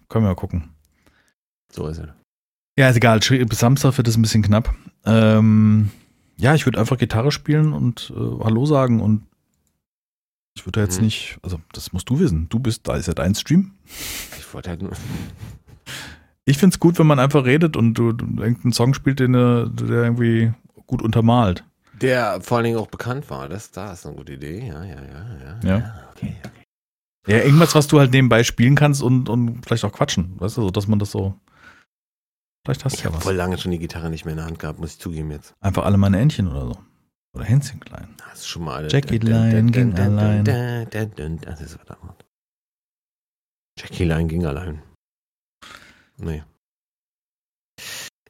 können 0.10 0.26
wir 0.26 0.30
mal 0.30 0.36
gucken. 0.36 0.70
So 1.72 1.88
ist 1.88 2.00
es. 2.00 2.10
Ja, 2.78 2.90
ist 2.90 2.98
egal. 2.98 3.20
Bis 3.20 3.60
Samstag 3.60 3.98
wird 3.98 4.08
es 4.08 4.18
ein 4.18 4.22
bisschen 4.22 4.42
knapp. 4.42 4.74
Ähm, 5.06 5.92
ja, 6.38 6.56
ich 6.56 6.66
würde 6.66 6.80
einfach 6.80 6.98
Gitarre 6.98 7.32
spielen 7.32 7.72
und 7.72 8.12
äh, 8.16 8.44
Hallo 8.44 8.66
sagen 8.66 9.00
und 9.00 9.24
ich 10.56 10.66
würde 10.66 10.82
jetzt 10.82 10.98
hm. 10.98 11.06
nicht, 11.06 11.38
also 11.44 11.62
das 11.72 11.94
musst 11.94 12.10
du 12.10 12.20
wissen. 12.20 12.50
Du 12.50 12.60
bist, 12.60 12.88
da 12.88 12.96
ist 12.96 13.08
ja 13.08 13.14
dein 13.14 13.36
Stream. 13.36 13.72
Ich 14.38 14.54
wollte 14.54 14.70
halt 14.70 14.82
nur. 14.82 14.92
Ich 16.44 16.58
finde 16.58 16.74
es 16.74 16.80
gut, 16.80 16.98
wenn 16.98 17.06
man 17.06 17.20
einfach 17.20 17.46
redet 17.46 17.78
und 17.78 17.94
du, 17.94 18.14
du 18.14 18.26
irgendeinen 18.26 18.74
Song 18.74 18.96
spielt, 18.96 19.20
den, 19.20 19.34
der 19.34 19.70
irgendwie 20.04 20.52
gut 20.88 21.04
untermalt. 21.04 21.64
Der 22.02 22.42
vor 22.42 22.58
allen 22.58 22.66
Dingen 22.66 22.78
auch 22.78 22.88
bekannt 22.88 23.30
war. 23.30 23.48
Das, 23.48 23.72
da 23.72 23.94
ist 23.94 24.06
eine 24.06 24.16
gute 24.16 24.34
Idee. 24.34 24.68
Ja, 24.68 24.84
ja, 24.84 25.02
ja, 25.02 25.38
ja. 25.44 25.60
Ja, 25.64 25.78
ja 25.78 26.10
okay, 26.12 26.36
okay. 26.46 26.64
Ja, 27.28 27.38
irgendwas, 27.38 27.76
was 27.76 27.88
du 27.88 28.00
halt 28.00 28.12
nebenbei 28.12 28.44
spielen 28.44 28.76
kannst 28.76 29.04
und, 29.04 29.30
und 29.30 29.64
vielleicht 29.64 29.86
auch 29.86 29.92
quatschen. 29.92 30.40
Weißt 30.40 30.58
du, 30.58 30.64
so, 30.64 30.72
dass 30.72 30.88
man 30.88 30.98
das 30.98 31.12
so. 31.12 31.40
Vielleicht 32.66 32.84
hast 32.84 33.00
du 33.00 33.04
ja 33.04 33.10
was. 33.10 33.20
Ich 33.20 33.24
voll 33.24 33.36
lange 33.36 33.58
schon 33.58 33.72
die 33.72 33.80
Gitarre 33.80 34.10
nicht 34.10 34.26
mehr 34.26 34.34
in 34.34 34.38
der 34.38 34.48
Hand 34.48 34.60
gehabt, 34.60 34.80
muss 34.80 34.94
ich 34.94 35.00
zugeben 35.00 35.32
jetzt. 35.32 35.54
Einfach 35.60 35.86
alle 35.86 35.98
meine 35.98 36.20
Entchen 36.20 36.48
oder 36.48 36.66
so. 36.66 36.78
Oder 37.34 37.46
Hänschen 37.46 37.80
klein. 37.80 38.16
Das 38.18 38.40
ist 38.40 38.48
schon 38.48 38.64
mal 38.64 38.76
alle. 38.76 38.90
Jackie 38.90 39.20
Line 39.20 39.72
ging 39.72 39.94
allein. 39.94 40.44
Das 40.44 41.62
ist 41.62 41.76
verdammt. 41.76 42.26
Jackie 43.80 44.04
Line 44.04 44.28
ging 44.28 44.46
allein. 44.46 44.82
Nee. 46.18 46.44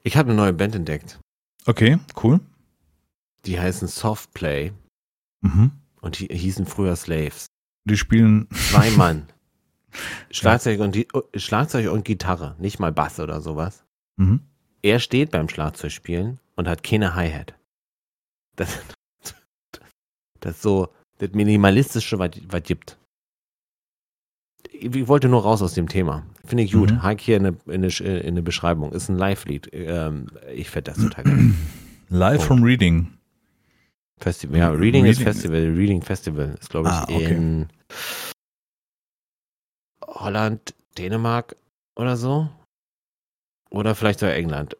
Ich 0.04 0.18
habe 0.18 0.30
eine 0.30 0.38
neue 0.38 0.54
Band 0.54 0.76
entdeckt. 0.76 1.20
Okay, 1.66 2.00
cool. 2.22 2.40
Die 3.46 3.60
heißen 3.60 3.88
Softplay. 3.88 4.72
Mhm. 5.42 5.72
Und 6.02 6.20
die 6.20 6.28
hießen 6.28 6.66
früher 6.66 6.96
Slaves. 6.96 7.48
Die 7.86 7.98
spielen. 7.98 8.48
Zwei 8.52 8.90
Mann. 8.98 9.28
Schlagzeug, 10.30 10.80
ja. 10.80 10.86
und 10.86 10.96
die, 10.96 11.08
Schlagzeug 11.36 11.92
und 11.92 12.06
Gitarre, 12.06 12.56
nicht 12.60 12.80
mal 12.80 12.92
Bass 12.92 13.20
oder 13.20 13.42
sowas. 13.42 13.84
Mhm. 14.18 14.42
Er 14.82 15.00
steht 15.00 15.32
beim 15.32 15.50
Schlagzeugspielen 15.50 16.40
und 16.56 16.68
hat 16.68 16.84
keine 16.84 17.14
Hi-Hat. 17.16 17.56
Das, 18.56 18.80
das 20.40 20.56
ist 20.56 20.62
so 20.62 20.90
das 21.18 21.32
Minimalistische, 21.34 22.20
was, 22.20 22.32
was 22.48 22.64
gibt. 22.64 22.98
Ich 24.72 25.08
wollte 25.08 25.28
nur 25.28 25.44
raus 25.44 25.62
aus 25.62 25.74
dem 25.74 25.88
Thema. 25.88 26.26
Finde 26.46 26.64
ich 26.64 26.72
gut. 26.72 26.92
Mhm. 26.92 27.04
Hake 27.04 27.24
hier 27.24 27.38
in 27.38 27.46
eine, 27.46 27.58
in, 27.68 27.84
eine, 27.84 28.20
in 28.20 28.28
eine 28.28 28.42
Beschreibung. 28.42 28.92
Ist 28.94 29.10
ein 29.10 29.18
Live-Lied. 29.18 29.70
Ähm, 29.74 30.28
ich 30.54 30.70
fände 30.70 30.92
das 30.92 31.02
total 31.02 31.24
geil. 31.26 31.54
Live 32.10 32.42
oh. 32.42 32.46
from 32.46 32.64
Reading. 32.64 33.08
Festival. 34.22 34.58
Ja, 34.58 34.70
Reading, 34.70 35.04
Reading 35.04 35.06
ist 35.06 35.22
Festival. 35.22 35.74
Reading 35.76 36.02
Festival 36.02 36.58
ist, 36.60 36.70
glaube 36.70 36.90
ich, 36.90 36.94
ah, 36.94 37.04
okay. 37.04 37.36
in 37.36 37.68
Holland, 40.06 40.76
Dänemark 40.98 41.56
oder 41.96 42.18
so. 42.18 42.50
Oder 43.70 43.96
vielleicht 43.96 44.20
sogar 44.20 44.36
England. 44.36 44.76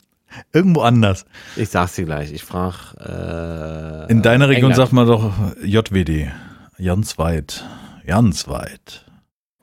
Irgendwo 0.54 0.82
anders. 0.82 1.26
Ich 1.56 1.70
sag's 1.70 1.96
dir 1.96 2.06
gleich. 2.06 2.32
Ich 2.32 2.44
frage. 2.44 4.08
Äh, 4.08 4.12
In 4.12 4.22
deiner 4.22 4.48
Region 4.48 4.72
England. 4.72 4.76
sagt 4.76 4.94
man 4.94 5.08
doch 5.08 5.34
JWD. 5.64 6.32
Ganz 6.78 7.18
weit. 7.18 7.66
Ganz 8.06 8.48
weit. 8.48 9.06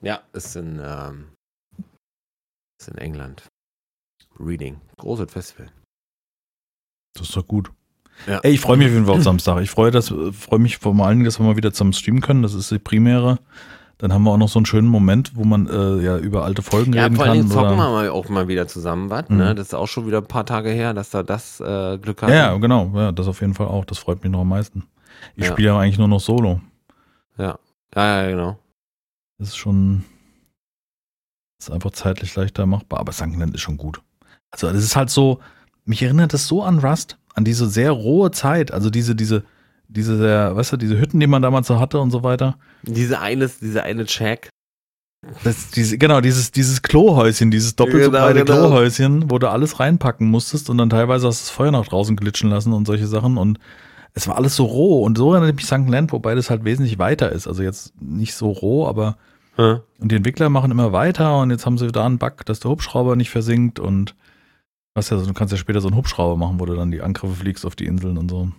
Ja, 0.03 0.23
ist 0.33 0.57
in, 0.57 0.81
ähm, 0.83 1.29
ist 2.79 2.89
in 2.89 2.99
England. 2.99 3.45
Reading. 4.39 4.81
Großes 4.99 5.33
Festival. 5.33 5.71
Das 7.15 7.29
ist 7.29 7.37
doch 7.37 7.47
gut. 7.47 7.71
Ja. 8.27 8.41
Ey, 8.43 8.53
ich 8.53 8.61
freue 8.61 8.77
mich 8.77 8.87
auf 8.89 8.93
jeden 8.95 9.07
Fall 9.07 9.17
auf 9.17 9.23
Samstag. 9.23 9.61
Ich 9.63 9.71
freue 9.71 9.91
das, 9.91 10.13
freue 10.33 10.59
mich 10.59 10.79
vor 10.79 10.99
allem, 11.07 11.25
dass 11.25 11.39
wir 11.39 11.45
mal 11.47 11.57
wieder 11.57 11.73
zusammen 11.73 11.93
streamen 11.93 12.21
können. 12.23 12.43
Das 12.43 12.55
ist 12.55 12.71
die 12.71 12.79
Primäre. 12.79 13.39
Dann 13.99 14.13
haben 14.13 14.25
wir 14.25 14.31
auch 14.33 14.37
noch 14.37 14.49
so 14.49 14.59
einen 14.59 14.67
schönen 14.67 14.89
Moment, 14.89 15.33
wo 15.37 15.45
man 15.45 15.69
äh, 15.69 16.03
ja 16.05 16.19
über 16.19 16.45
alte 16.45 16.61
Folgen 16.63 16.93
Ja, 16.93 17.05
reden 17.05 17.17
vor 17.17 17.25
kann. 17.27 17.35
Dingen 17.35 17.51
zocken 17.51 17.77
wir 17.77 17.89
mal 17.91 18.09
auch 18.11 18.29
mal 18.29 18.47
wieder 18.49 18.69
zusammen 18.69 19.09
was. 19.11 19.29
Mhm. 19.29 19.37
Ne? 19.39 19.55
Das 19.55 19.69
ist 19.69 19.75
auch 19.75 19.87
schon 19.87 20.07
wieder 20.07 20.19
ein 20.19 20.27
paar 20.27 20.45
Tage 20.45 20.69
her, 20.71 20.93
dass 20.93 21.11
da 21.11 21.23
das 21.23 21.61
äh, 21.61 21.97
Glück 21.99 22.21
hat. 22.23 22.29
ja, 22.31 22.37
ja, 22.53 22.57
genau. 22.59 22.91
Ja, 22.95 23.13
das 23.13 23.27
auf 23.29 23.41
jeden 23.41 23.55
Fall 23.55 23.69
auch. 23.69 23.85
Das 23.87 23.99
freut 23.99 24.23
mich 24.23 24.31
noch 24.33 24.41
am 24.41 24.49
meisten. 24.49 24.85
Ich 25.35 25.45
Ja. 25.47 25.53
spiele 25.53 25.69
ja 25.69 25.79
eigentlich 25.79 25.99
nur 25.99 26.09
noch 26.09 26.21
Solo. 26.21 26.61
ja. 27.39 27.59
Ja, 27.95 28.23
ja, 28.25 28.31
genau. 28.31 28.59
Das 29.39 29.49
ist 29.49 29.57
schon. 29.57 30.05
Das 31.59 31.69
ist 31.69 31.73
einfach 31.75 31.93
zeitlich 31.93 32.35
leichter 32.37 32.67
machbar. 32.67 33.01
Aber 33.01 33.13
Sankenland 33.13 33.55
ist 33.55 33.63
schon 33.63 33.79
gut. 33.79 34.03
Also, 34.51 34.67
das 34.71 34.83
ist 34.83 34.97
halt 34.97 35.09
so. 35.09 35.39
Mich 35.87 36.03
erinnert 36.03 36.35
das 36.35 36.47
so 36.47 36.63
an 36.63 36.81
Rust, 36.81 37.17
an 37.37 37.45
diese 37.45 37.69
sehr 37.69 37.93
rohe 37.93 38.33
Zeit. 38.33 38.73
Also, 38.73 38.91
diese, 38.91 39.15
diese, 39.15 39.45
diese, 39.89 40.17
sehr, 40.19 40.57
weißt 40.57 40.73
du, 40.73 40.77
diese 40.77 40.99
Hütten, 41.01 41.21
die 41.21 41.27
man 41.29 41.43
damals 41.43 41.69
so 41.69 41.79
hatte 41.79 42.01
und 42.01 42.11
so 42.11 42.25
weiter. 42.25 42.59
Diese 42.83 43.21
eine, 43.21 43.49
diese 43.61 43.83
eine 43.85 44.05
Check. 44.07 44.49
Das, 45.45 45.71
diese, 45.71 45.99
genau, 45.99 46.21
dieses, 46.21 46.53
dieses 46.53 46.83
Klohäuschen, 46.83 47.51
dieses 47.51 47.75
doppelt 47.75 48.05
so 48.05 48.11
Genau, 48.11 48.25
breite 48.25 48.45
genau. 48.45 48.69
Klohäuschen, 48.69 49.31
wo 49.31 49.39
du 49.39 49.49
alles 49.51 49.81
reinpacken 49.81 50.29
musstest 50.29 50.71
und 50.71 50.79
dann 50.79 50.91
teilweise 50.91 51.27
hast 51.27 51.41
du 51.41 51.45
das 51.47 51.51
Feuer 51.51 51.71
nach 51.73 51.87
draußen 51.87 52.17
glitschen 52.17 52.49
lassen 52.51 52.73
und 52.73 52.87
solche 52.87 53.07
Sachen 53.09 53.37
und 53.37 53.59
es 54.15 54.29
war 54.29 54.37
alles 54.37 54.55
so 54.55 54.65
roh 54.65 55.03
und 55.03 55.19
so 55.19 55.35
erinnert 55.35 55.57
mich 55.57 55.67
St. 55.67 55.89
Land, 55.89 56.13
wobei 56.13 56.35
das 56.35 56.49
halt 56.49 56.65
wesentlich 56.65 56.99
weiter 56.99 57.33
ist. 57.33 57.49
Also 57.49 57.63
jetzt 57.63 57.93
nicht 58.01 58.35
so 58.35 58.51
roh, 58.51 58.87
aber 58.87 59.17
Hm? 59.57 59.81
und 59.99 60.13
die 60.13 60.17
Entwickler 60.17 60.49
machen 60.49 60.71
immer 60.71 60.93
weiter 60.93 61.39
und 61.39 61.51
jetzt 61.51 61.67
haben 61.67 61.79
sie 61.79 61.91
da 61.91 62.07
einen 62.07 62.19
Bug, 62.19 62.45
dass 62.45 62.61
der 62.61 62.71
Hubschrauber 62.71 63.17
nicht 63.17 63.31
versinkt 63.31 63.81
und 63.81 64.15
was 64.97 65.11
ja, 65.11 65.19
so, 65.19 65.27
du 65.27 65.35
kannst 65.35 65.53
ja 65.53 65.59
später 65.59 65.81
so 65.81 65.89
einen 65.89 65.97
Hubschrauber 65.97 66.37
machen, 66.37 66.59
wo 66.59 66.67
du 66.67 66.75
dann 66.75 66.91
die 66.91 67.03
Angriffe 67.03 67.35
fliegst 67.35 67.65
auf 67.65 67.77
die 67.77 67.87
Inseln 67.87 68.19
und 68.19 68.31
so. 68.31 68.51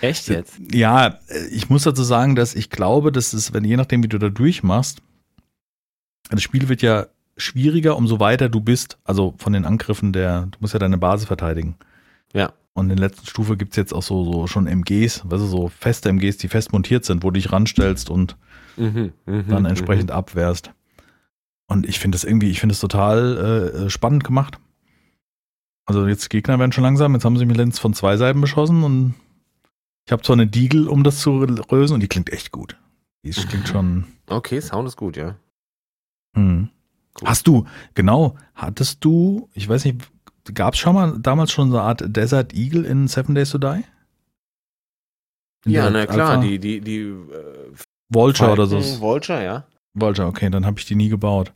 Echt 0.00 0.28
jetzt? 0.28 0.58
Ja, 0.72 1.18
äh, 1.28 1.46
ich 1.50 1.70
muss 1.70 1.84
dazu 1.84 2.02
sagen, 2.02 2.34
dass 2.34 2.54
ich 2.54 2.70
glaube, 2.70 3.12
dass 3.12 3.32
es, 3.32 3.52
wenn 3.52 3.64
je 3.64 3.76
nachdem, 3.76 4.02
wie 4.02 4.08
du 4.08 4.18
da 4.18 4.28
durchmachst, 4.28 5.00
das 6.30 6.42
Spiel 6.42 6.68
wird 6.68 6.82
ja 6.82 7.06
schwieriger, 7.36 7.96
umso 7.96 8.20
weiter 8.20 8.48
du 8.48 8.60
bist. 8.60 8.98
Also 9.04 9.34
von 9.38 9.52
den 9.52 9.64
Angriffen 9.64 10.12
der, 10.12 10.46
du 10.50 10.58
musst 10.60 10.74
ja 10.74 10.80
deine 10.80 10.98
Basis 10.98 11.26
verteidigen. 11.26 11.76
Ja. 12.32 12.52
Und 12.74 12.90
in 12.90 12.96
der 12.96 13.08
letzten 13.08 13.26
Stufe 13.26 13.56
gibt's 13.56 13.76
jetzt 13.76 13.92
auch 13.92 14.02
so, 14.02 14.24
so 14.30 14.46
schon 14.46 14.66
MGs, 14.66 15.22
weißt 15.24 15.42
du, 15.42 15.46
so 15.46 15.68
feste 15.68 16.08
MGs, 16.08 16.38
die 16.38 16.48
fest 16.48 16.72
montiert 16.72 17.04
sind, 17.04 17.22
wo 17.22 17.30
du 17.30 17.34
dich 17.34 17.52
ranstellst 17.52 18.08
und 18.08 18.36
Mhm, 18.76 19.12
mhm, 19.26 19.44
dann 19.48 19.62
mhm. 19.62 19.68
entsprechend 19.68 20.10
abwehrst. 20.10 20.70
Und 21.66 21.86
ich 21.88 21.98
finde 21.98 22.16
das 22.16 22.24
irgendwie, 22.24 22.50
ich 22.50 22.60
finde 22.60 22.74
es 22.74 22.80
total 22.80 23.84
äh, 23.86 23.90
spannend 23.90 24.24
gemacht. 24.24 24.58
Also 25.86 26.06
jetzt 26.06 26.30
Gegner 26.30 26.58
werden 26.58 26.72
schon 26.72 26.84
langsam, 26.84 27.14
jetzt 27.14 27.24
haben 27.24 27.36
sie 27.36 27.44
mich 27.46 27.56
letztens 27.56 27.78
von 27.80 27.94
zwei 27.94 28.16
Seiten 28.16 28.40
beschossen 28.40 28.82
und 28.84 29.14
ich 30.06 30.12
habe 30.12 30.22
zwar 30.22 30.34
eine 30.34 30.46
Diegel, 30.46 30.88
um 30.88 31.02
das 31.04 31.20
zu 31.20 31.44
lösen 31.44 31.94
und 31.94 32.00
die 32.00 32.08
klingt 32.08 32.30
echt 32.32 32.50
gut. 32.52 32.76
Die 33.24 33.30
klingt 33.30 33.68
schon. 33.68 34.04
Okay, 34.28 34.60
Sound 34.60 34.88
ist 34.88 34.96
gut, 34.96 35.16
ja. 35.16 35.36
Hm. 36.36 36.68
Cool. 37.20 37.28
Hast 37.28 37.46
du, 37.46 37.66
genau, 37.94 38.36
hattest 38.54 39.04
du, 39.04 39.48
ich 39.54 39.68
weiß 39.68 39.84
nicht, 39.84 40.10
gab 40.54 40.74
es 40.74 40.80
schon 40.80 40.94
mal 40.94 41.18
damals 41.20 41.52
schon 41.52 41.70
so 41.70 41.76
eine 41.78 41.86
Art 41.86 42.02
Desert 42.16 42.54
Eagle 42.54 42.84
in 42.84 43.06
Seven 43.06 43.34
Days 43.34 43.50
to 43.50 43.58
Die? 43.58 43.84
In 45.66 45.72
Ja, 45.72 45.90
na 45.90 46.06
klar, 46.06 46.30
Alpha? 46.30 46.42
die, 46.42 46.58
die, 46.58 46.80
die 46.80 46.98
äh, 47.00 47.72
Vulture 48.08 48.52
oder 48.52 48.66
so. 48.66 48.80
Falken, 48.80 49.00
Vulture, 49.00 49.44
ja. 49.44 49.66
Vulture, 49.94 50.26
okay, 50.26 50.48
dann 50.50 50.64
habe 50.66 50.78
ich 50.78 50.86
die 50.86 50.94
nie 50.96 51.08
gebaut. 51.08 51.52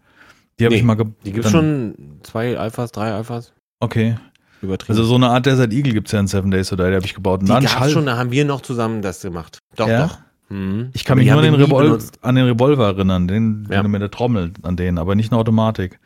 Die 0.59 0.65
habe 0.65 0.75
Nee, 0.75 0.81
ich 0.81 0.85
mal 0.87 0.95
ge 0.97 1.07
Die 1.25 1.33
gibt's 1.33 1.51
dann- 1.53 1.95
schon 1.97 2.21
zwei 2.23 2.59
Alphas, 2.59 2.93
drei 2.93 3.13
Alphas. 3.13 3.53
Okay. 3.81 4.17
Übertrieben. 4.63 4.99
Also 4.99 5.05
so 5.05 5.17
eine 5.17 5.29
Art 5.29 5.47
Desert 5.47 5.73
Eagle 5.73 5.93
gibt's 5.93 6.13
ja 6.13 6.21
in 6.21 6.27
Seven 6.27 6.51
Days 6.51 6.69
to 6.69 6.77
Die, 6.77 6.83
die 6.85 6.95
habe 6.95 7.05
ich 7.05 7.15
gebaut. 7.15 7.41
Und 7.41 7.49
die 7.49 7.67
gab's 7.67 7.91
schon, 7.93 8.07
da 8.07 8.17
haben 8.17 8.31
wir 8.31 8.45
noch 8.45 8.63
zusammen 8.63 9.03
das 9.03 9.21
gemacht. 9.21 9.59
Doch, 9.77 9.89
Ja? 9.89 10.07
doch. 10.07 10.19
Mhm. 10.49 10.91
Ich 10.95 11.05
kann 11.05 11.15
Aber 11.15 11.23
mich 11.23 11.29
die 11.29 11.33
nur 11.33 11.43
den, 11.43 11.55
Revol 11.55 11.99
an 12.23 12.35
den 12.37 12.45
Revolver 12.47 12.87
erinnern, 12.87 13.27
den, 13.29 13.67
Ja. 13.71 13.83
den 13.83 13.91
mit 13.91 14.01
der 14.01 14.11
Trommel 14.11 14.53
an 14.63 14.77
den, 14.77 14.97
aber 14.99 15.15
nicht 15.15 15.33
eine 15.33 15.41
Automatik. 15.41 15.99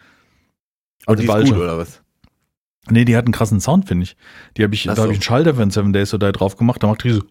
Und 1.06 1.18
die 1.20 1.24
ist 1.24 1.28
Vulture- 1.30 1.54
gut, 1.54 1.62
oder 1.62 1.78
was? 1.78 2.02
Nee, 2.88 3.04
die 3.04 3.14
hat 3.16 3.26
einen 3.26 3.32
krassen 3.32 3.60
Sound, 3.60 3.86
finde 3.86 4.04
ich. 4.04 4.16
Die 4.56 4.64
habe 4.64 4.74
ich, 4.74 4.88
Ach 4.88 4.94
da 4.94 5.02
habe 5.02 5.08
so. 5.08 5.12
ich 5.12 5.18
einen 5.18 5.22
Schalldämpfer 5.22 5.62
in 5.62 5.70
Seven 5.70 5.92
Days 5.92 6.10
to 6.10 6.18
Die 6.18 6.32
drauf 6.32 6.56
gemacht, 6.56 6.82
da 6.82 6.86
macht 6.88 7.04
die 7.04 7.10
so, 7.12 7.22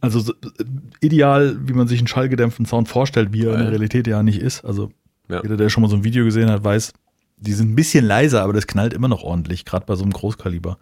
also 0.00 0.18
so, 0.18 0.32
äh, 0.32 0.64
ideal, 1.00 1.56
wie 1.62 1.72
man 1.72 1.86
sich 1.88 2.00
einen 2.00 2.08
schallgedämpften 2.08 2.66
Sound 2.66 2.88
vorstellt, 2.88 3.32
wie 3.32 3.44
er 3.46 3.54
in 3.54 3.60
der. 3.60 3.70
Realität 3.70 4.06
ja 4.08 4.22
nicht 4.24 4.40
ist. 4.40 4.64
Also 4.64 4.90
Ja. 5.28 5.40
jeder, 5.42 5.56
der 5.56 5.68
schon 5.68 5.82
mal 5.82 5.88
so 5.88 5.96
ein 5.96 6.04
Video 6.04 6.24
gesehen 6.24 6.50
hat, 6.50 6.64
weiß, 6.64 6.92
die 7.36 7.52
sind 7.52 7.72
ein 7.72 7.76
bisschen 7.76 8.04
leiser, 8.04 8.42
aber 8.42 8.52
das 8.52 8.66
knallt 8.66 8.94
immer 8.94 9.08
noch 9.08 9.22
ordentlich, 9.22 9.64
gerade 9.64 9.86
bei 9.86 9.94
so 9.94 10.02
einem 10.02 10.12
Großkaliber. 10.12 10.78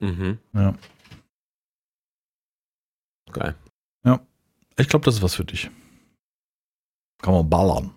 Mhm. 0.00 0.38
Ja. 0.52 0.74
Geil. 3.32 3.54
Ich 4.78 4.88
glaube, 4.88 5.04
das 5.04 5.16
ist 5.16 5.22
was 5.22 5.34
für 5.34 5.44
dich. 5.44 5.70
Kann 7.20 7.34
man 7.34 7.50
ballern. 7.50 7.90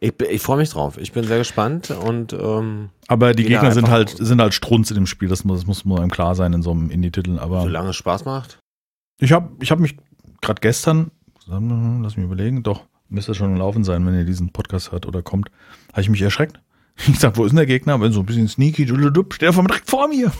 Ich, 0.00 0.18
ich 0.20 0.42
freue 0.42 0.56
mich 0.56 0.70
drauf. 0.70 0.96
Ich 0.96 1.12
bin 1.12 1.24
sehr 1.24 1.38
gespannt 1.38 1.90
und 1.90 2.32
ähm, 2.32 2.90
Aber 3.08 3.34
die 3.34 3.44
Gegner 3.44 3.72
sind 3.72 3.88
halt, 3.88 4.10
sind 4.10 4.40
halt 4.40 4.54
Strunz 4.54 4.90
in 4.90 4.94
dem 4.94 5.06
Spiel, 5.06 5.28
das 5.28 5.44
muss, 5.44 5.60
das 5.60 5.66
muss 5.66 5.84
man 5.84 5.98
einem 6.00 6.10
klar 6.10 6.34
sein 6.34 6.52
in 6.52 6.62
so 6.62 6.70
einem 6.70 6.90
Indie-Titel. 6.90 7.38
Aber 7.38 7.62
solange 7.62 7.90
es 7.90 7.96
Spaß 7.96 8.24
macht. 8.24 8.58
ich 9.18 9.32
habe 9.32 9.50
ich 9.60 9.70
hab 9.70 9.78
mich 9.78 9.96
gerade 10.40 10.60
gestern, 10.60 11.10
lass 11.46 12.16
mich 12.16 12.24
überlegen, 12.24 12.62
doch, 12.62 12.86
müsste 13.10 13.34
schon 13.34 13.56
laufen 13.56 13.84
sein, 13.84 14.06
wenn 14.06 14.14
ihr 14.14 14.24
diesen 14.24 14.50
Podcast 14.50 14.92
hört 14.92 15.06
oder 15.06 15.22
kommt, 15.22 15.50
habe 15.92 16.00
ich 16.02 16.08
mich 16.08 16.22
erschreckt. 16.22 16.60
Ich 17.08 17.18
sag, 17.18 17.38
wo 17.38 17.44
ist 17.46 17.52
denn 17.52 17.56
der 17.56 17.64
Gegner? 17.66 17.98
Bin 17.98 18.12
so 18.12 18.20
ein 18.20 18.26
bisschen 18.26 18.46
sneaky, 18.48 18.86
steht 18.86 19.44
einfach 19.48 19.64
direkt 19.66 19.88
vor 19.88 20.06
mir. 20.08 20.30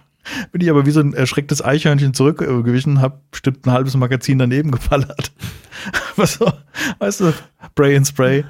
Bin 0.52 0.60
ich 0.60 0.68
aber 0.68 0.84
wie 0.84 0.90
so 0.90 1.00
ein 1.00 1.14
erschrecktes 1.14 1.64
Eichhörnchen 1.64 2.12
zurückgewichen, 2.12 3.00
hab 3.00 3.30
bestimmt 3.30 3.64
ein 3.66 3.72
halbes 3.72 3.96
Magazin 3.96 4.38
daneben 4.38 4.70
geballert. 4.70 5.32
Was 6.16 6.34
so, 6.34 6.52
weißt 6.98 7.20
du, 7.20 7.32
Spray 7.70 7.96
and 7.96 8.06
Spray. 8.06 8.44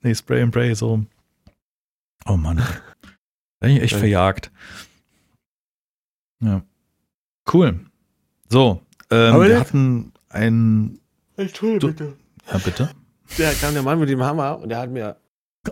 Nee, 0.00 0.14
Spray 0.14 0.40
and 0.42 0.52
Spray, 0.54 0.74
so. 0.74 1.04
Oh 2.24 2.38
Mann. 2.38 2.62
Bin 3.60 3.72
ich 3.72 3.82
echt 3.82 3.92
Ja. 3.92 3.98
verjagt. 3.98 4.50
Ja. 6.40 6.62
Cool. 7.52 7.80
So, 8.48 8.80
ähm, 9.10 9.40
wir 9.42 9.60
hatten 9.60 10.12
ein, 10.30 11.00
Entschuldigung, 11.36 11.90
bitte. 11.90 12.16
ja 12.50 12.58
bitte, 12.58 12.90
Da 13.36 13.52
kam 13.54 13.74
der 13.74 13.82
Mann 13.82 13.98
mit 13.98 14.08
dem 14.08 14.22
Hammer 14.22 14.58
und 14.60 14.68
der 14.68 14.78
hat 14.78 14.90
mir, 14.90 15.16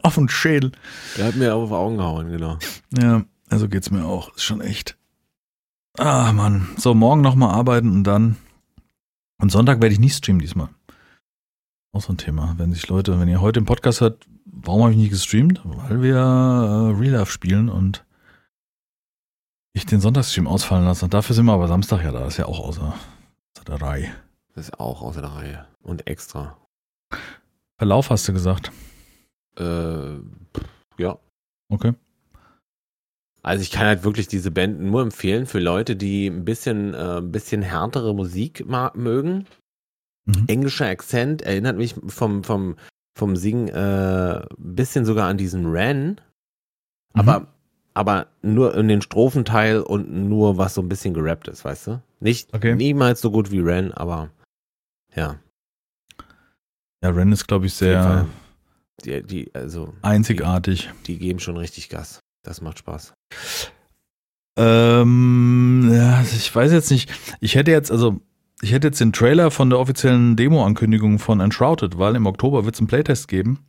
auf 0.02 0.14
den 0.16 0.28
Schädel. 0.28 0.72
der 1.16 1.26
hat 1.26 1.36
mir 1.36 1.54
auf 1.54 1.68
die 1.68 1.74
Augen 1.74 1.96
gehauen, 1.96 2.30
genau. 2.30 2.58
Ja, 2.98 3.24
also 3.50 3.68
geht's 3.68 3.90
mir 3.90 4.04
auch. 4.04 4.34
Ist 4.34 4.42
schon 4.44 4.60
echt. 4.60 4.96
Ah, 5.98 6.32
Mann. 6.32 6.68
So, 6.76 6.94
morgen 6.94 7.20
nochmal 7.20 7.54
arbeiten 7.54 7.90
und 7.90 8.04
dann. 8.04 8.36
Und 9.38 9.52
Sonntag 9.52 9.80
werde 9.80 9.92
ich 9.92 10.00
nicht 10.00 10.16
streamen 10.16 10.40
diesmal. 10.40 10.68
Auch 11.92 12.02
so 12.02 12.12
ein 12.12 12.16
Thema. 12.16 12.54
Wenn 12.56 12.72
sich 12.72 12.88
Leute, 12.88 13.20
wenn 13.20 13.28
ihr 13.28 13.40
heute 13.40 13.60
im 13.60 13.66
Podcast 13.66 14.00
hört, 14.00 14.26
warum 14.46 14.82
habe 14.82 14.92
ich 14.92 14.98
nicht 14.98 15.10
gestreamt? 15.10 15.60
Weil 15.64 16.02
wir 16.02 16.16
äh, 16.16 16.98
Real 16.98 17.18
Life 17.18 17.30
spielen 17.30 17.68
und 17.68 18.04
ich 19.74 19.84
den 19.86 20.00
Sonntagsstream 20.00 20.46
ausfallen 20.46 20.84
lasse. 20.84 21.04
Und 21.04 21.14
dafür 21.14 21.36
sind 21.36 21.44
wir 21.44 21.52
aber 21.52 21.68
Samstag 21.68 22.02
ja 22.02 22.12
da. 22.12 22.26
Ist 22.26 22.38
ja 22.38 22.46
auch 22.46 22.60
außer, 22.60 22.94
außer 23.54 23.64
der 23.66 23.82
Reihe. 23.82 24.12
Das 24.54 24.68
ist 24.68 24.80
auch 24.80 25.02
außer 25.02 25.20
der 25.20 25.32
Reihe. 25.32 25.66
Und 25.82 26.06
extra. 26.06 26.56
Verlauf 27.82 28.10
hast 28.10 28.28
du 28.28 28.32
gesagt. 28.32 28.70
Äh, 29.58 30.14
ja. 30.98 31.18
Okay. 31.68 31.94
Also 33.42 33.60
ich 33.60 33.72
kann 33.72 33.88
halt 33.88 34.04
wirklich 34.04 34.28
diese 34.28 34.52
Band 34.52 34.80
nur 34.80 35.02
empfehlen 35.02 35.46
für 35.46 35.58
Leute, 35.58 35.96
die 35.96 36.28
ein 36.28 36.44
bisschen, 36.44 36.94
äh, 36.94 37.16
ein 37.16 37.32
bisschen 37.32 37.60
härtere 37.60 38.14
Musik 38.14 38.64
mögen. 38.94 39.46
Mhm. 40.26 40.44
Englischer 40.46 40.86
Akzent 40.86 41.42
erinnert 41.42 41.76
mich 41.76 41.96
vom, 42.06 42.44
vom, 42.44 42.76
vom 43.18 43.34
Singen 43.34 43.66
äh, 43.66 44.42
ein 44.42 44.46
bisschen 44.58 45.04
sogar 45.04 45.28
an 45.28 45.36
diesen 45.36 45.66
Ren. 45.66 46.20
Aber, 47.14 47.48
aber 47.94 48.28
nur 48.42 48.76
in 48.76 48.86
den 48.86 49.02
Strophenteil 49.02 49.80
und 49.80 50.08
nur 50.28 50.56
was 50.56 50.74
so 50.74 50.82
ein 50.82 50.88
bisschen 50.88 51.14
gerappt 51.14 51.48
ist, 51.48 51.64
weißt 51.64 51.88
du? 51.88 52.02
Nicht 52.20 52.54
Okay. 52.54 52.76
niemals 52.76 53.20
so 53.20 53.32
gut 53.32 53.50
wie 53.50 53.58
Ren, 53.58 53.90
aber 53.90 54.30
ja. 55.16 55.40
Ja, 57.02 57.10
Ren 57.10 57.32
ist, 57.32 57.46
glaube 57.46 57.66
ich, 57.66 57.74
sehr. 57.74 58.26
Die, 59.04 59.22
die, 59.22 59.54
also, 59.54 59.92
einzigartig. 60.02 60.90
die 61.06 61.18
geben 61.18 61.40
schon 61.40 61.56
richtig 61.56 61.88
Gas. 61.88 62.20
Das 62.42 62.60
macht 62.60 62.78
Spaß. 62.78 63.14
Ähm, 64.56 65.90
ja, 65.92 66.16
also 66.16 66.36
ich 66.36 66.54
weiß 66.54 66.72
jetzt 66.72 66.90
nicht. 66.90 67.10
Ich 67.40 67.54
hätte 67.54 67.70
jetzt, 67.70 67.90
also, 67.90 68.20
ich 68.60 68.72
hätte 68.72 68.88
jetzt 68.88 69.00
den 69.00 69.12
Trailer 69.12 69.50
von 69.50 69.70
der 69.70 69.78
offiziellen 69.78 70.36
Demo-Ankündigung 70.36 71.18
von 71.18 71.40
Enshrouded, 71.40 71.98
weil 71.98 72.14
im 72.14 72.26
Oktober 72.26 72.64
wird 72.64 72.74
es 72.74 72.80
einen 72.80 72.88
Playtest 72.88 73.28
geben 73.28 73.60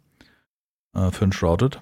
äh, 0.96 1.10
für 1.12 1.26
Enshrouded. 1.26 1.80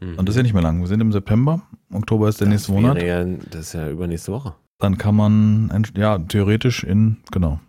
Mhm. 0.00 0.18
Und 0.18 0.28
das 0.28 0.34
ist 0.34 0.38
ja 0.38 0.42
nicht 0.42 0.54
mehr 0.54 0.62
lang. 0.62 0.80
Wir 0.80 0.88
sind 0.88 1.00
im 1.00 1.12
September. 1.12 1.62
Oktober 1.92 2.28
ist 2.28 2.40
der 2.40 2.46
Das 2.46 2.52
nächste 2.52 2.72
Monat. 2.72 3.02
Ja, 3.02 3.24
das 3.24 3.60
ist 3.60 3.72
ja 3.74 3.88
übernächste 3.88 4.32
Woche. 4.32 4.54
Dann 4.78 4.96
kann 4.96 5.14
man, 5.14 5.84
ja, 5.96 6.18
theoretisch 6.18 6.82
in, 6.84 7.18
genau. 7.30 7.60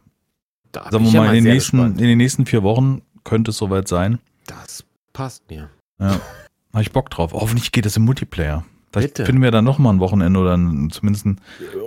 Da 0.71 0.89
Sagen 0.89 1.11
wir 1.11 1.19
mal, 1.21 1.35
in 1.35 1.43
den, 1.43 1.53
nächsten, 1.53 1.77
gespannt. 1.77 2.01
in 2.01 2.07
den 2.07 2.17
nächsten 2.17 2.45
vier 2.45 2.63
Wochen 2.63 3.01
könnte 3.23 3.51
es 3.51 3.57
soweit 3.57 3.87
sein. 3.87 4.19
Das 4.47 4.83
passt 5.13 5.49
mir. 5.49 5.69
Ja. 5.99 6.19
Habe 6.73 6.81
ich 6.83 6.91
Bock 6.91 7.09
drauf. 7.09 7.33
Hoffentlich 7.33 7.71
geht 7.71 7.85
es 7.85 7.97
im 7.97 8.03
Multiplayer. 8.05 8.63
Vielleicht 8.93 9.09
Bitte. 9.15 9.25
finden 9.25 9.41
wir 9.41 9.51
dann 9.51 9.63
nochmal 9.65 9.93
ein 9.93 9.99
Wochenende 9.99 10.39
oder 10.39 10.53
einen, 10.53 10.89
zumindest 10.89 11.25
einen, 11.25 11.39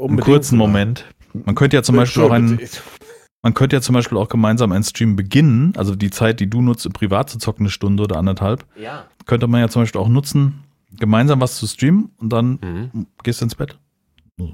einen 0.03 0.21
kurzen 0.21 0.57
Moment. 0.59 1.05
Man 1.33 1.55
könnte 1.55 1.77
ja 1.77 1.83
zum 1.83 1.97
Beispiel 1.97 2.23
auch 2.23 2.31
einen, 2.31 2.59
man 3.43 3.53
könnte 3.55 3.77
ja 3.77 3.83
zum 3.83 3.95
Beispiel 3.95 4.17
auch 4.19 4.29
gemeinsam 4.29 4.73
einen 4.73 4.85
Stream 4.85 5.17
beginnen, 5.17 5.73
also 5.77 5.95
die 5.97 6.11
Zeit, 6.11 6.41
die 6.41 6.49
du 6.49 6.63
nutzt, 6.63 6.91
privat 6.93 7.29
zu 7.29 7.39
zocken, 7.39 7.65
eine 7.65 7.71
Stunde 7.71 8.03
oder 8.05 8.17
anderthalb, 8.17 8.65
Ja. 8.81 9.05
könnte 9.27 9.47
man 9.49 9.61
ja 9.61 9.69
zum 9.69 9.83
Beispiel 9.83 10.01
auch 10.01 10.09
nutzen, 10.09 10.63
gemeinsam 10.99 11.41
was 11.41 11.57
zu 11.57 11.67
streamen 11.67 12.11
und 12.19 12.31
dann 12.33 12.59
Mhm. 12.93 13.07
gehst 13.23 13.41
du 13.41 13.47
ins 13.47 13.55
Bett. 13.55 13.77
So. 14.39 14.53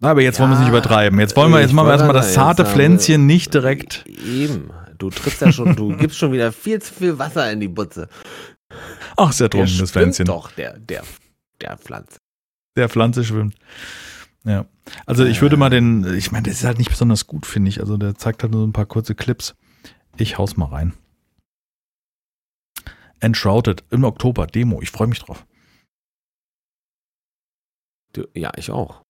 Aber 0.00 0.22
jetzt 0.22 0.38
wollen 0.40 0.50
wir 0.50 0.54
es 0.54 0.60
nicht 0.60 0.68
Ja, 0.72 0.74
übertreiben. 0.78 1.18
Jetzt 1.20 1.36
wollen 1.36 1.50
wir, 1.52 1.60
jetzt 1.60 1.70
ich 1.70 1.74
machen 1.74 1.88
wir 1.88 1.92
erstmal 1.92 2.12
das 2.14 2.34
zarte 2.34 2.64
Pflänzchen 2.64 3.26
nicht 3.26 3.52
direkt. 3.54 4.04
Eben. 4.06 4.70
Du 4.98 5.10
trittst 5.10 5.40
ja 5.40 5.52
schon, 5.52 5.74
du 5.76 5.96
gibst 5.96 6.18
schon 6.18 6.32
wieder 6.32 6.52
viel 6.52 6.82
zu 6.82 6.92
viel 6.92 7.18
Wasser 7.18 7.50
in 7.50 7.60
die 7.60 7.68
Butze. 7.68 8.08
Ach, 9.16 9.32
sehr 9.32 9.48
trunken, 9.48 9.78
das 9.78 9.92
Pflänzchen. 9.92 10.26
doch, 10.26 10.52
der, 10.52 10.78
der, 10.78 11.02
der 11.60 11.78
Pflanze. 11.78 12.18
Der 12.76 12.88
Pflanze 12.88 13.24
schwimmt. 13.24 13.56
Ja. 14.44 14.66
Also 15.06 15.24
ich 15.24 15.42
würde 15.42 15.56
mal 15.56 15.70
den, 15.70 16.16
ich 16.16 16.32
meine, 16.32 16.48
das 16.48 16.58
ist 16.58 16.64
halt 16.64 16.78
nicht 16.78 16.90
besonders 16.90 17.26
gut, 17.26 17.46
finde 17.46 17.68
ich. 17.68 17.80
Also 17.80 17.96
der 17.96 18.14
zeigt 18.14 18.42
halt 18.42 18.52
nur 18.52 18.62
so 18.62 18.66
ein 18.66 18.72
paar 18.72 18.86
kurze 18.86 19.14
Clips. 19.14 19.54
Ich 20.16 20.38
hau's 20.38 20.56
mal 20.56 20.66
rein. 20.66 20.94
Enshrouded 23.20 23.84
im 23.90 24.04
Oktober, 24.04 24.46
Demo. 24.46 24.80
Ich 24.80 24.90
freue 24.90 25.08
mich 25.08 25.18
drauf. 25.18 25.46
Ja, 28.34 28.52
ich 28.56 28.70
auch. 28.70 29.02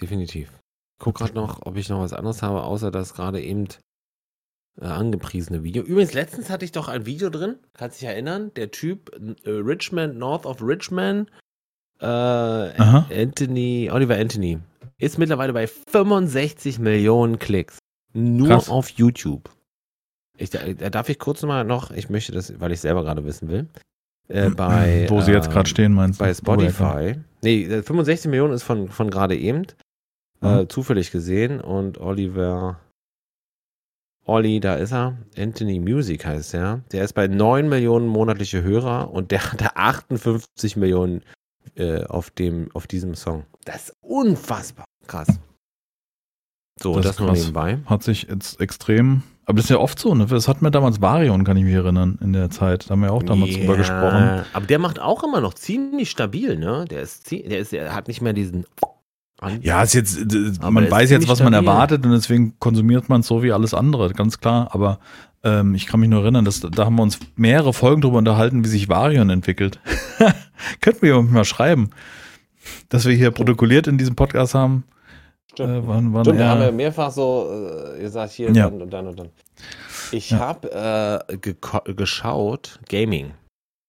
Definitiv. 0.00 0.58
Guck 1.00 1.16
gerade 1.16 1.34
noch, 1.34 1.64
ob 1.66 1.76
ich 1.76 1.88
noch 1.88 2.00
was 2.00 2.12
anderes 2.12 2.42
habe, 2.42 2.62
außer 2.62 2.90
das 2.90 3.14
gerade 3.14 3.42
eben 3.42 3.68
äh, 4.80 4.86
angepriesene 4.86 5.62
Video. 5.64 5.82
Übrigens, 5.82 6.14
letztens 6.14 6.50
hatte 6.50 6.64
ich 6.64 6.72
doch 6.72 6.88
ein 6.88 7.06
Video 7.06 7.30
drin, 7.30 7.56
kannst 7.74 8.00
dich 8.00 8.08
erinnern? 8.08 8.52
Der 8.56 8.70
Typ 8.70 9.10
äh, 9.44 9.50
Richmond, 9.50 10.16
North 10.16 10.46
of 10.46 10.62
Richmond, 10.62 11.30
äh. 12.00 12.06
Anthony, 12.06 13.90
Oliver 13.92 14.16
Anthony, 14.16 14.58
ist 14.98 15.18
mittlerweile 15.18 15.52
bei 15.52 15.66
65 15.66 16.78
Millionen 16.78 17.38
Klicks. 17.38 17.78
Nur 18.12 18.48
Krass. 18.48 18.68
auf 18.68 18.90
YouTube. 18.90 19.50
Ich, 20.36 20.50
da, 20.50 20.60
da 20.72 20.90
darf 20.90 21.08
ich 21.08 21.18
kurz 21.18 21.42
mal 21.42 21.64
noch, 21.64 21.90
ich 21.90 22.10
möchte 22.10 22.32
das, 22.32 22.58
weil 22.60 22.72
ich 22.72 22.80
selber 22.80 23.02
gerade 23.02 23.24
wissen 23.24 23.48
will, 23.48 23.68
äh, 24.28 24.50
bei, 24.50 25.06
Wo 25.08 25.20
sie 25.20 25.32
jetzt 25.32 25.46
ähm, 25.46 25.52
gerade 25.52 25.68
stehen, 25.68 25.92
meinst 25.92 26.20
du? 26.20 26.24
bei. 26.24 26.34
Spotify. 26.34 27.14
Nee, 27.42 27.64
äh, 27.64 27.82
65 27.82 28.30
Millionen 28.30 28.52
ist 28.52 28.62
von, 28.62 28.88
von 28.88 29.10
gerade 29.10 29.36
eben. 29.36 29.66
Äh, 30.40 30.66
zufällig 30.66 31.10
gesehen. 31.10 31.60
Und 31.60 31.98
Oliver. 31.98 32.78
Olli, 34.28 34.60
da 34.60 34.74
ist 34.74 34.92
er. 34.92 35.16
Anthony 35.38 35.80
Music 35.80 36.26
heißt 36.26 36.54
er. 36.54 36.82
Der 36.92 37.02
ist 37.04 37.14
bei 37.14 37.26
9 37.28 37.68
Millionen 37.68 38.06
monatliche 38.06 38.62
Hörer 38.62 39.10
und 39.10 39.30
der 39.30 39.52
hatte 39.52 39.74
58 39.76 40.76
Millionen 40.76 41.22
äh, 41.76 42.04
auf, 42.04 42.30
dem, 42.30 42.68
auf 42.74 42.86
diesem 42.86 43.14
Song. 43.14 43.44
Das 43.64 43.88
ist 43.88 43.92
unfassbar 44.02 44.84
krass. 45.06 45.28
So, 46.80 46.94
Das 46.94 47.04
das, 47.04 47.12
ist 47.14 47.20
nur 47.20 47.28
krass. 47.30 47.38
nebenbei. 47.38 47.78
Hat 47.86 48.02
sich 48.02 48.24
jetzt 48.28 48.60
extrem, 48.60 49.22
aber 49.46 49.56
das 49.56 49.64
ist 49.64 49.70
ja 49.70 49.78
oft 49.78 49.98
so, 49.98 50.14
ne? 50.14 50.26
Das 50.26 50.46
hatten 50.46 50.62
wir 50.62 50.70
damals 50.70 51.00
Varion, 51.00 51.42
kann 51.44 51.56
ich 51.56 51.64
mich 51.64 51.74
erinnern, 51.74 52.18
in 52.20 52.34
der 52.34 52.50
Zeit. 52.50 52.84
Da 52.88 52.90
haben 52.90 53.00
wir 53.00 53.12
auch 53.12 53.22
damals 53.22 53.54
drüber 53.54 53.72
Ja, 53.72 53.78
gesprochen. 53.78 54.44
Aber 54.52 54.66
der 54.66 54.78
macht 54.78 55.00
auch 55.00 55.24
immer 55.24 55.40
noch 55.40 55.54
ziemlich 55.54 56.10
stabil, 56.10 56.56
ne? 56.58 56.84
Der 56.88 57.00
ist, 57.00 57.30
der 57.30 57.58
ist, 57.58 57.72
der 57.72 57.94
hat 57.94 58.08
nicht 58.08 58.20
mehr 58.20 58.34
diesen. 58.34 58.66
An 59.40 59.60
Ja, 59.62 59.82
ist 59.82 59.94
jetzt, 59.94 60.18
Aber 60.60 60.70
man 60.72 60.90
weiß 60.90 61.10
jetzt, 61.10 61.28
was 61.28 61.40
man 61.40 61.52
stabil. 61.52 61.68
erwartet 61.68 62.04
und 62.04 62.12
deswegen 62.12 62.58
konsumiert 62.58 63.08
man 63.08 63.20
es 63.20 63.26
so 63.28 63.42
wie 63.42 63.52
alles 63.52 63.72
andere, 63.74 64.12
ganz 64.12 64.40
klar. 64.40 64.68
Aber 64.74 64.98
ähm, 65.44 65.74
ich 65.76 65.86
kann 65.86 66.00
mich 66.00 66.08
nur 66.08 66.22
erinnern, 66.22 66.44
dass 66.44 66.60
da 66.60 66.84
haben 66.84 66.96
wir 66.96 67.02
uns 67.02 67.18
mehrere 67.36 67.72
Folgen 67.72 68.00
drüber 68.00 68.18
unterhalten, 68.18 68.64
wie 68.64 68.68
sich 68.68 68.88
Varion 68.88 69.30
entwickelt. 69.30 69.78
Könnten 70.80 71.02
wir 71.02 71.22
mal 71.22 71.44
schreiben, 71.44 71.90
dass 72.88 73.04
wir 73.06 73.14
hier 73.14 73.30
protokolliert 73.30 73.86
in 73.86 73.96
diesem 73.98 74.16
Podcast 74.16 74.54
haben. 74.54 74.84
Äh, 75.58 75.64
wann, 75.86 76.12
wann 76.14 76.24
Stimmt, 76.24 76.40
da 76.40 76.48
haben 76.50 76.60
wir 76.60 76.72
mehrfach 76.72 77.10
so 77.12 77.48
äh, 77.96 78.00
gesagt, 78.00 78.32
hier 78.32 78.50
Ja. 78.52 78.68
dann 78.70 78.82
und 78.82 78.90
dann 78.92 79.06
und 79.06 79.18
dann. 79.18 79.28
Ich 80.12 80.30
Ja. 80.30 80.38
habe 80.40 80.72
äh, 81.30 81.34
geko- 81.36 81.92
geschaut, 81.94 82.80
Gaming. 82.88 83.32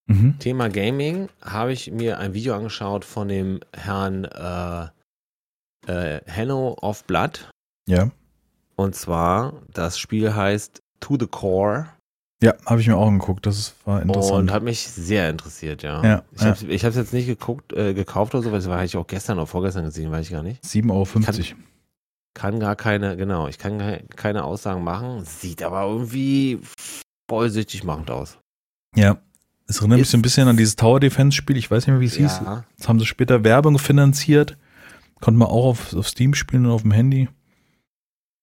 mhm. 0.07 0.37
Thema 0.39 0.69
Gaming, 0.69 1.29
habe 1.43 1.71
ich 1.73 1.91
mir 1.91 2.19
ein 2.19 2.33
Video 2.35 2.53
angeschaut 2.55 3.03
von 3.05 3.27
dem 3.27 3.59
Herrn 3.75 4.25
äh, 4.25 4.87
äh, 5.89 6.21
Hanno 6.29 6.77
of 6.81 7.03
Blood. 7.05 7.49
Ja, 7.87 8.11
Und 8.75 8.95
zwar, 8.95 9.53
das 9.73 9.97
Spiel 9.99 10.35
heißt 10.35 10.81
To 11.01 11.17
the 11.19 11.27
Core 11.27 11.87
ja 12.41 12.53
habe 12.65 12.79
ich 12.79 12.87
mir 12.87 12.95
auch 12.95 13.07
angeguckt. 13.07 13.45
Das 13.45 13.73
war 13.83 14.01
interessant. 14.01 14.33
und 14.39 14.51
hat 14.51 14.63
mich 14.63 14.87
sehr 14.87 15.29
interessiert, 15.29 15.83
ja. 15.83 16.01
Ja, 16.03 16.23
ich 16.33 16.41
ja. 16.41 16.47
habe 16.55 16.65
ich 16.73 16.85
hab's 16.85 16.95
jetzt 16.95 17.11
nicht 17.11 17.25
geguckt, 17.27 17.73
äh, 17.73 17.93
gekauft 17.93 18.33
oder 18.33 18.43
so, 18.43 18.51
weil 18.53 18.59
das 18.59 18.69
war 18.69 18.81
ich 18.85 18.95
auch 18.95 19.07
gestern 19.07 19.37
oder 19.39 19.47
vorgestern 19.47 19.83
gesehen, 19.83 20.09
weiß 20.11 20.25
ich 20.27 20.31
gar 20.31 20.43
nicht. 20.43 20.63
7,50 20.63 20.89
Euro. 21.51 21.57
Kann 22.35 22.59
gar 22.61 22.75
keine, 22.77 23.17
genau, 23.17 23.47
ich 23.49 23.57
kann 23.57 23.79
ke- 23.79 24.03
keine 24.15 24.45
Aussagen 24.45 24.83
machen. 24.85 25.25
Sieht 25.25 25.61
aber 25.63 25.81
irgendwie 25.83 26.59
vollsüchtig 27.29 27.83
machend 27.83 28.11
aus. 28.11 28.37
Ja. 28.95 29.17
Es 29.67 29.79
erinnert 29.79 29.99
mich 29.99 30.09
so 30.09 30.17
ein 30.17 30.21
bisschen 30.23 30.47
an 30.47 30.57
dieses 30.57 30.75
Tower 30.77 30.99
Defense 30.99 31.35
Spiel. 31.35 31.57
Ich 31.57 31.69
weiß 31.69 31.85
nicht 31.85 31.91
mehr, 31.93 31.99
wie 31.99 32.05
es 32.05 32.15
hieß. 32.15 32.41
Ja, 32.43 32.63
Das 32.77 32.87
haben 32.87 32.99
sie 32.99 33.05
später 33.05 33.43
Werbung 33.43 33.77
finanziert. 33.77 34.57
Konnte 35.21 35.37
man 35.37 35.47
auch 35.49 35.65
auf, 35.65 35.93
auf 35.93 36.07
Steam 36.07 36.33
spielen 36.33 36.65
und 36.65 36.71
auf 36.71 36.81
dem 36.83 36.91
Handy. 36.91 37.27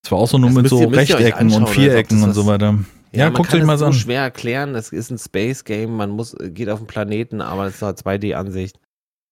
Es 0.04 0.12
war 0.12 0.18
auch 0.18 0.28
so 0.28 0.38
nur 0.38 0.50
Das 0.50 0.56
mit 0.62 0.68
so 0.68 0.80
ihr- 0.82 0.92
Rechtecken 0.96 1.52
und 1.52 1.68
Vierecken 1.68 2.18
das 2.20 2.28
und 2.28 2.34
so 2.34 2.46
weiter. 2.46 2.78
Ja, 3.12 3.24
man 3.26 3.34
guckt 3.34 3.54
euch 3.54 3.64
mal 3.64 3.72
das 3.74 3.82
an. 3.82 3.92
so 3.92 3.98
schwer 3.98 4.22
erklären. 4.22 4.74
Es 4.74 4.90
ist 4.92 5.10
ein 5.10 5.18
Space 5.18 5.64
Game. 5.64 5.96
Man 5.96 6.10
muss 6.10 6.36
geht 6.40 6.68
auf 6.68 6.80
den 6.80 6.86
Planeten, 6.86 7.40
aber 7.40 7.66
es 7.66 7.76
ist 7.76 7.82
eine 7.82 7.94
2D-Ansicht. 7.94 8.78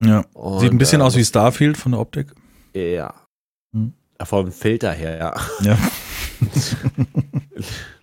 Ja. 0.02 0.24
Und, 0.32 0.60
Sieht 0.60 0.72
ein 0.72 0.78
bisschen 0.78 1.00
äh, 1.00 1.04
aus 1.04 1.16
wie 1.16 1.24
Starfield 1.24 1.76
von 1.76 1.92
der 1.92 2.00
Optik. 2.00 2.32
Ja. 2.74 3.14
Hm. 3.74 3.92
Vom 4.22 4.50
Filter 4.52 4.92
her, 4.92 5.18
ja. 5.18 5.34
Ja. 5.62 5.78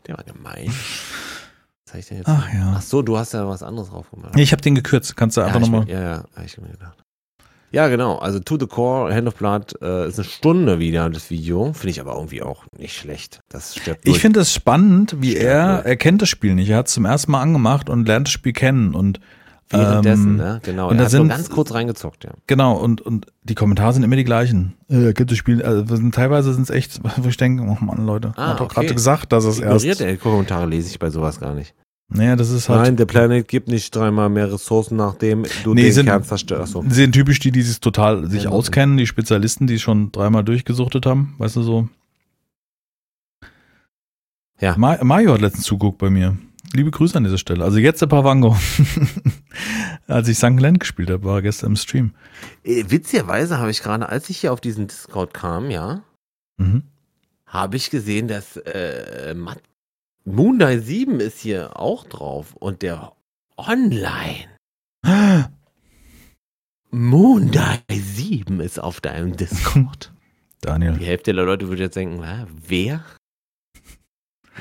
Der 0.07 0.17
war 0.17 0.23
gemein. 0.23 0.71
Was 1.87 1.95
ich 1.99 2.07
denn 2.07 2.17
jetzt? 2.17 2.27
Ach 2.29 2.47
ja. 2.53 2.73
Ach 2.77 2.81
so, 2.81 3.01
du 3.01 3.17
hast 3.17 3.33
ja 3.33 3.47
was 3.47 3.63
anderes 3.63 3.89
drauf 3.89 4.09
gemacht. 4.11 4.35
Nee, 4.35 4.43
ich 4.43 4.51
habe 4.51 4.61
den 4.61 4.75
gekürzt. 4.75 5.15
Kannst 5.17 5.35
du 5.37 5.41
ja, 5.41 5.47
einfach 5.47 5.61
ich 5.61 5.67
nochmal. 5.69 5.89
ja, 5.89 6.01
ja, 6.01 6.23
hab 6.35 6.45
ich 6.45 6.57
mir 6.57 6.69
gedacht. 6.69 7.00
Ja, 7.71 7.87
genau. 7.87 8.17
Also 8.17 8.39
To 8.39 8.57
the 8.59 8.67
Core, 8.67 9.13
Hand 9.15 9.27
of 9.27 9.35
Blood 9.35 9.75
äh, 9.81 10.07
ist 10.07 10.19
eine 10.19 10.27
Stunde 10.27 10.79
wieder 10.79 11.09
das 11.09 11.29
Video. 11.29 11.71
Finde 11.73 11.89
ich 11.91 12.01
aber 12.01 12.15
irgendwie 12.15 12.41
auch 12.41 12.65
nicht 12.77 12.95
schlecht. 12.97 13.39
Das 13.49 13.75
Ich 13.77 13.83
durch. 13.83 14.19
finde 14.19 14.41
es 14.41 14.53
spannend, 14.53 15.15
wie 15.19 15.35
er, 15.37 15.77
ne? 15.77 15.85
er 15.85 15.95
kennt 15.95 16.21
das 16.21 16.29
Spiel 16.29 16.53
nicht. 16.53 16.69
Er 16.69 16.77
hat 16.77 16.87
es 16.87 16.93
zum 16.93 17.05
ersten 17.05 17.31
Mal 17.31 17.41
angemacht 17.41 17.89
und 17.89 18.07
lernt 18.07 18.27
das 18.27 18.33
Spiel 18.33 18.51
kennen. 18.53 18.93
Und 18.93 19.21
währenddessen, 19.69 20.31
ähm, 20.31 20.35
ne? 20.35 20.59
Genau. 20.63 20.89
und 20.89 20.95
er 20.95 20.97
da 20.97 21.03
hat 21.05 21.11
sind- 21.11 21.29
ganz 21.29 21.49
kurz 21.49 21.73
reingezockt, 21.73 22.25
ja. 22.25 22.31
Genau, 22.45 22.75
und, 22.75 22.99
und 22.99 23.27
die 23.43 23.55
Kommentare 23.55 23.93
sind 23.93 24.03
immer 24.03 24.17
die 24.17 24.25
gleichen. 24.25 24.73
Äh, 24.89 25.13
kennt 25.13 25.31
das 25.31 25.37
Spiel, 25.37 25.63
also 25.63 25.95
sind, 25.95 26.13
teilweise 26.13 26.53
sind 26.53 26.63
es 26.63 26.69
echt, 26.71 26.99
wo 27.17 27.29
ich 27.29 27.37
denke, 27.37 27.63
oh 27.63 27.77
Mann, 27.83 28.05
Leute, 28.05 28.33
Ah, 28.35 28.49
hat 28.49 28.59
doch 28.59 28.65
okay. 28.65 28.81
gerade 28.81 28.93
gesagt, 28.93 29.31
dass 29.31 29.45
es 29.45 29.59
Ignoriert 29.59 29.85
erst. 29.85 30.01
er 30.01 30.17
Kommentare 30.17 30.65
lese 30.65 30.89
ich 30.89 30.99
bei 30.99 31.09
sowas 31.09 31.39
gar 31.39 31.53
nicht. 31.53 31.73
Naja, 32.13 32.35
das 32.35 32.49
ist 32.49 32.67
halt. 32.67 32.81
Nein, 32.81 32.97
der 32.97 33.05
Planet 33.05 33.47
gibt 33.47 33.69
nicht 33.69 33.95
dreimal 33.95 34.27
mehr 34.29 34.51
Ressourcen, 34.51 34.97
nachdem 34.97 35.45
du 35.63 35.73
Nee, 35.73 35.83
den 35.83 35.93
sind- 35.93 36.05
Kern 36.07 36.23
zerstörst. 36.23 36.73
So. 36.73 36.83
sind 36.89 37.13
typisch 37.13 37.39
die, 37.39 37.51
die 37.51 37.61
sich 37.61 37.79
total 37.79 38.29
sich 38.29 38.43
Ja, 38.43 38.49
auskennen, 38.49 38.97
die 38.97 39.07
Spezialisten, 39.07 39.65
die 39.65 39.79
schon 39.79 40.11
dreimal 40.11 40.43
durchgesuchtet 40.43 41.05
haben, 41.05 41.35
weißt 41.37 41.55
du 41.55 41.61
so. 41.63 41.89
Ja. 44.59 44.75
Ma 44.77 44.97
Mario 45.03 45.33
hat 45.33 45.41
letztens 45.41 45.65
zuguckt 45.65 45.97
bei 45.97 46.09
mir. 46.09 46.37
Liebe 46.73 46.91
Grüße 46.91 47.17
an 47.17 47.23
dieser 47.23 47.37
Stelle. 47.37 47.63
Also 47.63 47.79
jetzt 47.79 48.01
der 48.01 48.07
Pavango. 48.07 48.55
Als 50.07 50.27
ich 50.27 50.37
St. 50.37 50.59
Land 50.59 50.79
gespielt 50.79 51.09
habe, 51.09 51.23
war 51.23 51.35
er 51.37 51.41
gestern 51.41 51.71
im 51.71 51.75
Stream. 51.75 52.11
Äh, 52.63 52.83
witzigerweise 52.87 53.57
habe 53.59 53.71
ich 53.71 53.81
gerade, 53.81 54.07
als 54.09 54.29
ich 54.29 54.37
hier 54.39 54.53
auf 54.53 54.61
diesen 54.61 54.87
Discord 54.87 55.33
kam, 55.33 55.69
ja, 55.71 56.03
Mhm. 56.57 56.83
habe 57.45 57.75
ich 57.77 57.89
gesehen, 57.89 58.27
dass 58.27 58.55
äh, 58.57 59.33
Mat- 60.25 60.35
Moondai 60.35 60.77
7 60.79 61.19
ist 61.19 61.39
hier 61.39 61.79
auch 61.79 62.05
drauf 62.05 62.55
und 62.55 62.81
der 62.81 63.13
Online. 63.57 64.47
Moondai 66.91 67.79
7 67.89 68.59
ist 68.59 68.79
auf 68.79 69.01
deinem 69.01 69.35
Discord. 69.37 70.13
Daniel. 70.61 70.97
Die 70.97 71.05
Hälfte 71.05 71.33
der 71.33 71.45
Leute 71.45 71.67
würde 71.69 71.83
jetzt 71.83 71.95
denken, 71.95 72.23
hä, 72.23 72.45
wer? 72.67 73.03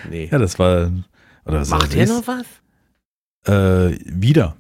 Nee. 0.09 0.29
Ja, 0.31 0.39
das 0.39 0.59
war. 0.59 0.91
Oder 1.45 1.61
was 1.61 1.69
Macht 1.71 1.95
er 1.95 2.07
das? 2.07 2.09
noch 2.11 2.27
was? 2.27 2.47
Äh, 3.47 3.99
wieder. 4.07 4.57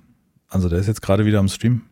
Also 0.49 0.69
der 0.69 0.79
ist 0.81 0.87
jetzt 0.89 1.03
gerade 1.03 1.25
wieder 1.25 1.39
am 1.39 1.49
Stream. 1.49 1.83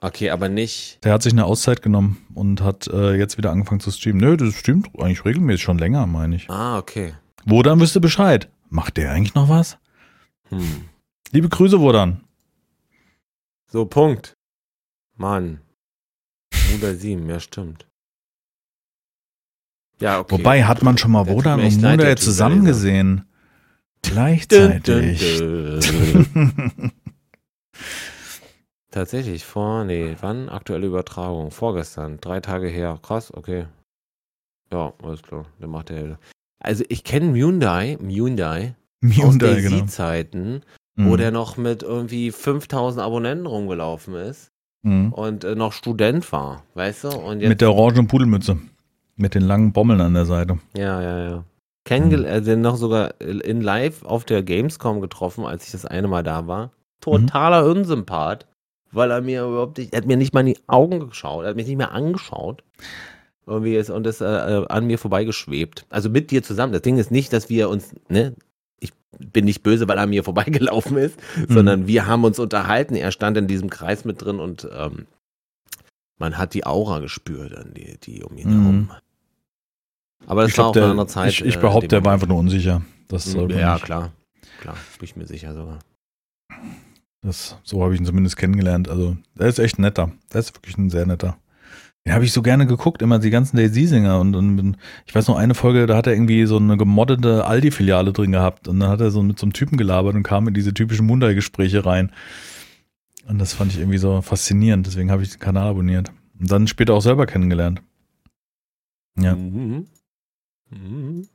Okay, 0.00 0.30
aber 0.30 0.48
nicht. 0.48 1.04
Der 1.04 1.12
hat 1.12 1.22
sich 1.24 1.32
eine 1.32 1.44
Auszeit 1.44 1.82
genommen 1.82 2.24
und 2.34 2.60
hat 2.62 2.86
äh, 2.86 3.14
jetzt 3.16 3.36
wieder 3.36 3.50
angefangen 3.50 3.80
zu 3.80 3.90
streamen. 3.90 4.20
Nö, 4.20 4.36
das 4.36 4.54
streamt 4.54 4.88
eigentlich 4.96 5.24
regelmäßig 5.24 5.62
schon 5.62 5.78
länger, 5.78 6.06
meine 6.06 6.36
ich. 6.36 6.48
Ah, 6.48 6.78
okay. 6.78 7.14
Wodan 7.44 7.80
wüsste 7.80 8.00
Bescheid. 8.00 8.50
Macht 8.68 8.96
der 8.96 9.12
eigentlich 9.12 9.34
noch 9.34 9.48
was? 9.48 9.78
Hm. 10.48 10.88
Liebe 11.30 11.48
Grüße, 11.48 11.80
Wodan. 11.80 12.24
So, 13.70 13.84
Punkt. 13.84 14.34
Mann. 15.16 15.60
Bruder 16.50 16.94
7, 16.94 17.28
ja, 17.28 17.40
stimmt. 17.40 17.86
Ja, 20.00 20.20
okay. 20.20 20.38
Wobei, 20.38 20.64
hat 20.64 20.82
man 20.82 20.96
schon 20.96 21.10
mal 21.10 21.26
Wodan 21.26 21.60
und 21.60 21.82
Muda 21.82 22.16
zusammen 22.16 22.64
gesehen? 22.64 23.24
Gleichzeitig. 24.02 25.38
Dun, 25.38 25.80
dun, 25.80 26.62
dun. 26.74 26.92
Tatsächlich, 28.90 29.44
vor, 29.44 29.84
nee, 29.84 30.16
wann? 30.20 30.48
Aktuelle 30.48 30.86
Übertragung. 30.86 31.50
Vorgestern, 31.50 32.18
drei 32.20 32.40
Tage 32.40 32.68
her. 32.68 32.98
Krass, 33.02 33.34
okay. 33.34 33.66
Ja, 34.72 34.92
alles 35.02 35.22
klar. 35.22 35.46
Der 35.60 35.68
macht 35.68 35.90
der. 35.90 36.18
Also 36.60 36.84
ich 36.88 37.04
kenne 37.04 37.34
Hyundai, 37.34 37.98
Hyundai, 38.00 38.74
Hyundai 39.02 39.56
aus 39.56 39.62
genau. 39.62 39.86
Zeiten, 39.86 40.62
mhm. 40.96 41.10
wo 41.10 41.16
der 41.16 41.30
noch 41.30 41.56
mit 41.56 41.82
irgendwie 41.82 42.30
5000 42.30 43.02
Abonnenten 43.02 43.46
rumgelaufen 43.46 44.14
ist 44.14 44.50
mhm. 44.82 45.12
und 45.12 45.44
äh, 45.44 45.54
noch 45.54 45.72
Student 45.72 46.30
war, 46.32 46.64
weißt 46.74 47.04
du? 47.04 47.08
Und 47.08 47.40
jetzt, 47.40 47.48
mit 47.48 47.60
der 47.60 47.72
orangen 47.72 48.08
Pudelmütze. 48.08 48.58
Mit 49.16 49.34
den 49.34 49.42
langen 49.42 49.72
Bommeln 49.72 50.00
an 50.00 50.14
der 50.14 50.26
Seite. 50.26 50.58
Ja, 50.76 51.02
ja, 51.02 51.30
ja. 51.30 51.44
Kennengel 51.84 52.20
mhm. 52.20 52.26
also 52.26 52.56
noch 52.56 52.76
sogar 52.76 53.20
in 53.20 53.62
live 53.62 54.04
auf 54.04 54.24
der 54.24 54.42
Gamescom 54.42 55.00
getroffen, 55.00 55.44
als 55.44 55.64
ich 55.64 55.72
das 55.72 55.86
eine 55.86 56.06
Mal 56.06 56.22
da 56.22 56.46
war. 56.46 56.72
Totaler 57.00 57.62
mhm. 57.62 57.78
Unsympath, 57.78 58.46
weil 58.92 59.10
er 59.10 59.22
mir 59.22 59.44
überhaupt 59.44 59.78
nicht, 59.78 59.92
er 59.92 59.98
hat 59.98 60.06
mir 60.06 60.16
nicht 60.16 60.34
mal 60.34 60.40
in 60.40 60.54
die 60.54 60.58
Augen 60.66 61.08
geschaut, 61.08 61.44
er 61.44 61.50
hat 61.50 61.56
mich 61.56 61.66
nicht 61.66 61.78
mehr 61.78 61.92
angeschaut. 61.92 62.62
Irgendwie 63.48 63.76
ist 63.76 63.90
und 63.90 64.06
ist 64.06 64.20
äh, 64.20 64.24
äh, 64.24 64.66
an 64.68 64.86
mir 64.86 64.98
vorbeigeschwebt. 64.98 65.86
Also 65.90 66.10
mit 66.10 66.30
dir 66.30 66.42
zusammen. 66.42 66.72
Das 66.72 66.82
Ding 66.82 66.98
ist 66.98 67.10
nicht, 67.10 67.32
dass 67.32 67.48
wir 67.48 67.68
uns, 67.68 67.94
ne, 68.08 68.34
ich 68.78 68.92
bin 69.18 69.44
nicht 69.46 69.62
böse, 69.62 69.88
weil 69.88 69.98
er 69.98 70.06
mir 70.06 70.22
vorbeigelaufen 70.22 70.96
ist, 70.98 71.18
mhm. 71.36 71.54
sondern 71.54 71.86
wir 71.86 72.06
haben 72.06 72.24
uns 72.24 72.38
unterhalten. 72.38 72.94
Er 72.94 73.10
stand 73.10 73.36
in 73.36 73.46
diesem 73.46 73.70
Kreis 73.70 74.04
mit 74.04 74.22
drin 74.22 74.38
und 74.38 74.68
ähm, 74.72 75.06
man 76.18 76.36
hat 76.36 76.54
die 76.54 76.66
Aura 76.66 76.98
gespürt, 76.98 77.54
die, 77.76 77.96
die 77.98 78.22
um 78.22 78.36
ihn 78.36 78.48
mhm. 78.48 78.62
herum 78.62 78.90
aber 80.26 80.42
das 80.42 80.52
ich 80.52 80.58
war 80.58 80.64
glaub, 80.64 80.68
auch 80.68 80.72
der, 80.72 80.82
eine 80.82 80.90
andere 80.92 81.06
Zeit. 81.06 81.30
Ich, 81.30 81.44
ich 81.44 81.56
äh, 81.56 81.60
behaupte, 81.60 81.88
der 81.88 82.04
war 82.04 82.12
einfach 82.12 82.26
nur 82.26 82.38
unsicher. 82.38 82.82
Das 83.08 83.32
hm, 83.34 83.50
ja, 83.50 83.74
nicht. 83.74 83.84
klar. 83.84 84.12
Klar, 84.60 84.76
bin 84.98 85.04
ich 85.04 85.16
mir 85.16 85.26
sicher 85.26 85.54
sogar. 85.54 85.78
Das, 87.22 87.56
so 87.62 87.82
habe 87.82 87.94
ich 87.94 88.00
ihn 88.00 88.06
zumindest 88.06 88.36
kennengelernt. 88.36 88.88
Also, 88.88 89.16
der 89.34 89.46
ist 89.46 89.58
echt 89.58 89.78
netter. 89.78 90.12
Der 90.32 90.40
ist 90.40 90.54
wirklich 90.54 90.76
ein 90.76 90.90
sehr 90.90 91.06
netter. 91.06 91.38
Den 92.08 92.14
habe 92.14 92.24
ich 92.24 92.32
so 92.32 92.40
gerne 92.40 92.66
geguckt, 92.66 93.02
immer 93.02 93.18
die 93.18 93.28
ganzen 93.28 93.58
Daisy-Singer. 93.58 94.18
Und, 94.18 94.34
und 94.34 94.78
ich 95.04 95.14
weiß 95.14 95.28
noch, 95.28 95.36
eine 95.36 95.54
Folge, 95.54 95.84
da 95.84 95.94
hat 95.94 96.06
er 96.06 96.14
irgendwie 96.14 96.46
so 96.46 96.56
eine 96.56 96.78
gemoddete 96.78 97.44
Aldi-Filiale 97.44 98.14
drin 98.14 98.32
gehabt. 98.32 98.66
Und 98.66 98.80
dann 98.80 98.88
hat 98.88 99.02
er 99.02 99.10
so 99.10 99.22
mit 99.22 99.38
so 99.38 99.44
einem 99.44 99.52
Typen 99.52 99.76
gelabert 99.76 100.14
und 100.14 100.22
kam 100.22 100.48
in 100.48 100.54
diese 100.54 100.72
typischen 100.72 101.04
Mundai-Gespräche 101.04 101.84
rein. 101.84 102.10
Und 103.26 103.38
das 103.38 103.52
fand 103.52 103.72
ich 103.72 103.78
irgendwie 103.78 103.98
so 103.98 104.22
faszinierend. 104.22 104.86
Deswegen 104.86 105.10
habe 105.10 105.22
ich 105.22 105.32
den 105.32 105.38
Kanal 105.38 105.68
abonniert. 105.68 106.10
Und 106.40 106.50
dann 106.50 106.66
später 106.66 106.94
auch 106.94 107.02
selber 107.02 107.26
kennengelernt. 107.26 107.82
Ja. 109.18 109.36
Mhm. 109.36 109.86
Mhm. 110.70 111.28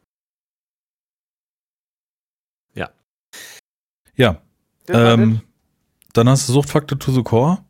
Ja. 2.74 2.90
Ja. 4.16 4.42
Ähm, 4.88 5.42
dann 6.14 6.28
hast 6.28 6.50
du 6.50 6.54
Suchtfaktor 6.54 6.98
to 6.98 7.12
the 7.12 7.22
Core. 7.22 7.64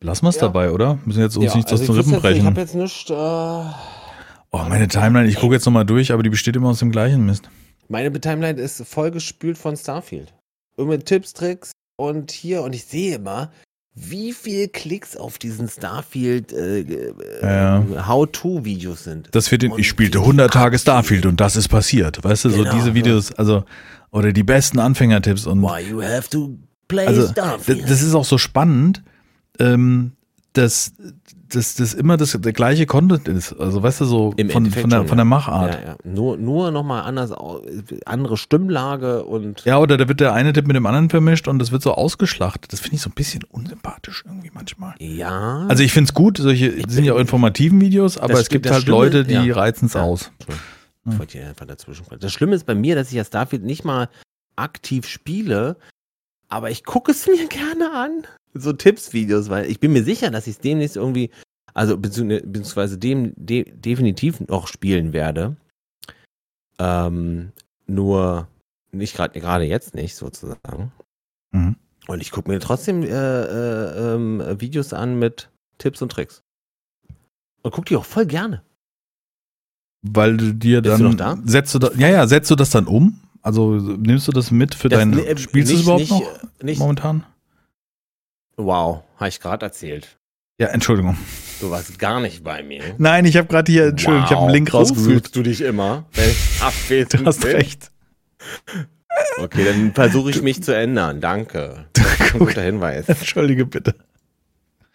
Lassen 0.00 0.24
wir 0.24 0.30
es 0.30 0.36
ja. 0.36 0.42
dabei, 0.42 0.70
oder? 0.70 0.98
Müssen 1.04 1.20
jetzt 1.20 1.36
uns 1.36 1.46
ja, 1.46 1.56
nichts 1.56 1.72
also 1.72 1.82
aus 1.82 1.88
den 1.88 1.96
Rippen 1.96 2.20
brechen. 2.20 2.40
Ich 2.40 2.44
habe 2.44 2.60
jetzt 2.60 2.74
nicht. 2.74 3.10
Äh, 3.10 3.14
oh, 3.14 4.64
meine 4.68 4.88
Timeline, 4.88 5.28
ich 5.28 5.36
gucke 5.36 5.54
jetzt 5.54 5.64
nochmal 5.64 5.86
durch, 5.86 6.12
aber 6.12 6.22
die 6.22 6.30
besteht 6.30 6.56
immer 6.56 6.70
aus 6.70 6.78
dem 6.78 6.90
gleichen 6.90 7.24
Mist. 7.24 7.48
Meine 7.88 8.12
Timeline 8.20 8.60
ist 8.60 8.84
voll 8.86 9.10
gespült 9.10 9.58
von 9.58 9.76
Starfield. 9.76 10.34
Irgendwelche 10.76 11.04
Tipps, 11.04 11.32
Tricks 11.32 11.72
und 11.96 12.32
hier 12.32 12.62
und 12.62 12.74
ich 12.74 12.84
sehe 12.84 13.16
immer, 13.16 13.50
wie 13.94 14.32
viel 14.32 14.68
Klicks 14.68 15.16
auf 15.16 15.38
diesen 15.38 15.68
Starfield 15.68 16.52
äh, 16.52 16.80
ja. 17.40 17.78
Ähm, 17.78 18.06
How-To-Videos 18.06 19.04
sind. 19.04 19.28
Das 19.32 19.52
wird 19.52 19.62
in, 19.62 19.72
ich 19.78 19.88
spielte 19.88 20.18
100 20.18 20.52
Tage 20.52 20.78
Starfield 20.78 21.26
und 21.26 21.40
das 21.40 21.54
ist 21.54 21.68
passiert. 21.68 22.22
Weißt 22.24 22.44
du, 22.44 22.50
genau, 22.50 22.64
so 22.64 22.76
diese 22.76 22.94
Videos, 22.94 23.32
also, 23.32 23.64
oder 24.10 24.32
die 24.32 24.42
besten 24.42 24.80
Anfängertipps 24.80 25.46
und. 25.46 25.62
Why 25.62 25.88
you 25.88 26.02
have 26.02 26.28
to 26.30 26.58
play 26.88 27.06
also, 27.06 27.28
Starfield. 27.28 27.84
Das 27.84 28.02
ist 28.02 28.14
auch 28.14 28.24
so 28.24 28.36
spannend, 28.36 29.04
ähm, 29.58 30.12
dass 30.54 30.92
das, 31.48 31.74
das 31.74 31.94
immer 31.94 32.16
das, 32.16 32.36
der 32.40 32.52
gleiche 32.52 32.86
Content 32.86 33.28
ist. 33.28 33.52
Also 33.54 33.82
weißt 33.82 34.00
du, 34.00 34.04
so 34.04 34.34
Im 34.36 34.50
von, 34.50 34.70
von, 34.70 34.90
der, 34.90 34.98
schon, 34.98 35.08
von 35.08 35.18
der 35.18 35.24
Machart. 35.24 35.74
Ja, 35.74 35.80
ja. 35.88 35.96
Nur, 36.04 36.36
nur 36.36 36.70
nochmal 36.70 37.02
anders, 37.02 37.32
andere 38.06 38.36
Stimmlage 38.36 39.24
und. 39.24 39.64
Ja, 39.64 39.78
oder 39.78 39.96
da 39.96 40.08
wird 40.08 40.20
der 40.20 40.32
eine 40.32 40.52
Tipp 40.52 40.66
mit 40.66 40.76
dem 40.76 40.86
anderen 40.86 41.10
vermischt 41.10 41.48
und 41.48 41.58
das 41.58 41.72
wird 41.72 41.82
so 41.82 41.92
ausgeschlachtet. 41.92 42.72
Das 42.72 42.80
finde 42.80 42.96
ich 42.96 43.02
so 43.02 43.10
ein 43.10 43.14
bisschen 43.14 43.42
unsympathisch 43.44 44.24
irgendwie 44.26 44.50
manchmal. 44.52 44.94
Ja. 44.98 45.66
Also 45.68 45.82
ich 45.82 45.92
finde 45.92 46.08
es 46.08 46.14
gut, 46.14 46.38
solche 46.38 46.68
ich 46.68 46.86
sind 46.88 47.04
ja 47.04 47.14
auch 47.14 47.18
informativen 47.18 47.80
Videos, 47.80 48.16
aber 48.16 48.34
es 48.34 48.48
gibt 48.48 48.70
halt 48.70 48.82
Stimme, 48.82 48.96
Leute, 48.96 49.24
die 49.24 49.34
ja. 49.34 49.54
reizen 49.54 49.86
es 49.86 49.96
aus. 49.96 50.30
Ich 51.06 51.18
wollte 51.18 51.38
hier 51.38 51.48
einfach 51.48 51.66
dazwischen. 51.66 52.04
Das 52.18 52.32
Schlimme 52.32 52.54
ist 52.54 52.64
bei 52.64 52.74
mir, 52.74 52.94
dass 52.94 53.08
ich 53.08 53.14
ja 53.14 53.24
Starfield 53.24 53.64
nicht 53.64 53.84
mal 53.84 54.08
aktiv 54.56 55.06
spiele, 55.06 55.76
aber 56.48 56.70
ich 56.70 56.84
gucke 56.84 57.10
es 57.10 57.26
mir 57.26 57.48
gerne 57.48 57.92
an. 57.92 58.24
So 58.54 58.72
Tipps-Videos, 58.72 59.48
weil 59.50 59.70
ich 59.70 59.80
bin 59.80 59.92
mir 59.92 60.04
sicher, 60.04 60.30
dass 60.30 60.46
ich 60.46 60.54
es 60.54 60.60
demnächst 60.60 60.96
irgendwie 60.96 61.30
also 61.74 61.98
beziehungsweise 61.98 62.98
dem 62.98 63.34
de, 63.36 63.70
definitiv 63.74 64.40
noch 64.40 64.68
spielen 64.68 65.12
werde. 65.12 65.56
Ähm, 66.78 67.52
nur 67.86 68.48
nicht 68.92 69.16
gerade 69.16 69.38
gerade 69.38 69.64
jetzt 69.64 69.94
nicht 69.94 70.14
sozusagen. 70.14 70.92
Mhm. 71.50 71.76
Und 72.06 72.20
ich 72.20 72.30
gucke 72.30 72.50
mir 72.50 72.60
trotzdem 72.60 73.02
äh, 73.02 73.08
äh, 73.08 74.14
äh, 74.14 74.60
Videos 74.60 74.92
an 74.92 75.18
mit 75.18 75.50
Tipps 75.78 76.00
und 76.00 76.12
Tricks. 76.12 76.42
Und 77.62 77.72
guck 77.72 77.86
die 77.86 77.96
auch 77.96 78.04
voll 78.04 78.26
gerne. 78.26 78.62
Weil 80.02 80.36
du 80.36 80.54
dir 80.54 80.80
Bist 80.80 80.92
dann 80.92 81.02
du 81.02 81.08
noch 81.08 81.16
da? 81.16 81.38
setzt 81.44 81.74
du 81.74 81.78
da, 81.78 81.90
ja 81.96 82.08
ja 82.08 82.26
setzt 82.26 82.50
du 82.50 82.54
das 82.54 82.70
dann 82.70 82.86
um? 82.86 83.20
Also 83.42 83.72
nimmst 83.74 84.28
du 84.28 84.32
das 84.32 84.50
mit 84.50 84.74
für 84.74 84.88
das, 84.88 85.00
dein 85.00 85.10
ne, 85.10 85.36
spielst 85.38 85.72
du 85.72 85.76
es 85.76 85.82
überhaupt 85.82 86.00
nicht, 86.00 86.10
noch 86.10 86.62
nicht, 86.62 86.78
momentan? 86.78 87.24
Wow, 88.56 89.02
habe 89.16 89.28
ich 89.28 89.40
gerade 89.40 89.66
erzählt. 89.66 90.18
Ja, 90.58 90.68
Entschuldigung. 90.68 91.16
Du 91.60 91.70
warst 91.70 91.98
gar 91.98 92.20
nicht 92.20 92.44
bei 92.44 92.62
mir. 92.62 92.94
Nein, 92.98 93.24
ich 93.24 93.36
habe 93.36 93.48
gerade 93.48 93.70
hier, 93.70 93.86
Entschuldigung, 93.86 94.22
wow. 94.22 94.30
ich 94.30 94.36
habe 94.36 94.46
einen 94.46 94.54
Link 94.54 94.72
rausgesucht. 94.72 95.34
Du 95.34 95.42
dich 95.42 95.60
immer, 95.60 96.04
wenn 96.12 96.30
ich 96.30 96.62
abwesend 96.62 97.22
Du 97.22 97.26
hast 97.26 97.40
bin. 97.40 97.56
recht. 97.56 97.90
Okay, 99.38 99.64
dann 99.64 99.94
versuche 99.94 100.30
ich 100.30 100.42
mich 100.42 100.62
zu 100.62 100.74
ändern. 100.74 101.20
Danke. 101.20 101.86
ein 102.32 102.38
guter 102.38 102.62
Hinweis. 102.62 103.08
Entschuldige 103.08 103.66
bitte. 103.66 103.94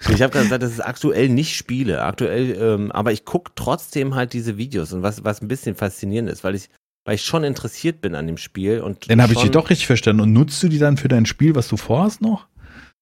Ich 0.08 0.22
habe 0.22 0.40
gesagt, 0.40 0.64
dass 0.64 0.74
ich 0.74 0.84
aktuell 0.84 1.28
nicht 1.28 1.56
spiele. 1.56 2.04
Aktuell, 2.04 2.56
ähm, 2.58 2.92
aber 2.92 3.12
ich 3.12 3.26
gucke 3.26 3.52
trotzdem 3.56 4.16
halt 4.16 4.32
diese 4.32 4.58
Videos 4.58 4.94
und 4.94 5.04
was, 5.04 5.26
was 5.26 5.42
ein 5.42 5.50
bisschen 5.50 5.76
faszinierend 5.76 6.30
ist, 6.30 6.46
weil 6.46 6.56
ich, 6.56 6.70
weil 7.04 7.16
ich 7.16 7.24
schon 7.24 7.44
interessiert 7.44 8.00
bin 8.00 8.16
an 8.16 8.26
dem 8.26 8.38
Spiel. 8.38 8.80
Und 8.80 9.10
dann 9.10 9.22
habe 9.22 9.34
ich 9.34 9.40
dich 9.40 9.52
doch 9.52 9.70
richtig 9.70 9.88
verstanden. 9.88 10.22
Und 10.22 10.32
nutzt 10.32 10.64
du 10.64 10.70
die 10.70 10.80
dann 10.80 10.96
für 10.96 11.10
dein 11.10 11.26
Spiel, 11.26 11.54
was 11.56 11.68
du 11.68 11.76
vorhast 11.76 12.22
noch? 12.22 12.48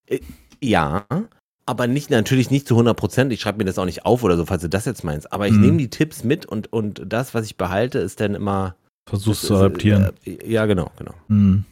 Äh, 0.07 0.21
ja, 0.61 1.05
aber 1.65 1.87
nicht 1.87 2.09
natürlich 2.09 2.49
nicht 2.49 2.67
zu 2.67 2.75
100 2.75 2.95
Prozent. 2.95 3.33
Ich 3.33 3.41
schreibe 3.41 3.59
mir 3.59 3.65
das 3.65 3.77
auch 3.77 3.85
nicht 3.85 4.05
auf 4.05 4.23
oder 4.23 4.37
so, 4.37 4.45
falls 4.45 4.61
du 4.61 4.69
das 4.69 4.85
jetzt 4.85 5.03
meinst. 5.03 5.31
Aber 5.33 5.47
ich 5.47 5.53
mhm. 5.53 5.61
nehme 5.61 5.77
die 5.77 5.89
Tipps 5.89 6.23
mit 6.23 6.45
und, 6.45 6.71
und 6.71 7.01
das, 7.05 7.33
was 7.33 7.45
ich 7.45 7.57
behalte, 7.57 7.99
ist 7.99 8.19
dann 8.19 8.35
immer. 8.35 8.75
Versuchst 9.07 9.43
zu 9.43 9.55
adaptieren. 9.55 10.11
Äh, 10.25 10.51
ja, 10.51 10.65
genau, 10.65 10.91
genau. 10.97 11.13
Mhm. 11.27 11.65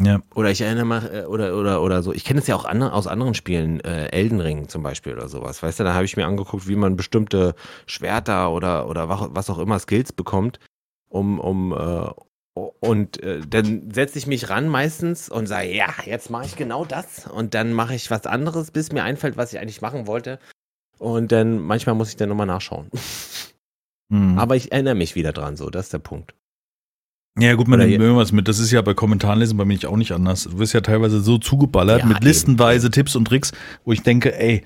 Ja. 0.00 0.20
Oder 0.34 0.50
ich 0.50 0.60
erinnere 0.60 0.84
mich, 0.84 1.12
äh, 1.12 1.24
oder, 1.24 1.56
oder, 1.56 1.82
oder 1.82 2.02
so. 2.02 2.12
Ich 2.12 2.24
kenne 2.24 2.40
es 2.40 2.46
ja 2.46 2.54
auch 2.54 2.64
andere, 2.64 2.92
aus 2.92 3.06
anderen 3.06 3.34
Spielen, 3.34 3.80
äh, 3.80 4.06
Elden 4.08 4.40
Ring 4.40 4.68
zum 4.68 4.82
Beispiel 4.82 5.14
oder 5.14 5.28
sowas. 5.28 5.62
Weißt 5.62 5.80
du, 5.80 5.84
da 5.84 5.94
habe 5.94 6.04
ich 6.04 6.16
mir 6.16 6.26
angeguckt, 6.26 6.68
wie 6.68 6.76
man 6.76 6.94
bestimmte 6.94 7.54
Schwerter 7.86 8.52
oder, 8.52 8.88
oder 8.88 9.08
was 9.08 9.50
auch 9.50 9.58
immer 9.58 9.78
Skills 9.78 10.12
bekommt, 10.12 10.60
um, 11.08 11.40
um, 11.40 11.72
äh, 11.72 12.10
und 12.80 13.22
äh, 13.22 13.40
dann 13.48 13.90
setze 13.92 14.18
ich 14.18 14.26
mich 14.26 14.50
ran 14.50 14.68
meistens 14.68 15.28
und 15.28 15.46
sage, 15.46 15.74
ja, 15.74 15.88
jetzt 16.04 16.30
mache 16.30 16.46
ich 16.46 16.56
genau 16.56 16.84
das. 16.84 17.26
Und 17.26 17.54
dann 17.54 17.72
mache 17.72 17.94
ich 17.94 18.10
was 18.10 18.26
anderes, 18.26 18.70
bis 18.70 18.92
mir 18.92 19.04
einfällt, 19.04 19.36
was 19.36 19.52
ich 19.52 19.58
eigentlich 19.58 19.80
machen 19.80 20.06
wollte. 20.06 20.38
Und 20.98 21.32
dann 21.32 21.58
manchmal 21.58 21.94
muss 21.94 22.10
ich 22.10 22.16
dann 22.16 22.28
nochmal 22.28 22.46
nachschauen. 22.46 22.88
Mhm. 24.08 24.38
Aber 24.38 24.56
ich 24.56 24.72
erinnere 24.72 24.94
mich 24.94 25.14
wieder 25.14 25.32
dran, 25.32 25.56
so, 25.56 25.70
das 25.70 25.86
ist 25.86 25.92
der 25.92 25.98
Punkt. 25.98 26.34
Ja, 27.38 27.54
gut, 27.54 27.68
man 27.68 27.78
nimmt 27.78 27.92
irgendwas 27.92 28.32
mit. 28.32 28.48
Das 28.48 28.58
ist 28.58 28.72
ja 28.72 28.82
bei 28.82 28.94
Kommentarlesen 28.94 29.56
bei 29.56 29.64
mir 29.64 29.78
auch 29.88 29.96
nicht 29.96 30.12
anders. 30.12 30.44
Du 30.44 30.58
wirst 30.58 30.72
ja 30.72 30.80
teilweise 30.80 31.20
so 31.20 31.38
zugeballert 31.38 32.00
ja, 32.00 32.06
mit 32.06 32.24
listenweise 32.24 32.86
eben. 32.86 32.92
Tipps 32.92 33.14
und 33.14 33.26
Tricks, 33.26 33.52
wo 33.84 33.92
ich 33.92 34.02
denke, 34.02 34.36
ey, 34.36 34.64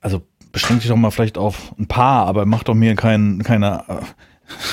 also 0.00 0.22
beschränk 0.52 0.80
dich 0.80 0.90
doch 0.90 0.96
mal 0.96 1.10
vielleicht 1.10 1.38
auf 1.38 1.74
ein 1.78 1.86
paar, 1.86 2.26
aber 2.26 2.44
mach 2.44 2.62
doch 2.62 2.74
mir 2.74 2.94
kein, 2.94 3.42
keine 3.42 3.84
äh, 3.88 4.00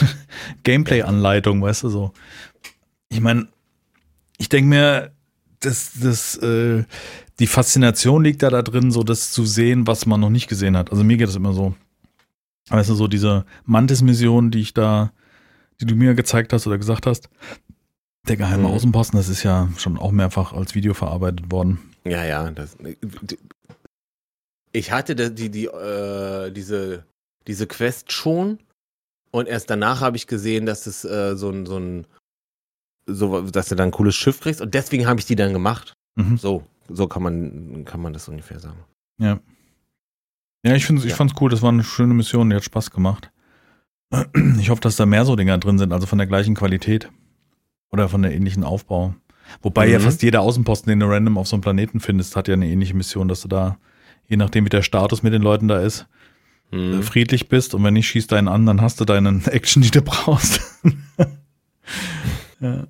Gameplay-Anleitung, 0.63 1.61
weißt 1.61 1.83
du 1.83 1.89
so 1.89 2.11
ich 3.09 3.21
meine, 3.21 3.47
ich 4.37 4.49
denke 4.49 4.69
mir, 4.69 5.11
das, 5.59 5.91
das, 5.99 6.37
äh, 6.37 6.83
die 7.39 7.47
Faszination 7.47 8.23
liegt 8.23 8.43
da 8.43 8.49
da 8.49 8.61
drin, 8.61 8.91
so 8.91 9.03
das 9.03 9.31
zu 9.31 9.45
sehen, 9.45 9.87
was 9.87 10.05
man 10.05 10.19
noch 10.19 10.29
nicht 10.29 10.47
gesehen 10.47 10.77
hat. 10.77 10.91
Also 10.91 11.03
mir 11.03 11.17
geht 11.17 11.29
es 11.29 11.35
immer 11.35 11.53
so. 11.53 11.75
Weißt 12.69 12.89
du, 12.89 12.95
so 12.95 13.07
diese 13.07 13.45
Mantis-Mission, 13.65 14.51
die 14.51 14.59
ich 14.59 14.73
da, 14.73 15.11
die 15.79 15.85
du 15.85 15.95
mir 15.95 16.13
gezeigt 16.15 16.53
hast 16.53 16.67
oder 16.67 16.77
gesagt 16.77 17.05
hast, 17.05 17.29
Der 18.27 18.35
geheime 18.35 18.67
Mhm. 18.67 18.73
Außenposten, 18.73 19.17
das 19.17 19.29
ist 19.29 19.43
ja 19.43 19.69
schon 19.77 19.97
auch 19.97 20.11
mehrfach 20.11 20.51
als 20.51 20.75
Video 20.75 20.93
verarbeitet 20.93 21.49
worden. 21.49 21.79
Ja, 22.03 22.25
ja. 22.25 22.51
Das, 22.51 22.75
ich 24.73 24.91
hatte 24.91 25.15
die, 25.31 25.49
die, 25.49 25.65
äh, 25.65 26.51
diese, 26.51 27.05
diese 27.47 27.67
Quest 27.67 28.11
schon 28.11 28.59
und 29.31 29.47
erst 29.47 29.69
danach 29.69 30.01
habe 30.01 30.17
ich 30.17 30.27
gesehen, 30.27 30.65
dass 30.65 30.87
es 30.87 31.05
äh, 31.05 31.37
so 31.37 31.49
ein, 31.49 31.65
so 31.65 31.77
ein, 31.77 32.05
so, 33.07 33.41
dass 33.41 33.69
du 33.69 33.75
dann 33.75 33.89
ein 33.89 33.91
cooles 33.91 34.15
Schiff 34.15 34.39
kriegst 34.41 34.61
und 34.61 34.73
deswegen 34.73 35.07
habe 35.07 35.19
ich 35.19 35.25
die 35.25 35.35
dann 35.35 35.53
gemacht. 35.53 35.93
Mhm. 36.15 36.37
So, 36.37 36.63
so 36.89 37.07
kann 37.07 37.23
man, 37.23 37.83
kann 37.85 38.01
man 38.01 38.13
das 38.13 38.27
ungefähr 38.27 38.59
sagen. 38.59 38.79
Ja. 39.19 39.39
Ja, 40.65 40.75
ich, 40.75 40.85
find's, 40.85 41.03
ich 41.05 41.11
Ja. 41.11 41.15
fand's 41.15 41.33
cool, 41.39 41.49
das 41.49 41.61
war 41.61 41.69
eine 41.69 41.83
schöne 41.83 42.13
Mission, 42.13 42.49
die 42.49 42.55
hat 42.55 42.63
Spaß 42.63 42.91
gemacht. 42.91 43.31
Ich 44.59 44.69
hoffe, 44.69 44.81
dass 44.81 44.95
da 44.95 45.05
mehr 45.05 45.25
so 45.25 45.35
Dinger 45.35 45.57
drin 45.57 45.77
sind, 45.77 45.93
also 45.93 46.05
von 46.07 46.17
der 46.17 46.27
gleichen 46.27 46.55
Qualität. 46.55 47.09
Oder 47.89 48.09
von 48.09 48.21
der 48.21 48.33
ähnlichen 48.35 48.63
Aufbau. 48.65 49.15
Wobei 49.61 49.87
ja 49.87 49.99
Mhm. 49.99 50.03
fast 50.03 50.21
jeder 50.23 50.41
Außenposten, 50.41 50.89
den 50.89 50.99
du 50.99 51.05
random 51.05 51.37
auf 51.37 51.47
so 51.47 51.55
einem 51.55 51.61
Planeten 51.61 51.99
findest, 52.01 52.35
hat 52.35 52.47
ja 52.49 52.53
eine 52.55 52.67
ähnliche 52.67 52.93
Mission, 52.95 53.27
dass 53.29 53.41
du 53.41 53.47
da, 53.47 53.77
je 54.27 54.35
nachdem 54.35 54.65
wie 54.65 54.69
der 54.69 54.81
Status 54.81 55.23
mit 55.23 55.31
den 55.33 55.41
Leuten 55.41 55.67
da 55.69 55.79
ist, 55.79 56.05
äh, 56.73 56.75
Mhm. 56.75 57.03
friedlich 57.03 57.47
bist 57.47 57.73
und 57.73 57.83
wenn 57.85 57.93
nicht, 57.93 58.07
schießt 58.09 58.29
deinen 58.31 58.49
an, 58.49 58.65
dann 58.65 58.81
hast 58.81 58.99
du 58.99 59.05
deinen 59.05 59.45
Action, 59.45 59.81
die 59.83 59.91
du 59.91 60.01
brauchst. 60.01 60.59
ja. 62.59 62.87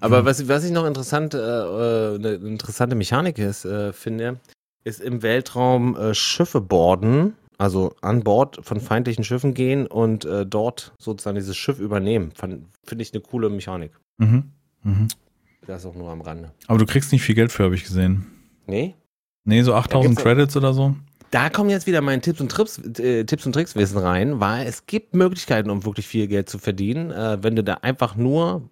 Aber 0.00 0.24
was, 0.24 0.48
was 0.48 0.64
ich 0.64 0.70
noch 0.72 0.86
interessant, 0.86 1.34
äh, 1.34 1.38
äh, 1.38 2.14
eine 2.16 2.32
interessante 2.34 2.94
Mechanik 2.96 3.38
ist, 3.38 3.64
äh, 3.64 3.92
finde, 3.92 4.38
ist 4.84 5.00
im 5.00 5.22
Weltraum 5.22 5.96
äh, 5.96 6.14
Schiffe 6.14 6.60
boarden, 6.60 7.34
also 7.58 7.94
an 8.00 8.22
Bord 8.24 8.58
von 8.62 8.80
feindlichen 8.80 9.24
Schiffen 9.24 9.54
gehen 9.54 9.86
und 9.86 10.24
äh, 10.24 10.44
dort 10.46 10.92
sozusagen 10.98 11.36
dieses 11.36 11.56
Schiff 11.56 11.78
übernehmen. 11.78 12.32
Finde 12.34 12.66
ich 13.02 13.12
eine 13.12 13.22
coole 13.22 13.48
Mechanik. 13.50 13.92
Mhm. 14.18 14.50
Mhm. 14.82 15.08
Das 15.66 15.86
auch 15.86 15.94
nur 15.94 16.10
am 16.10 16.20
Rande. 16.22 16.50
Aber 16.66 16.78
du 16.78 16.86
kriegst 16.86 17.12
nicht 17.12 17.22
viel 17.22 17.36
Geld 17.36 17.52
für, 17.52 17.64
habe 17.64 17.74
ich 17.76 17.84
gesehen. 17.84 18.26
Nee? 18.66 18.94
Nee, 19.44 19.62
so 19.62 19.74
8000 19.74 20.16
gibt's- 20.16 20.22
Credits 20.22 20.56
oder 20.56 20.72
so. 20.74 20.94
Da 21.30 21.48
kommen 21.48 21.70
jetzt 21.70 21.86
wieder 21.86 22.00
meine 22.02 22.20
Tipps 22.20 22.40
und 22.42 22.50
Trips, 22.50 22.78
äh, 22.98 23.24
Tipps 23.24 23.46
und 23.46 23.52
Trickswissen 23.54 23.96
rein, 23.98 24.38
weil 24.40 24.66
es 24.66 24.84
gibt 24.86 25.14
Möglichkeiten, 25.14 25.70
um 25.70 25.84
wirklich 25.86 26.06
viel 26.06 26.26
Geld 26.26 26.50
zu 26.50 26.58
verdienen, 26.58 27.10
äh, 27.10 27.42
wenn 27.42 27.56
du 27.56 27.64
da 27.64 27.74
einfach 27.74 28.16
nur, 28.16 28.68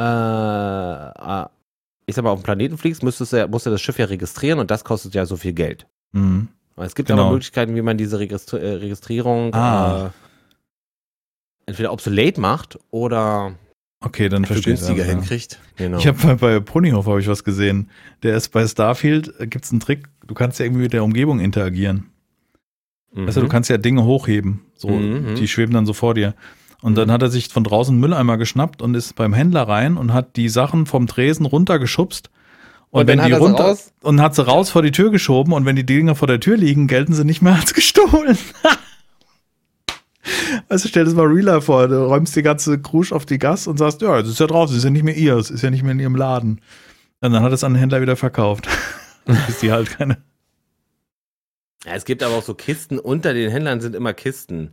äh, 0.00 1.42
äh, 1.42 1.46
ich 2.06 2.14
sag 2.16 2.24
mal, 2.24 2.30
auf 2.30 2.40
den 2.40 2.44
Planeten 2.44 2.78
fliegst, 2.78 3.02
müsstest 3.02 3.32
du, 3.32 3.36
ja- 3.36 3.46
musst 3.46 3.66
du 3.66 3.70
das 3.70 3.80
Schiff 3.80 3.98
ja 3.98 4.06
registrieren 4.06 4.58
und 4.58 4.70
das 4.70 4.82
kostet 4.84 5.14
ja 5.14 5.26
so 5.26 5.36
viel 5.36 5.52
Geld. 5.52 5.86
Mhm. 6.12 6.48
Es 6.76 6.94
gibt 6.94 7.08
Genau. 7.08 7.22
aber 7.24 7.32
Möglichkeiten, 7.32 7.74
wie 7.76 7.82
man 7.82 7.98
diese 7.98 8.18
Registri 8.18 8.58
äh, 8.58 8.74
Registrierung 8.76 9.54
Ah. 9.54 10.06
äh, 10.06 10.10
entweder 11.66 11.92
obsolete 11.92 12.40
macht 12.40 12.78
oder 12.90 13.54
Okay, 14.02 14.30
dann 14.30 14.46
verstehe 14.46 14.72
ich 14.74 14.80
günstiger 14.80 15.04
hinkriegt. 15.04 15.60
Genau. 15.76 15.98
Ich 15.98 16.06
habe 16.06 16.18
bei, 16.18 16.34
bei 16.36 16.60
Ponyhof 16.60 17.04
habe 17.06 17.20
ich 17.20 17.28
was 17.28 17.44
gesehen. 17.44 17.90
Der 18.22 18.34
ist 18.34 18.48
bei 18.48 18.66
Starfield, 18.66 19.38
äh, 19.38 19.46
gibt's 19.46 19.70
einen 19.70 19.80
Trick, 19.80 20.08
du 20.26 20.34
kannst 20.34 20.58
ja 20.58 20.64
irgendwie 20.64 20.82
mit 20.84 20.94
der 20.94 21.04
Umgebung 21.04 21.38
interagieren. 21.38 22.06
mhm. 23.12 23.26
Weißt 23.26 23.36
du, 23.36 23.42
du 23.42 23.48
kannst 23.48 23.68
ja 23.68 23.76
Dinge 23.76 24.04
hochheben. 24.04 24.62
So, 24.74 24.88
Mhm. 24.88 25.34
die 25.34 25.46
schweben 25.48 25.74
dann 25.74 25.84
so 25.84 25.92
vor 25.92 26.14
dir. 26.14 26.34
Und 26.82 26.96
dann 26.96 27.10
hat 27.10 27.22
er 27.22 27.28
sich 27.28 27.48
von 27.48 27.64
draußen 27.64 27.92
einen 27.92 28.00
Mülleimer 28.00 28.38
geschnappt 28.38 28.80
und 28.80 28.94
ist 28.94 29.14
beim 29.14 29.34
Händler 29.34 29.62
rein 29.62 29.96
und 29.96 30.12
hat 30.12 30.36
die 30.36 30.48
Sachen 30.48 30.86
vom 30.86 31.06
Tresen 31.06 31.46
runtergeschupst. 31.46 32.30
Und, 32.90 33.02
Und 33.02 33.06
wenn 33.06 33.24
die 33.24 33.30
er 33.30 33.38
runter 33.38 33.64
raus? 33.64 33.92
und 34.02 34.20
hat 34.20 34.34
sie 34.34 34.44
raus 34.44 34.70
vor 34.70 34.82
die 34.82 34.90
Tür 34.90 35.10
geschoben 35.10 35.52
und 35.52 35.64
wenn 35.64 35.76
die 35.76 35.86
Dinger 35.86 36.14
vor 36.14 36.26
der 36.26 36.40
Tür 36.40 36.56
liegen, 36.56 36.86
gelten 36.86 37.12
sie 37.12 37.24
nicht 37.24 37.42
mehr 37.42 37.54
als 37.54 37.74
gestohlen. 37.74 38.36
Also 40.68 40.88
stell 40.88 41.04
dir 41.04 41.10
das 41.10 41.16
mal 41.16 41.26
Real 41.26 41.60
vor, 41.60 41.88
du 41.88 42.04
räumst 42.04 42.34
die 42.36 42.42
ganze 42.42 42.80
Krusch 42.80 43.12
auf 43.12 43.26
die 43.26 43.38
Gas 43.38 43.66
und 43.66 43.78
sagst, 43.78 44.02
ja, 44.02 44.18
es 44.18 44.28
ist 44.28 44.40
ja 44.40 44.46
drauf, 44.46 44.70
es 44.70 44.76
ist 44.76 44.84
ja 44.84 44.90
nicht 44.90 45.04
mehr 45.04 45.16
ihr, 45.16 45.36
es 45.36 45.50
ist 45.50 45.62
ja 45.62 45.70
nicht 45.70 45.82
mehr 45.82 45.92
in 45.92 46.00
ihrem 46.00 46.16
Laden. 46.16 46.60
Und 47.20 47.32
dann 47.32 47.42
hat 47.42 47.52
es 47.52 47.64
an 47.64 47.74
den 47.74 47.80
Händler 47.80 48.00
wieder 48.00 48.16
verkauft. 48.16 48.68
Bis 49.46 49.60
die 49.60 49.70
halt 49.70 49.90
keine. 49.90 50.18
Ja, 51.84 51.92
es 51.92 52.04
gibt 52.04 52.22
aber 52.22 52.34
auch 52.34 52.42
so 52.42 52.54
Kisten, 52.54 52.98
unter 52.98 53.32
den 53.32 53.50
Händlern 53.50 53.80
sind 53.80 53.94
immer 53.94 54.12
Kisten. 54.12 54.72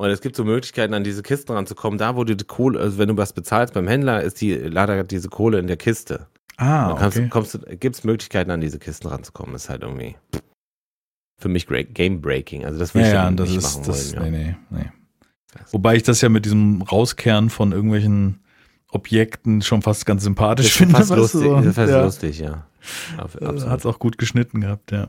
Und 0.00 0.08
es 0.08 0.22
gibt 0.22 0.34
so 0.34 0.44
Möglichkeiten, 0.44 0.94
an 0.94 1.04
diese 1.04 1.22
Kisten 1.22 1.52
ranzukommen. 1.52 1.98
Da, 1.98 2.16
wo 2.16 2.24
du 2.24 2.34
die 2.34 2.44
Kohle, 2.46 2.80
also 2.80 2.96
wenn 2.96 3.08
du 3.08 3.18
was 3.18 3.34
bezahlst 3.34 3.74
beim 3.74 3.86
Händler, 3.86 4.22
ist 4.22 4.40
die 4.40 4.54
leider 4.54 5.04
diese 5.04 5.28
Kohle 5.28 5.58
in 5.58 5.66
der 5.66 5.76
Kiste. 5.76 6.26
Ah, 6.56 6.94
dann 6.98 7.28
kannst, 7.30 7.56
okay. 7.56 7.76
gibt 7.76 7.96
es 7.96 8.02
Möglichkeiten, 8.04 8.50
an 8.50 8.62
diese 8.62 8.78
Kisten 8.78 9.08
ranzukommen. 9.08 9.54
Ist 9.54 9.68
halt 9.68 9.82
irgendwie 9.82 10.16
für 11.36 11.48
mich 11.50 11.66
great, 11.66 11.94
Game 11.94 12.22
Breaking. 12.22 12.64
Also 12.64 12.78
das 12.78 12.94
will 12.94 13.02
Ja, 13.02 13.08
ich 13.08 13.12
ja, 13.12 13.30
das 13.30 13.48
nicht 13.48 13.58
ist, 13.58 13.74
machen 13.76 13.86
das, 13.88 14.16
wollen. 14.16 14.32
nee, 14.32 14.56
nee, 14.70 14.78
nee. 14.78 14.90
Das- 15.52 15.74
Wobei 15.74 15.96
ich 15.96 16.02
das 16.02 16.22
ja 16.22 16.30
mit 16.30 16.46
diesem 16.46 16.80
Rauskehren 16.80 17.50
von 17.50 17.72
irgendwelchen 17.72 18.40
Objekten 18.90 19.60
schon 19.60 19.82
fast 19.82 20.06
ganz 20.06 20.22
Ja. 20.22 20.24
sympathisch 20.24 20.64
Das 20.66 20.72
ist 20.72 20.78
finde. 20.78 20.94
fast 20.96 21.10
lustig, 21.14 21.40
so. 21.42 21.56
das 21.56 21.66
ist 21.66 21.74
fast 21.74 21.92
ja. 21.92 22.04
lustig, 22.04 22.38
ja. 22.38 22.66
Absolut. 23.18 23.66
Hat 23.66 23.80
es 23.80 23.84
auch 23.86 23.98
gut 23.98 24.16
geschnitten 24.16 24.62
gehabt, 24.62 24.92
ja. 24.92 25.08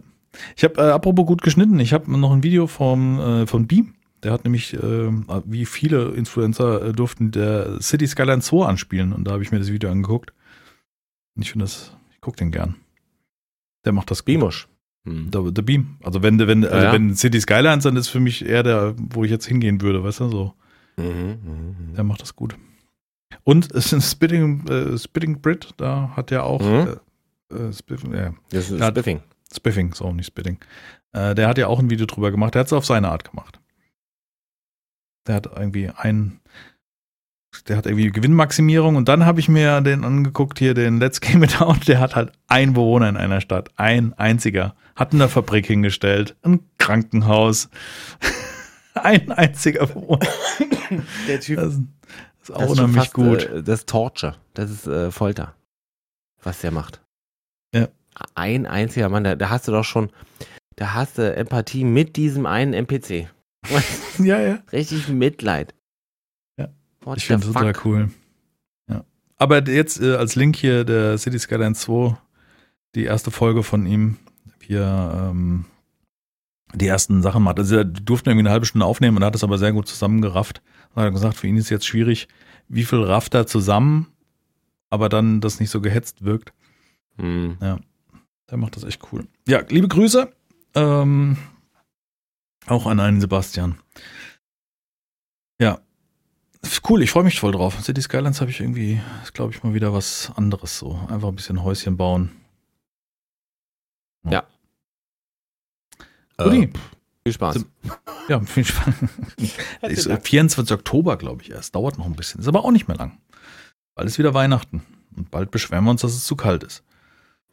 Ich 0.58 0.66
habe, 0.66 0.82
äh, 0.82 0.92
apropos 0.92 1.26
gut 1.26 1.42
geschnitten, 1.44 1.80
ich 1.80 1.94
habe 1.94 2.12
noch 2.20 2.34
ein 2.34 2.44
Video 2.44 2.68
vom, 2.68 3.20
äh, 3.20 3.48
von 3.48 3.68
Beam. 3.68 3.94
Der 4.24 4.32
hat 4.32 4.44
nämlich, 4.44 4.74
äh, 4.74 5.12
wie 5.46 5.66
viele 5.66 6.10
Influencer 6.10 6.86
äh, 6.86 6.92
durften 6.94 7.32
der 7.32 7.82
City 7.82 8.06
Skyline 8.08 8.42
2 8.42 8.66
anspielen 8.66 9.14
und 9.14 9.24
da 9.26 9.32
habe 9.32 9.44
ich 9.44 9.52
mir 9.52 9.60
das 9.60 9.72
Video 9.72 9.90
angeguckt. 9.90 10.32
Und 11.36 11.42
ich 11.44 11.52
finde 11.52 11.66
das, 11.66 11.96
ich 12.12 12.22
gucke 12.22 12.38
den 12.38 12.52
gern. 12.52 12.76
Der 13.86 13.94
macht 13.94 14.12
das 14.12 14.20
gut. 14.20 14.26
Beamusch. 14.26 14.68
Hm. 15.06 15.32
Der, 15.32 15.42
der 15.52 15.62
Beam. 15.64 15.98
Also 16.04 16.22
wenn, 16.22 16.38
wenn, 16.40 16.64
also 16.64 16.86
ja. 16.86 16.94
wenn 16.94 17.16
City 17.16 17.42
Skylines, 17.42 17.84
dann 17.84 17.96
ist 17.96 18.10
für 18.10 18.20
mich 18.20 18.46
eher 18.46 18.62
der, 18.62 18.94
wo 18.98 19.24
ich 19.24 19.32
jetzt 19.32 19.48
hingehen 19.48 19.82
würde, 19.82 20.04
weißt 20.04 20.20
du, 20.20 20.30
so. 20.30 20.54
Mhm, 20.98 21.06
mhm, 21.44 21.94
Der 21.96 22.04
macht 22.04 22.22
das 22.22 22.36
gut. 22.36 22.56
Und 23.44 23.72
es 23.74 23.92
ist 23.94 24.12
Spitting, 24.12 24.68
äh, 24.68 24.98
Spitting 25.00 25.42
Brit, 25.42 25.74
da 25.78 26.12
hat 26.16 26.32
er 26.32 26.44
auch, 26.44 26.62
Mhm. 26.62 26.98
äh, 27.52 27.56
äh, 27.56 27.74
Spiffing, 27.74 28.14
ja, 28.14 28.34
Das 28.50 28.70
ist 28.70 28.80
Ja, 28.80 28.90
Spiffing. 28.90 29.22
Spiffing, 29.52 29.94
so 29.96 30.14
nicht 30.14 30.28
Spitting. 30.28 30.60
Äh, 31.14 31.34
der 31.34 31.48
hat 31.48 31.58
ja 31.58 31.68
auch 31.68 31.80
ein 31.80 31.90
Video 31.90 32.06
drüber 32.06 32.30
gemacht, 32.30 32.54
der 32.54 32.60
hat 32.60 32.68
es 32.68 32.74
auf 32.74 32.86
seine 32.86 33.10
Art 33.10 33.30
gemacht. 33.32 33.60
Der 35.28 35.36
hat 35.36 35.46
irgendwie 35.46 35.90
ein, 35.96 36.40
der 37.68 37.78
hat 37.78 37.86
irgendwie 37.86 38.12
Gewinnmaximierung 38.12 38.96
und 38.96 39.08
dann 39.08 39.26
habe 39.26 39.40
ich 39.40 39.50
mir 39.50 39.82
den 39.82 40.04
angeguckt, 40.04 40.60
hier 40.60 40.74
den 40.74 41.00
Let's 41.00 41.22
Game 41.22 41.44
It 41.44 41.62
Out, 41.62 41.88
der 41.88 42.00
hat 42.00 42.16
halt 42.16 42.32
ein 42.48 42.74
Bewohner 42.74 43.10
in 43.10 43.18
einer 43.18 43.42
Stadt, 43.42 43.70
ein 43.76 44.14
einziger, 44.14 44.76
hat 44.96 45.14
eine 45.14 45.30
Fabrik 45.30 45.68
hingestellt, 45.68 46.36
ein 46.42 46.62
Krankenhaus, 46.78 47.70
ein 48.96 49.32
einziger 49.32 49.88
Bewohner. 49.88 50.28
Der 51.28 51.40
Typ. 51.40 51.58
Das, 51.58 51.80
das 52.40 52.50
ist 52.50 52.56
auch 52.56 52.62
das 52.62 52.72
unheimlich 52.72 53.04
fast, 53.04 53.14
gut. 53.14 53.44
Äh, 53.44 53.64
das 53.64 53.80
ist 53.80 53.90
Torture. 53.90 54.36
Das 54.54 54.70
ist 54.70 54.88
äh, 54.88 55.12
Folter. 55.12 55.56
Was 56.42 56.62
der 56.62 56.72
macht. 56.72 57.02
Ja. 57.74 57.88
Ein 58.36 58.66
einziger 58.66 59.10
Mann, 59.10 59.24
da, 59.24 59.36
da 59.36 59.50
hast 59.50 59.68
du 59.68 59.72
doch 59.72 59.84
schon, 59.84 60.12
da 60.76 60.94
hast 60.94 61.18
du 61.18 61.36
Empathie 61.36 61.84
mit 61.84 62.16
diesem 62.16 62.46
einen 62.46 62.74
NPC. 62.74 63.30
ja, 64.20 64.40
ja. 64.40 64.60
Richtig 64.72 65.08
Mitleid. 65.08 65.74
Ja. 66.58 66.70
What 67.02 67.18
Ich 67.18 67.26
finde 67.26 67.48
es 67.48 67.54
total 67.54 67.74
cool. 67.86 68.10
Ja. 68.90 69.04
Aber 69.38 69.68
jetzt 69.68 70.02
äh, 70.02 70.16
als 70.16 70.36
Link 70.36 70.56
hier 70.56 70.84
der 70.84 71.18
City 71.18 71.40
Skyline 71.40 71.76
2, 71.76 72.18
die 72.96 73.04
erste 73.04 73.32
Folge 73.32 73.64
von 73.64 73.86
ihm, 73.86 74.18
wie 74.60 74.76
er 74.76 75.32
ähm, 75.32 75.66
die 76.74 76.88
ersten 76.88 77.22
Sachen 77.22 77.44
macht. 77.44 77.60
Also 77.60 77.78
er 77.78 77.86
durfte 77.86 78.30
irgendwie 78.30 78.48
eine 78.48 78.52
halbe 78.52 78.66
Stunde 78.66 78.86
aufnehmen 78.86 79.18
und 79.18 79.24
er 79.24 79.28
hat 79.28 79.36
es 79.36 79.44
aber 79.44 79.58
sehr 79.58 79.74
gut 79.74 79.88
zusammengerafft. 79.88 80.62
Und 80.94 81.04
hat 81.04 81.14
gesagt, 81.14 81.38
für 81.38 81.48
ihn 81.48 81.58
ist 81.58 81.70
jetzt 81.70 81.86
schwierig, 81.86 82.28
wie 82.68 82.84
viel 82.84 83.04
rafft 83.04 83.34
er 83.34 83.48
zusammen, 83.48 84.08
aber 84.90 85.10
dann 85.10 85.42
das 85.42 85.60
nicht 85.60 85.70
so 85.70 85.82
gehetzt 85.82 86.24
wirkt. 86.24 86.54
Hm. 87.18 87.58
Der 87.60 88.58
macht 88.58 88.76
das 88.76 88.84
echt 88.84 89.02
cool. 89.12 89.28
Ja, 89.48 89.62
liebe 89.70 89.88
Grüße. 89.88 90.32
Ähm, 90.76 91.38
auch 92.68 92.86
an 92.86 93.00
einen 93.00 93.22
Sebastian. 93.22 93.80
Ja. 95.60 95.80
Cool, 96.88 97.02
ich 97.02 97.12
freue 97.12 97.24
mich 97.24 97.40
voll 97.40 97.52
drauf. 97.52 97.84
City 97.84 98.02
Skylines 98.02 98.42
habe 98.42 98.52
ich 98.52 98.60
irgendwie, 98.60 99.02
ist 99.24 99.34
glaube 99.34 99.54
ich 99.54 99.64
mal 99.64 99.74
wieder 99.74 99.94
was 99.94 100.32
anderes 100.36 100.78
so. 100.78 101.00
Einfach 101.10 101.30
ein 101.30 101.36
bisschen 101.36 101.64
Häuschen 101.64 101.98
bauen. 101.98 102.32
Ja. 104.30 104.44
Guti. 106.38 106.64
Äh, 106.64 106.70
viel 107.24 107.34
Spaß. 107.34 107.66
Ja, 108.28 108.40
viel 108.42 108.66
Spaß. 108.66 108.94
Ist 109.84 110.08
äh, 110.08 110.20
24. 110.20 110.76
Oktober, 110.76 111.18
glaube 111.18 111.42
ich, 111.42 111.52
erst. 111.52 111.76
Dauert 111.76 111.98
noch 111.98 112.06
ein 112.06 112.16
bisschen. 112.16 112.42
Ist 112.42 112.48
aber 112.48 112.64
auch 112.64 112.72
nicht 112.72 112.88
mehr 112.88 112.98
lang. 112.98 113.20
Bald 113.96 114.08
ist 114.08 114.18
wieder 114.18 114.34
Weihnachten. 114.34 114.84
Und 115.16 115.30
bald 115.32 115.52
beschweren 115.52 115.84
wir 115.84 115.92
uns, 115.92 116.02
dass 116.02 116.14
es 116.14 116.26
zu 116.26 116.36
kalt 116.36 116.64
ist. 116.64 116.84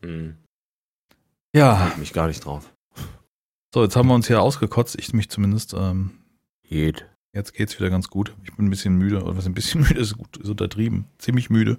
Hm. 0.02 0.36
Ja, 1.54 1.76
Freue 1.76 1.88
ich 1.88 1.96
mich 1.96 2.12
gar 2.12 2.28
nicht 2.28 2.44
drauf. 2.44 2.72
So, 3.74 3.82
jetzt 3.82 3.96
haben 3.96 4.08
wir 4.08 4.14
uns 4.14 4.26
hier 4.26 4.40
ausgekotzt. 4.40 4.96
Ich 4.98 5.12
mich 5.12 5.28
zumindest. 5.28 5.74
Ähm, 5.74 6.10
Geht. 6.62 7.06
Jetzt 7.34 7.52
geht's 7.52 7.78
wieder 7.78 7.90
ganz 7.90 8.08
gut. 8.08 8.34
Ich 8.42 8.56
bin 8.56 8.66
ein 8.66 8.70
bisschen 8.70 8.96
müde, 8.96 9.22
oder 9.22 9.36
was 9.36 9.46
ein 9.46 9.54
bisschen 9.54 9.80
müde 9.88 10.00
ist 10.00 10.16
gut, 10.16 10.38
ist 10.38 10.48
untertrieben. 10.48 11.06
Ziemlich 11.18 11.50
müde. 11.50 11.78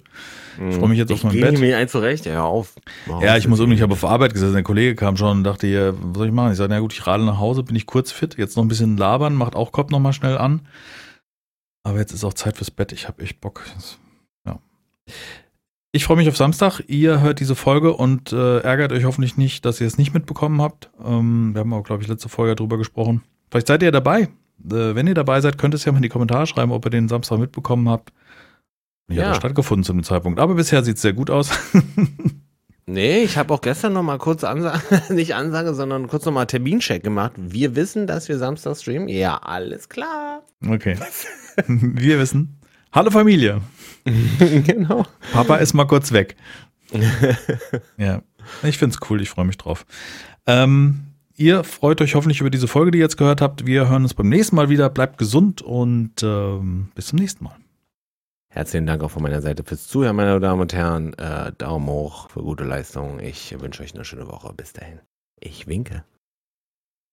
Ich 0.68 0.76
freu 0.76 0.86
mich 0.86 0.98
jetzt 0.98 1.12
auf 1.12 1.24
mein 1.24 1.40
Bett. 1.40 1.58
mir 1.58 1.76
ein 1.76 1.88
zurecht. 1.88 2.24
Ja, 2.24 2.44
auf. 2.44 2.74
Hör 3.06 3.22
Ja, 3.22 3.36
ich 3.36 3.48
muss 3.48 3.58
irgendwie, 3.58 3.76
ich 3.76 3.82
habe 3.82 3.92
auf 3.92 4.04
Arbeit 4.04 4.32
gesessen, 4.32 4.54
der 4.54 4.62
Kollege 4.62 4.94
kam 4.94 5.16
schon 5.16 5.38
und 5.38 5.44
dachte, 5.44 5.66
ja, 5.66 5.92
was 5.92 6.18
soll 6.18 6.28
ich 6.28 6.32
machen? 6.32 6.52
Ich 6.52 6.58
sage, 6.58 6.72
na 6.72 6.78
gut, 6.78 6.92
ich 6.92 7.06
radel 7.06 7.26
nach 7.26 7.38
Hause, 7.38 7.64
bin 7.64 7.76
ich 7.76 7.86
kurz 7.86 8.12
fit, 8.12 8.38
jetzt 8.38 8.56
noch 8.56 8.64
ein 8.64 8.68
bisschen 8.68 8.96
labern, 8.96 9.34
macht 9.34 9.56
auch 9.56 9.72
Kopf 9.72 9.90
nochmal 9.90 10.12
schnell 10.12 10.38
an. 10.38 10.66
Aber 11.82 11.98
jetzt 11.98 12.12
ist 12.12 12.24
auch 12.24 12.34
Zeit 12.34 12.56
fürs 12.56 12.70
Bett, 12.70 12.92
ich 12.92 13.08
habe 13.08 13.22
echt 13.22 13.40
Bock. 13.40 13.64
Ja. 14.46 14.60
Ich 15.92 16.04
freue 16.04 16.16
mich 16.16 16.28
auf 16.28 16.36
Samstag. 16.36 16.80
Ihr 16.86 17.20
hört 17.20 17.40
diese 17.40 17.56
Folge 17.56 17.92
und 17.92 18.32
äh, 18.32 18.60
ärgert 18.60 18.92
euch 18.92 19.04
hoffentlich 19.04 19.36
nicht, 19.36 19.64
dass 19.64 19.80
ihr 19.80 19.88
es 19.88 19.98
nicht 19.98 20.14
mitbekommen 20.14 20.62
habt. 20.62 20.88
Ähm, 21.04 21.52
wir 21.52 21.60
haben 21.60 21.72
auch, 21.72 21.82
glaube 21.82 22.02
ich, 22.02 22.08
letzte 22.08 22.28
Folge 22.28 22.54
darüber 22.54 22.78
gesprochen. 22.78 23.22
Vielleicht 23.50 23.66
seid 23.66 23.82
ihr 23.82 23.90
dabei. 23.90 24.22
Äh, 24.22 24.94
wenn 24.94 25.08
ihr 25.08 25.14
dabei 25.14 25.40
seid, 25.40 25.58
könnt 25.58 25.74
ihr 25.74 25.76
es 25.76 25.84
ja 25.84 25.90
mal 25.90 25.98
in 25.98 26.04
die 26.04 26.08
Kommentare 26.08 26.46
schreiben, 26.46 26.70
ob 26.70 26.86
ihr 26.86 26.90
den 26.90 27.08
Samstag 27.08 27.38
mitbekommen 27.38 27.88
habt. 27.88 28.12
Wie 29.08 29.16
ja. 29.16 29.24
hat 29.24 29.30
er 29.32 29.34
stattgefunden 29.34 29.82
zu 29.82 29.92
dem 29.92 30.04
Zeitpunkt. 30.04 30.38
Aber 30.38 30.54
bisher 30.54 30.84
sieht 30.84 30.94
es 30.94 31.02
sehr 31.02 31.12
gut 31.12 31.28
aus. 31.28 31.50
nee, 32.86 33.24
ich 33.24 33.36
habe 33.36 33.52
auch 33.52 33.60
gestern 33.60 33.92
noch 33.92 34.04
mal 34.04 34.18
kurz 34.18 34.44
Ansage, 34.44 34.80
nicht 35.12 35.34
Ansage, 35.34 35.74
sondern 35.74 36.06
kurz 36.06 36.24
noch 36.24 36.32
mal 36.32 36.46
Termincheck 36.46 37.02
gemacht. 37.02 37.32
Wir 37.36 37.74
wissen, 37.74 38.06
dass 38.06 38.28
wir 38.28 38.38
Samstag 38.38 38.76
streamen. 38.76 39.08
Ja, 39.08 39.38
alles 39.38 39.88
klar. 39.88 40.44
Okay. 40.64 40.96
wir 41.66 42.20
wissen. 42.20 42.60
Hallo 42.92 43.10
Familie. 43.10 43.60
genau. 44.64 45.06
Papa 45.32 45.56
ist 45.56 45.74
mal 45.74 45.86
kurz 45.86 46.12
weg. 46.12 46.36
ja, 47.96 48.22
ich 48.62 48.78
finde 48.78 48.96
es 48.96 49.10
cool, 49.10 49.20
ich 49.20 49.30
freue 49.30 49.44
mich 49.44 49.58
drauf. 49.58 49.86
Ähm, 50.46 51.02
ihr 51.36 51.64
freut 51.64 52.00
euch 52.00 52.14
hoffentlich 52.14 52.40
über 52.40 52.50
diese 52.50 52.68
Folge, 52.68 52.90
die 52.90 52.98
ihr 52.98 53.04
jetzt 53.04 53.16
gehört 53.16 53.40
habt. 53.40 53.66
Wir 53.66 53.88
hören 53.88 54.02
uns 54.02 54.14
beim 54.14 54.28
nächsten 54.28 54.56
Mal 54.56 54.68
wieder. 54.68 54.90
Bleibt 54.90 55.18
gesund 55.18 55.62
und 55.62 56.22
ähm, 56.22 56.90
bis 56.94 57.06
zum 57.08 57.18
nächsten 57.18 57.44
Mal. 57.44 57.56
Herzlichen 58.52 58.86
Dank 58.86 59.02
auch 59.04 59.12
von 59.12 59.22
meiner 59.22 59.42
Seite 59.42 59.62
fürs 59.62 59.86
Zuhören, 59.86 60.16
meine 60.16 60.40
Damen 60.40 60.60
und 60.60 60.72
Herren. 60.72 61.14
Äh, 61.14 61.52
Daumen 61.56 61.86
hoch 61.86 62.30
für 62.30 62.42
gute 62.42 62.64
Leistung. 62.64 63.20
Ich 63.20 63.58
wünsche 63.60 63.82
euch 63.82 63.94
eine 63.94 64.04
schöne 64.04 64.26
Woche. 64.26 64.52
Bis 64.52 64.72
dahin. 64.72 64.98
Ich 65.38 65.68
winke. 65.68 66.04